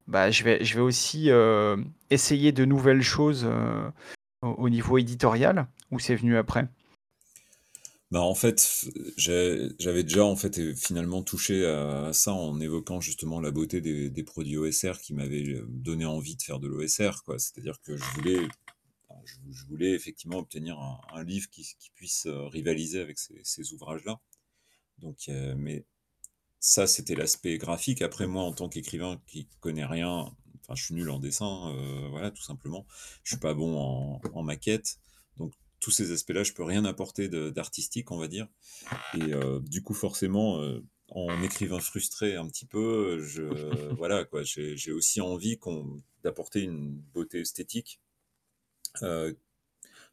«Bah, 0.07 0.31
je 0.31 0.43
vais 0.45 0.81
aussi, 0.81 1.31
essayer 2.11 2.53
de 2.53 2.64
nouvelles 2.64 3.03
choses, 3.03 3.47
au 4.43 4.49
au 4.49 4.69
niveau 4.71 4.99
éditorial» 4.99 5.66
ou 5.91 5.99
c'est 5.99 6.16
venu 6.16 6.37
après? 6.37 6.69
Bah, 8.11 8.23
en 8.23 8.35
fait, 8.35 8.87
j'avais 9.19 10.03
déjà, 10.03 10.25
en 10.25 10.35
fait, 10.35 10.59
heu, 10.59 10.75
finalement 10.75 11.23
touché 11.23 11.67
à 11.67 12.11
ça 12.15 12.33
en 12.33 12.59
évoquant 12.59 13.01
justement 13.03 13.39
la 13.41 13.51
beauté 13.51 13.83
des 13.83 14.09
des 14.09 14.23
produits 14.23 14.57
OSR 14.57 14.99
qui 15.01 15.13
m'avaient, 15.13 15.43
heu, 15.47 15.67
donné 15.69 16.07
envie 16.07 16.35
de 16.37 16.43
faire 16.43 16.59
de 16.59 16.69
l'OSR. 16.69 17.23
C'est-à-dire 17.37 17.81
que 17.83 17.97
je 17.97 18.05
voulais 18.15 18.49
je 19.51 19.65
voulais 19.67 19.93
effectivement 19.93 20.39
obtenir 20.39 20.79
un 21.15 21.25
livre 21.25 21.49
qui 21.51 21.65
qui 21.79 21.91
puisse, 21.95 22.27
heu, 22.27 22.47
rivaliser 22.47 23.01
avec 23.01 23.19
ces 23.19 23.73
ouvrages-là. 23.75 24.21
Donc 24.99 25.31
mais 25.57 25.87
ça, 26.61 26.87
c'était 26.87 27.15
l'aspect 27.17 27.59
graphique. 27.59 28.03
Après 28.03 28.27
moi, 28.27 28.45
en 28.45 28.53
tant 28.53 28.69
qu'écrivain 28.69 29.21
qui 29.27 29.49
connaît 29.61 29.87
rien, 29.87 30.35
enfin, 30.63 30.75
je 30.77 30.85
suis 30.85 30.95
nul 30.95 31.11
en 31.11 31.19
dessin, 31.21 31.75
voilà, 32.11 32.31
tout 32.33 32.43
simplement. 32.43 32.87
Je 33.25 33.33
suis 33.33 33.41
pas 33.41 33.55
bon 33.55 33.77
en 33.79 34.21
en 34.35 34.43
maquette, 34.45 35.01
donc 35.39 35.53
tous 35.81 35.91
ces 35.91 36.12
aspects-là, 36.12 36.43
je 36.43 36.53
peux 36.53 36.64
rien 36.64 36.85
apporter 36.85 37.29
d'artistique, 37.29 38.11
on 38.11 38.18
va 38.18 38.29
dire 38.29 38.49
et 39.14 39.33
heu, 39.33 39.61
du 39.61 39.83
coup, 39.83 39.95
forcément, 39.95 40.61
heu, 40.62 40.85
en 41.09 41.43
écrivain 41.43 41.81
frustré 41.81 42.37
un 42.37 42.47
petit 42.49 42.66
peu, 42.66 43.20
je 43.20 43.43
voilà, 43.97 44.24
quoi, 44.24 44.43
j'ai 44.43 44.93
aussi 44.93 45.20
envie 45.20 45.59
d'apporter 46.22 46.62
une 46.62 46.93
beauté 47.14 47.41
esthétique. 47.41 48.01
Heu, 49.03 49.39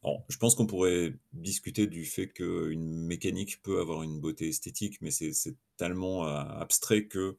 alors, 0.03 0.23
je 0.29 0.37
pense 0.37 0.53
qu'on 0.55 0.67
pourrait 0.67 1.15
discuter 1.33 1.87
du 1.87 2.05
fait 2.05 2.27
qu'une 2.27 3.01
mécanique 3.05 3.61
peut 3.63 3.79
avoir 3.79 4.03
une 4.03 4.19
beauté 4.19 4.47
esthétique, 4.49 5.01
mais 5.01 5.11
c'est 5.11 5.55
tellement, 5.77 6.25
abstrait 6.25 7.07
que 7.07 7.37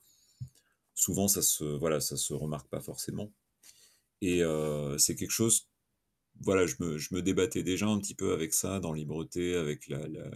souvent 0.95 1.29
ça 1.29 1.43
se 1.43 1.65
voilà, 1.65 2.01
ça 2.01 2.17
se 2.17 2.33
remarque 2.33 2.69
pas 2.69 2.81
forcément 2.81 3.31
et 4.23 4.43
c'est 4.99 5.15
quelque 5.15 5.31
chose 5.31 5.69
voilà, 6.41 6.67
je 6.67 6.77
me 6.81 6.99
je 6.99 7.15
me 7.15 7.23
débattais 7.23 7.63
déjà 7.63 7.87
un 7.89 7.99
petit 7.99 8.15
peu 8.15 8.33
avec 8.33 8.53
ça 8.55 8.81
dans 8.81 8.93
Libreté, 8.93 9.57
avec 9.57 9.89
la 9.89 10.07
la 10.09 10.31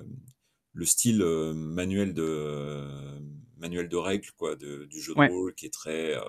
le 0.75 0.85
style, 0.87 1.23
heu, 1.23 1.55
manuel 1.55 2.15
de 2.15 3.21
manuel 3.59 3.89
de 3.89 3.97
règles 3.97 4.31
quoi, 4.39 4.57
de 4.57 4.87
du 4.87 5.01
jeu 5.03 5.15
de 5.15 5.21
Ouais. 5.21 5.31
rôle 5.31 5.55
qui 5.55 5.67
est 5.67 5.71
très, 5.73 6.17
heu, 6.17 6.23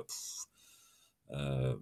heu, 1.34 1.80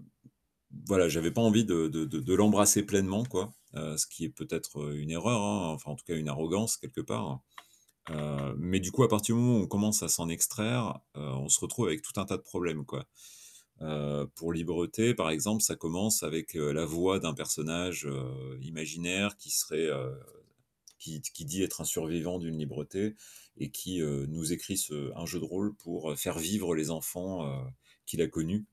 voilà, 0.87 1.09
j'avais 1.09 1.31
pas 1.31 1.41
envie 1.41 1.65
de 1.65 1.87
de 1.89 2.05
de 2.05 2.33
l'embrasser 2.35 2.83
pleinement 2.85 3.25
quoi, 3.25 3.51
ce 3.75 4.07
qui 4.07 4.25
est 4.25 4.29
peut-être, 4.29 4.93
une 4.95 5.11
erreur, 5.11 5.41
hein, 5.41 5.69
enfin 5.73 5.91
en 5.91 5.95
tout 5.97 6.05
cas 6.05 6.15
une 6.17 6.29
arrogance 6.29 6.77
quelque 6.77 7.01
part. 7.01 7.41
Mais 8.57 8.79
du 8.79 8.91
coup, 8.91 9.03
à 9.03 9.09
partir 9.09 9.35
du 9.35 9.41
moment 9.41 9.59
où 9.59 9.63
on 9.63 9.67
commence 9.67 10.03
à 10.03 10.09
s'en 10.09 10.29
extraire, 10.29 10.99
on 11.15 11.49
se 11.49 11.59
retrouve 11.61 11.87
avec 11.87 12.01
tout 12.03 12.19
un 12.19 12.25
tas 12.25 12.37
de 12.37 12.43
problèmes 12.43 12.85
quoi. 12.85 13.05
Heu, 13.81 14.27
pour 14.35 14.51
Libreté, 14.51 15.13
par 15.13 15.29
exemple, 15.29 15.63
ça 15.63 15.75
commence 15.75 16.23
avec, 16.23 16.55
heu, 16.55 16.71
la 16.73 16.85
voix 16.85 17.19
d'un 17.19 17.33
personnage, 17.33 18.05
heu, 18.05 18.59
imaginaire 18.61 19.37
qui 19.37 19.51
serait, 19.51 19.89
qui 20.97 21.21
qui 21.21 21.45
dit 21.45 21.63
être 21.63 21.81
un 21.81 21.85
survivant 21.85 22.39
d'une 22.39 22.57
libreté 22.57 23.15
et 23.57 23.69
qui, 23.71 24.01
nous 24.01 24.51
écrit 24.53 24.77
ce 24.77 25.11
un 25.15 25.25
jeu 25.25 25.39
de 25.39 25.45
rôle 25.45 25.73
pour, 25.75 26.17
faire 26.17 26.39
vivre 26.39 26.75
les 26.75 26.91
enfants, 26.91 27.71
qu'il 28.05 28.21
a 28.21 28.27
connus, 28.27 28.65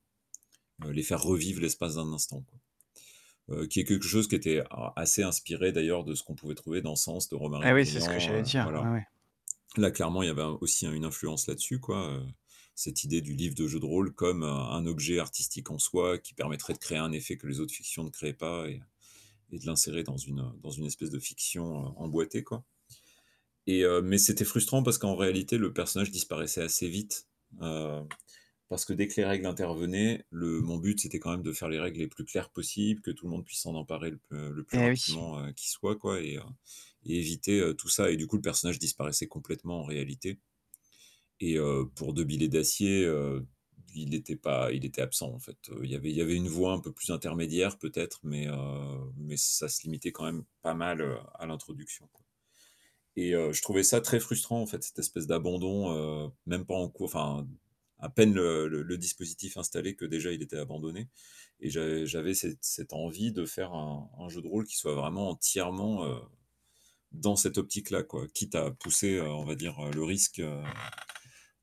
les 0.84 1.02
faire 1.02 1.22
revivre 1.22 1.60
l'espace 1.60 1.96
d'un 1.96 2.12
instant, 2.12 2.42
quoi. 2.42 3.66
Qui 3.68 3.78
est 3.78 3.84
quelque 3.84 4.06
chose 4.06 4.26
qui 4.26 4.34
était 4.34 4.64
a 4.70 4.92
assez 4.96 5.22
inspiré 5.22 5.70
d'ailleurs 5.70 6.02
de 6.02 6.14
ce 6.14 6.24
qu'on 6.24 6.34
pouvait 6.34 6.56
trouver 6.56 6.82
dans 6.82 6.96
Sens 6.96 7.28
de 7.28 7.36
Eh 7.36 7.38
Romaric 7.38 7.74
oui, 7.74 7.86
c'est 7.86 8.00
ce 8.00 8.08
que 8.08 8.18
j'allais 8.18 8.42
dire. 8.42 8.66
Ouais. 8.66 9.06
Là, 9.76 9.90
clairement, 9.92 10.22
il 10.22 10.26
y 10.26 10.30
avait 10.30 10.42
aussi 10.42 10.86
une 10.86 11.04
influence 11.04 11.46
là-dessus, 11.46 11.78
quoi, 11.78 12.20
cette 12.76 13.04
idée 13.04 13.22
du 13.22 13.34
livre 13.34 13.56
de 13.56 13.66
jeu 13.68 13.80
de 13.80 13.86
rôle 13.86 14.14
comme 14.14 14.44
un 14.44 14.70
un 14.72 14.86
objet 14.86 15.18
artistique 15.20 15.70
en 15.72 15.78
soi 15.80 16.18
qui 16.18 16.34
permettrait 16.34 16.74
de 16.74 16.78
créer 16.78 16.98
un 16.98 17.12
effet 17.12 17.38
que 17.38 17.48
les 17.48 17.60
autres 17.60 17.74
fictions 17.74 18.04
ne 18.04 18.10
créaient 18.10 18.34
pas 18.34 18.68
et 18.70 18.82
et 19.52 19.58
de 19.58 19.66
l'insérer 19.66 20.02
dans 20.04 20.16
une, 20.18 20.40
heu, 20.40 20.60
dans 20.62 20.70
une 20.70 20.86
espèce 20.86 21.10
de 21.10 21.20
fiction, 21.20 21.86
heu, 21.88 21.92
emboîtée, 21.96 22.44
quoi. 22.44 22.64
Et 23.66 23.82
heu, 23.84 24.02
mais 24.02 24.18
c'était 24.18 24.44
frustrant 24.44 24.82
parce 24.82 24.98
qu'en 24.98 25.16
réalité, 25.16 25.58
le 25.58 25.72
personnage 25.72 26.10
disparaissait 26.10 26.62
assez 26.62 26.88
vite, 26.88 27.28
parce 28.68 28.84
que 28.84 28.92
dès 28.92 29.06
que 29.06 29.14
les 29.20 29.24
règles 29.24 29.46
intervenaient, 29.46 30.24
le 30.30 30.60
mon 30.60 30.78
but, 30.78 31.00
c'était 31.00 31.20
quand 31.20 31.30
même 31.30 31.42
de 31.42 31.52
faire 31.52 31.68
les 31.68 31.78
règles 31.80 32.00
les 32.00 32.08
plus 32.08 32.24
claires 32.24 32.50
possibles, 32.50 33.00
que 33.00 33.10
tout 33.12 33.26
le 33.26 33.30
monde 33.30 33.44
puisse 33.44 33.60
s'en 33.60 33.74
emparer 33.74 34.10
le 34.30 34.64
plus 34.64 34.66
Eh 34.72 34.88
oui. 34.90 35.00
rapidement, 35.06 35.52
qui 35.52 35.68
soit, 35.70 35.96
quoi 35.96 36.20
et 36.20 36.38
éviter, 37.04 37.72
tout 37.78 37.88
ça. 37.88 38.10
Et 38.10 38.16
du 38.16 38.26
coup, 38.26 38.36
le 38.36 38.42
personnage 38.42 38.78
disparaissait 38.80 39.28
complètement 39.28 39.80
en 39.82 39.84
réalité 39.84 40.40
et 41.40 41.56
pour 41.94 42.14
2 42.14 42.24
billets 42.24 42.48
d'acier, 42.48 43.06
il 43.94 44.14
était 44.14 44.36
pas 44.36 44.72
il 44.72 44.84
était 44.84 45.02
absent, 45.02 45.32
en 45.32 45.38
fait, 45.38 45.70
il 45.82 45.90
y 45.90 45.94
avait 45.94 46.10
il 46.10 46.16
y 46.16 46.20
avait 46.20 46.34
une 46.34 46.48
voix 46.48 46.72
un 46.72 46.80
peu 46.80 46.92
plus 46.92 47.10
intermédiaire 47.10 47.78
peut-être, 47.78 48.20
mais 48.24 48.46
mais 49.16 49.36
ça 49.36 49.68
se 49.68 49.82
limitait 49.82 50.12
quand 50.12 50.24
même 50.24 50.44
pas 50.62 50.74
mal, 50.74 51.20
à 51.38 51.46
l'introduction, 51.46 52.08
et 53.16 53.32
je 53.32 53.62
trouvais 53.62 53.82
ça 53.82 54.00
très 54.00 54.20
frustrant, 54.20 54.60
en 54.60 54.66
fait, 54.66 54.82
cette 54.82 54.98
espèce 54.98 55.26
d'abandon, 55.26 56.32
même 56.46 56.66
pas 56.66 56.74
en 56.74 56.88
cours 56.88 57.06
enfin, 57.06 57.46
à 57.98 58.08
peine 58.10 58.34
le 58.34 58.98
dispositif 58.98 59.56
installé 59.56 59.96
que 59.96 60.04
déjà 60.04 60.32
il 60.32 60.42
était 60.42 60.58
abandonné. 60.58 61.08
Et 61.58 61.70
j'avais 61.70 62.34
cette 62.34 62.92
envie 62.92 63.32
de 63.32 63.46
faire 63.46 63.72
un 63.72 64.28
jeu 64.28 64.42
de 64.42 64.46
rôle 64.46 64.66
qui 64.66 64.76
soit 64.76 64.94
vraiment 64.94 65.30
entièrement, 65.30 66.06
dans 67.12 67.36
cette 67.36 67.56
optique-là, 67.56 68.02
quoi. 68.02 68.26
Quitte 68.34 68.54
à 68.54 68.70
pousser, 68.72 69.18
on 69.22 69.44
va 69.44 69.54
dire, 69.54 69.80
le 69.94 70.04
risque, 70.04 70.42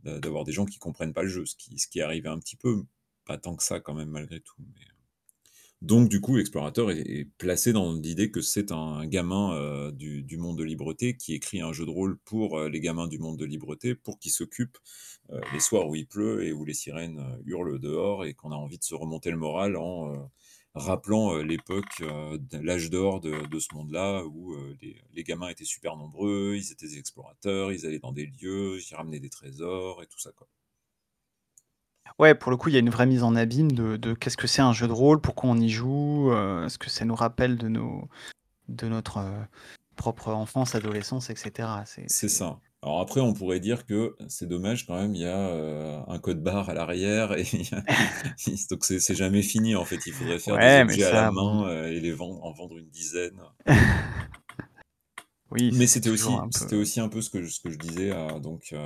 d'avoir 0.03 0.43
des 0.43 0.51
gens 0.51 0.65
qui 0.65 0.79
comprennent 0.79 1.13
pas 1.13 1.23
le 1.23 1.29
jeu, 1.29 1.45
ce 1.45 1.55
qui 1.55 1.77
ce 1.79 1.87
qui 1.87 2.01
un 2.01 2.39
petit 2.39 2.55
peu, 2.55 2.83
pas 3.25 3.37
tant 3.37 3.55
que 3.55 3.63
ça 3.63 3.79
quand 3.79 3.93
même 3.93 4.09
malgré 4.09 4.39
tout, 4.41 4.61
mais 4.75 4.81
heu 4.81 4.93
donc 5.81 6.07
du 6.07 6.21
coup, 6.21 6.37
Explorateur 6.37 6.91
est 6.91 7.27
placé 7.37 7.73
dans 7.73 7.91
l'idée 7.93 8.31
que 8.31 8.39
c'est 8.39 8.71
un 8.71 9.05
gamin, 9.05 9.53
heu, 9.53 9.91
du 9.91 10.37
monde 10.37 10.57
de 10.57 10.63
Libreté 10.63 11.17
qui 11.17 11.33
écrit 11.33 11.59
un 11.59 11.73
jeu 11.73 11.85
de 11.85 11.91
rôle 11.91 12.17
pour, 12.19 12.57
heu, 12.57 12.69
les 12.69 12.79
gamins 12.79 13.07
du 13.09 13.19
monde 13.19 13.37
de 13.37 13.43
Libreté, 13.43 13.93
pour 13.93 14.17
qu'ils 14.17 14.31
s'occupent, 14.31 14.77
les 15.51 15.59
soirs 15.59 15.89
où 15.89 15.95
il 15.95 16.07
pleut 16.07 16.45
et 16.45 16.53
où 16.53 16.63
les 16.63 16.73
sirènes, 16.73 17.21
hurlent 17.45 17.79
dehors 17.79 18.23
et 18.23 18.33
qu'on 18.33 18.51
a 18.53 18.55
envie 18.55 18.77
de 18.77 18.83
se 18.83 18.95
remonter 18.95 19.29
le 19.29 19.37
moral 19.37 19.75
en, 19.75 20.31
rappelant, 20.75 21.37
l'époque, 21.37 22.01
l'âge 22.51 22.89
d'or 22.89 23.19
de 23.21 23.45
de 23.47 23.59
ce 23.59 23.73
monde-là 23.73 24.23
où, 24.25 24.55
les 24.81 24.95
les 25.13 25.23
gamins 25.23 25.49
étaient 25.49 25.65
super 25.65 25.95
nombreux, 25.97 26.55
ils 26.55 26.71
étaient 26.71 26.87
des 26.87 26.97
explorateurs, 26.99 27.71
ils 27.71 27.85
allaient 27.85 27.99
dans 27.99 28.11
des 28.13 28.25
lieux, 28.27 28.79
ils 28.79 28.95
ramenaient 28.95 29.19
des 29.19 29.29
trésors 29.29 30.01
et 30.03 30.07
tout 30.07 30.19
ça, 30.19 30.31
quoi. 30.31 30.47
Ouais, 32.19 32.35
pour 32.35 32.51
le 32.51 32.57
coup, 32.57 32.69
il 32.69 32.73
y 32.73 32.75
a 32.75 32.79
une 32.79 32.89
vraie 32.91 33.05
mise 33.07 33.23
en 33.23 33.35
abîme 33.35 33.71
de 33.71 33.97
de 33.97 34.13
qu'est-ce 34.13 34.37
que 34.37 34.45
c'est 34.47 34.61
un 34.61 34.73
jeu 34.73 34.87
de 34.87 34.91
rôle? 34.91 35.19
Pourquoi 35.19 35.49
on 35.49 35.57
y 35.57 35.69
joue? 35.69 36.29
Ce 36.69 36.77
que 36.77 36.89
ça 36.89 37.05
nous 37.05 37.15
rappelle 37.15 37.57
de 37.57 37.67
nos 37.67 38.07
de 38.69 38.87
notre, 38.87 39.19
propre 39.95 40.29
enfance, 40.29 40.75
adolescence 40.75 41.29
et 41.29 41.35
cetera. 41.35 41.85
C'est 41.85 42.09
C'est 42.09 42.29
c'est 42.29 42.29
ça. 42.29 42.59
Alors 42.83 42.99
après, 42.99 43.21
on 43.21 43.33
pourrait 43.33 43.61
dire 43.61 43.85
que 43.85 44.13
c'est 44.27 44.45
dommage 44.47 44.85
quand 44.85 44.95
même, 44.99 45.15
il 45.15 45.21
y 45.21 45.25
a, 45.25 45.55
heu, 45.55 45.99
un 46.05 46.19
code 46.19 46.43
barre 46.43 46.69
à 46.69 46.73
l'arrière 46.73 47.31
et 47.37 47.45
il 47.53 47.61
y 47.61 47.73
a 47.73 47.81
il 48.47 48.57
donc 48.69 48.83
c'est 48.83 48.99
c'est 48.99 49.15
jamais 49.15 49.41
fini 49.41 49.73
en 49.75 49.85
fait. 49.85 50.05
Il 50.05 50.13
faudrait 50.13 50.37
faire 50.39 50.59
des 50.59 50.77
ouais, 50.77 50.85
mais 50.85 50.97
objets 50.97 51.03
à 51.05 51.11
la 51.13 51.23
ça, 51.23 51.31
bon. 51.31 51.63
main, 51.63 51.65
heu, 51.69 51.93
et 51.93 52.01
les 52.01 52.11
vendre 52.11 52.43
en 52.43 52.51
vendre 52.51 52.77
une 52.77 52.89
dizaine. 52.89 53.39
Oui, 55.51 55.71
Mais 55.71 55.87
c'est 55.87 56.01
c'était 56.01 56.09
toujours 56.09 56.33
aussi 56.33 56.39
un 56.39 56.49
peu 56.49 56.59
c'était 56.59 56.75
aussi 56.75 56.99
un 56.99 57.09
peu 57.09 57.21
ce 57.21 57.29
que 57.29 57.41
je 57.43 57.49
ce 57.49 57.59
que 57.59 57.69
je 57.69 57.77
disais 57.77 58.11
à 58.11 58.39
donc, 58.39 58.69
heu, 58.73 58.77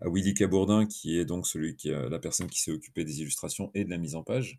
à 0.00 0.08
Willy 0.08 0.34
Cabourdin 0.34 0.86
qui 0.86 1.18
est 1.18 1.24
donc 1.24 1.46
celui 1.46 1.76
qui 1.76 1.92
a 1.92 2.08
la 2.08 2.18
personne 2.18 2.48
qui 2.48 2.60
s'est 2.60 2.72
occupée 2.72 3.04
des 3.04 3.20
illustrations 3.20 3.70
et 3.74 3.84
de 3.84 3.90
la 3.90 3.98
mise 3.98 4.14
en 4.14 4.22
page, 4.22 4.58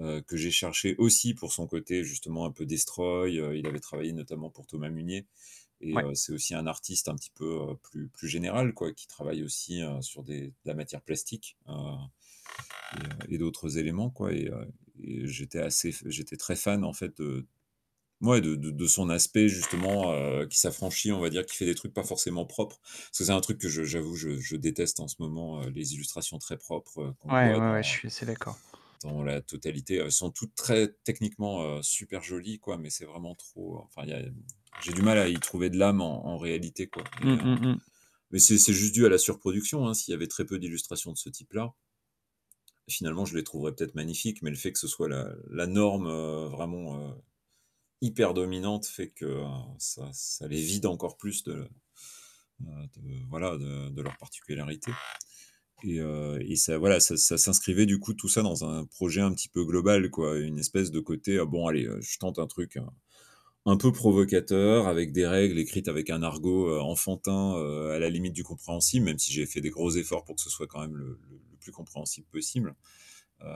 heu, 0.00 0.22
que 0.22 0.36
j'ai 0.36 0.50
cherché 0.50 0.96
aussi 0.98 1.34
pour 1.34 1.52
son 1.52 1.66
côté 1.66 2.04
justement 2.04 2.46
un 2.46 2.52
peu 2.52 2.66
destroy, 2.66 3.38
heu, 3.40 3.56
il 3.58 3.66
avait 3.66 3.80
travaillé 3.80 4.12
notamment 4.12 4.50
pour 4.50 4.66
Thomas 4.66 4.90
Munier 4.90 5.26
et 5.82 6.02
ouais. 6.02 6.12
c'est 6.14 6.32
aussi 6.32 6.54
un 6.54 6.66
artiste 6.66 7.08
un 7.08 7.14
petit 7.16 7.30
peu, 7.34 7.76
plus 7.82 8.08
plus 8.08 8.28
général 8.28 8.74
quoi, 8.74 8.92
qui 8.94 9.06
travaille 9.08 9.42
aussi, 9.44 9.82
sur 10.00 10.22
des 10.24 10.48
de 10.48 10.54
la 10.66 10.74
matière 10.74 11.02
plastique, 11.02 11.58
et 13.28 13.38
d'autres 13.38 13.78
éléments 13.78 14.10
quoi 14.10 14.32
et 14.32 14.50
j'étais 14.98 15.58
assez 15.60 15.94
j'étais 16.06 16.36
très 16.36 16.56
fan 16.56 16.84
en 16.84 16.92
fait 16.92 17.16
de 17.18 17.46
Mouais, 18.20 18.40
de 18.40 18.56
de 18.56 18.70
de 18.70 18.86
son 18.86 19.10
aspect 19.10 19.48
justement, 19.48 20.14
qui 20.48 20.58
s'affranchit, 20.58 21.12
on 21.12 21.20
va 21.20 21.30
dire, 21.30 21.46
qui 21.46 21.56
fait 21.56 21.66
des 21.66 21.74
trucs 21.74 21.94
pas 21.94 22.04
forcément 22.04 22.46
propres. 22.46 22.80
Parce 22.82 23.18
que 23.18 23.24
c'est 23.24 23.32
un 23.32 23.40
truc 23.42 23.58
que 23.58 23.68
je 23.68 23.84
j'avoue, 23.84 24.16
je 24.16 24.40
je 24.40 24.56
déteste 24.56 25.00
en 25.00 25.08
ce 25.08 25.16
moment, 25.20 25.60
les 25.68 25.94
illustrations 25.94 26.38
très 26.38 26.58
propres, 26.58 27.00
heu, 27.02 27.14
qu'on 27.20 27.32
Ouais, 27.32 27.34
voit 27.34 27.60
ouais, 27.60 27.72
ouais, 27.72 27.82
je 27.82 27.88
dans 27.88 27.98
suis 27.98 28.06
assez 28.08 28.24
d'accord. 28.26 28.56
dans 29.02 29.22
la 29.22 29.42
totalité. 29.42 29.96
Elles 29.96 30.12
sont 30.12 30.30
toutes 30.30 30.54
très 30.54 30.92
techniquement, 31.04 31.82
super 31.82 32.22
jolies 32.22 32.58
quoi, 32.60 32.78
mais 32.78 32.90
c'est 32.90 33.04
vraiment 33.04 33.34
trop 33.34 33.78
enfin 33.84 34.02
il 34.04 34.10
y 34.10 34.12
a 34.12 34.22
j'ai 34.80 34.92
du 34.92 35.02
mal 35.02 35.18
à 35.18 35.28
y 35.28 35.34
trouver 35.40 35.70
de 35.70 35.78
l'âme 35.78 36.00
en 36.00 36.26
en 36.26 36.38
réalité 36.38 36.86
quoi 36.88 37.04
et 37.20 37.24
Mmh, 37.24 37.30
heu, 37.38 37.44
mmh 37.44 37.66
mh. 37.66 37.78
mais 38.32 38.38
c'est 38.40 38.58
c'est 38.58 38.74
juste 38.74 38.94
dû 38.94 39.06
à 39.06 39.10
la 39.10 39.18
surproduction, 39.18 39.86
hein. 39.88 39.94
S'il 39.94 40.12
y 40.12 40.14
avait 40.16 40.28
très 40.28 40.46
peu 40.46 40.58
d'illustrations 40.58 41.12
de 41.12 41.18
ce 41.18 41.30
type-là 41.30 41.74
finalement 42.88 43.24
je 43.24 43.36
les 43.36 43.44
trouverais 43.44 43.74
peut-être 43.74 43.94
magnifiques, 43.94 44.42
mais 44.42 44.50
le 44.50 44.56
fait 44.56 44.72
que 44.72 44.78
ce 44.78 44.88
soit 44.88 45.08
la 45.08 45.28
la 45.50 45.66
norme, 45.66 46.06
heu, 46.08 46.46
vraiment, 46.48 46.98
heu, 47.10 47.14
hyper 48.02 48.34
dominante 48.34 48.86
fait 48.86 49.10
que, 49.10 49.42
ça 49.78 50.10
ça 50.12 50.48
les 50.48 50.62
vide 50.62 50.86
encore 50.86 51.16
plus 51.18 51.44
de, 51.44 51.68
voilà, 53.30 53.56
de 53.58 53.90
de 53.90 54.02
leur 54.02 54.16
particularité 54.18 54.92
et 55.84 56.56
ça 56.56 56.78
voilà, 56.78 57.00
ça 57.00 57.16
ça 57.16 57.38
s'inscrivait 57.38 57.86
du 57.86 57.98
coup 58.00 58.14
tout 58.14 58.28
ça 58.28 58.42
dans 58.42 58.64
un 58.64 58.86
projet 58.86 59.20
un 59.20 59.32
petit 59.34 59.48
peu 59.48 59.64
global 59.64 60.10
quoi. 60.10 60.38
Une 60.38 60.58
espèce 60.58 60.90
de 60.92 61.00
côté, 61.00 61.36
heu: 61.38 61.46
«Bon 61.46 61.66
allez, 61.68 61.88
je 62.00 62.18
tente 62.18 62.38
un 62.38 62.46
truc 62.46 62.76
un 62.78 62.92
un 63.64 63.76
peu 63.76 63.92
provocateur 63.92 64.88
avec 64.88 65.12
des 65.12 65.26
règles 65.26 65.58
écrites 65.58 65.88
avec 65.88 66.10
un 66.10 66.22
argot, 66.22 66.68
heu, 66.68 66.80
enfantin, 66.80 67.56
heu, 67.56 67.90
à 67.90 67.98
la 67.98 68.10
limite 68.10 68.32
du 68.32 68.44
compréhensible», 68.44 69.04
même 69.06 69.18
si 69.18 69.32
j'ai 69.32 69.46
fait 69.46 69.60
des 69.60 69.70
gros 69.70 69.90
efforts 69.92 70.24
pour 70.24 70.36
que 70.36 70.42
ce 70.42 70.50
soit 70.50 70.66
quand 70.66 70.80
même 70.80 70.96
le 70.96 71.18
plus 71.60 71.72
compréhensible 71.72 72.26
possible. 72.26 72.74
Heu, 73.42 73.46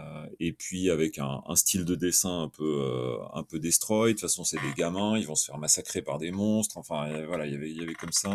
et 0.41 0.53
puis 0.53 0.91
avec 0.91 1.19
un 1.19 1.43
style 1.57 1.85
de 1.85 1.95
dessin 1.95 2.43
un 2.43 2.49
peu, 2.49 3.19
un 3.35 3.43
peu 3.43 3.59
destroy. 3.59 4.11
De 4.11 4.13
toute 4.13 4.23
façon, 4.23 4.45
c'est 4.45 4.61
des 4.61 4.73
gamins, 4.77 5.19
ils 5.19 5.27
vont 5.27 5.35
se 5.35 5.47
faire 5.47 5.59
massacrer 5.59 6.03
par 6.03 6.19
des 6.19 6.31
monstres. 6.31 6.79
Enfin, 6.79 7.25
voilà, 7.27 7.47
il 7.47 7.77
y 7.77 7.83
avait 7.83 7.95
comme 7.95 8.13
ça, 8.13 8.31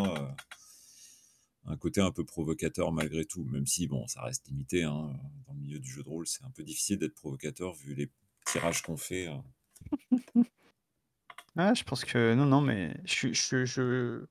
un 1.66 1.76
côté 1.76 2.00
un 2.00 2.10
peu 2.10 2.24
provocateur 2.24 2.92
malgré 2.92 3.24
tout, 3.24 3.44
même 3.44 3.66
si 3.66 3.86
bon, 3.86 4.06
ça 4.06 4.22
reste 4.22 4.48
limité, 4.48 4.82
hein, 4.82 5.12
dans 5.46 5.54
le 5.54 5.60
milieu 5.60 5.78
du 5.78 5.88
jeu 5.88 6.02
de 6.02 6.08
rôle, 6.08 6.26
c'est 6.26 6.44
un 6.44 6.50
peu 6.50 6.62
difficile 6.64 6.98
d'être 6.98 7.14
provocateur 7.14 7.74
vu 7.74 7.94
les 7.94 8.10
tirages 8.46 8.82
qu'on 8.82 8.96
fait, 8.96 9.28
Ah, 11.56 11.74
je 11.74 11.82
pense 11.84 12.04
que 12.06 12.32
non, 12.34 12.46
non, 12.46 12.62
mais 12.62 12.94
je 13.04 13.12
suis 13.12 13.34
je 13.34 13.64
je 13.66 13.82
heu, 13.82 14.28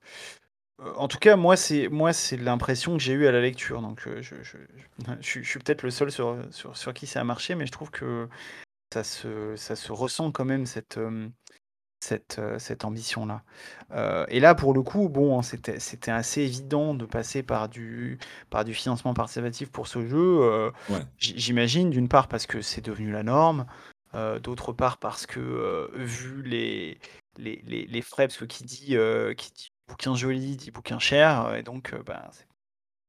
en 0.97 1.07
tout 1.07 1.19
cas, 1.19 1.35
moi, 1.37 1.57
c'est 1.57 1.89
moi, 1.89 2.13
c'est 2.13 2.37
l'impression 2.37 2.93
que 2.97 3.03
j'ai 3.03 3.13
eue 3.13 3.27
à 3.27 3.31
la 3.33 3.41
lecture, 3.41 3.81
donc 3.81 4.07
heu, 4.07 4.21
je 4.21 4.35
je 4.43 4.57
je 5.21 5.27
suis 5.27 5.43
je 5.43 5.49
suis 5.49 5.59
peut-être 5.59 5.83
le 5.83 5.91
seul 5.91 6.11
sur, 6.11 6.29
heu, 6.29 6.47
sur 6.51 6.77
sur 6.77 6.93
qui 6.93 7.07
ça 7.07 7.21
a 7.21 7.23
marché, 7.25 7.55
mais 7.55 7.65
je 7.67 7.71
trouve 7.73 7.91
que 7.91 8.29
ça 8.93 9.03
se 9.03 9.55
ça 9.57 9.75
se 9.77 9.91
ressent 9.91 10.31
quand 10.31 10.45
même 10.45 10.65
cette, 10.67 10.97
hem, 10.97 11.33
cette, 12.01 12.39
heu, 12.39 12.59
cette 12.59 12.85
ambition-là. 12.85 13.43
Heu, 13.93 14.25
et 14.29 14.39
là, 14.41 14.55
pour 14.55 14.73
le 14.73 14.83
coup, 14.83 15.09
bon, 15.09 15.39
hein, 15.39 15.43
c'était 15.43 15.79
c'était 15.79 16.11
assez 16.11 16.41
évident 16.43 16.93
de 16.95 17.05
passer 17.05 17.43
par 17.43 17.69
du 17.69 18.19
par 18.51 18.65
du 18.65 18.73
financement 18.75 19.13
participatif 19.15 19.71
pour 19.71 19.87
ce 19.87 20.07
jeu, 20.07 20.17
heu, 20.19 20.73
Ouais. 20.87 21.11
j'i 21.19 21.33
j'imagine, 21.39 21.89
d'une 21.91 22.09
part 22.09 22.27
parce 22.29 22.47
que 22.47 22.61
c'est 22.61 22.81
devenu 22.85 23.11
la 23.11 23.23
norme, 23.23 23.65
heu, 24.15 24.39
d'autre 24.39 24.73
part 24.73 24.97
parce 24.99 25.25
que, 25.25 25.39
heu, 25.39 25.91
vu 25.95 26.41
les 26.43 26.99
les 27.37 27.61
les 27.65 27.85
les 27.85 28.01
frais, 28.01 28.27
parce 28.27 28.37
que 28.37 28.45
qui 28.45 28.63
dit, 28.63 28.95
heu, 28.95 29.33
qui 29.35 29.51
dit 29.51 29.69
bouquin 29.87 30.15
joli 30.15 30.55
dit 30.57 30.71
bouquin 30.71 30.99
cher, 30.99 31.55
et 31.55 31.63
donc 31.63 31.93
ben, 32.05 32.29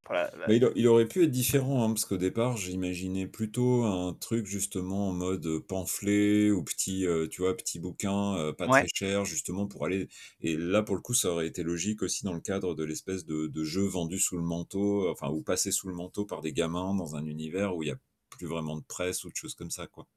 voilà, 0.07 0.31
il 0.47 0.65
a 0.65 0.71
il 0.75 0.87
aurait 0.87 1.07
pu 1.07 1.23
être 1.23 1.31
différent, 1.31 1.83
hein, 1.83 1.87
parce 1.93 2.05
qu'au 2.05 2.17
départ, 2.17 2.57
j'imaginais 2.57 3.27
plutôt 3.27 3.83
un 3.83 4.13
truc 4.13 4.45
justement 4.45 5.09
en 5.09 5.13
mode, 5.13 5.59
pamphlet 5.59 6.51
ou 6.51 6.63
petit, 6.63 7.05
tu 7.31 7.41
vois, 7.41 7.55
petit 7.55 7.79
bouquin, 7.79 8.53
pas 8.57 8.67
très 8.67 8.87
cher 8.93 9.23
justement 9.25 9.67
pour 9.67 9.85
aller 9.85 10.09
et 10.41 10.57
là, 10.57 10.83
pour 10.83 10.95
le 10.95 11.01
coup, 11.01 11.13
ça 11.13 11.29
aurait 11.31 11.47
été 11.47 11.63
logique 11.63 12.01
aussi 12.03 12.25
dans 12.25 12.33
le 12.33 12.41
cadre 12.41 12.75
de 12.75 12.83
l'espèce 12.83 13.25
de 13.25 13.47
de 13.47 13.63
jeu 13.63 13.83
vendu 13.85 14.19
sous 14.19 14.37
le 14.37 14.43
manteau, 14.43 15.09
enfin, 15.09 15.29
ou 15.29 15.41
passé 15.43 15.71
sous 15.71 15.87
le 15.87 15.95
manteau 15.95 16.25
par 16.25 16.41
des 16.41 16.51
gamins 16.53 16.93
dans 16.95 17.15
un 17.15 17.25
univers 17.25 17.75
où 17.75 17.83
il 17.83 17.87
y 17.89 17.91
a 17.91 17.97
plus 18.29 18.47
vraiment 18.47 18.75
de 18.77 18.83
presse 18.85 19.23
ou 19.23 19.29
de 19.29 19.35
choses 19.35 19.55
comme 19.55 19.71
ça, 19.71 19.87
quoi. 19.87 20.07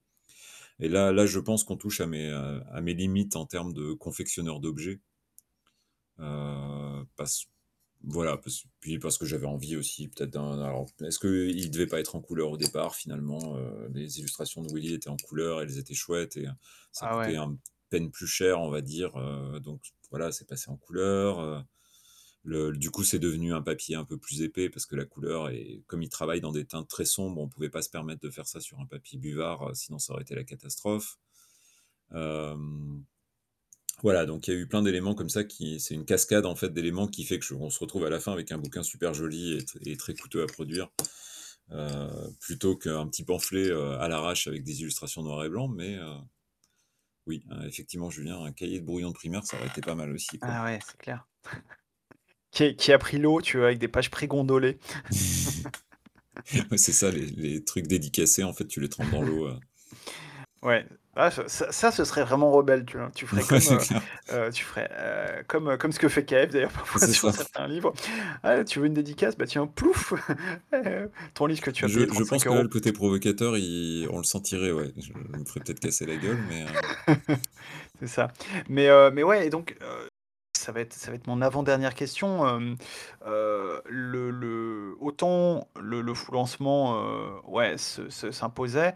Et 0.81 0.89
là 0.89 1.13
là, 1.13 1.27
je 1.27 1.39
pense 1.39 1.65
qu'on 1.65 1.77
touche 1.77 2.01
à 2.01 2.07
mes, 2.07 2.31
à 2.31 2.81
mes 2.81 2.95
limites 2.95 3.37
en 3.37 3.47
termes 3.47 3.73
de 3.75 3.93
confectionneur 3.93 4.61
d'objets. 4.61 5.01
Parce 7.17 7.47
voilà, 8.05 8.37
parce 8.39 8.65
puis 8.81 8.99
parce 8.99 9.19
que 9.19 9.27
j'avais 9.27 9.47
envie 9.47 9.77
aussi 9.77 10.09
peut-être 10.09 10.31
d'un 10.31 10.61
alors 10.63 10.87
est-ce 11.03 11.19
qu'il 11.19 11.71
devait 11.71 11.87
pas 11.89 12.01
être 12.01 12.17
en 12.17 12.21
couleur 12.21 12.51
au 12.51 12.57
départ 12.57 12.95
finalement, 12.95 13.57
heu, 13.59 13.89
les 13.95 14.21
illustrations 14.21 14.63
de 14.63 14.73
Willy 14.73 14.95
étaient 14.95 15.11
en 15.11 15.17
couleur, 15.17 15.63
elles 15.63 15.79
étaient 15.79 15.95
chouettes 15.95 16.37
et 16.37 16.47
ça 16.93 17.07
Ah 17.07 17.17
coûtait 17.17 17.37
ouais. 17.37 17.37
un 17.37 17.59
peine 17.91 18.11
plus 18.11 18.27
cher, 18.29 18.61
on 18.61 18.71
va 18.71 18.83
dire, 18.83 19.19
heu, 19.19 19.61
donc 19.61 19.83
voilà, 20.11 20.33
c'est 20.33 20.47
passé 20.49 20.71
en 20.71 20.77
couleur, 20.77 21.67
du 22.47 22.91
coup, 22.91 23.03
c'est 23.03 23.19
devenu 23.19 23.53
un 23.53 23.63
papier 23.63 23.97
un 23.97 24.05
peu 24.05 24.19
plus 24.19 24.43
épais 24.43 24.69
parce 24.69 24.87
que 24.87 24.95
la 24.95 25.05
couleur 25.05 25.49
est 25.51 25.83
comme 25.87 26.03
il 26.03 26.09
travaille 26.09 26.41
dans 26.41 26.53
des 26.53 26.65
teintes 26.65 26.89
très 26.89 27.05
sombres, 27.05 27.41
on 27.41 27.49
pouvait 27.49 27.71
pas 27.71 27.83
se 27.83 27.91
permettre 27.91 28.21
de 28.21 28.31
faire 28.31 28.47
ça 28.47 28.61
sur 28.61 28.79
un 28.79 28.87
papier 28.87 29.19
buvard, 29.19 29.69
heu, 29.69 29.75
sinon 29.75 29.99
ça 29.99 30.13
aurait 30.13 30.23
été 30.23 30.35
la 30.35 30.45
catastrophe. 30.45 31.19
Hem, 32.15 33.05
voilà, 34.03 34.27
donc 34.27 34.47
il 34.47 34.55
y 34.55 34.57
a 34.57 34.61
eu 34.61 34.69
plein 34.69 34.83
d'éléments 34.83 35.15
comme 35.15 35.29
ça 35.29 35.43
qui 35.43 35.81
c'est 35.81 35.95
une 35.95 36.05
cascade 36.05 36.47
en 36.47 36.55
fait 36.55 36.69
d'éléments 36.69 37.09
qui 37.09 37.25
fait 37.25 37.39
que 37.39 37.55
on 37.55 37.71
se 37.71 37.81
retrouve 37.81 38.05
à 38.05 38.11
la 38.11 38.21
fin 38.21 38.33
avec 38.33 38.53
un 38.53 38.59
bouquin 38.59 38.83
super 38.83 39.13
joli 39.15 39.59
et 39.85 39.97
très 39.97 40.15
coûteux 40.15 40.43
à 40.43 40.47
produire, 40.47 40.91
heu, 41.73 42.09
plutôt 42.41 42.77
qu'un 42.77 43.09
petit 43.09 43.25
pamphlet, 43.25 43.73
à 43.73 44.07
l'arrache 44.09 44.47
avec 44.47 44.63
des 44.63 44.83
illustrations 44.83 45.23
noir 45.23 45.45
et 45.45 45.49
blanc, 45.49 45.67
mais 45.69 45.99
oui, 47.27 47.43
effectivement, 47.65 48.09
Julien, 48.09 48.41
un 48.45 48.53
cahier 48.53 48.79
de 48.79 48.87
brouillon 48.87 49.09
de 49.09 49.15
primaire, 49.15 49.45
ça 49.45 49.57
aurait 49.57 49.67
été 49.67 49.81
pas 49.81 49.97
mal 49.97 50.13
aussi. 50.13 50.39
Ah 50.43 50.63
ouais, 50.63 50.79
c'est 50.87 50.97
clair. 50.97 51.27
Qui 52.57 52.75
qui 52.75 52.91
a 52.91 52.99
pris 52.99 53.19
l'eau, 53.19 53.43
tu 53.43 53.59
vois, 53.59 53.67
avec 53.67 53.79
des 53.79 53.87
pages 53.89 54.11
pré-gondolées. 54.11 54.79
Ouais, 56.71 56.79
c'est 56.79 56.93
ça, 56.93 57.11
les 57.11 57.27
les 57.27 57.65
trucs 57.65 57.87
dédicacés, 57.87 58.43
en 58.45 58.53
fait, 58.53 58.67
tu 58.67 58.81
les 58.81 58.89
trempes 58.89 59.11
dans 59.11 59.23
l'eau, 59.23 59.47
heu 59.49 59.55
Ouais, 60.63 60.85
ah 61.15 61.31
ça 61.31 61.71
ça 61.71 61.93
ce 61.93 62.05
serait 62.05 62.25
vraiment 62.25 62.51
rebelle, 62.51 62.85
tu 62.85 62.97
vois? 62.97 63.11
Tu 63.15 63.27
ferais 63.27 63.45
comme, 63.45 63.61
clair. 63.61 64.03
heu, 64.33 64.51
tu 64.53 64.65
ferais, 64.65 64.91
comme, 65.47 65.77
comme 65.79 65.93
ce 65.93 65.99
que 65.99 66.09
fait 66.09 66.25
KF 66.25 66.51
d'ailleurs 66.53 66.73
parfois 66.73 67.01
sur 67.07 67.33
ça. 67.33 67.33
certains 67.33 67.69
livres. 67.69 67.93
«Ah, 68.43 68.65
tu 68.65 68.81
veux 68.81 68.87
une 68.87 68.95
dédicace? 68.95 69.37
Bah 69.37 69.47
tiens, 69.47 69.67
plouf! 69.67 70.15
Ton 71.35 71.47
livre 71.47 71.61
que 71.63 71.71
tu 71.71 71.85
as 71.85 71.89
Je 71.89 72.01
je 72.01 72.23
pense 72.25 72.43
que 72.45 72.49
là, 72.49 72.63
le 72.63 72.63
euros». 72.63 72.69
côté 72.69 72.93
provocateur, 72.93 73.57
il 73.57 74.09
on 74.11 74.19
le 74.19 74.25
sentirait, 74.25 74.73
ouais. 74.73 74.93
Je 74.97 75.13
me 75.13 75.45
ferais 75.45 75.61
peut-être 75.61 75.81
casser 75.81 76.07
la 76.07 76.17
gueule, 76.17 76.39
mais 76.49 76.65
C'est 78.01 78.07
ça. 78.09 78.33
Mais 78.69 78.89
mais 79.13 79.23
ouais 79.23 79.47
et 79.47 79.51
donc 79.51 79.77
ça 80.57 80.73
va 80.73 80.81
être 80.81 80.93
ça 80.95 81.11
va 81.11 81.17
être 81.17 81.27
mon 81.27 81.41
avant-dernière 81.43 81.95
question, 81.95 82.47
hem, 82.49 82.77
heu, 83.27 83.81
le 83.87 84.31
le 84.31 84.97
autant 85.01 85.69
le 85.81 86.01
le 86.03 86.15
full 86.15 86.35
lancement, 86.35 86.97
heu, 87.03 87.41
ouais, 87.45 87.79
se 87.79 88.09
se 88.11 88.31
s'imposait, 88.33 88.95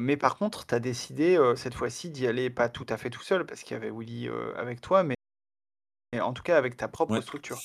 mais 0.00 0.16
par 0.16 0.36
contre, 0.36 0.66
tu 0.66 0.74
as 0.74 0.80
décidé, 0.80 1.38
cette 1.56 1.74
fois-ci 1.74 2.10
d'y 2.10 2.26
aller 2.26 2.50
pas 2.50 2.68
tout 2.68 2.86
à 2.88 2.96
fait 2.96 3.10
tout 3.10 3.22
seul 3.22 3.44
parce 3.46 3.62
qu'il 3.62 3.74
y 3.74 3.76
avait 3.76 3.90
Willy, 3.90 4.28
avec 4.56 4.80
toi, 4.80 5.02
mais 5.02 5.14
mais 6.12 6.20
en 6.20 6.32
tout 6.34 6.42
cas 6.42 6.58
avec 6.58 6.76
ta 6.76 6.88
propre 6.88 7.20
Ouais. 7.20 7.22
structure. 7.22 7.64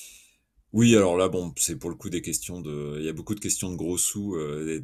Oui, 0.72 0.96
alors 0.96 1.16
là, 1.16 1.28
bon, 1.28 1.52
c'est 1.56 1.78
pour 1.78 1.88
le 1.90 1.96
coup 1.96 2.10
des 2.10 2.20
questions 2.20 2.60
de 2.60 2.96
il 2.98 3.04
y 3.04 3.08
a 3.08 3.12
beaucoup 3.12 3.34
de 3.36 3.40
questions 3.40 3.70
de 3.70 3.76
gros 3.76 3.96
sous, 3.96 4.36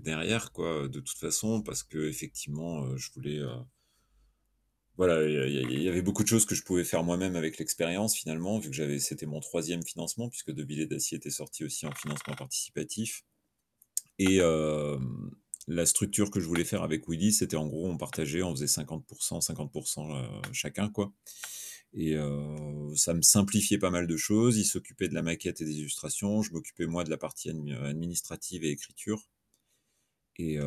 derrière 0.02 0.52
quoi, 0.52 0.86
de 0.88 1.00
toute 1.00 1.18
façon, 1.18 1.62
parce 1.62 1.82
qu'effectivement, 1.82 2.86
heu, 2.86 2.96
je 2.96 3.10
voulais, 3.12 3.40
voilà, 5.01 5.26
il 5.26 5.82
y 5.82 5.88
avait 5.88 6.03
beaucoup 6.03 6.22
de 6.22 6.28
choses 6.28 6.44
que 6.44 6.55
je 6.55 6.62
pouvais 6.62 6.84
faire 6.84 7.03
moi-même 7.05 7.34
avec 7.34 7.57
l'expérience 7.57 8.14
finalement, 8.14 8.59
vu 8.59 8.68
que 8.68 8.76
j'avais 8.76 8.99
c'était 8.99 9.24
mon 9.24 9.41
3e 9.41 9.83
financement 9.83 10.29
puisque 10.29 10.50
De 10.53 10.62
Villiers 10.62 10.84
d'Acier 10.84 11.16
était 11.16 11.30
sorti 11.30 11.64
aussi 11.64 11.87
en 11.87 11.92
financement 11.92 12.34
participatif. 12.34 13.22
Et 14.18 14.38
hem, 14.38 15.30
la 15.68 15.87
structure 15.87 16.30
que 16.30 16.41
je 16.41 16.46
voulais 16.46 16.64
faire 16.64 16.83
avec 16.83 17.08
Willy, 17.08 17.33
c'était 17.33 17.57
en 17.57 17.66
gros, 17.66 17.88
on 17.88 17.96
partageait, 17.96 18.42
on 18.42 18.53
faisait 18.54 18.66
50 18.66 19.07
%-50 19.07 19.72
%, 19.72 20.14
heu, 20.14 20.42
chacun 20.53 20.91
quoi. 20.91 21.14
Et 21.95 22.14
heu, 22.16 22.95
ça 22.96 23.14
me 23.14 23.22
simplifiait 23.22 23.79
pas 23.79 23.91
mal 23.91 24.07
de 24.07 24.16
choses. 24.18 24.58
Il 24.58 24.66
s'occupait 24.66 25.08
de 25.08 25.14
la 25.14 25.22
maquette 25.22 25.62
et 25.62 25.64
des 25.64 25.79
illustrations, 25.80 26.42
je 26.42 26.53
m'occupais 26.53 26.87
moi 26.87 27.04
de 27.04 27.11
la 27.11 27.16
partie 27.18 27.50
admi 27.50 27.72
administrative 27.72 28.64
et 28.64 28.70
écriture. 28.70 29.26
Et 30.38 30.58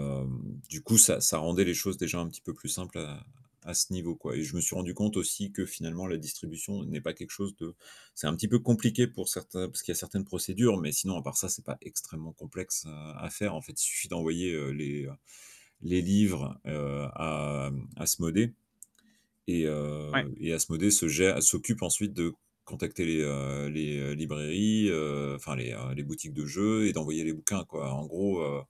du 0.69 0.81
coup, 0.83 0.97
ça 0.97 1.21
ça 1.21 1.37
rendait 1.37 1.63
les 1.65 1.73
choses 1.73 1.97
déjà 1.97 2.19
un 2.19 2.27
petit 2.29 2.41
peu 2.41 2.53
plus 2.53 2.69
simples 2.69 2.99
à 2.99 3.25
à 3.65 3.73
ce 3.73 3.93
niveau, 3.93 4.15
quoi 4.15 4.35
et 4.35 4.43
je 4.43 4.55
me 4.55 4.61
suis 4.61 4.75
rendu 4.75 4.93
compte 4.93 5.17
aussi 5.17 5.51
que 5.51 5.65
finalement 5.65 6.07
la 6.07 6.17
distribution 6.17 6.83
n'est 6.85 7.01
pas 7.01 7.13
quelque 7.13 7.31
chose 7.31 7.55
de 7.57 7.75
c'est 8.15 8.27
un 8.27 8.35
petit 8.35 8.47
peu 8.47 8.59
compliqué 8.59 9.07
pour 9.07 9.29
certains 9.29 9.67
parce 9.69 9.81
qu'il 9.83 9.91
y 9.93 9.97
a 9.97 9.99
certaines 9.99 10.25
procédures, 10.25 10.77
mais 10.79 10.91
sinon 10.91 11.17
à 11.17 11.21
part 11.23 11.37
ça, 11.37 11.49
c'est 11.49 11.65
pas 11.65 11.77
extrêmement 11.81 12.33
complexe, 12.33 12.85
à 12.87 13.29
faire. 13.29 13.55
En 13.55 13.61
fait, 13.61 13.73
il 13.73 13.83
suffit 13.85 14.07
d'envoyer, 14.07 14.53
heu, 14.53 14.69
les, 14.71 15.05
heu, 15.05 15.11
les 15.81 16.01
livres, 16.01 16.59
heu, 16.67 17.07
à, 17.15 17.69
mmh, 17.71 17.89
Asmodée 17.97 18.53
et 19.47 19.65
Ouais. 20.13 20.25
heu 20.25 20.33
et 20.39 20.53
Asmodée 20.53 20.91
se 20.91 21.07
gère 21.07 21.41
s'occupe 21.43 21.81
ensuite 21.83 22.13
de 22.13 22.33
contacter 22.65 23.05
les, 23.05 23.69
les, 23.69 24.15
librairies, 24.15 24.89
enfin 25.35 25.55
les, 25.57 25.75
les 25.95 26.03
boutiques 26.03 26.33
de 26.33 26.45
jeux 26.45 26.87
et 26.87 26.93
d'envoyer 26.93 27.23
les 27.25 27.33
bouquins, 27.33 27.65
quoi. 27.65 27.91
En 27.93 28.05
gros, 28.05 28.41
heu 28.43 28.61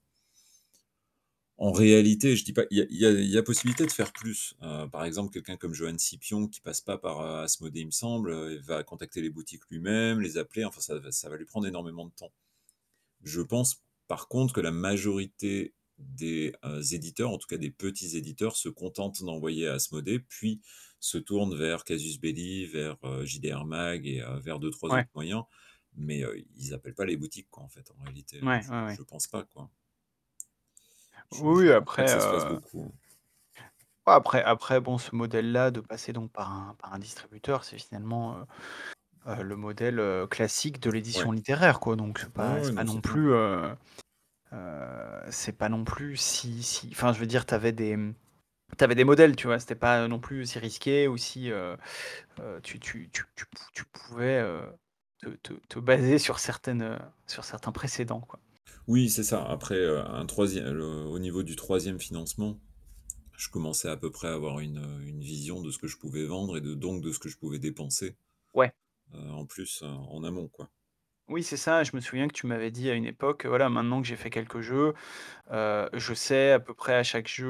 En 1.58 1.70
réalité, 1.70 2.34
je 2.36 2.44
dis 2.44 2.52
pas 2.52 2.64
il 2.70 2.78
y 2.78 2.82
a 2.82 2.86
il 2.90 2.96
y 2.98 3.06
a 3.06 3.10
il 3.12 3.30
y 3.30 3.38
a 3.38 3.42
possibilité 3.42 3.86
de 3.86 3.92
faire 3.92 4.12
plus. 4.12 4.54
Heu, 4.62 4.88
par 4.90 5.04
exemple, 5.04 5.32
quelqu'un 5.32 5.56
comme 5.56 5.72
Johan 5.72 5.96
Scipion 5.98 6.48
qui 6.48 6.60
passe 6.60 6.80
pas 6.80 6.98
par, 6.98 7.20
heu, 7.22 7.42
Asmodée, 7.44 7.80
il 7.80 7.86
me 7.86 7.90
semble, 7.92 8.32
il 8.52 8.60
va 8.60 8.82
contacter 8.82 9.20
les 9.22 9.30
boutiques 9.30 9.62
lui-même, 9.70 10.20
les 10.20 10.36
appeler, 10.36 10.64
enfin 10.64 10.80
ça 10.80 10.98
va 10.98 11.12
ça 11.12 11.28
va 11.30 11.36
lui 11.36 11.44
prendre 11.44 11.66
énormément 11.68 12.06
de 12.06 12.12
temps. 12.12 12.32
Je 13.24 13.42
pense 13.42 13.82
par 14.08 14.28
contre 14.28 14.54
que 14.54 14.60
la 14.62 14.72
majorité 14.72 15.74
des, 15.98 16.54
heu, 16.64 16.82
éditeurs, 16.94 17.30
en 17.30 17.38
tout 17.38 17.48
cas 17.48 17.58
des 17.58 17.70
petits 17.72 18.16
éditeurs, 18.16 18.56
se 18.56 18.68
contentent 18.70 19.22
d'envoyer 19.24 19.68
à 19.68 19.74
Asmodée, 19.74 20.20
puis 20.20 20.62
se 21.00 21.18
tournent 21.18 21.56
vers 21.56 21.84
Casus 21.84 22.20
Belli, 22.20 22.66
vers, 22.66 22.98
JDR 23.24 23.64
Mag 23.66 24.06
et 24.06 24.22
vers 24.42 24.60
2-3 24.60 24.90
Ouais. 24.90 25.04
autres 25.04 25.10
moyens, 25.14 25.44
mais 25.96 26.24
ils 26.56 26.74
appellent 26.74 26.94
pas 26.94 27.06
les 27.06 27.16
boutiques 27.18 27.48
quoi, 27.50 27.64
en 27.64 27.68
fait, 27.70 27.90
en 27.92 28.02
réalité, 28.04 28.42
Ouais, 28.42 28.62
je 28.62 28.68
ouais, 28.68 28.82
ouais. 28.84 28.98
je 28.98 29.02
pense 29.02 29.28
pas, 29.28 29.44
quoi. 29.44 29.70
Je 31.34 31.42
Oui, 31.42 31.70
pense 31.70 31.90
pas 31.96 32.04
que 32.04 32.04
après, 32.04 32.10
ça 32.10 32.20
se 32.20 32.28
fasse 32.28 32.46
heu 32.46 32.48
beaucoup, 32.48 32.82
hein. 32.84 32.92
Ouais, 34.06 34.12
après 34.12 34.42
après 34.42 34.80
bon, 34.82 34.98
ce 34.98 35.14
modèle-là, 35.14 35.70
de 35.70 35.80
passer 35.80 36.12
donc 36.12 36.30
par 36.30 36.52
un 36.52 36.74
par 36.74 36.92
un 36.92 36.98
distributeur, 36.98 37.64
c'est 37.64 37.78
finalement, 37.78 38.36
heu 38.40 38.44
heu, 39.28 39.42
le 39.44 39.56
modèle, 39.56 39.98
heu, 40.00 40.26
classique 40.28 40.80
de 40.80 40.90
Ouais. 41.14 41.28
l'édition 41.28 41.32
littéraire, 41.32 41.80
quoi, 41.80 41.96
donc 41.96 42.18
c'est 42.18 42.32
Ouais, 42.36 42.44
pas 42.44 42.62
ouais, 42.62 42.62
c'est 42.62 42.74
pas 42.74 42.82
non, 42.82 42.86
non 42.86 43.00
c'est 43.00 43.02
clair. 43.02 43.20
plus, 43.20 43.30
heu 43.32 43.76
heu, 44.52 45.22
c'est 45.30 45.52
pas 45.58 45.68
non 45.70 45.84
plus 45.84 46.16
si 46.18 46.62
si 46.62 46.88
enfin, 46.92 47.12
je 47.12 47.20
veux 47.20 47.26
dire, 47.26 47.46
tu 47.46 47.54
avais 47.54 47.72
des, 47.72 47.96
mmh, 47.96 48.14
tu 48.78 48.84
avais 48.84 48.94
des 48.96 49.04
modèles, 49.04 49.36
tu 49.36 49.46
vois? 49.48 49.60
C'était 49.60 49.74
pas 49.76 50.08
non 50.08 50.20
plus 50.20 50.46
si 50.46 50.58
risqué 50.60 51.08
ou 51.08 51.16
si, 51.18 51.50
heu 51.50 51.76
heu, 52.40 52.60
tu 52.64 52.80
tu 52.80 53.10
tu 53.12 53.24
tu 53.36 53.46
pou 53.46 53.64
tu 53.74 53.84
pouvais, 53.86 54.40
heu, 54.42 54.62
te 55.22 55.30
te 55.30 55.54
te 55.68 55.78
baser 55.80 56.18
sur 56.18 56.38
certaines, 56.40 56.82
heu, 56.82 56.98
sur 57.28 57.44
certains 57.44 57.72
précédents, 57.72 58.22
quoi. 58.22 58.40
Oui, 58.86 59.08
c'est 59.10 59.24
ça. 59.24 59.42
Après, 59.44 59.76
heu, 59.76 59.98
un 60.00 60.26
troisiè 60.26 60.60
le 60.60 60.84
au 60.84 61.18
niveau 61.18 61.42
du 61.42 61.56
3e 61.56 61.98
financement, 61.98 62.60
je 63.36 63.48
commençais 63.50 63.88
à 63.88 63.96
peu 63.98 64.10
près 64.10 64.28
à 64.28 64.34
avoir 64.34 64.60
une, 64.60 64.78
heu, 64.78 65.02
une 65.06 65.20
vision 65.22 65.62
de 65.62 65.70
ce 65.72 65.78
que 65.78 65.88
je 65.88 65.98
pouvais 65.98 66.26
vendre 66.26 66.58
et 66.58 66.62
de 66.62 66.74
donc 66.74 67.02
de 67.02 67.12
ce 67.12 67.18
que 67.20 67.28
je 67.30 67.38
pouvais 67.38 67.58
dépenser, 67.60 68.16
Ouais. 68.54 68.74
heu, 69.14 69.30
en 69.30 69.46
plus, 69.46 69.82
heu, 69.82 69.86
en 69.88 70.24
amont, 70.24 70.48
quoi. 70.48 70.70
Oui, 71.28 71.42
c'est 71.42 71.56
ça, 71.56 71.82
je 71.84 71.92
me 71.96 72.00
souviens 72.02 72.28
que 72.28 72.34
tu 72.34 72.46
m'avais 72.46 72.70
dit 72.70 72.90
à 72.90 72.94
une 72.94 73.06
époque: 73.06 73.46
«Voilà, 73.46 73.70
maintenant 73.70 74.02
que 74.02 74.06
j'ai 74.06 74.14
fait 74.16 74.28
quelques 74.28 74.60
jeux, 74.60 74.92
heu, 75.52 75.88
je 75.94 76.14
sais 76.14 76.52
à 76.52 76.60
peu 76.60 76.74
près 76.74 76.94
à 76.96 77.04
chaque 77.04 77.28
jeu, 77.28 77.46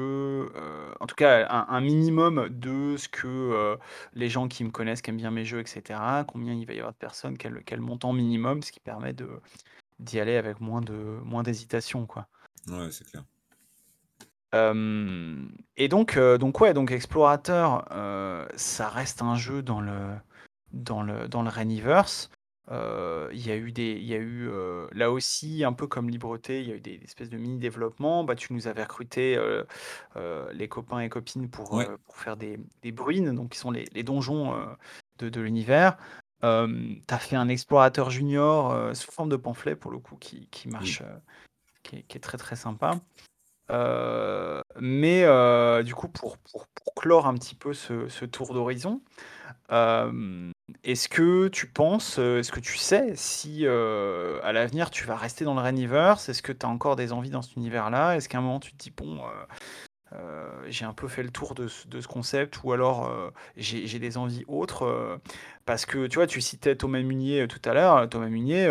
heu, 0.55 0.93
en 0.99 1.07
tout 1.07 1.15
cas 1.15 1.47
un 1.49 1.65
un 1.69 1.81
minimum 1.81 2.49
de 2.49 2.97
ce 2.97 3.09
que, 3.09 3.27
heu, 3.27 3.79
les 4.13 4.29
gens 4.29 4.49
qui 4.49 4.63
me 4.65 4.71
connaissent, 4.71 5.01
qui 5.01 5.09
aiment 5.09 5.17
bien 5.17 5.31
mes 5.31 5.45
jeux 5.45 5.61
et 5.61 5.65
cetera, 5.67 6.25
combien 6.25 6.53
il 6.53 6.67
va 6.67 6.73
y 6.73 6.79
avoir 6.79 6.93
de 6.93 6.99
personnes, 6.99 7.39
quel 7.39 7.63
quel 7.65 7.81
montant 7.81 8.13
minimum», 8.13 8.61
ce 8.61 8.71
qui 8.73 8.81
permet 8.81 9.13
de 9.13 9.41
d'y 9.99 10.19
aller 10.19 10.35
avec 10.37 10.59
moins 10.61 10.81
de 10.81 10.93
moins 11.23 11.43
d'hésitation, 11.43 12.05
quoi. 12.05 12.27
Ouais, 12.67 12.91
c'est 12.91 13.05
clair. 13.05 13.23
Hem 14.53 15.51
et 15.77 15.87
donc 15.87 16.17
heu, 16.17 16.37
donc 16.37 16.61
ouais, 16.61 16.73
donc 16.73 16.91
Explorateur, 16.91 17.85
heu, 17.91 18.47
ça 18.55 18.89
reste 18.89 19.21
un 19.21 19.35
jeu 19.35 19.61
dans 19.61 19.81
le 19.81 20.15
dans 20.71 21.03
le 21.03 21.27
dans 21.27 21.41
le 21.43 21.49
Rainiverse. 21.49 22.29
Heu, 22.71 23.29
il 23.33 23.45
y 23.45 23.51
a 23.51 23.57
eu 23.57 23.71
des 23.71 23.91
il 23.93 24.05
y 24.05 24.13
a 24.15 24.17
eu, 24.17 24.47
là 24.91 25.11
aussi, 25.11 25.63
un 25.63 25.73
peu 25.73 25.87
comme 25.87 26.09
Libreté, 26.09 26.61
il 26.61 26.69
y 26.69 26.71
a 26.71 26.75
eu 26.75 26.79
des 26.81 26.99
espèces 27.03 27.29
de 27.29 27.37
mini 27.37 27.59
développements. 27.59 28.23
Bah, 28.23 28.35
tu 28.35 28.53
nous 28.53 28.67
avais 28.67 28.81
heu, 30.15 30.47
les 30.53 30.67
copains 30.69 30.99
et 30.99 31.09
copines 31.09 31.49
pour, 31.49 31.75
Ouais. 31.75 31.87
pour 32.05 32.17
faire 32.17 32.37
des 32.37 32.59
des 32.81 32.91
Bruines, 32.91 33.33
donc 33.35 33.51
qui 33.51 33.59
sont 33.59 33.71
les 33.71 33.85
les 33.93 34.03
donjons, 34.03 34.55
de 35.19 35.29
de 35.29 35.41
l'univers. 35.41 35.97
Hem, 36.43 37.01
tu 37.07 37.13
as 37.13 37.19
fait 37.19 37.35
un 37.35 37.47
Explorateur 37.49 38.09
junior, 38.09 38.71
heu, 38.73 38.93
sous 38.93 39.11
forme 39.11 39.29
de 39.29 39.37
pamphlet 39.37 39.75
pour 39.75 39.91
le 39.91 39.99
coup 39.99 40.15
qui 40.17 40.47
qui 40.49 40.67
Oui. 40.79 40.97
marche, 40.97 41.01
heu, 41.01 41.05
qui 41.83 41.97
est 41.97 42.03
qui 42.03 42.17
est 42.17 42.21
très, 42.21 42.37
très 42.39 42.55
sympa. 42.57 42.93
Heu, 43.71 44.61
mais 44.79 45.23
heu, 45.25 45.83
du 45.85 45.95
coup, 45.95 46.09
pour 46.09 46.37
pour 46.39 46.67
pour 46.69 46.95
clore 46.95 47.27
un 47.27 47.35
petit 47.35 47.55
peu 47.55 47.73
ce 47.73 48.07
ce 48.09 48.25
tour 48.25 48.53
d'horizon, 48.53 49.01
hem, 49.69 50.51
est-ce 50.83 51.09
que 51.09 51.47
tu 51.49 51.67
penses, 51.71 52.19
heu, 52.19 52.39
est-ce 52.39 52.51
que 52.53 52.59
tu 52.61 52.77
sais 52.77 53.13
si, 53.15 53.65
heu, 53.65 54.39
à 54.43 54.53
l'avenir 54.53 54.91
tu 54.91 55.05
vas 55.05 55.15
rester 55.17 55.45
dans 55.45 55.55
le 55.55 55.61
Rainiverse? 55.61 56.29
Est-ce 56.29 56.43
que 56.43 56.51
tu 56.53 56.65
as 56.65 56.69
encore 56.69 56.95
des 56.97 57.13
envies 57.13 57.31
dans 57.31 57.41
cet 57.43 57.55
univers-là? 57.57 58.17
Est-ce 58.17 58.29
qu'à 58.29 58.39
un 58.39 58.41
moment 58.41 58.59
tu 58.61 58.73
te 58.73 58.77
dis: 58.77 58.91
«Bon, 58.91 59.17
heu 59.27 59.29
heu, 60.15 60.47
j'ai 60.69 60.85
un 60.85 60.93
peu 60.93 61.07
fait 61.07 61.23
le 61.23 61.29
tour 61.29 61.55
de 61.55 61.67
ce 61.67 62.07
concept» 62.07 62.59
ou 62.63 62.71
alors, 62.73 63.07
heu, 63.09 63.31
«J'ai 63.57 63.99
des 63.99 64.17
envies 64.17 64.43
autres», 64.47 64.85
heu? 64.85 65.19
Parce 65.65 65.85
que 65.85 66.07
tu 66.07 66.15
vois, 66.15 66.27
tu 66.27 66.41
citais 66.41 66.75
Thomas 66.75 67.01
Munier, 67.01 67.47
tout 67.47 67.61
à 67.65 67.73
l'heure. 67.73 68.09
Thomas 68.09 68.27
Munier, 68.27 68.67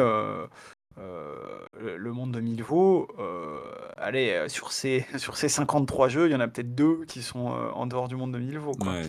le 0.97 2.13
monde 2.13 2.33
de 2.33 2.41
Milvaux, 2.41 3.09
heu, 3.19 3.61
allez, 3.97 4.47
sur 4.49 4.73
ses 4.73 5.05
sur 5.19 5.37
ses 5.37 5.49
53 5.49 6.09
jeux, 6.09 6.29
il 6.29 6.33
y 6.33 6.35
en 6.35 6.41
a 6.41 6.49
peut-être 6.49 6.75
2 6.75 7.05
qui 7.07 7.23
sont, 7.23 7.47
en 7.47 7.87
dehors 7.87 8.09
du 8.09 8.17
monde 8.17 8.33
de 8.33 8.39
Milvaux, 8.39 8.73
quoi. 8.73 8.93
Ouais. 8.93 9.09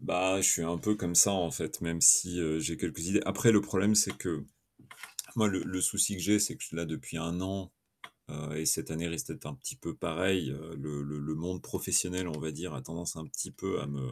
Bah, 0.00 0.40
je 0.40 0.48
suis 0.48 0.62
un 0.62 0.76
peu 0.76 0.94
comme 0.96 1.14
ça, 1.14 1.30
en 1.32 1.50
fait, 1.50 1.80
même 1.80 2.00
si, 2.00 2.40
j'ai 2.60 2.76
quelques 2.76 3.06
idées. 3.06 3.22
Après, 3.24 3.52
le 3.52 3.60
problème, 3.60 3.94
c'est 3.94 4.16
que 4.16 4.44
moi, 5.36 5.48
le 5.48 5.62
le 5.64 5.80
souci 5.80 6.16
que 6.16 6.22
j'ai, 6.22 6.38
c'est 6.38 6.56
que 6.56 6.64
là 6.76 6.84
depuis 6.84 7.16
1 7.16 7.40
an, 7.40 7.72
et 8.56 8.66
cette 8.66 8.90
année 8.90 9.08
risque 9.08 9.28
d'être 9.28 9.46
un 9.46 9.54
petit 9.54 9.76
peu 9.76 9.94
pareil, 9.96 10.50
heu, 10.50 10.74
le 10.76 11.02
le 11.02 11.18
le 11.18 11.34
monde 11.34 11.62
professionnel, 11.62 12.28
on 12.28 12.38
va 12.40 12.52
dire, 12.52 12.74
a 12.74 12.82
tendance 12.82 13.16
un 13.16 13.26
petit 13.26 13.50
peu 13.52 13.80
à 13.80 13.86
me 13.86 14.10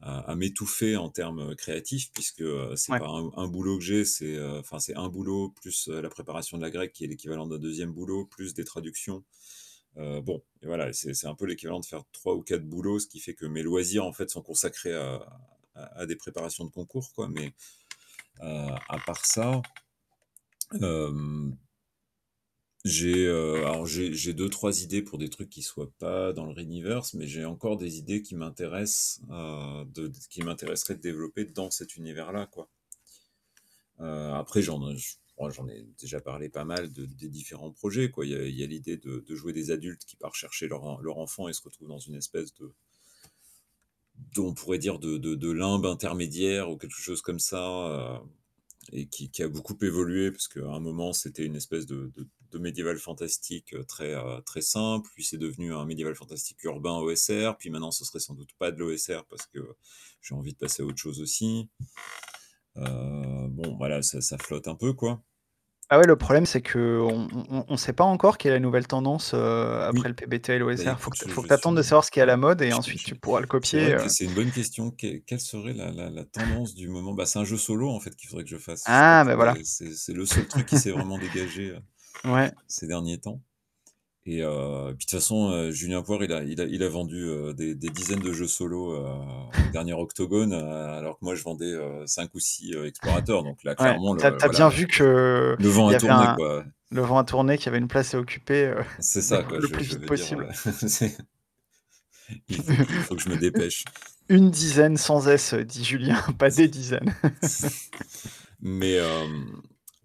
à 0.00 0.20
à 0.30 0.34
m'étouffer 0.36 0.96
en 0.96 1.08
termes, 1.10 1.56
créatifs 1.56 2.12
puisque, 2.12 2.40
heu, 2.42 2.74
c'est 2.76 2.92
Ouais. 2.92 2.98
pas 2.98 3.08
un 3.08 3.30
un 3.36 3.48
boulot 3.48 3.78
que 3.78 3.84
j'ai, 3.84 4.04
c'est, 4.04 4.40
enfin, 4.58 4.78
c'est 4.78 4.94
un 4.94 5.08
boulot 5.08 5.50
plus, 5.50 5.88
la 5.88 6.08
préparation 6.08 6.56
de 6.56 6.62
la 6.62 6.70
grecque 6.70 6.92
qui 6.92 7.04
est 7.04 7.08
l'équivalent 7.08 7.46
d'un 7.48 7.58
2e 7.58 7.92
boulot, 7.92 8.26
plus 8.26 8.54
des 8.54 8.64
traductions. 8.64 9.24
Bon 9.96 10.42
et 10.62 10.66
voilà, 10.66 10.92
c'est 10.92 11.26
un 11.26 11.34
peu 11.34 11.46
l'équivalent 11.46 11.80
de 11.80 11.86
faire 11.86 12.04
3 12.12 12.34
ou 12.36 12.42
4 12.42 12.64
boulots, 12.64 13.00
ce 13.00 13.08
qui 13.08 13.20
fait 13.20 13.34
que 13.34 13.46
mes 13.46 13.62
loisirs, 13.64 14.04
en 14.06 14.12
fait, 14.12 14.30
sont 14.30 14.42
consacrés 14.42 14.94
à 14.94 15.16
à 15.74 16.00
à 16.02 16.06
des 16.06 16.16
préparations 16.16 16.64
de 16.64 16.70
concours, 16.70 17.12
quoi, 17.14 17.28
mais 17.28 17.54
à 18.40 18.98
part 19.06 19.24
ça 19.26 19.62
j'ai, 22.84 23.26
heu, 23.26 23.64
alors 23.66 23.86
j'ai 23.86 24.12
j'ai 24.14 24.32
2-3 24.34 24.82
idées 24.82 25.02
pour 25.02 25.18
des 25.18 25.28
trucs 25.28 25.50
qui 25.50 25.62
soient 25.62 25.90
pas 25.98 26.32
dans 26.32 26.46
le 26.46 26.52
Rainiverse, 26.52 27.14
mais 27.14 27.26
j'ai 27.26 27.44
encore 27.44 27.76
des 27.76 27.98
idées 27.98 28.22
qui 28.22 28.34
m'intéressent, 28.36 29.20
heu, 29.30 29.84
de 29.94 30.10
qui 30.30 30.42
m'intéresseraient 30.42 30.96
de 30.96 31.00
développer 31.02 31.44
dans 31.44 31.70
cet 31.70 31.96
univers-là, 31.96 32.46
quoi. 32.46 32.68
Heu, 34.00 34.32
après 34.34 34.60
j'en 34.62 34.78
bon, 34.80 35.50
j'en 35.50 35.68
ai 35.68 35.86
déjà 36.00 36.20
parlé 36.20 36.48
pas 36.48 36.64
mal 36.64 36.92
de 36.92 37.04
des 37.06 37.28
différents 37.28 37.70
projets, 37.70 38.10
quoi. 38.10 38.26
Il 38.26 38.32
y 38.32 38.62
a 38.62 38.64
a 38.64 38.66
l'idée 38.68 38.96
de 38.96 39.20
de 39.20 39.34
jouer 39.36 39.52
des 39.52 39.70
adultes 39.70 40.04
qui 40.04 40.16
partent 40.16 40.34
chercher 40.34 40.66
leur 40.68 41.00
leur 41.00 41.18
enfant 41.18 41.48
et 41.48 41.52
se 41.52 41.62
retrouvent 41.62 41.88
dans 41.88 41.98
une 42.00 42.16
espèce 42.16 42.52
de 42.54 42.72
on 44.36 44.54
pourrait 44.54 44.78
dire 44.78 44.98
de 44.98 45.18
de 45.18 45.34
de 45.34 45.50
limbe 45.50 45.86
intermédiaire 45.86 46.70
ou 46.70 46.76
quelque 46.76 47.00
chose 47.00 47.22
comme 47.22 47.38
ça, 47.40 48.22
et 48.92 49.06
qui 49.08 49.30
qui 49.30 49.42
a 49.42 49.48
beaucoup 49.48 49.76
évolué 49.82 50.30
parce 50.32 50.48
qu'à 50.48 50.66
un 50.66 50.80
moment, 50.80 51.12
c'était 51.12 51.44
une 51.44 51.56
espèce 51.56 51.86
de 51.86 52.12
de 52.50 52.58
médiéval 52.58 52.98
fantastique, 52.98 53.74
heu, 53.74 53.84
très, 53.84 54.14
heu, 54.14 54.42
très 54.46 54.60
simple, 54.62 55.08
puis 55.14 55.24
c'est 55.24 55.38
devenu 55.38 55.74
un 55.74 55.84
médiéval 55.84 56.14
fantastique 56.14 56.62
urbain 56.64 56.98
OSR, 56.98 57.56
puis 57.58 57.70
maintenant 57.70 57.90
ce 57.90 58.04
serait 58.04 58.20
sans 58.20 58.34
doute 58.34 58.50
pas 58.58 58.70
de 58.72 58.78
l'OSR 58.78 59.24
parce 59.26 59.46
que 59.46 59.60
j'ai 60.22 60.34
envie 60.34 60.52
de 60.52 60.58
passer 60.58 60.82
à 60.82 60.86
autre 60.86 60.98
chose 60.98 61.20
aussi. 61.20 61.68
Heu, 62.76 63.48
bon, 63.50 63.76
voilà, 63.76 64.00
ça 64.02 64.20
ça 64.22 64.38
flotte 64.38 64.68
un 64.68 64.74
peu, 64.74 64.92
quoi. 64.94 65.22
Ah 65.90 65.98
ouais, 65.98 66.06
le 66.06 66.16
problème, 66.16 66.44
c'est 66.44 66.60
qu'on 66.60 66.78
on 67.32 67.44
on 67.50 67.64
on 67.66 67.76
sait 67.78 67.94
pas 67.94 68.04
encore 68.04 68.36
quelle 68.36 68.52
est 68.52 68.54
la 68.56 68.60
nouvelle 68.60 68.86
tendance, 68.86 69.32
après 69.32 70.08
Oui. 70.08 70.10
le 70.10 70.14
PBTA 70.14 70.54
et 70.54 70.58
Bah, 70.76 70.84
l'OSR. 70.84 71.00
Faut 71.00 71.10
que 71.10 71.16
tu 71.16 71.28
je 71.28 71.30
faut 71.30 71.40
que 71.42 71.46
tu 71.48 71.54
attendes 71.54 71.76
de 71.78 71.82
savoir 71.82 72.04
ce 72.04 72.10
qui 72.10 72.18
est 72.20 72.22
à 72.22 72.26
la 72.26 72.36
mode 72.36 72.60
et 72.60 72.72
je 72.72 72.74
ensuite 72.74 73.02
je 73.04 73.04
tu 73.04 73.14
pourras 73.16 73.40
le 73.40 73.46
copier, 73.46 73.94
que 73.96 74.08
c'est 74.08 74.24
une 74.24 74.34
bonne 74.34 74.50
question. 74.52 74.90
Quelle 74.90 75.22
quelle 75.24 75.40
serait 75.40 75.72
la 75.74 75.90
la 75.92 76.10
la 76.10 76.24
tendance 76.24 76.74
du 76.74 76.88
moment? 76.88 77.14
Bah, 77.14 77.26
c'est 77.26 77.38
un 77.38 77.44
jeu 77.44 77.56
solo, 77.58 77.90
en 77.90 78.00
fait, 78.00 78.14
qu'il 78.16 78.28
faudrait 78.28 78.44
que 78.44 78.50
je 78.50 78.58
fasse. 78.58 78.84
Ah, 78.84 79.22
que 79.22 79.26
bah, 79.26 79.36
voilà. 79.36 79.58
c'est 79.64 80.12
le 80.14 80.26
seul 80.26 80.48
truc 80.48 80.66
qui 80.66 80.76
s'est 80.76 80.90
vraiment 80.90 81.18
dégagé, 81.18 81.76
Ouais. 82.24 82.52
ces 82.66 82.86
derniers 82.86 83.18
temps 83.18 83.40
et 84.26 84.42
heu, 84.42 84.94
puis 84.98 85.06
de 85.06 85.10
toute 85.10 85.20
façon, 85.20 85.50
heu, 85.52 85.70
Julien 85.70 86.02
Poire, 86.02 86.22
il 86.22 86.32
a 86.32 86.42
il 86.44 86.60
a 86.60 86.64
il 86.64 86.82
a 86.82 86.88
vendu, 86.88 87.16
heu, 87.24 87.54
des 87.54 87.74
des 87.74 87.88
dizaines 87.90 88.20
de 88.20 88.32
jeux 88.32 88.46
solo, 88.48 88.94
au 88.94 89.70
dernier 89.72 89.94
Octogone, 89.94 90.52
alors 90.52 91.18
que 91.18 91.24
moi 91.24 91.34
je 91.34 91.42
vendais, 91.42 91.72
heu, 91.72 92.04
5 92.06 92.34
ou 92.34 92.40
6, 92.40 92.74
heu, 92.74 92.86
Explorateurs, 92.86 93.42
donc 93.42 93.64
là, 93.64 93.74
Ouais, 93.78 93.84
clairement, 93.84 94.14
le 94.14 94.20
tu 94.20 94.26
as 94.26 94.48
bien 94.48 94.68
vu 94.68 94.86
qu'il 94.86 95.04
le 95.06 95.68
vent 95.68 95.88
y 95.88 95.94
a 95.94 95.96
avait 95.96 96.00
tourné, 96.00 96.24
un 96.24 96.34
quoi. 96.34 96.64
le 96.90 97.00
vent 97.02 97.18
a 97.18 97.24
tourné, 97.24 97.56
qu'il 97.56 97.66
y 97.66 97.68
avait 97.70 97.78
une 97.78 97.88
place 97.88 98.14
à 98.14 98.18
occuper, 98.18 98.74
C'est 99.00 99.20
le 99.20 99.22
ça, 99.22 99.42
quoi, 99.48 99.58
le 99.58 99.68
je 99.68 99.72
plus 99.72 99.84
je 99.84 99.90
vite 99.90 100.00
veux 100.00 100.10
dire, 100.10 100.26
possible. 100.26 100.48
c'est 100.88 101.16
il 102.48 102.62
faut 102.62 103.16
que 103.16 103.22
je 103.22 103.28
me 103.30 103.36
dépêche. 103.36 103.84
«Une 104.28 104.50
dizaine 104.50 104.96
sans 104.98 105.26
S», 105.28 105.54
dit 105.54 105.84
Julien, 105.84 106.20
pas 106.38 106.50
des 106.50 106.68
dizaines. 106.68 107.14
Mais 108.60 108.98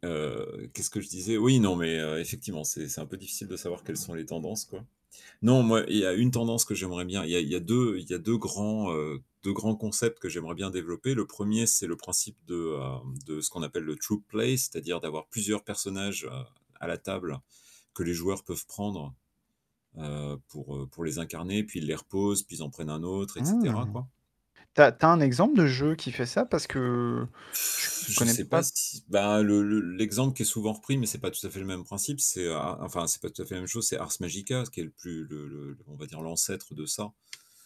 heu, 0.03 0.69
qu'est-ce 0.73 0.89
que 0.89 1.01
je 1.01 1.07
disais? 1.09 1.37
Oui, 1.37 1.59
non, 1.59 1.75
mais 1.75 1.99
heu, 1.99 2.19
effectivement, 2.19 2.63
c'est 2.63 2.89
c'est 2.89 3.01
un 3.01 3.05
peu 3.05 3.17
difficile 3.17 3.47
de 3.47 3.57
savoir 3.57 3.83
quelles 3.83 3.97
sont 3.97 4.13
les 4.13 4.25
tendances, 4.25 4.65
quoi. 4.65 4.85
Non, 5.43 5.63
moi, 5.63 5.83
il 5.89 5.97
y 5.97 6.05
a 6.05 6.13
une 6.13 6.31
tendance 6.31 6.65
que 6.65 6.75
j'aimerais 6.75 7.05
bien 7.05 7.25
il 7.25 7.31
y 7.31 7.35
a 7.35 7.39
il 7.41 7.49
y 7.49 7.55
a 7.55 7.59
2 7.61 7.97
il 7.99 8.09
y 8.09 8.13
a 8.13 8.19
2 8.19 8.37
grands, 8.37 8.93
heu, 8.93 9.21
2 9.43 9.53
grands 9.53 9.75
concepts 9.75 10.19
que 10.19 10.29
j'aimerais 10.29 10.55
bien 10.55 10.71
développer. 10.71 11.13
Le 11.15 11.27
1er, 11.27 11.67
c'est 11.67 11.87
le 11.87 11.97
principe 11.97 12.37
de, 12.47 12.77
de 13.27 13.41
ce 13.41 13.49
qu'on 13.51 13.63
appelle 13.63 13.83
le 13.83 13.95
Troupe 13.97 14.27
Play, 14.27 14.57
c'est-à-dire 14.57 15.01
d'avoir 15.01 15.27
plusieurs 15.29 15.63
personnages, 15.63 16.27
à 16.79 16.87
la 16.87 16.97
table 16.97 17.39
que 17.95 18.03
les 18.03 18.13
joueurs 18.13 18.43
peuvent 18.45 18.65
prendre 18.67 19.15
pour, 20.47 20.89
pour 20.89 21.03
les 21.03 21.19
incarner, 21.19 21.63
puis 21.63 21.79
ils 21.79 21.85
les 21.87 21.95
reposent, 21.95 22.43
puis 22.43 22.57
ils 22.57 22.63
en 22.63 22.69
prennent 22.69 22.89
un 22.89 23.03
autre 23.03 23.37
et 23.37 23.43
cetera, 23.43 23.85
quoi. 23.87 24.07
Tu 24.75 24.81
as 24.81 24.95
un 25.03 25.19
exemple 25.19 25.55
de 25.57 25.65
jeu 25.67 25.95
qui 25.95 26.11
fait 26.11 26.25
ça? 26.25 26.45
Parce 26.45 26.67
que 26.67 27.27
je 28.07 28.09
Je 28.09 28.13
connais 28.15 28.35
sais 28.35 28.45
pas 28.45 28.61
pas 28.61 28.63
si 28.63 29.03
bah, 29.07 29.41
le 29.41 29.61
le 29.63 29.79
l'exemple 29.95 30.35
qui 30.35 30.41
est 30.43 30.45
souvent 30.45 30.73
repris, 30.73 30.97
mais 30.97 31.05
c'est 31.05 31.19
pas 31.19 31.31
tout 31.31 31.45
à 31.45 31.49
fait 31.49 31.59
le 31.59 31.65
même 31.65 31.83
principe, 31.83 32.19
c'est, 32.19 32.45
heu, 32.45 32.55
enfin, 32.57 33.07
c'est 33.07 33.21
pas 33.21 33.29
tout 33.29 33.41
à 33.41 33.45
fait 33.45 33.55
la 33.55 33.61
même 33.61 33.67
chose, 33.67 33.87
c'est 33.87 33.97
Ars 33.97 34.11
Magica, 34.19 34.63
qui 34.71 34.81
est 34.81 34.83
le 34.83 34.89
plus 34.91 35.25
le 35.25 35.47
le 35.47 35.77
on 35.87 35.95
va 35.95 36.05
dire 36.05 36.21
l'ancêtre 36.21 36.75
de 36.75 36.85
ça, 36.85 37.13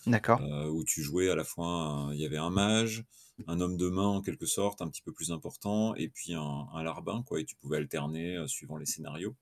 D'accord. 0.08 0.42
heu, 0.42 0.70
où 0.72 0.84
tu 0.86 1.04
jouais 1.04 1.30
à 1.32 1.36
la 1.36 1.44
fois 1.46 1.68
un 1.68 2.14
il 2.14 2.20
y 2.22 2.26
avait 2.26 2.38
un 2.38 2.52
mage, 2.52 3.06
un 3.48 3.62
homme 3.62 3.78
de 3.78 3.90
main 3.90 4.08
en 4.08 4.22
quelque 4.22 4.46
sorte, 4.48 4.82
un 4.82 4.90
petit 4.90 5.02
peu 5.04 5.14
plus 5.14 5.32
important 5.32 5.96
et 5.96 6.10
puis 6.10 6.34
un 6.36 6.68
un 6.74 6.84
larbin 6.84 7.24
quoi 7.24 7.40
et 7.42 7.46
tu 7.46 7.56
pouvais 7.58 7.78
alterner, 7.78 8.38
heu, 8.38 8.48
suivant 8.48 8.78
les 8.78 8.86
scénarios. 8.88 9.36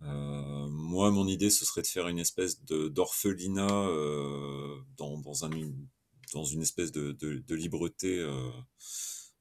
Moi, 0.00 1.10
mon 1.10 1.26
idée, 1.26 1.50
ce 1.50 1.64
serait 1.64 1.82
de 1.82 1.86
faire 1.86 2.08
une 2.08 2.18
espèce 2.18 2.64
de 2.64 2.88
d'orphelinat, 2.88 3.88
dans 4.96 5.18
dans 5.18 5.44
un 5.44 5.50
dans 6.34 6.44
une 6.44 6.62
espèce 6.62 6.92
de 6.92 7.12
de 7.12 7.38
de 7.38 7.54
libreté, 7.54 8.18
heu 8.18 8.50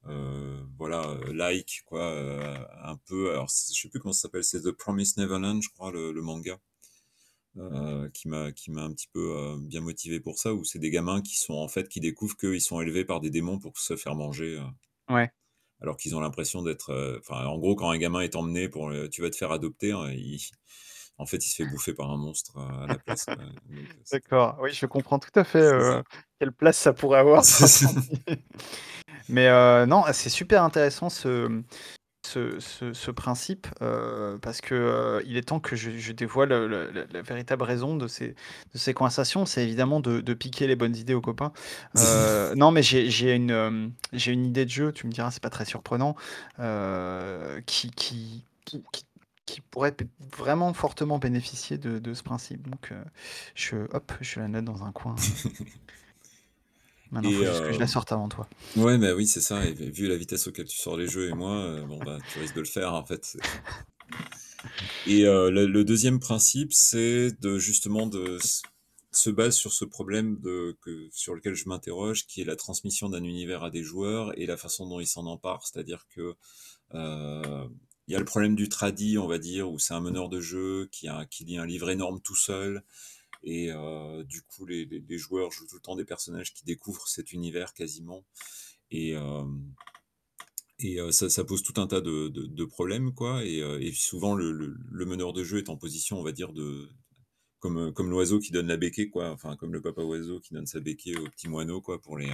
heu, 0.08 0.66
voilà, 0.78 1.18
laïque 1.34 1.82
quoi, 1.86 2.12
heu, 2.14 2.42
un 2.84 2.98
peu 3.08 3.32
alors 3.32 3.48
je 3.50 3.56
sais 3.82 3.90
plus 3.90 4.00
comment 4.00 4.14
ça 4.14 4.24
s'appelle, 4.24 4.44
c'est 4.44 4.62
The 4.62 4.72
Promised 4.72 5.18
Neverland, 5.20 5.62
je 5.64 5.70
crois, 5.70 5.92
le 5.92 6.12
le 6.14 6.22
manga, 6.22 6.60
qui 8.14 8.28
m'a 8.28 8.52
qui 8.52 8.72
m'a 8.72 8.84
un 8.84 8.94
petit 8.94 9.08
peu, 9.14 9.58
bien 9.62 9.82
motivé 9.82 10.20
pour 10.20 10.40
ça, 10.40 10.54
où 10.54 10.64
c'est 10.64 10.80
des 10.80 10.90
gamins 10.92 11.22
qui 11.22 11.36
sont 11.38 11.54
en 11.56 11.68
fait, 11.68 11.90
qui 11.90 12.00
découvrent 12.00 12.38
qu'ils 12.38 12.62
sont 12.62 12.82
élevés 12.82 13.06
par 13.06 13.22
des 13.22 13.30
démons 13.30 13.60
pour 13.60 13.78
se 13.80 13.96
faire 13.98 14.16
manger, 14.16 14.60
Ouais. 15.10 15.32
alors 15.82 15.98
qu'ils 15.98 16.16
ont 16.16 16.20
l'impression 16.22 16.62
d'être, 16.64 17.18
enfin, 17.20 17.46
en 17.46 17.58
gros, 17.60 17.76
quand 17.76 17.90
un 17.90 17.98
gamin 17.98 18.22
est 18.22 18.36
emmené 18.36 18.70
pour, 18.70 18.92
«Tu 19.12 19.22
vas 19.22 19.30
te 19.30 19.36
faire 19.36 19.52
adopter», 19.52 19.92
hein, 19.92 20.10
il 20.12 20.40
en 21.18 21.26
fait, 21.26 21.46
il 21.46 21.50
se 21.50 21.56
fait 21.56 21.66
bouffer 21.66 21.94
par 21.94 22.12
un 22.12 22.18
monstre, 22.18 22.60
à 22.60 22.88
la 22.88 23.00
place, 23.00 23.30
donc 23.70 23.90
c'est 24.04 24.22
D'accord, 24.24 24.58
oui, 24.62 24.72
je 24.74 24.86
comprends 24.86 25.20
tout 25.20 25.32
à 25.36 25.44
fait, 25.44 25.64
c'est 25.64 25.82
ça. 25.82 26.04
quelle 26.40 26.52
place 26.52 26.78
ça 26.78 26.94
pourrait 26.94 27.20
avoir 27.20 27.44
C'est 27.44 27.68
dans 27.68 27.68
ça. 27.68 27.90
ton 27.92 27.96
idée. 27.96 28.44
Mais 29.30 29.48
heu, 29.50 29.86
non, 29.86 30.04
c'est 30.14 30.30
super 30.30 30.64
intéressant 30.64 31.10
ce, 31.10 31.62
ce 32.26 32.60
ce 32.60 32.94
ce 32.94 33.12
principe, 33.12 33.68
heu, 33.82 34.40
parce 34.42 34.62
que, 34.62 34.76
heu, 34.76 35.24
il 35.28 35.38
est 35.38 35.44
temps 35.50 35.60
que 35.62 35.76
je 35.76 35.92
je 35.98 36.14
dévoile, 36.14 36.50
la 36.52 37.06
la 37.12 37.22
véritable 37.24 37.64
raison 37.64 37.98
de 37.98 38.08
ces 38.08 38.30
de 38.74 38.80
ces 38.80 38.94
conversations. 38.94 39.46
C'est 39.46 39.64
évidemment 39.64 40.00
de 40.02 40.22
de 40.22 40.34
piquer 40.36 40.68
les 40.68 40.76
bonnes 40.78 40.96
idées 40.98 41.14
aux 41.16 41.22
copains. 41.22 41.54
Non, 42.56 42.72
mais 42.72 42.84
j'ai 42.84 43.10
j'ai 43.10 43.34
une, 43.36 43.92
j'ai 44.14 44.32
une 44.32 44.46
idée 44.46 44.66
de 44.66 44.70
jeu, 44.70 44.92
tu 44.92 45.08
me 45.08 45.12
diras, 45.12 45.32
c'est 45.32 45.44
pas 45.44 45.50
très 45.50 45.66
surprenant, 45.66 46.16
heu, 46.60 47.62
qui 47.66 47.92
qui 47.92 48.46
qui 48.66 48.84
qui 48.92 49.06
qui 49.46 49.62
pourrait 49.62 49.92
p 49.96 50.06
vraiment 50.38 50.74
fortement 50.74 51.20
bénéficier 51.20 51.78
de 51.78 52.00
de 52.00 52.14
ce 52.14 52.24
principe. 52.24 52.68
Donc 52.70 52.92
heu, 52.92 53.04
je 53.56 53.78
hop, 53.94 54.12
je 54.22 54.40
la 54.40 54.48
note 54.48 54.66
dans 54.66 54.84
un 54.84 54.92
coin, 54.92 55.16
Maintenant, 57.12 57.32
Et 57.32 57.32
faut 57.32 57.46
juste 57.46 57.62
que 57.62 57.74
je 57.74 57.80
la 57.80 57.88
hem, 57.88 57.88
sorte 57.88 58.12
avant 58.12 58.30
toi. 58.30 58.48
ouais, 58.78 58.98
bah, 59.00 59.16
oui, 59.16 59.28
c'est 59.28 59.42
ça 59.42 59.66
et 59.68 59.74
vu 59.74 60.08
la 60.08 60.18
vitesse 60.18 60.48
auquel 60.48 60.66
tu 60.68 60.78
sors 60.78 60.98
les 60.98 61.08
jeux 61.08 61.30
et 61.30 61.34
moi, 61.34 61.56
heu, 61.66 61.86
bon, 61.86 62.02
bah, 62.04 62.20
tu 62.28 62.40
risques 62.40 62.56
de 62.56 62.62
le 62.62 62.68
faire, 62.68 62.94
en 62.94 63.06
fait, 63.06 63.38
Et 65.06 65.24
heu, 65.26 65.50
le 65.52 65.66
le 65.68 65.84
2e 65.84 66.20
principe, 66.20 66.74
c'est 66.74 67.32
de 67.42 67.58
justement 67.60 68.08
de 68.08 68.38
se 69.12 69.30
base 69.30 69.56
sur 69.56 69.72
ce 69.72 69.86
problème 69.86 70.38
de 70.42 70.76
que 70.82 71.08
sur 71.12 71.36
lequel 71.36 71.54
je 71.56 71.70
m'interroge, 71.70 72.26
qui 72.28 72.42
est 72.42 72.46
la 72.46 72.56
transmission 72.56 73.10
d'un 73.10 73.24
univers 73.24 73.64
à 73.64 73.70
des 73.70 73.84
joueurs 73.84 74.38
et 74.40 74.46
la 74.46 74.58
façon 74.58 74.88
dont 74.88 75.00
ils 75.00 75.08
s'en 75.08 75.26
emparent. 75.28 75.66
C'est-à-dire 75.68 76.06
que, 76.10 76.36
il 78.08 78.14
y 78.14 78.16
a 78.16 78.20
le 78.20 78.26
problème 78.26 78.56
du 78.56 78.70
tradi, 78.70 79.18
on 79.18 79.28
va 79.28 79.38
dire, 79.38 79.70
où 79.72 79.80
c'est 79.80 79.94
un 79.94 80.02
meneur 80.02 80.30
de 80.30 80.40
jeu 80.40 80.88
qui 80.92 81.08
a 81.08 81.28
lit 81.42 81.58
un 81.58 81.66
livre 81.66 81.90
énorme 81.90 82.22
tout 82.22 82.36
seul. 82.36 82.84
Et 83.44 83.72
heu, 83.72 84.24
du 84.24 84.42
coup, 84.44 84.66
les 84.66 85.18
joueurs 85.18 85.52
jouent 85.52 85.68
tout 85.68 85.76
le 85.76 85.82
temps 85.82 85.96
des 85.96 86.06
personnages 86.06 86.54
qui 86.54 86.66
découvrent 86.66 87.08
cet 87.08 87.32
univers 87.32 87.74
quasiment. 87.74 88.24
Et 88.92 89.16
et 90.80 91.00
heu, 91.00 91.12
ça 91.12 91.44
pose 91.44 91.64
tout 91.64 91.80
un 91.80 91.88
tas 91.88 92.02
de 92.02 92.66
problèmes, 92.66 93.14
quoi. 93.14 93.44
Et 93.44 93.92
souvent 93.94 94.36
le 94.36 95.06
meneur 95.06 95.34
de 95.34 95.44
jeu 95.44 95.58
est 95.60 95.70
en 95.70 95.78
position, 95.78 96.20
on 96.20 96.24
va 96.24 96.32
dire, 96.32 96.54
de 96.54 96.90
comme, 97.60 98.10
l'oiseau 98.10 98.40
qui 98.40 98.52
donne 98.52 98.68
la 98.68 98.78
béquée, 98.78 99.10
quoi, 99.10 99.32
enfin, 99.32 99.56
comme 99.56 99.74
le 99.74 99.82
papa 99.82 100.02
oiseau 100.02 100.40
qui 100.40 100.54
donne 100.54 100.68
sa 100.68 100.80
béquée 100.80 101.18
aux 101.18 101.30
petits 101.30 101.50
moineaux, 101.50 101.82
quoi, 101.82 102.02
pour 102.02 102.18
les, 102.18 102.32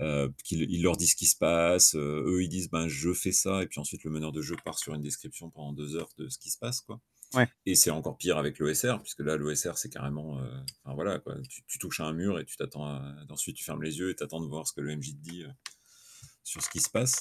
heu 0.00 0.04
heu, 0.26 0.34
qu'il 0.44 0.62
il 0.70 0.82
leur 0.82 0.96
dit 0.96 1.06
ce 1.06 1.16
qui 1.16 1.26
se 1.26 1.36
passe, 1.36 1.94
heu, 1.94 2.24
eux, 2.26 2.42
ils 2.42 2.48
disent: 2.48 2.70
«Ben, 2.70 2.88
je 2.88 3.12
fais 3.12 3.32
ça» 3.32 3.62
et 3.62 3.66
puis 3.66 3.80
ensuite 3.80 4.04
le 4.04 4.10
meneur 4.10 4.32
de 4.32 4.42
jeu 4.42 4.56
part 4.64 4.78
sur 4.78 4.94
une 4.94 5.02
description 5.02 5.50
pendant 5.50 5.72
2 5.72 5.96
heures 5.96 6.10
de 6.18 6.28
ce 6.28 6.38
qui 6.38 6.50
se 6.50 6.58
passe, 6.58 6.80
quoi 6.80 7.00
Ouais. 7.34 7.46
et 7.66 7.74
c'est 7.74 7.90
encore 7.90 8.16
pire 8.16 8.38
avec 8.38 8.58
l'OSR 8.58 9.02
puisque 9.02 9.20
là, 9.20 9.36
l'OSR, 9.36 9.76
c'est 9.76 9.90
carrément, 9.90 10.40
heu, 10.40 10.48
enfin, 10.84 10.94
voilà, 10.94 11.18
quoi, 11.18 11.36
tu 11.48 11.62
tu 11.66 11.78
touches 11.78 12.00
à 12.00 12.04
un 12.06 12.12
mur 12.14 12.38
et 12.40 12.44
tu 12.46 12.56
t'attends 12.56 12.86
à 12.86 13.14
ensuite 13.30 13.56
tu 13.56 13.64
fermes 13.64 13.82
les 13.82 13.98
yeux 13.98 14.10
et 14.10 14.16
tu 14.16 14.22
attends 14.24 14.40
de 14.40 14.46
voir 14.48 14.66
ce 14.66 14.72
que 14.72 14.80
le 14.80 14.92
MJ 14.96 15.12
te 15.14 15.20
dit, 15.22 15.42
heu, 15.44 15.50
sur 16.44 16.62
ce 16.62 16.70
qui 16.70 16.80
se 16.80 16.90
passe 16.90 17.20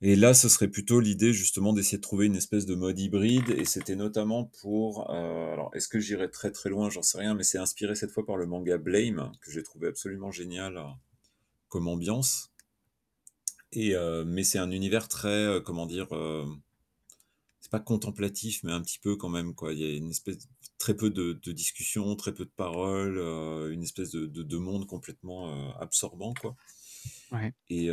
et 0.00 0.16
là, 0.16 0.34
ce 0.34 0.48
serait 0.50 0.68
plutôt 0.68 1.00
l'idée, 1.00 1.32
justement, 1.32 1.72
d'essayer 1.72 1.96
de 1.96 2.02
trouver 2.02 2.26
une 2.26 2.36
espèce 2.36 2.66
de 2.66 2.74
mode 2.74 2.98
hybride 2.98 3.48
et 3.50 3.64
c'était 3.64 3.96
notamment 3.96 4.44
pour, 4.60 5.10
alors 5.10 5.70
est-ce 5.74 5.88
que 5.88 5.98
j'irai 5.98 6.30
très, 6.30 6.50
très 6.50 6.68
loin? 6.68 6.90
J'en 6.90 7.00
sais 7.02 7.16
rien, 7.18 7.34
mais 7.34 7.42
c'est 7.44 7.58
inspiré 7.58 7.94
cette 7.94 8.10
fois 8.10 8.26
par 8.26 8.36
le 8.36 8.46
manga 8.46 8.76
Blame, 8.76 9.32
que 9.40 9.50
j'ai 9.50 9.62
trouvé 9.62 9.88
absolument 9.88 10.30
génial, 10.30 10.76
comme 11.74 11.88
ambiance 11.88 12.52
et 13.72 13.94
heu, 13.94 14.24
mais 14.24 14.42
c'est 14.42 14.58
un 14.58 14.70
univers 14.70 15.06
très, 15.08 15.44
heu, 15.56 15.60
comment 15.60 15.84
dire? 15.86 16.10
Hem, 16.12 16.60
c'est 17.60 17.70
pas 17.70 17.80
contemplatif, 17.80 18.62
mais 18.62 18.72
un 18.72 18.82
petit 18.82 18.98
peu 18.98 19.16
quand 19.16 19.28
même, 19.30 19.54
quoi. 19.54 19.72
Il 19.72 19.78
y 19.80 19.84
a 19.84 19.96
une 19.96 20.10
espèce 20.10 20.48
très 20.78 20.94
peu 20.96 21.10
de 21.10 21.32
de 21.32 21.52
discussions, 21.52 22.14
très 22.16 22.34
peu 22.34 22.44
de 22.44 22.50
paroles, 22.50 23.18
une 23.72 23.82
espèce 23.82 24.10
de 24.10 24.26
de 24.26 24.42
de 24.42 24.56
monde 24.58 24.86
complètement, 24.86 25.74
absorbant, 25.78 26.34
quoi 26.34 26.56
Ouais. 27.30 27.54
et 27.68 27.90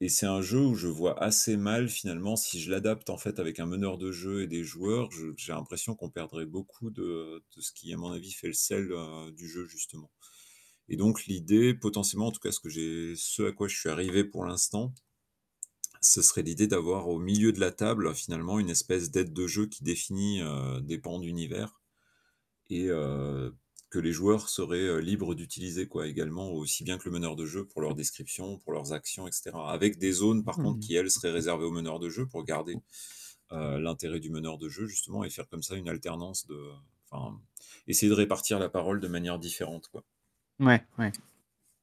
et 0.00 0.08
c'est 0.08 0.26
un 0.26 0.42
jeu 0.42 0.60
où 0.64 0.74
je 0.76 0.86
vois 0.86 1.20
assez 1.20 1.56
mal, 1.56 1.88
finalement, 1.88 2.36
si 2.36 2.60
je 2.60 2.70
l'adapte, 2.70 3.10
en 3.10 3.18
fait, 3.18 3.40
avec 3.40 3.58
un 3.58 3.66
meneur 3.66 3.98
de 3.98 4.12
jeu 4.12 4.42
et 4.42 4.46
des 4.46 4.62
joueurs, 4.62 5.08
j'ai 5.36 5.52
l'impression 5.52 5.96
qu'on 5.96 6.10
perdrait 6.10 6.46
beaucoup 6.46 6.90
de 6.90 7.42
de 7.56 7.60
ce 7.60 7.72
qui, 7.72 7.92
à 7.92 7.96
mon 7.96 8.12
avis, 8.12 8.32
fait 8.32 8.46
le 8.48 8.52
sel, 8.52 8.88
du 9.36 9.48
jeu, 9.48 9.66
justement 9.66 10.10
et 10.88 10.96
donc 10.96 11.26
l'idée, 11.26 11.74
potentiellement, 11.74 12.28
en 12.28 12.32
tout 12.32 12.40
cas, 12.40 12.52
ce 12.52 12.60
que 12.60 12.68
j'ai 12.70 13.14
ce 13.16 13.42
à 13.44 13.52
quoi 13.52 13.68
je 13.68 13.76
suis 13.78 13.88
arrivé 13.90 14.24
pour 14.24 14.44
l'instant 14.44 14.94
ce 16.00 16.22
serait 16.22 16.42
l'idée 16.42 16.66
d'avoir 16.66 17.08
au 17.08 17.18
milieu 17.18 17.52
de 17.52 17.60
la 17.60 17.72
table, 17.72 18.14
finalement, 18.14 18.58
une 18.58 18.70
espèce 18.70 19.10
d'aide 19.10 19.32
de 19.32 19.46
jeu 19.46 19.66
qui 19.66 19.82
définit, 19.84 20.40
heu, 20.42 20.80
des 20.80 20.98
pans 20.98 21.18
d'univers 21.18 21.80
et 22.70 22.86
heu, 22.88 23.56
que 23.90 23.98
les 23.98 24.12
joueurs 24.12 24.48
seraient, 24.48 24.78
heu, 24.88 24.98
libres 25.00 25.34
d'utiliser, 25.34 25.88
quoi, 25.88 26.06
également, 26.06 26.50
aussi 26.52 26.84
bien 26.84 26.98
que 26.98 27.04
le 27.06 27.12
meneur 27.12 27.36
de 27.36 27.46
jeu 27.46 27.64
pour 27.66 27.80
leurs 27.82 27.94
descriptions, 27.94 28.58
pour 28.58 28.72
leurs 28.72 28.92
actions 28.92 29.26
et 29.28 29.32
cetera. 29.32 29.72
Avec 29.72 29.98
des 29.98 30.12
zones, 30.12 30.44
par 30.44 30.60
contre, 30.60 30.78
Mmh. 30.78 30.80
qui, 30.80 30.94
elles, 30.94 31.10
seraient 31.10 31.32
réservées 31.32 31.64
au 31.66 31.72
meneur 31.72 31.98
de 32.00 32.08
jeu 32.10 32.26
pour 32.26 32.44
garder, 32.44 32.76
l'intérêt 33.52 34.20
du 34.20 34.30
meneur 34.30 34.58
de 34.58 34.68
jeu, 34.68 34.86
justement 34.86 35.24
et 35.24 35.30
faire 35.30 35.48
comme 35.48 35.62
ça 35.62 35.76
une 35.76 35.88
alternance 35.88 36.46
de 36.46 36.58
enfin, 37.10 37.40
essayer 37.86 38.10
de 38.10 38.14
répartir 38.14 38.58
la 38.58 38.68
parole 38.68 39.00
de 39.00 39.08
manière 39.08 39.38
différente, 39.38 39.88
quoi. 39.88 40.04
Ouais, 40.60 40.84
ouais. 40.98 41.12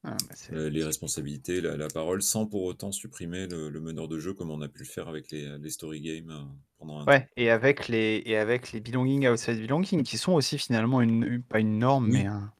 Ah 0.03 0.21
bah, 0.27 0.35
c'est 0.35 0.53
Heu, 0.53 0.69
les 0.69 0.83
responsabilités, 0.83 1.61
la 1.61 1.77
la 1.77 1.87
parole, 1.87 2.23
sans 2.23 2.47
pour 2.47 2.63
autant 2.63 2.91
supprimer 2.91 3.45
le 3.45 3.69
le 3.69 3.79
meneur 3.79 4.07
de 4.07 4.17
jeu 4.17 4.33
comme 4.33 4.49
on 4.49 4.61
a 4.61 4.67
pu 4.67 4.79
le 4.79 4.85
faire 4.89 5.07
avec 5.07 5.29
les, 5.31 5.69
story 5.69 6.01
games, 6.01 6.31
heu, 6.31 6.45
pendant 6.79 6.99
un 6.99 7.07
temps. 7.07 7.21
Ouais 7.21 7.27
et 7.37 7.51
avec 7.51 7.87
les 7.87 8.23
et 8.25 8.35
avec 8.37 8.71
les 8.71 8.79
belonging 8.79 9.27
outside 9.27 9.59
belonging 9.61 10.01
qui 10.03 10.17
sont 10.17 10.33
aussi 10.33 10.57
finalement 10.57 11.01
une 11.01 11.43
pas 11.43 11.59
une 11.59 11.77
norme, 11.77 12.07
mais 12.09 12.25
Oui. 12.25 12.25
un 12.25 12.51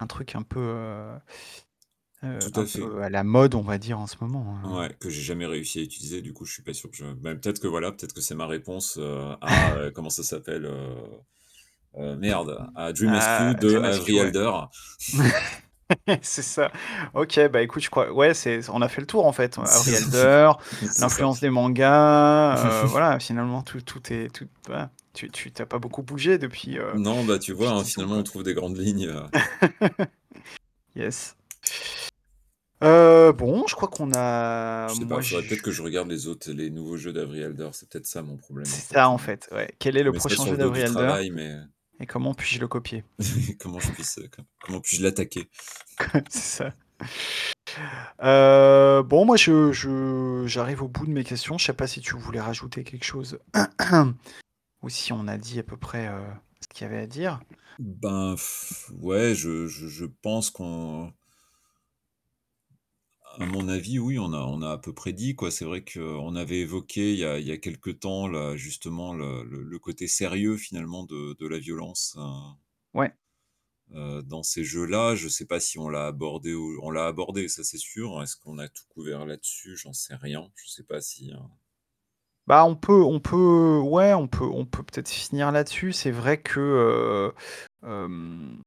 un 0.00 0.06
truc 0.08 0.34
un 0.34 0.42
peu, 0.42 0.58
heu, 0.58 1.18
Tout 2.38 2.52
un 2.54 2.60
à 2.60 2.66
fait. 2.66 2.90
peu 2.90 3.02
à 3.02 3.10
la 3.10 3.22
mode, 3.24 3.54
on 3.54 3.60
va 3.62 3.78
dire, 3.78 3.98
en 4.00 4.06
ce 4.08 4.16
moment, 4.20 4.56
hein. 4.56 4.80
Ouais, 4.80 4.94
que 5.00 5.10
j'ai 5.10 5.22
jamais 5.22 5.46
réussi 5.46 5.80
à 5.80 5.82
utiliser, 5.82 6.22
du 6.22 6.32
coup, 6.32 6.44
je 6.44 6.52
suis 6.52 6.62
pas 6.62 6.72
sûr 6.72 6.88
que 6.90 6.96
je 6.96 7.04
peut-être 7.04 7.60
que, 7.60 7.66
voilà, 7.66 7.90
peut-être 7.92 8.14
que 8.14 8.20
c'est 8.20 8.34
ma 8.36 8.46
réponse, 8.46 8.96
à, 9.40 9.90
comment 9.94 10.10
ça 10.10 10.22
s'appelle? 10.22 10.66
Heu, 11.98 12.16
merde, 12.16 12.66
à 12.74 12.92
Dream 12.92 13.10
Ah, 13.12 13.48
Rescue 13.50 13.66
de 13.66 13.78
Avery. 13.78 14.20
Alder. 14.20 14.50
C'est 16.22 16.42
ça. 16.42 16.72
OK, 17.14 17.38
bah, 17.52 17.60
écoute, 17.62 17.82
je 17.82 17.90
crois 17.90 18.10
ouais, 18.10 18.32
c'est 18.32 18.60
on 18.70 18.80
a 18.80 18.88
fait 18.88 19.00
le 19.02 19.06
tour, 19.06 19.26
en 19.26 19.32
fait. 19.32 19.58
Avery 19.58 19.92
ça. 20.10 20.56
l'influence 20.98 21.40
des 21.40 21.50
mangas, 21.50 22.84
heu, 22.84 22.86
voilà, 22.86 23.18
finalement, 23.18 23.62
tout 23.62 23.80
tout 23.82 24.00
est 24.12 24.32
tout 24.32 24.48
voilà, 24.66 24.90
tu 25.12 25.30
tu 25.30 25.52
tu 25.52 25.60
as 25.60 25.66
pas 25.66 25.78
beaucoup 25.78 26.02
bougé 26.02 26.38
depuis, 26.38 26.78
heu, 26.78 26.92
Non, 26.96 27.24
bah, 27.24 27.38
tu 27.38 27.52
vois, 27.52 27.70
hein, 27.70 27.74
10 27.74 27.80
ans, 27.80 27.84
finalement, 27.84 28.16
on 28.16 28.22
trouve 28.22 28.42
des 28.42 28.54
grandes 28.54 28.78
lignes, 28.78 29.12
Yes. 30.96 31.36
Bon, 32.80 33.64
je 33.66 33.74
crois 33.74 33.88
qu'on 33.88 34.08
Je 34.08 34.16
a 34.16 34.88
sais 34.88 35.00
pas, 35.00 35.06
moi, 35.06 35.20
faudrait 35.20 35.42
je 35.42 35.48
peut-être 35.48 35.62
que 35.62 35.70
je 35.70 35.82
regarde 35.82 36.08
les 36.10 36.26
autres 36.26 36.50
les 36.52 36.70
nouveaux 36.70 36.96
jeux 36.96 37.12
d'Avery 37.12 37.44
Alder, 37.44 37.68
c'est 37.72 37.88
peut-être 37.88 38.06
ça 38.06 38.22
mon 38.22 38.36
problème, 38.36 38.66
en 38.66 38.70
C'est 38.70 38.88
fait, 38.88 38.94
ça, 38.94 39.08
en 39.08 39.18
fait, 39.18 39.48
ouais. 39.52 39.74
Quel 39.78 39.96
est 39.96 40.00
je 40.00 40.04
le 40.06 40.12
prochain 40.12 40.44
jeu 40.46 40.56
travail, 40.86 41.30
mais 41.30 41.54
et 42.02 42.06
comment 42.06 42.34
puis-je 42.34 42.60
le 42.60 42.66
copier? 42.68 43.04
comment 43.60 43.78
je 43.78 43.90
puisse, 43.92 44.18
puis-je 44.82 45.02
l'attaquer? 45.02 45.48
C'est 46.28 46.64
ça. 46.64 46.74
Heu, 48.22 49.02
bon, 49.02 49.24
moi, 49.24 49.36
je 49.36 49.72
je 49.72 50.44
j'arrive 50.46 50.82
au 50.82 50.88
bout 50.88 51.06
de 51.06 51.12
mes 51.12 51.24
questions. 51.24 51.58
Je 51.58 51.64
sais 51.64 51.72
pas 51.72 51.86
si 51.86 52.00
tu 52.00 52.16
voulais 52.16 52.40
rajouter 52.40 52.84
quelque 52.84 53.04
chose 53.04 53.38
ou 54.82 54.88
si 54.88 55.12
on 55.12 55.28
a 55.28 55.38
dit 55.38 55.58
à 55.60 55.62
peu 55.62 55.76
près, 55.76 56.08
heu, 56.08 56.22
ce 56.60 56.68
qu'il 56.68 56.84
y 56.84 56.90
avait 56.90 57.02
à 57.02 57.06
dire? 57.06 57.40
Ben, 57.78 58.34
ouais, 59.00 59.34
je 59.34 59.66
je 59.68 59.86
je 59.86 60.04
pense 60.04 60.50
qu'on 60.50 61.12
à 63.38 63.46
mon 63.46 63.68
avis, 63.68 63.98
oui, 63.98 64.18
on 64.18 64.32
a 64.32 64.38
on 64.40 64.62
a 64.62 64.72
à 64.72 64.78
peu 64.78 64.92
près 64.94 65.12
dit, 65.12 65.34
quoi. 65.34 65.50
C'est 65.50 65.64
vrai 65.64 65.84
qu'on 65.84 66.34
avait 66.36 66.60
évoqué 66.60 67.12
il 67.12 67.18
y 67.18 67.24
a 67.24 67.38
il 67.38 67.46
y 67.46 67.52
a 67.52 67.58
quelque 67.58 67.90
temps, 67.90 68.28
là, 68.28 68.56
justement, 68.56 69.14
le 69.14 69.44
le 69.44 69.62
le 69.62 69.78
côté 69.78 70.06
sérieux, 70.08 70.56
finalement, 70.56 71.04
de 71.04 71.34
de 71.38 71.46
la 71.48 71.58
violence, 71.58 72.16
heu 72.18 72.22
Ouais. 72.94 73.12
heu, 73.94 74.22
dans 74.22 74.42
ces 74.42 74.64
jeux-là. 74.64 75.14
Je 75.14 75.28
sais 75.28 75.46
pas 75.46 75.58
si 75.60 75.78
on 75.78 75.88
l'a 75.88 76.06
abordé 76.06 76.54
ou 76.54 76.78
on 76.82 76.90
l'a 76.90 77.06
abordé, 77.06 77.48
ça, 77.48 77.64
c'est 77.64 77.78
sûr. 77.78 78.22
Est-ce 78.22 78.36
qu'on 78.36 78.58
a 78.58 78.68
tout 78.68 78.84
couvert 78.88 79.26
là-dessus? 79.26 79.76
J'en 79.76 79.92
sais 79.92 80.14
rien. 80.14 80.50
Je 80.56 80.68
sais 80.70 80.84
pas 80.84 81.00
si, 81.00 81.32
heu 81.32 81.36
Bah, 82.48 82.64
on 82.64 82.74
peut 82.74 83.02
on 83.04 83.20
peut 83.20 83.78
ouais, 83.78 84.14
on 84.14 84.26
peut 84.26 84.44
on 84.44 84.66
peut 84.66 84.82
peut-être 84.82 85.08
finir 85.08 85.52
là-dessus. 85.52 85.92
C'est 85.92 86.10
vrai 86.10 86.42
que, 86.42 86.58
heu, 86.60 87.34
hem, 87.88 88.60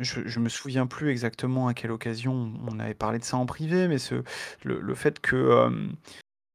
je 0.00 0.26
je 0.26 0.40
me 0.40 0.48
souviens 0.48 0.86
plus 0.86 1.10
exactement 1.10 1.68
à 1.68 1.74
quelle 1.74 1.92
occasion 1.92 2.52
on 2.68 2.78
avait 2.80 2.94
parlé 2.94 3.18
de 3.18 3.24
ça 3.24 3.36
en 3.36 3.46
privé, 3.46 3.88
mais 3.88 3.98
ce 3.98 4.22
le 4.64 4.94
fait 4.94 5.20
que, 5.20 5.66
hem, 5.66 5.94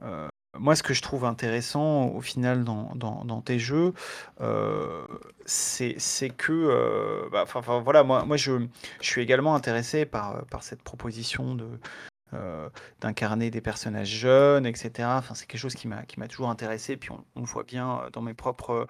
heu, 0.04 0.28
moi, 0.58 0.76
ce 0.76 0.84
que 0.84 0.94
je 0.94 1.02
trouve 1.02 1.26
intéressant 1.26 2.08
au 2.10 2.22
final 2.22 2.64
dans 2.64 2.94
dans 2.96 3.42
tes 3.42 3.60
jeux, 3.60 3.94
heu, 4.42 5.08
c'est 5.46 5.96
que, 6.38 6.54
heu, 6.54 7.30
bah, 7.32 7.46
voilà, 7.84 8.04
moi 8.04 8.26
moi, 8.26 8.38
je 8.38 8.68
je 9.02 9.08
suis 9.08 9.22
également 9.22 9.56
intéressé 9.56 10.06
par, 10.06 10.46
par 10.48 10.64
cette 10.64 10.82
proposition 10.84 11.56
de, 11.56 11.68
d'incarner 13.02 13.50
des 13.52 13.62
personnages 13.62 14.10
jeunes 14.10 14.66
et 14.66 14.76
cetera. 14.76 15.18
Enfin, 15.18 15.36
c'est 15.36 15.46
quelque 15.48 15.60
chose 15.62 15.76
qui 15.76 15.88
m'a 15.88 16.04
toujours 16.30 16.50
intéressé, 16.50 16.98
puis 16.98 17.12
on 17.12 17.24
on 17.36 17.42
le 17.42 17.46
voit 17.48 17.64
bien, 17.64 18.02
dans 18.14 18.22
mes 18.22 18.34
propres, 18.34 18.88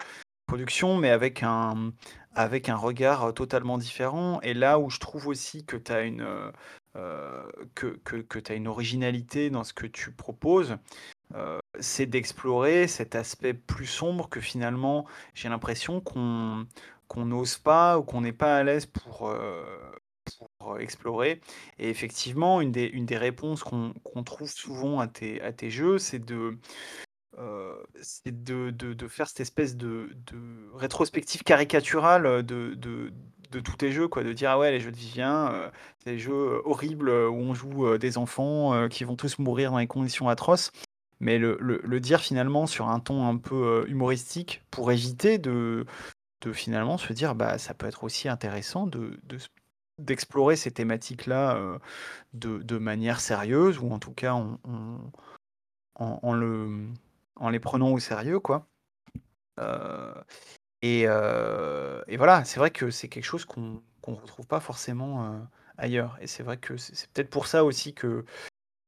heu, 0.53 0.55
productions, 0.57 0.97
mais 0.97 1.09
avec 1.09 1.43
un, 1.43 1.93
avec 2.35 2.69
un 2.69 2.76
regard, 2.76 3.27
heu, 3.27 3.34
totalement 3.34 3.77
différent. 3.77 4.41
Et 4.41 4.53
là 4.53 4.80
où 4.80 4.89
je 4.89 4.99
trouve 4.99 5.27
aussi 5.27 5.65
que 5.65 5.77
tu 5.77 5.91
as 5.91 6.01
une, 6.03 6.22
heu 6.22 6.51
heu, 6.97 7.51
que 7.76 7.88
que 7.97 8.39
tu 8.39 8.51
as 8.51 8.55
une 8.55 8.67
originalité 8.67 9.49
dans 9.49 9.63
ce 9.63 9.73
que 9.73 9.88
tu 9.88 10.11
proposes, 10.11 10.77
c'est 11.80 12.05
d'explorer 12.05 12.88
cet 12.88 13.15
aspect 13.15 13.53
plus 13.53 13.85
sombre 13.88 14.30
que 14.30 14.39
finalement, 14.39 15.05
j'ai 15.34 15.49
l'impression 15.49 16.01
qu'on 16.01 16.65
qu'on 17.07 17.26
n'ose 17.26 17.57
pas 17.57 17.99
ou 17.99 18.03
qu'on 18.03 18.22
n'est 18.22 18.34
pas 18.34 18.57
à 18.57 18.63
l'aise 18.63 18.85
pour, 18.88 19.31
pour 20.59 20.80
explorer. 20.80 21.41
Et 21.80 21.89
effectivement, 21.89 22.61
une 22.61 22.72
des 22.72 22.85
une 22.85 23.05
des 23.05 23.17
réponses 23.17 23.63
qu'on 23.63 23.93
qu'on 24.03 24.23
trouve 24.23 24.49
souvent 24.51 24.99
à 24.99 25.07
tes 25.07 25.41
à 25.41 25.53
tes 25.53 25.69
jeux, 25.69 25.97
c'est 25.97 26.19
de, 26.23 26.57
heu, 27.40 27.86
c'est 28.02 28.44
de 28.44 28.72
de 28.72 29.07
faire 29.07 29.28
cette 29.28 29.40
espèce 29.41 29.76
de 29.78 30.10
de 30.32 30.70
rétrospective 30.76 31.44
caricaturale, 31.44 32.26
heu, 32.26 32.44
de 32.44 32.76
de 32.76 33.60
tous 33.62 33.78
tes 33.78 33.91
jeux, 33.91 34.07
quoi. 34.07 34.24
De 34.24 34.34
dire: 34.34 34.52
«Ah 34.52 34.60
ouais, 34.60 34.72
les 34.72 34.80
jeux 34.82 34.91
de 34.91 34.98
Vivien, 34.98 35.52
heu, 35.53 35.72
c'est 35.99 36.12
des 36.14 36.20
jeux 36.20 36.62
horribles, 36.66 37.10
où 37.10 37.36
on 37.36 37.53
joue, 37.53 37.98
des 37.98 38.18
enfants, 38.18 38.88
qui 38.90 39.03
vont 39.06 39.16
tous 39.16 39.40
mourir 39.40 39.72
dans 39.72 39.80
des 39.80 39.88
conditions 39.88 40.30
atroces». 40.30 40.72
Mais 41.22 41.38
le 41.40 41.57
le 41.62 41.99
dire 42.02 42.22
finalement 42.22 42.68
sur 42.68 42.90
un 42.90 42.99
ton 42.99 43.28
un 43.28 43.38
peu, 43.38 43.86
humoristique 43.90 44.64
pour 44.72 44.91
éviter 44.91 45.38
de 45.40 45.86
finalement 46.53 46.98
se 46.98 47.14
dire: 47.14 47.36
«Bah, 47.36 47.57
ça 47.57 47.74
peut 47.74 47.88
être 47.88 48.03
aussi 48.03 48.30
intéressant 48.30 48.88
de 48.88 49.20
d'explorer 49.99 50.56
ces 50.57 50.72
thématiques-là, 50.72 51.80
de 52.34 52.78
manière 52.78 53.20
sérieuse 53.22 53.80
ou 53.80 53.91
en 53.91 53.99
tout 53.99 54.14
cas 54.14 54.34
en 54.34 54.60
en 55.95 56.20
en 56.24 56.34
le, 56.34 56.88
en 57.38 57.49
les 57.49 57.60
prenant 57.60 57.91
au 57.91 57.99
sérieux, 57.99 58.40
quoi». 58.40 58.68
Heu 59.60 60.14
et 60.84 61.07
heu 61.07 62.03
et 62.07 62.18
voilà, 62.18 62.45
c'est 62.45 62.60
vrai 62.60 62.72
que 62.72 62.91
c'est 62.91 63.10
quelque 63.10 63.26
chose 63.26 63.45
qu'on 63.45 63.82
qu'on 64.02 64.16
retrouve 64.16 64.48
pas 64.48 64.60
forcément, 64.62 65.26
heu, 65.34 65.40
ailleurs 65.78 66.18
et 66.22 66.28
c'est 66.28 66.44
vrai 66.44 66.57
que 66.57 66.78
c'est 66.78 67.10
peut-être 67.12 67.30
pour 67.32 67.48
ça 67.48 67.66
aussi 67.66 67.94
que 67.95 68.26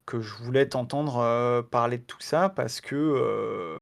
que 0.08 0.22
je 0.22 0.36
voulais 0.36 0.68
t'entendre, 0.70 1.64
parler 1.72 1.98
de 2.00 2.04
tout 2.06 2.22
ça 2.22 2.50
parce 2.50 2.82
que, 2.82 3.78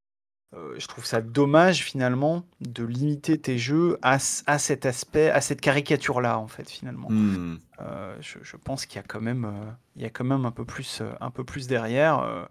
je 0.78 0.88
trouve 0.88 1.06
ça 1.06 1.22
dommage 1.22 1.84
finalement 1.84 2.46
de 2.62 2.84
limiter 2.86 3.40
tes 3.42 3.58
jeux 3.60 3.98
à 4.04 4.18
à 4.48 4.60
cet 4.60 4.86
aspect, 4.88 5.30
à 5.32 5.42
cette 5.42 5.62
caricature-là, 5.62 6.40
en 6.40 6.48
fait, 6.48 6.70
finalement. 6.70 7.10
Mmh. 7.12 7.58
Heu, 7.82 8.18
je 8.22 8.40
je 8.44 8.58
pense 8.58 8.86
qu'il 8.88 8.98
y 8.98 9.04
a 9.04 9.08
quand 9.08 9.22
même, 9.22 9.52
il 9.98 10.04
y 10.04 10.06
a 10.06 10.10
quand 10.12 10.26
même 10.26 10.46
un 10.46 10.52
peu 10.52 10.66
plus, 10.66 11.02
un 11.22 11.32
peu 11.32 11.44
plus 11.46 11.68
derrière, 11.68 12.48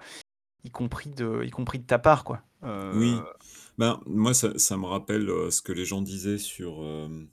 y 0.64 0.70
compris 0.70 1.10
de 1.10 1.44
y 1.44 1.50
compris 1.50 1.78
de 1.78 1.84
ta 1.86 1.98
part, 1.98 2.24
quoi. 2.24 2.42
Heu 2.64 2.92
Oui, 2.92 3.14
ben, 3.78 4.00
moi, 4.06 4.34
ça 4.34 4.58
ça 4.58 4.76
me 4.76 4.86
rappelle, 4.86 5.28
heu, 5.28 5.50
ce 5.50 5.62
que 5.62 5.72
les 5.72 5.84
gens 5.84 6.02
disaient 6.02 6.38
sur, 6.38 6.82
heu, 6.82 7.28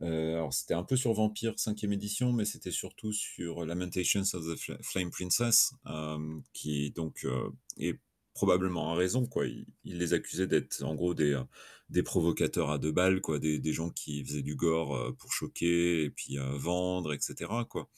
alors 0.00 0.52
c'était 0.52 0.74
un 0.74 0.84
peu 0.84 0.96
sur 0.96 1.12
Vampire 1.12 1.54
5e 1.58 1.92
édition, 1.92 2.32
mais 2.32 2.44
c'était 2.44 2.70
surtout 2.70 3.12
sur 3.12 3.64
Lamentations 3.64 4.22
of 4.34 4.44
the 4.46 4.56
Fla 4.58 4.78
Flame 4.82 5.10
Princess, 5.10 5.74
qui 6.52 6.90
donc, 6.92 7.26
et 7.78 8.00
probablement 8.34 8.92
à 8.92 8.96
raison, 8.96 9.26
quoi. 9.26 9.46
Ils 9.46 9.98
les 9.98 10.12
accusaient 10.14 10.46
d'être, 10.48 10.82
en 10.84 10.94
gros, 10.94 11.14
des, 11.14 11.40
des 11.90 12.02
provocateurs 12.02 12.70
à 12.70 12.78
2 12.78 12.92
balles, 12.92 13.20
quoi, 13.20 13.38
des 13.38 13.58
des 13.60 13.72
gens 13.72 13.90
qui 13.90 14.24
faisaient 14.24 14.42
du 14.42 14.56
gore, 14.56 15.14
pour 15.18 15.32
choquer 15.32 16.04
et 16.04 16.10
puis, 16.10 16.38
vendre 16.56 17.12
et 17.14 17.20
cetera, 17.20 17.64
quoi. 17.64 17.88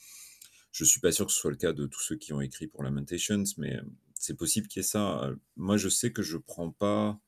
Je 0.73 0.85
suis 0.85 1.01
pas 1.01 1.13
sûr 1.13 1.27
que 1.27 1.33
ce 1.33 1.41
soit 1.41 1.51
le 1.53 1.57
cas 1.57 1.73
de 1.73 1.87
tous 1.87 2.01
ceux 2.03 2.17
qui 2.17 2.33
ont 2.35 2.41
écrit 2.43 2.67
pour 2.69 2.83
Lamentations, 2.85 3.45
mais, 3.59 3.81
c'est 4.19 4.37
possible 4.37 4.69
qu'il 4.69 4.81
y 4.81 4.85
ait 4.85 4.89
ça. 4.89 5.29
Heu, 5.29 5.41
moi, 5.57 5.77
je 5.77 5.89
sais 5.89 6.13
que 6.13 6.23
je 6.23 6.37
prends 6.39 6.71
pas 6.73 7.21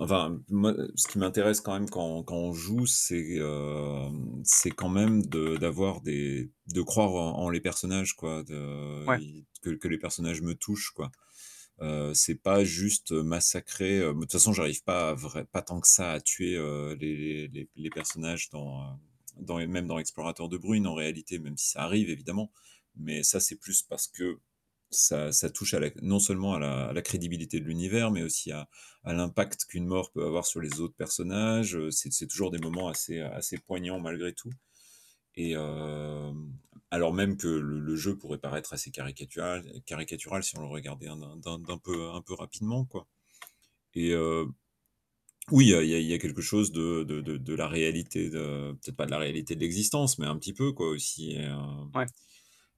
Enfin, 0.00 0.40
moi, 0.48 0.74
ce 0.94 1.08
qui 1.08 1.18
m'intéresse 1.18 1.60
quand 1.60 1.72
même 1.72 1.88
quand 1.90 2.22
quand 2.22 2.36
on 2.36 2.52
joue, 2.52 2.86
c'est, 2.86 3.36
hem, 3.36 4.40
c'est 4.44 4.70
quand 4.70 4.88
même 4.90 5.22
de 5.26 5.56
d'avoir 5.56 6.02
des 6.02 6.50
de 6.72 6.82
croire 6.82 7.10
en 7.14 7.38
en 7.44 7.50
les 7.50 7.60
personnages, 7.60 8.14
quoi, 8.14 8.44
de 8.44 9.08
Ouais. 9.08 9.18
i 9.18 9.44
que 9.62 9.70
que 9.70 9.88
les 9.88 9.98
personnages 9.98 10.40
me 10.42 10.54
touchent, 10.54 10.90
quoi. 10.90 11.10
Heu, 11.82 12.12
c'est 12.14 12.36
pas 12.36 12.64
juste 12.64 13.12
massacrer, 13.12 14.00
heu, 14.00 14.14
de 14.14 14.20
toute 14.20 14.32
façon, 14.32 14.52
j'arrive 14.52 14.84
pas 14.84 15.10
à 15.10 15.14
vrai 15.14 15.44
pas 15.46 15.62
tant 15.62 15.80
que 15.80 15.88
ça 15.88 16.12
à 16.12 16.20
tuer, 16.20 16.54
les 17.00 17.48
les 17.48 17.68
les 17.76 17.90
personnages 17.90 18.50
dans, 18.50 18.98
dans 19.40 19.58
même 19.66 19.86
dans 19.88 19.98
Explorateur 19.98 20.48
de 20.48 20.58
Bruines, 20.58 20.86
en 20.86 20.94
réalité, 20.94 21.38
même 21.40 21.56
si 21.56 21.70
ça 21.70 21.82
arrive 21.82 22.10
évidemment. 22.10 22.52
Mais 22.96 23.22
ça, 23.22 23.40
c'est 23.40 23.56
plus 23.56 23.82
parce 23.82 24.08
que 24.08 24.38
ça 24.90 25.32
ça 25.32 25.50
touche 25.50 25.74
à 25.74 25.80
la 25.80 25.90
non 26.02 26.18
seulement 26.20 26.54
à 26.54 26.58
la 26.60 26.88
à 26.88 26.92
la 26.92 27.02
crédibilité 27.02 27.60
de 27.60 27.64
l'univers, 27.66 28.10
mais 28.10 28.22
aussi 28.22 28.52
à 28.52 28.68
à 29.04 29.12
l'impact 29.14 29.66
qu'une 29.66 29.86
mort 29.86 30.10
peut 30.12 30.24
avoir 30.26 30.46
sur 30.46 30.60
les 30.60 30.80
autres 30.80 30.94
personnages, 30.96 31.76
heu, 31.76 31.90
c'est 31.90 32.12
c'est 32.12 32.26
toujours 32.26 32.50
des 32.50 32.58
moments 32.58 32.88
assez 32.88 33.20
assez 33.20 33.58
poignants 33.58 34.00
malgré 34.00 34.32
tout. 34.34 34.50
Et 35.36 35.52
hem, 35.52 36.52
alors 36.90 37.12
même 37.14 37.36
que 37.36 37.48
le 37.48 37.80
le 37.80 37.96
jeu 37.96 38.16
pourrait 38.18 38.38
paraître 38.38 38.72
assez 38.74 38.90
caricatural 38.90 39.64
caricatural 39.86 40.42
si 40.44 40.56
on 40.58 40.62
le 40.62 40.68
regardait 40.68 41.06
d'un 41.08 41.36
d'un 41.38 41.58
d'un 41.60 41.78
peu 41.78 42.10
un 42.10 42.22
peu 42.22 42.34
rapidement, 42.34 42.84
quoi. 42.86 43.06
Et 43.94 44.12
heu, 44.14 44.46
oui, 45.52 45.68
il 45.82 46.02
y 46.02 46.14
a 46.14 46.18
quelque 46.18 46.42
chose 46.42 46.72
de 46.72 47.04
de 47.04 47.20
de 47.22 47.54
la 47.54 47.68
réalité 47.68 48.30
de 48.30 48.72
peut-être 48.82 48.96
pas 48.96 49.06
de 49.06 49.10
la 49.12 49.18
réalité 49.18 49.54
de 49.56 49.60
l'existence, 49.60 50.18
mais 50.18 50.26
un 50.26 50.36
petit 50.38 50.54
peu, 50.54 50.72
quoi, 50.72 50.88
aussi 50.90 51.32
et. 51.36 51.48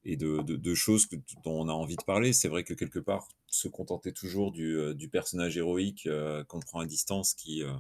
Et 0.04 0.16
de 0.16 0.38
de 0.42 0.56
de 0.56 0.74
choses 0.74 1.06
que 1.06 1.16
dont 1.44 1.60
on 1.62 1.68
a 1.68 1.72
envie 1.72 1.96
de 1.96 2.04
parler. 2.04 2.32
C'est 2.32 2.48
vrai 2.48 2.64
que 2.64 2.74
quelque 2.74 2.98
part, 3.00 3.28
se 3.48 3.68
contenter 3.68 4.12
toujours 4.12 4.52
du, 4.52 4.76
heu, 4.76 4.94
du 4.94 5.08
personnage 5.08 5.56
héroïque, 5.58 6.06
heu, 6.06 6.44
qu'on 6.48 6.60
prend 6.60 6.80
à 6.80 6.86
distance 6.86 7.34
qui, 7.34 7.62
heu, 7.62 7.72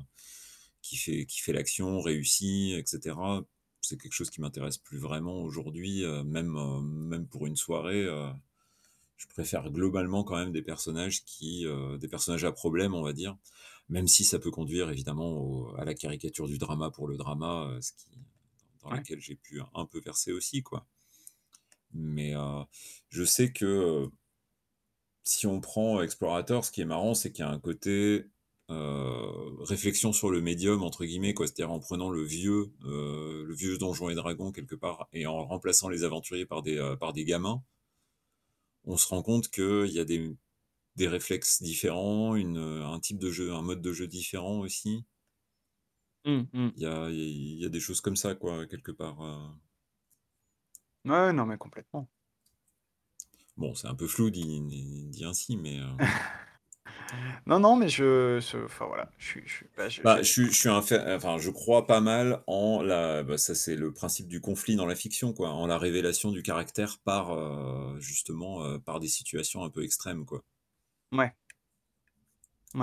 qui 0.82 0.96
fait 0.96 1.26
qui 1.26 1.40
fait 1.40 1.52
l'action, 1.52 2.00
réussit 2.00 2.74
et 2.78 2.82
cetera, 2.86 3.44
c'est 3.82 3.98
quelque 4.00 4.12
chose 4.14 4.30
qui 4.30 4.40
m'intéresse 4.40 4.78
plus 4.78 4.98
vraiment 4.98 5.42
aujourd'hui, 5.42 6.04
même, 6.24 6.56
même 6.82 7.26
pour 7.28 7.46
une 7.46 7.56
soirée, 7.56 8.06
je 9.16 9.26
préfère 9.28 9.70
globalement 9.70 10.24
quand 10.24 10.36
même 10.36 10.52
des 10.52 10.62
personnages 10.62 11.24
qui, 11.24 11.66
des 12.00 12.08
personnages 12.08 12.44
à 12.44 12.52
problème, 12.52 12.94
on 12.94 13.02
va 13.02 13.12
dire, 13.12 13.36
même 13.88 14.08
si 14.08 14.24
ça 14.24 14.38
peut 14.38 14.50
conduire 14.50 14.90
évidemment 14.90 15.32
au 15.38 15.76
à 15.76 15.84
la 15.84 15.94
caricature 15.94 16.46
du 16.48 16.58
drama 16.58 16.90
pour 16.90 17.08
le 17.08 17.16
drama, 17.18 17.68
heu, 17.76 17.80
ce 17.82 17.92
qui 17.92 18.08
dans 18.82 18.90
Ouais. 18.90 19.04
laquelle 19.04 19.20
j'ai 19.20 19.36
pu 19.36 19.60
un 19.74 19.86
peu 19.86 20.00
verser 20.00 20.32
aussi, 20.32 20.62
quoi. 20.62 20.86
Mais, 21.94 22.34
heu, 22.34 22.64
je 23.10 23.24
sais 23.24 23.52
que, 23.52 23.64
heu 23.66 24.10
si 25.26 25.46
on 25.46 25.60
prend 25.60 26.00
Explorateur, 26.02 26.64
ce 26.64 26.72
qui 26.72 26.80
est 26.80 26.84
marrant, 26.84 27.14
c'est 27.14 27.30
qu'il 27.32 27.44
y 27.44 27.48
a 27.48 27.50
un 27.50 27.58
côté, 27.58 28.24
heu, 28.70 29.56
«réflexion 29.60 30.12
sur 30.12 30.30
le 30.30 30.40
médium» 30.40 30.82
entre 30.82 31.04
guillemets, 31.04 31.34
quoi. 31.34 31.46
C'est-à-dire 31.46 31.70
en 31.72 31.80
prenant 31.80 32.10
le 32.10 32.22
vieux, 32.22 32.72
heu, 32.84 33.44
le 33.46 33.54
vieux 33.54 33.76
Donjons 33.78 34.08
et 34.10 34.14
Dragons 34.14 34.52
quelque 34.52 34.74
part 34.74 35.08
et 35.12 35.26
en 35.26 35.44
remplaçant 35.46 35.88
les 35.88 36.04
aventuriers 36.04 36.46
par 36.46 36.62
des, 36.62 36.76
heu, 36.78 36.96
par 36.96 37.12
des 37.12 37.24
gamins 37.24 37.62
on 38.84 38.96
se 38.96 39.08
rend 39.08 39.22
compte 39.22 39.50
qu'il 39.50 39.86
y 39.92 39.98
a 40.00 40.04
des 40.04 40.36
des 40.96 41.08
réflexes 41.08 41.62
différents, 41.62 42.36
une, 42.36 42.58
heu, 42.58 42.82
un 42.84 43.00
type 43.00 43.18
de 43.18 43.30
jeu, 43.30 43.52
un 43.52 43.62
mode 43.62 43.82
de 43.82 43.92
jeu 43.92 44.06
différent 44.08 44.60
aussi. 44.60 45.06
Mmh 46.24 46.46
mh. 46.52 46.70
Il 46.76 46.82
y 46.82 46.86
a 46.86 47.08
il 47.10 47.60
y 47.60 47.64
a 47.64 47.68
des 47.68 47.78
choses 47.80 48.00
comme 48.00 48.16
ça, 48.16 48.34
quoi, 48.34 48.66
quelque 48.66 48.90
part, 48.92 49.22
heu 49.22 49.60
Ouais, 51.04 51.32
non, 51.34 51.44
mais 51.46 51.58
complètement. 51.58 52.08
Bon, 53.56 53.74
c'est 53.76 53.86
un 53.86 53.94
peu 53.94 54.08
flou 54.08 54.28
dit 54.30 54.60
dit 55.08 55.24
ainsi, 55.24 55.56
mais, 55.56 55.78
heu 55.78 55.86
Non, 57.46 57.58
non, 57.60 57.76
mais 57.76 57.88
je 57.88 58.38
enfin 58.64 58.86
voilà, 58.86 59.10
je 59.18 59.26
suis 59.26 59.42
je 59.46 59.52
suis 59.52 59.66
bah, 59.76 59.88
je 59.88 60.04
Bah, 60.04 60.18
j'ai 60.18 60.22
je 60.22 60.30
suis 60.30 60.46
je 60.46 60.58
suis 60.58 60.68
un 60.70 60.78
enfin, 60.78 61.38
je 61.38 61.50
crois 61.50 61.86
pas 61.86 62.00
mal 62.00 62.42
en 62.46 62.80
la 62.82 63.22
bah, 63.22 63.36
ça, 63.38 63.54
c'est 63.54 63.76
le 63.76 63.92
principe 63.92 64.28
du 64.28 64.40
conflit 64.40 64.74
dans 64.76 64.86
la 64.86 64.94
fiction, 64.94 65.32
quoi, 65.34 65.50
en 65.50 65.66
la 65.66 65.78
révélation 65.78 66.30
du 66.32 66.42
caractère 66.42 66.98
par, 67.04 67.34
heu, 67.34 67.98
justement, 68.00 68.64
heu, 68.66 68.78
par 68.80 68.98
des 69.00 69.08
situations 69.08 69.62
un 69.64 69.68
peu 69.70 69.82
extrêmes, 69.84 70.24
quoi. 70.24 70.42
Ouais, 71.12 71.34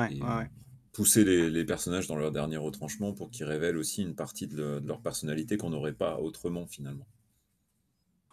et 0.09 0.21
ouais, 0.21 0.35
ouais. 0.35 0.49
pousser 0.91 1.23
les 1.23 1.49
les 1.51 1.63
personnages 1.63 2.07
dans 2.07 2.15
leur 2.15 2.31
dernier 2.31 2.57
retranchement 2.57 3.13
pour 3.13 3.29
qu'ils 3.31 3.45
révèlent 3.45 3.77
aussi 3.77 4.01
une 4.01 4.15
partie 4.15 4.47
de 4.47 4.55
le 4.57 4.81
de 4.81 4.87
leur 4.87 5.01
personnalité 5.01 5.55
qu'on 5.57 5.69
n'aurait 5.69 5.93
pas 5.93 6.19
autrement, 6.19 6.65
finalement. 6.67 7.07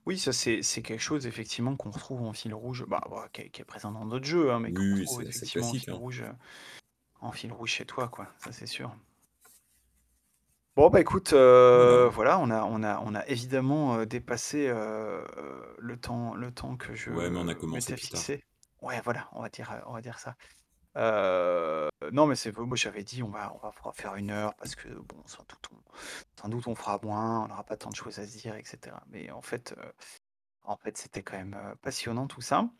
Oui, 0.06 0.18
ça, 0.18 0.32
c'est 0.32 0.62
c'est 0.62 0.82
quelque 0.82 1.01
chose 1.01 1.26
effectivement 1.26 1.76
qu'on 1.76 1.90
retrouve 1.90 2.22
en 2.22 2.32
fil 2.35 2.52
rouge, 2.55 2.85
bah 2.86 3.01
bah, 3.10 3.28
qui 3.32 3.40
est 3.43 3.51
qui 3.51 3.62
est 3.62 3.64
présent 3.64 3.90
dans 3.90 4.05
d'autres 4.05 4.24
jeux, 4.26 4.51
hein, 4.52 4.60
mais 4.60 4.72
qu'on 4.74 4.86
Oui, 4.86 5.06
retrouve 5.06 5.22
c'est 5.22 5.26
assez 5.26 5.47
effectivement 5.47 5.70
en 5.70 5.74
classique, 5.74 5.89
fil 5.89 5.93
hein. 5.93 5.94
rouge, 5.94 6.20
heu, 6.22 6.32
en 7.20 7.32
fil 7.32 7.52
rouge 7.52 7.70
chez 7.72 7.86
toi, 7.86 8.09
quoi, 8.09 8.35
ça, 8.39 8.52
c'est 8.52 8.66
sûr. 8.66 8.97
Bon, 10.76 10.90
bah, 10.90 11.01
écoute, 11.01 11.32
Voilà. 11.72 12.05
heu, 12.05 12.09
voilà, 12.12 12.40
on 12.40 12.51
a 12.51 12.64
on 12.64 12.82
a 12.82 12.98
on 13.01 13.14
a 13.14 13.24
évidemment, 13.28 13.97
heu, 14.01 14.06
dépassé, 14.06 14.66
heu, 14.68 15.24
le 15.78 15.97
temps 16.01 16.35
le 16.35 16.52
temps 16.52 16.76
que 16.76 16.97
je 16.97 17.10
Ouais, 17.10 17.31
mais 17.31 17.39
on 17.39 17.48
a 17.48 17.55
commencé 17.55 17.93
m'étais 17.93 17.97
plus 17.97 18.09
tard. 18.09 18.26
fixé. 18.26 18.43
Ouais, 18.82 19.01
voilà, 19.05 19.28
on 19.32 19.40
va 19.43 19.48
dire, 19.51 19.70
heu, 19.72 19.82
on 19.86 19.93
va 19.93 20.01
dire 20.01 20.18
ça. 20.18 20.35
Heu, 20.96 21.88
non, 22.12 22.26
mais 22.26 22.36
c'est 22.36 22.52
bon, 22.52 22.66
moi, 22.66 22.76
j'avais 22.76 23.02
dit: 23.04 23.22
«On 23.22 23.28
va 23.30 23.52
on 23.54 23.58
va 23.58 23.72
faire 23.94 24.14
1 24.14 24.30
heure 24.30 24.54
parce 24.56 24.74
que 24.76 24.88
bon, 24.88 25.16
sans 25.26 25.42
doute 25.44 25.68
on 25.72 25.76
sans 26.40 26.48
doute 26.48 26.66
on 26.68 26.74
fera 26.74 27.00
moins, 27.02 27.44
on 27.44 27.48
n'aura 27.48 27.64
pas 27.64 27.76
tant 27.76 27.90
de 27.90 27.96
choses 27.96 28.18
à 28.20 28.26
se 28.26 28.36
dire 28.38 28.54
et 28.56 28.64
cetera», 28.64 29.02
mais 29.08 29.30
en 29.30 29.42
fait, 29.42 29.74
heu, 29.78 29.92
en 30.64 30.76
fait, 30.78 30.98
c'était 30.98 31.22
quand 31.22 31.36
même, 31.38 31.54
heu, 31.56 31.76
passionnant 31.82 32.26
tout 32.28 32.42
ça. 32.42 32.70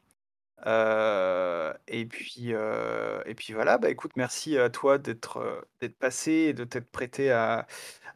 Et 1.89 2.07
puis, 2.07 2.51
et 2.51 3.35
puis 3.37 3.53
voilà, 3.55 3.79
bah, 3.79 3.91
écoute, 3.91 4.13
merci 4.17 4.59
à 4.59 4.71
toi 4.71 4.99
d'être, 4.99 5.67
passé 6.01 6.33
et 6.33 6.55
de 6.55 6.65
t'être 6.65 6.91
prêté 6.91 7.31
à 7.33 7.67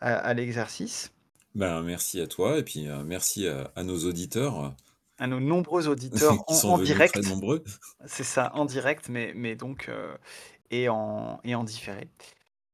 à 0.01 0.35
l'exercice. 0.35 1.13
Ben, 1.55 1.83
merci 1.83 2.21
à 2.21 2.27
toi 2.27 2.59
et 2.59 2.63
puis, 2.63 2.87
merci 3.05 3.47
à 3.49 3.83
nos 3.83 4.05
auditeurs 4.05 4.75
À 5.19 5.27
nos 5.27 5.41
nombreux 5.41 5.89
auditeurs 5.89 6.35
qui 6.47 6.55
en 6.55 6.55
sont 6.55 6.69
en 6.69 6.77
venus 6.77 7.05
très 7.05 7.21
direct. 7.21 7.29
nombreux. 7.31 7.65
C'est 8.07 8.25
ça, 8.25 8.53
en 8.55 8.65
direct, 8.65 9.09
mais 9.09 9.33
mais 9.35 9.57
donc 9.57 9.89
heu 9.89 10.17
et 10.71 10.89
en 10.89 11.41
et 11.45 11.55
en 11.55 11.65
différé. 11.65 12.09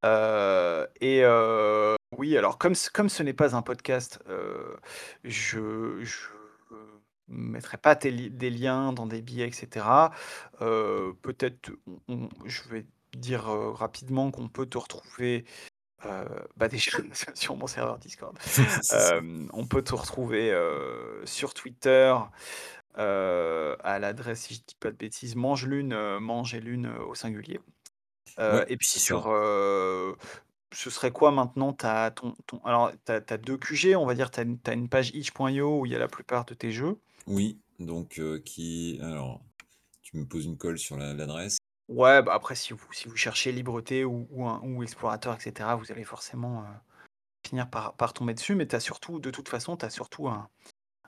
Heu 0.05 0.87
et 1.01 1.21
heu, 1.23 1.95
oui, 2.17 2.37
alors 2.37 2.57
comme 2.57 2.75
ce 2.75 2.89
comme 2.89 3.09
ce 3.09 3.23
n'est 3.23 3.33
pas 3.33 3.55
un 3.55 3.61
podcast, 3.61 4.19
je 5.23 5.99
je 6.03 6.27
mettrai 7.27 7.77
pas 7.77 7.95
tes 7.95 8.11
li 8.11 8.29
des 8.29 8.49
liens 8.51 8.93
dans 8.93 9.07
des 9.07 9.21
billets 9.21 9.47
et 9.47 9.51
cetera. 9.51 10.11
Heu, 10.61 11.15
peut-être 11.21 11.71
on 12.07 12.29
on 12.29 12.29
je 12.45 12.61
vais 12.69 12.85
dire, 13.17 13.45
rapidement 13.45 14.29
qu'on 14.31 14.49
peut 14.49 14.65
te 14.65 14.77
retrouver, 14.77 15.45
heu, 16.05 16.25
bah, 16.57 16.67
déjà 16.67 16.91
sur 17.35 17.55
mon 17.55 17.67
serveur 17.67 17.97
Discord. 17.97 18.37
Hem, 18.91 19.49
on 19.53 19.65
peut 19.65 19.83
te 19.83 19.95
retrouver, 19.95 20.51
heu, 20.51 21.21
sur 21.25 21.53
Twitter, 21.53 22.15
à 22.95 23.99
l'adresse, 23.99 24.41
si 24.41 24.55
je 24.55 24.59
dis 24.59 24.75
pas 24.79 24.91
de 24.91 24.97
bêtises, 24.97 25.35
Mangelune, 25.35 25.93
heu, 25.93 26.19
mange 26.19 26.53
et 26.53 26.59
lune, 26.61 26.91
au 27.07 27.15
singulier. 27.15 27.59
Ouais, 28.37 28.65
et 28.67 28.77
puis 28.77 28.87
c'est 28.87 28.99
sur, 28.99 29.25
ce 30.75 30.89
serait 30.89 31.11
quoi 31.11 31.31
maintenant? 31.31 31.73
Ta 31.73 32.11
ton 32.11 32.35
ton 32.47 32.59
alors 32.65 32.91
2 33.43 33.57
QG, 33.57 33.95
on 33.95 34.05
va 34.05 34.13
dire, 34.13 34.29
tu 34.29 34.39
as 34.39 34.43
une 34.43 34.59
une 34.73 34.89
page 34.89 35.11
itch.io 35.13 35.79
où 35.79 35.85
il 35.85 35.91
y 35.91 35.95
a 35.95 35.99
la 35.99 36.07
plupart 36.07 36.45
de 36.45 36.53
tes 36.53 36.71
jeux. 36.71 36.97
Oui, 37.27 37.59
donc 37.79 38.21
qui 38.43 38.99
alors, 39.01 39.41
tu 40.01 40.17
me 40.17 40.25
poses 40.25 40.45
une 40.45 40.57
colle 40.57 40.77
sur 40.77 40.97
la 40.97 41.13
l'adresse. 41.13 41.57
Ouais, 41.87 42.23
bah, 42.23 42.33
après 42.33 42.55
si 42.55 42.73
vous 42.73 42.91
si 42.93 43.07
vous 43.07 43.15
cherchez 43.15 43.51
Libreté 43.51 44.05
ou 44.05 44.27
ou 44.31 44.47
un 44.47 44.59
ou 44.63 44.81
Explorateur 44.83 45.35
et 45.35 45.39
cetera, 45.39 45.75
vous 45.75 45.91
allez 45.91 46.03
forcément, 46.03 46.63
heu, 46.63 46.65
finir 47.47 47.69
par 47.69 47.95
par 47.97 48.13
tomber 48.13 48.33
dessus, 48.35 48.55
mais 48.55 48.73
as 48.75 48.79
surtout 48.81 49.19
de 49.19 49.31
toute 49.31 49.49
façon, 49.49 49.77
tu 49.77 49.85
as 49.85 49.91
surtout 49.91 50.27
un 50.29 50.49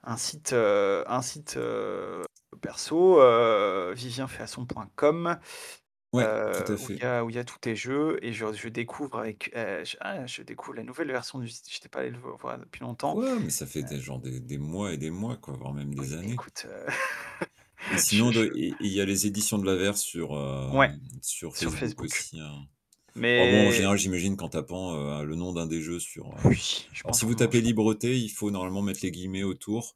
un 0.04 0.18
site, 0.18 0.54
heu, 0.54 1.04
un 1.08 1.22
site, 1.24 1.58
heu, 1.58 2.24
perso, 2.62 3.20
heu, 3.22 3.94
vivienfeasson.com, 3.96 5.40
Ouais, 6.14 6.28
tout 6.52 6.70
à 6.72 6.76
où 6.80 6.90
il 6.92 6.98
fait. 6.98 7.02
y 7.02 7.06
a 7.06 7.24
où 7.26 7.30
il 7.30 7.36
y 7.36 7.40
a 7.40 7.44
tous 7.46 7.60
tes 7.60 7.76
jeux 7.76 8.20
et 8.24 8.34
je 8.34 8.52
je 8.54 8.70
découvre 8.70 9.20
avec, 9.20 9.52
heu, 9.56 9.84
j 9.86 9.98
ah, 10.02 10.26
je 10.28 10.42
découvre 10.44 10.76
la 10.78 10.84
nouvelle 10.84 11.12
version 11.12 11.40
du 11.40 11.48
site, 11.50 11.68
j'étais 11.72 11.90
pas 11.90 12.00
allé 12.02 12.12
le 12.12 12.20
vo 12.20 12.36
voir 12.38 12.58
depuis 12.60 12.82
longtemps. 12.82 13.18
Quoi? 13.18 13.40
Mais 13.40 13.50
ça 13.50 13.66
fait 13.68 13.84
des 13.84 14.00
genre 14.00 14.22
des 14.22 14.40
des 14.40 14.58
mois 14.58 14.94
et 14.94 14.98
des 14.98 15.12
mois, 15.12 15.36
quoi, 15.36 15.56
voire 15.56 15.74
même 15.74 15.94
des 15.94 16.14
années. 16.14 16.46
écoute, 16.46 16.68
Et 17.94 17.98
sinon 17.98 18.32
je 18.32 18.44
il 18.56 18.88
y 18.92 19.02
a 19.02 19.06
les 19.06 19.28
éditions 19.28 19.58
de 19.58 19.66
l'Averse 19.66 20.02
sur, 20.02 20.32
Ouais, 20.74 20.88
hem, 20.88 21.00
sur 21.22 21.56
sur 21.56 21.72
Facebook 21.72 21.80
Facebook. 21.80 22.06
aussi, 22.06 22.40
hein. 22.40 22.68
Alors 23.36 23.48
bon, 23.50 23.68
en 23.68 23.72
Mais 23.72 23.72
général, 23.72 23.98
j'imagine 23.98 24.36
qu'en 24.38 24.50
tapant, 24.50 24.96
heu, 24.96 25.26
le 25.26 25.36
nom 25.36 25.54
d'un 25.54 25.68
des 25.68 25.82
jeux 25.82 26.00
sur, 26.00 26.28
heu 26.28 26.36
Oui, 26.46 26.88
je 26.94 27.04
alors 27.04 27.16
si 27.16 27.26
vous 27.26 27.32
qu'on 27.32 27.38
tapez 27.38 27.62
Libreté, 27.62 28.18
il 28.18 28.30
faut 28.30 28.52
normalement 28.52 28.82
mettre 28.82 29.00
les 29.04 29.12
guillemets 29.12 29.44
autour, 29.44 29.96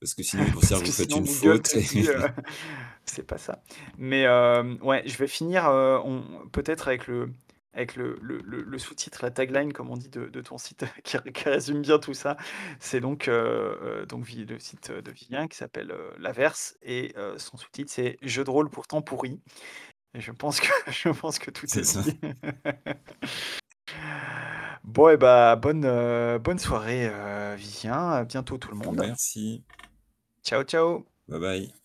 parce 0.00 0.14
que 0.14 0.22
sinon 0.22 0.44
il 0.46 0.52
considère 0.52 0.78
Parce 0.78 0.82
que 0.82 0.86
vous 0.86 0.92
faites 0.92 1.10
sinon 1.10 1.18
une 1.20 1.26
Google 1.26 1.62
faute 1.62 1.62
te 1.62 1.78
et 1.78 1.82
c'est 3.06 3.26
pas 3.26 3.38
ça. 3.38 3.62
Mais 3.98 4.26
ouais, 4.82 5.02
je 5.06 5.16
vais 5.16 5.26
finir, 5.28 5.64
on 5.68 6.22
peut-être 6.52 6.88
avec 6.88 7.06
le 7.06 7.30
avec 7.74 7.96
le 7.96 8.18
le 8.22 8.38
le 8.44 8.62
le 8.62 8.78
sous-titre, 8.78 9.20
la 9.22 9.30
tagline, 9.30 9.72
comme 9.72 9.90
on 9.90 9.96
dit, 9.96 10.08
de 10.08 10.26
de 10.26 10.40
ton 10.40 10.58
site 10.58 10.84
qui 11.04 11.16
ré 11.16 11.32
qui 11.32 11.48
résume 11.48 11.82
bien 11.82 11.98
tout 11.98 12.14
ça. 12.14 12.36
C'est 12.80 13.00
donc, 13.00 13.28
heu 13.28 13.32
heu, 14.02 14.06
donc 14.06 14.26
le 14.32 14.58
site 14.58 14.90
de 14.92 15.10
Vivien 15.10 15.48
qui 15.48 15.56
s'appelle, 15.56 15.90
heu, 15.92 16.12
L'Averse 16.18 16.76
et 16.82 17.14
son 17.38 17.56
sous-titre, 17.56 17.90
c'est 17.92 18.18
«Jeux 18.22 18.44
de 18.44 18.50
rôle 18.50 18.70
pourtant 18.70 19.02
pourris» 19.02 19.40
et 20.14 20.20
je 20.20 20.32
pense 20.32 20.60
que 20.60 20.68
je 20.90 21.08
pense 21.10 21.38
que 21.38 21.50
tout 21.50 21.66
est 21.66 21.68
C'est 21.70 21.84
ça. 21.84 22.02
dit. 22.02 22.20
Bon 24.84 25.08
et 25.10 25.16
bah, 25.16 25.56
bonne, 25.56 25.84
heu, 25.84 26.38
bonne 26.38 26.58
soirée, 26.58 27.10
Vivien, 27.56 28.10
à 28.10 28.24
bientôt 28.24 28.58
tout 28.58 28.70
le 28.70 28.76
monde. 28.76 28.96
Merci. 28.98 29.64
Ciao, 30.44 30.62
ciao. 30.64 31.04
Bye 31.28 31.38
bye. 31.40 31.81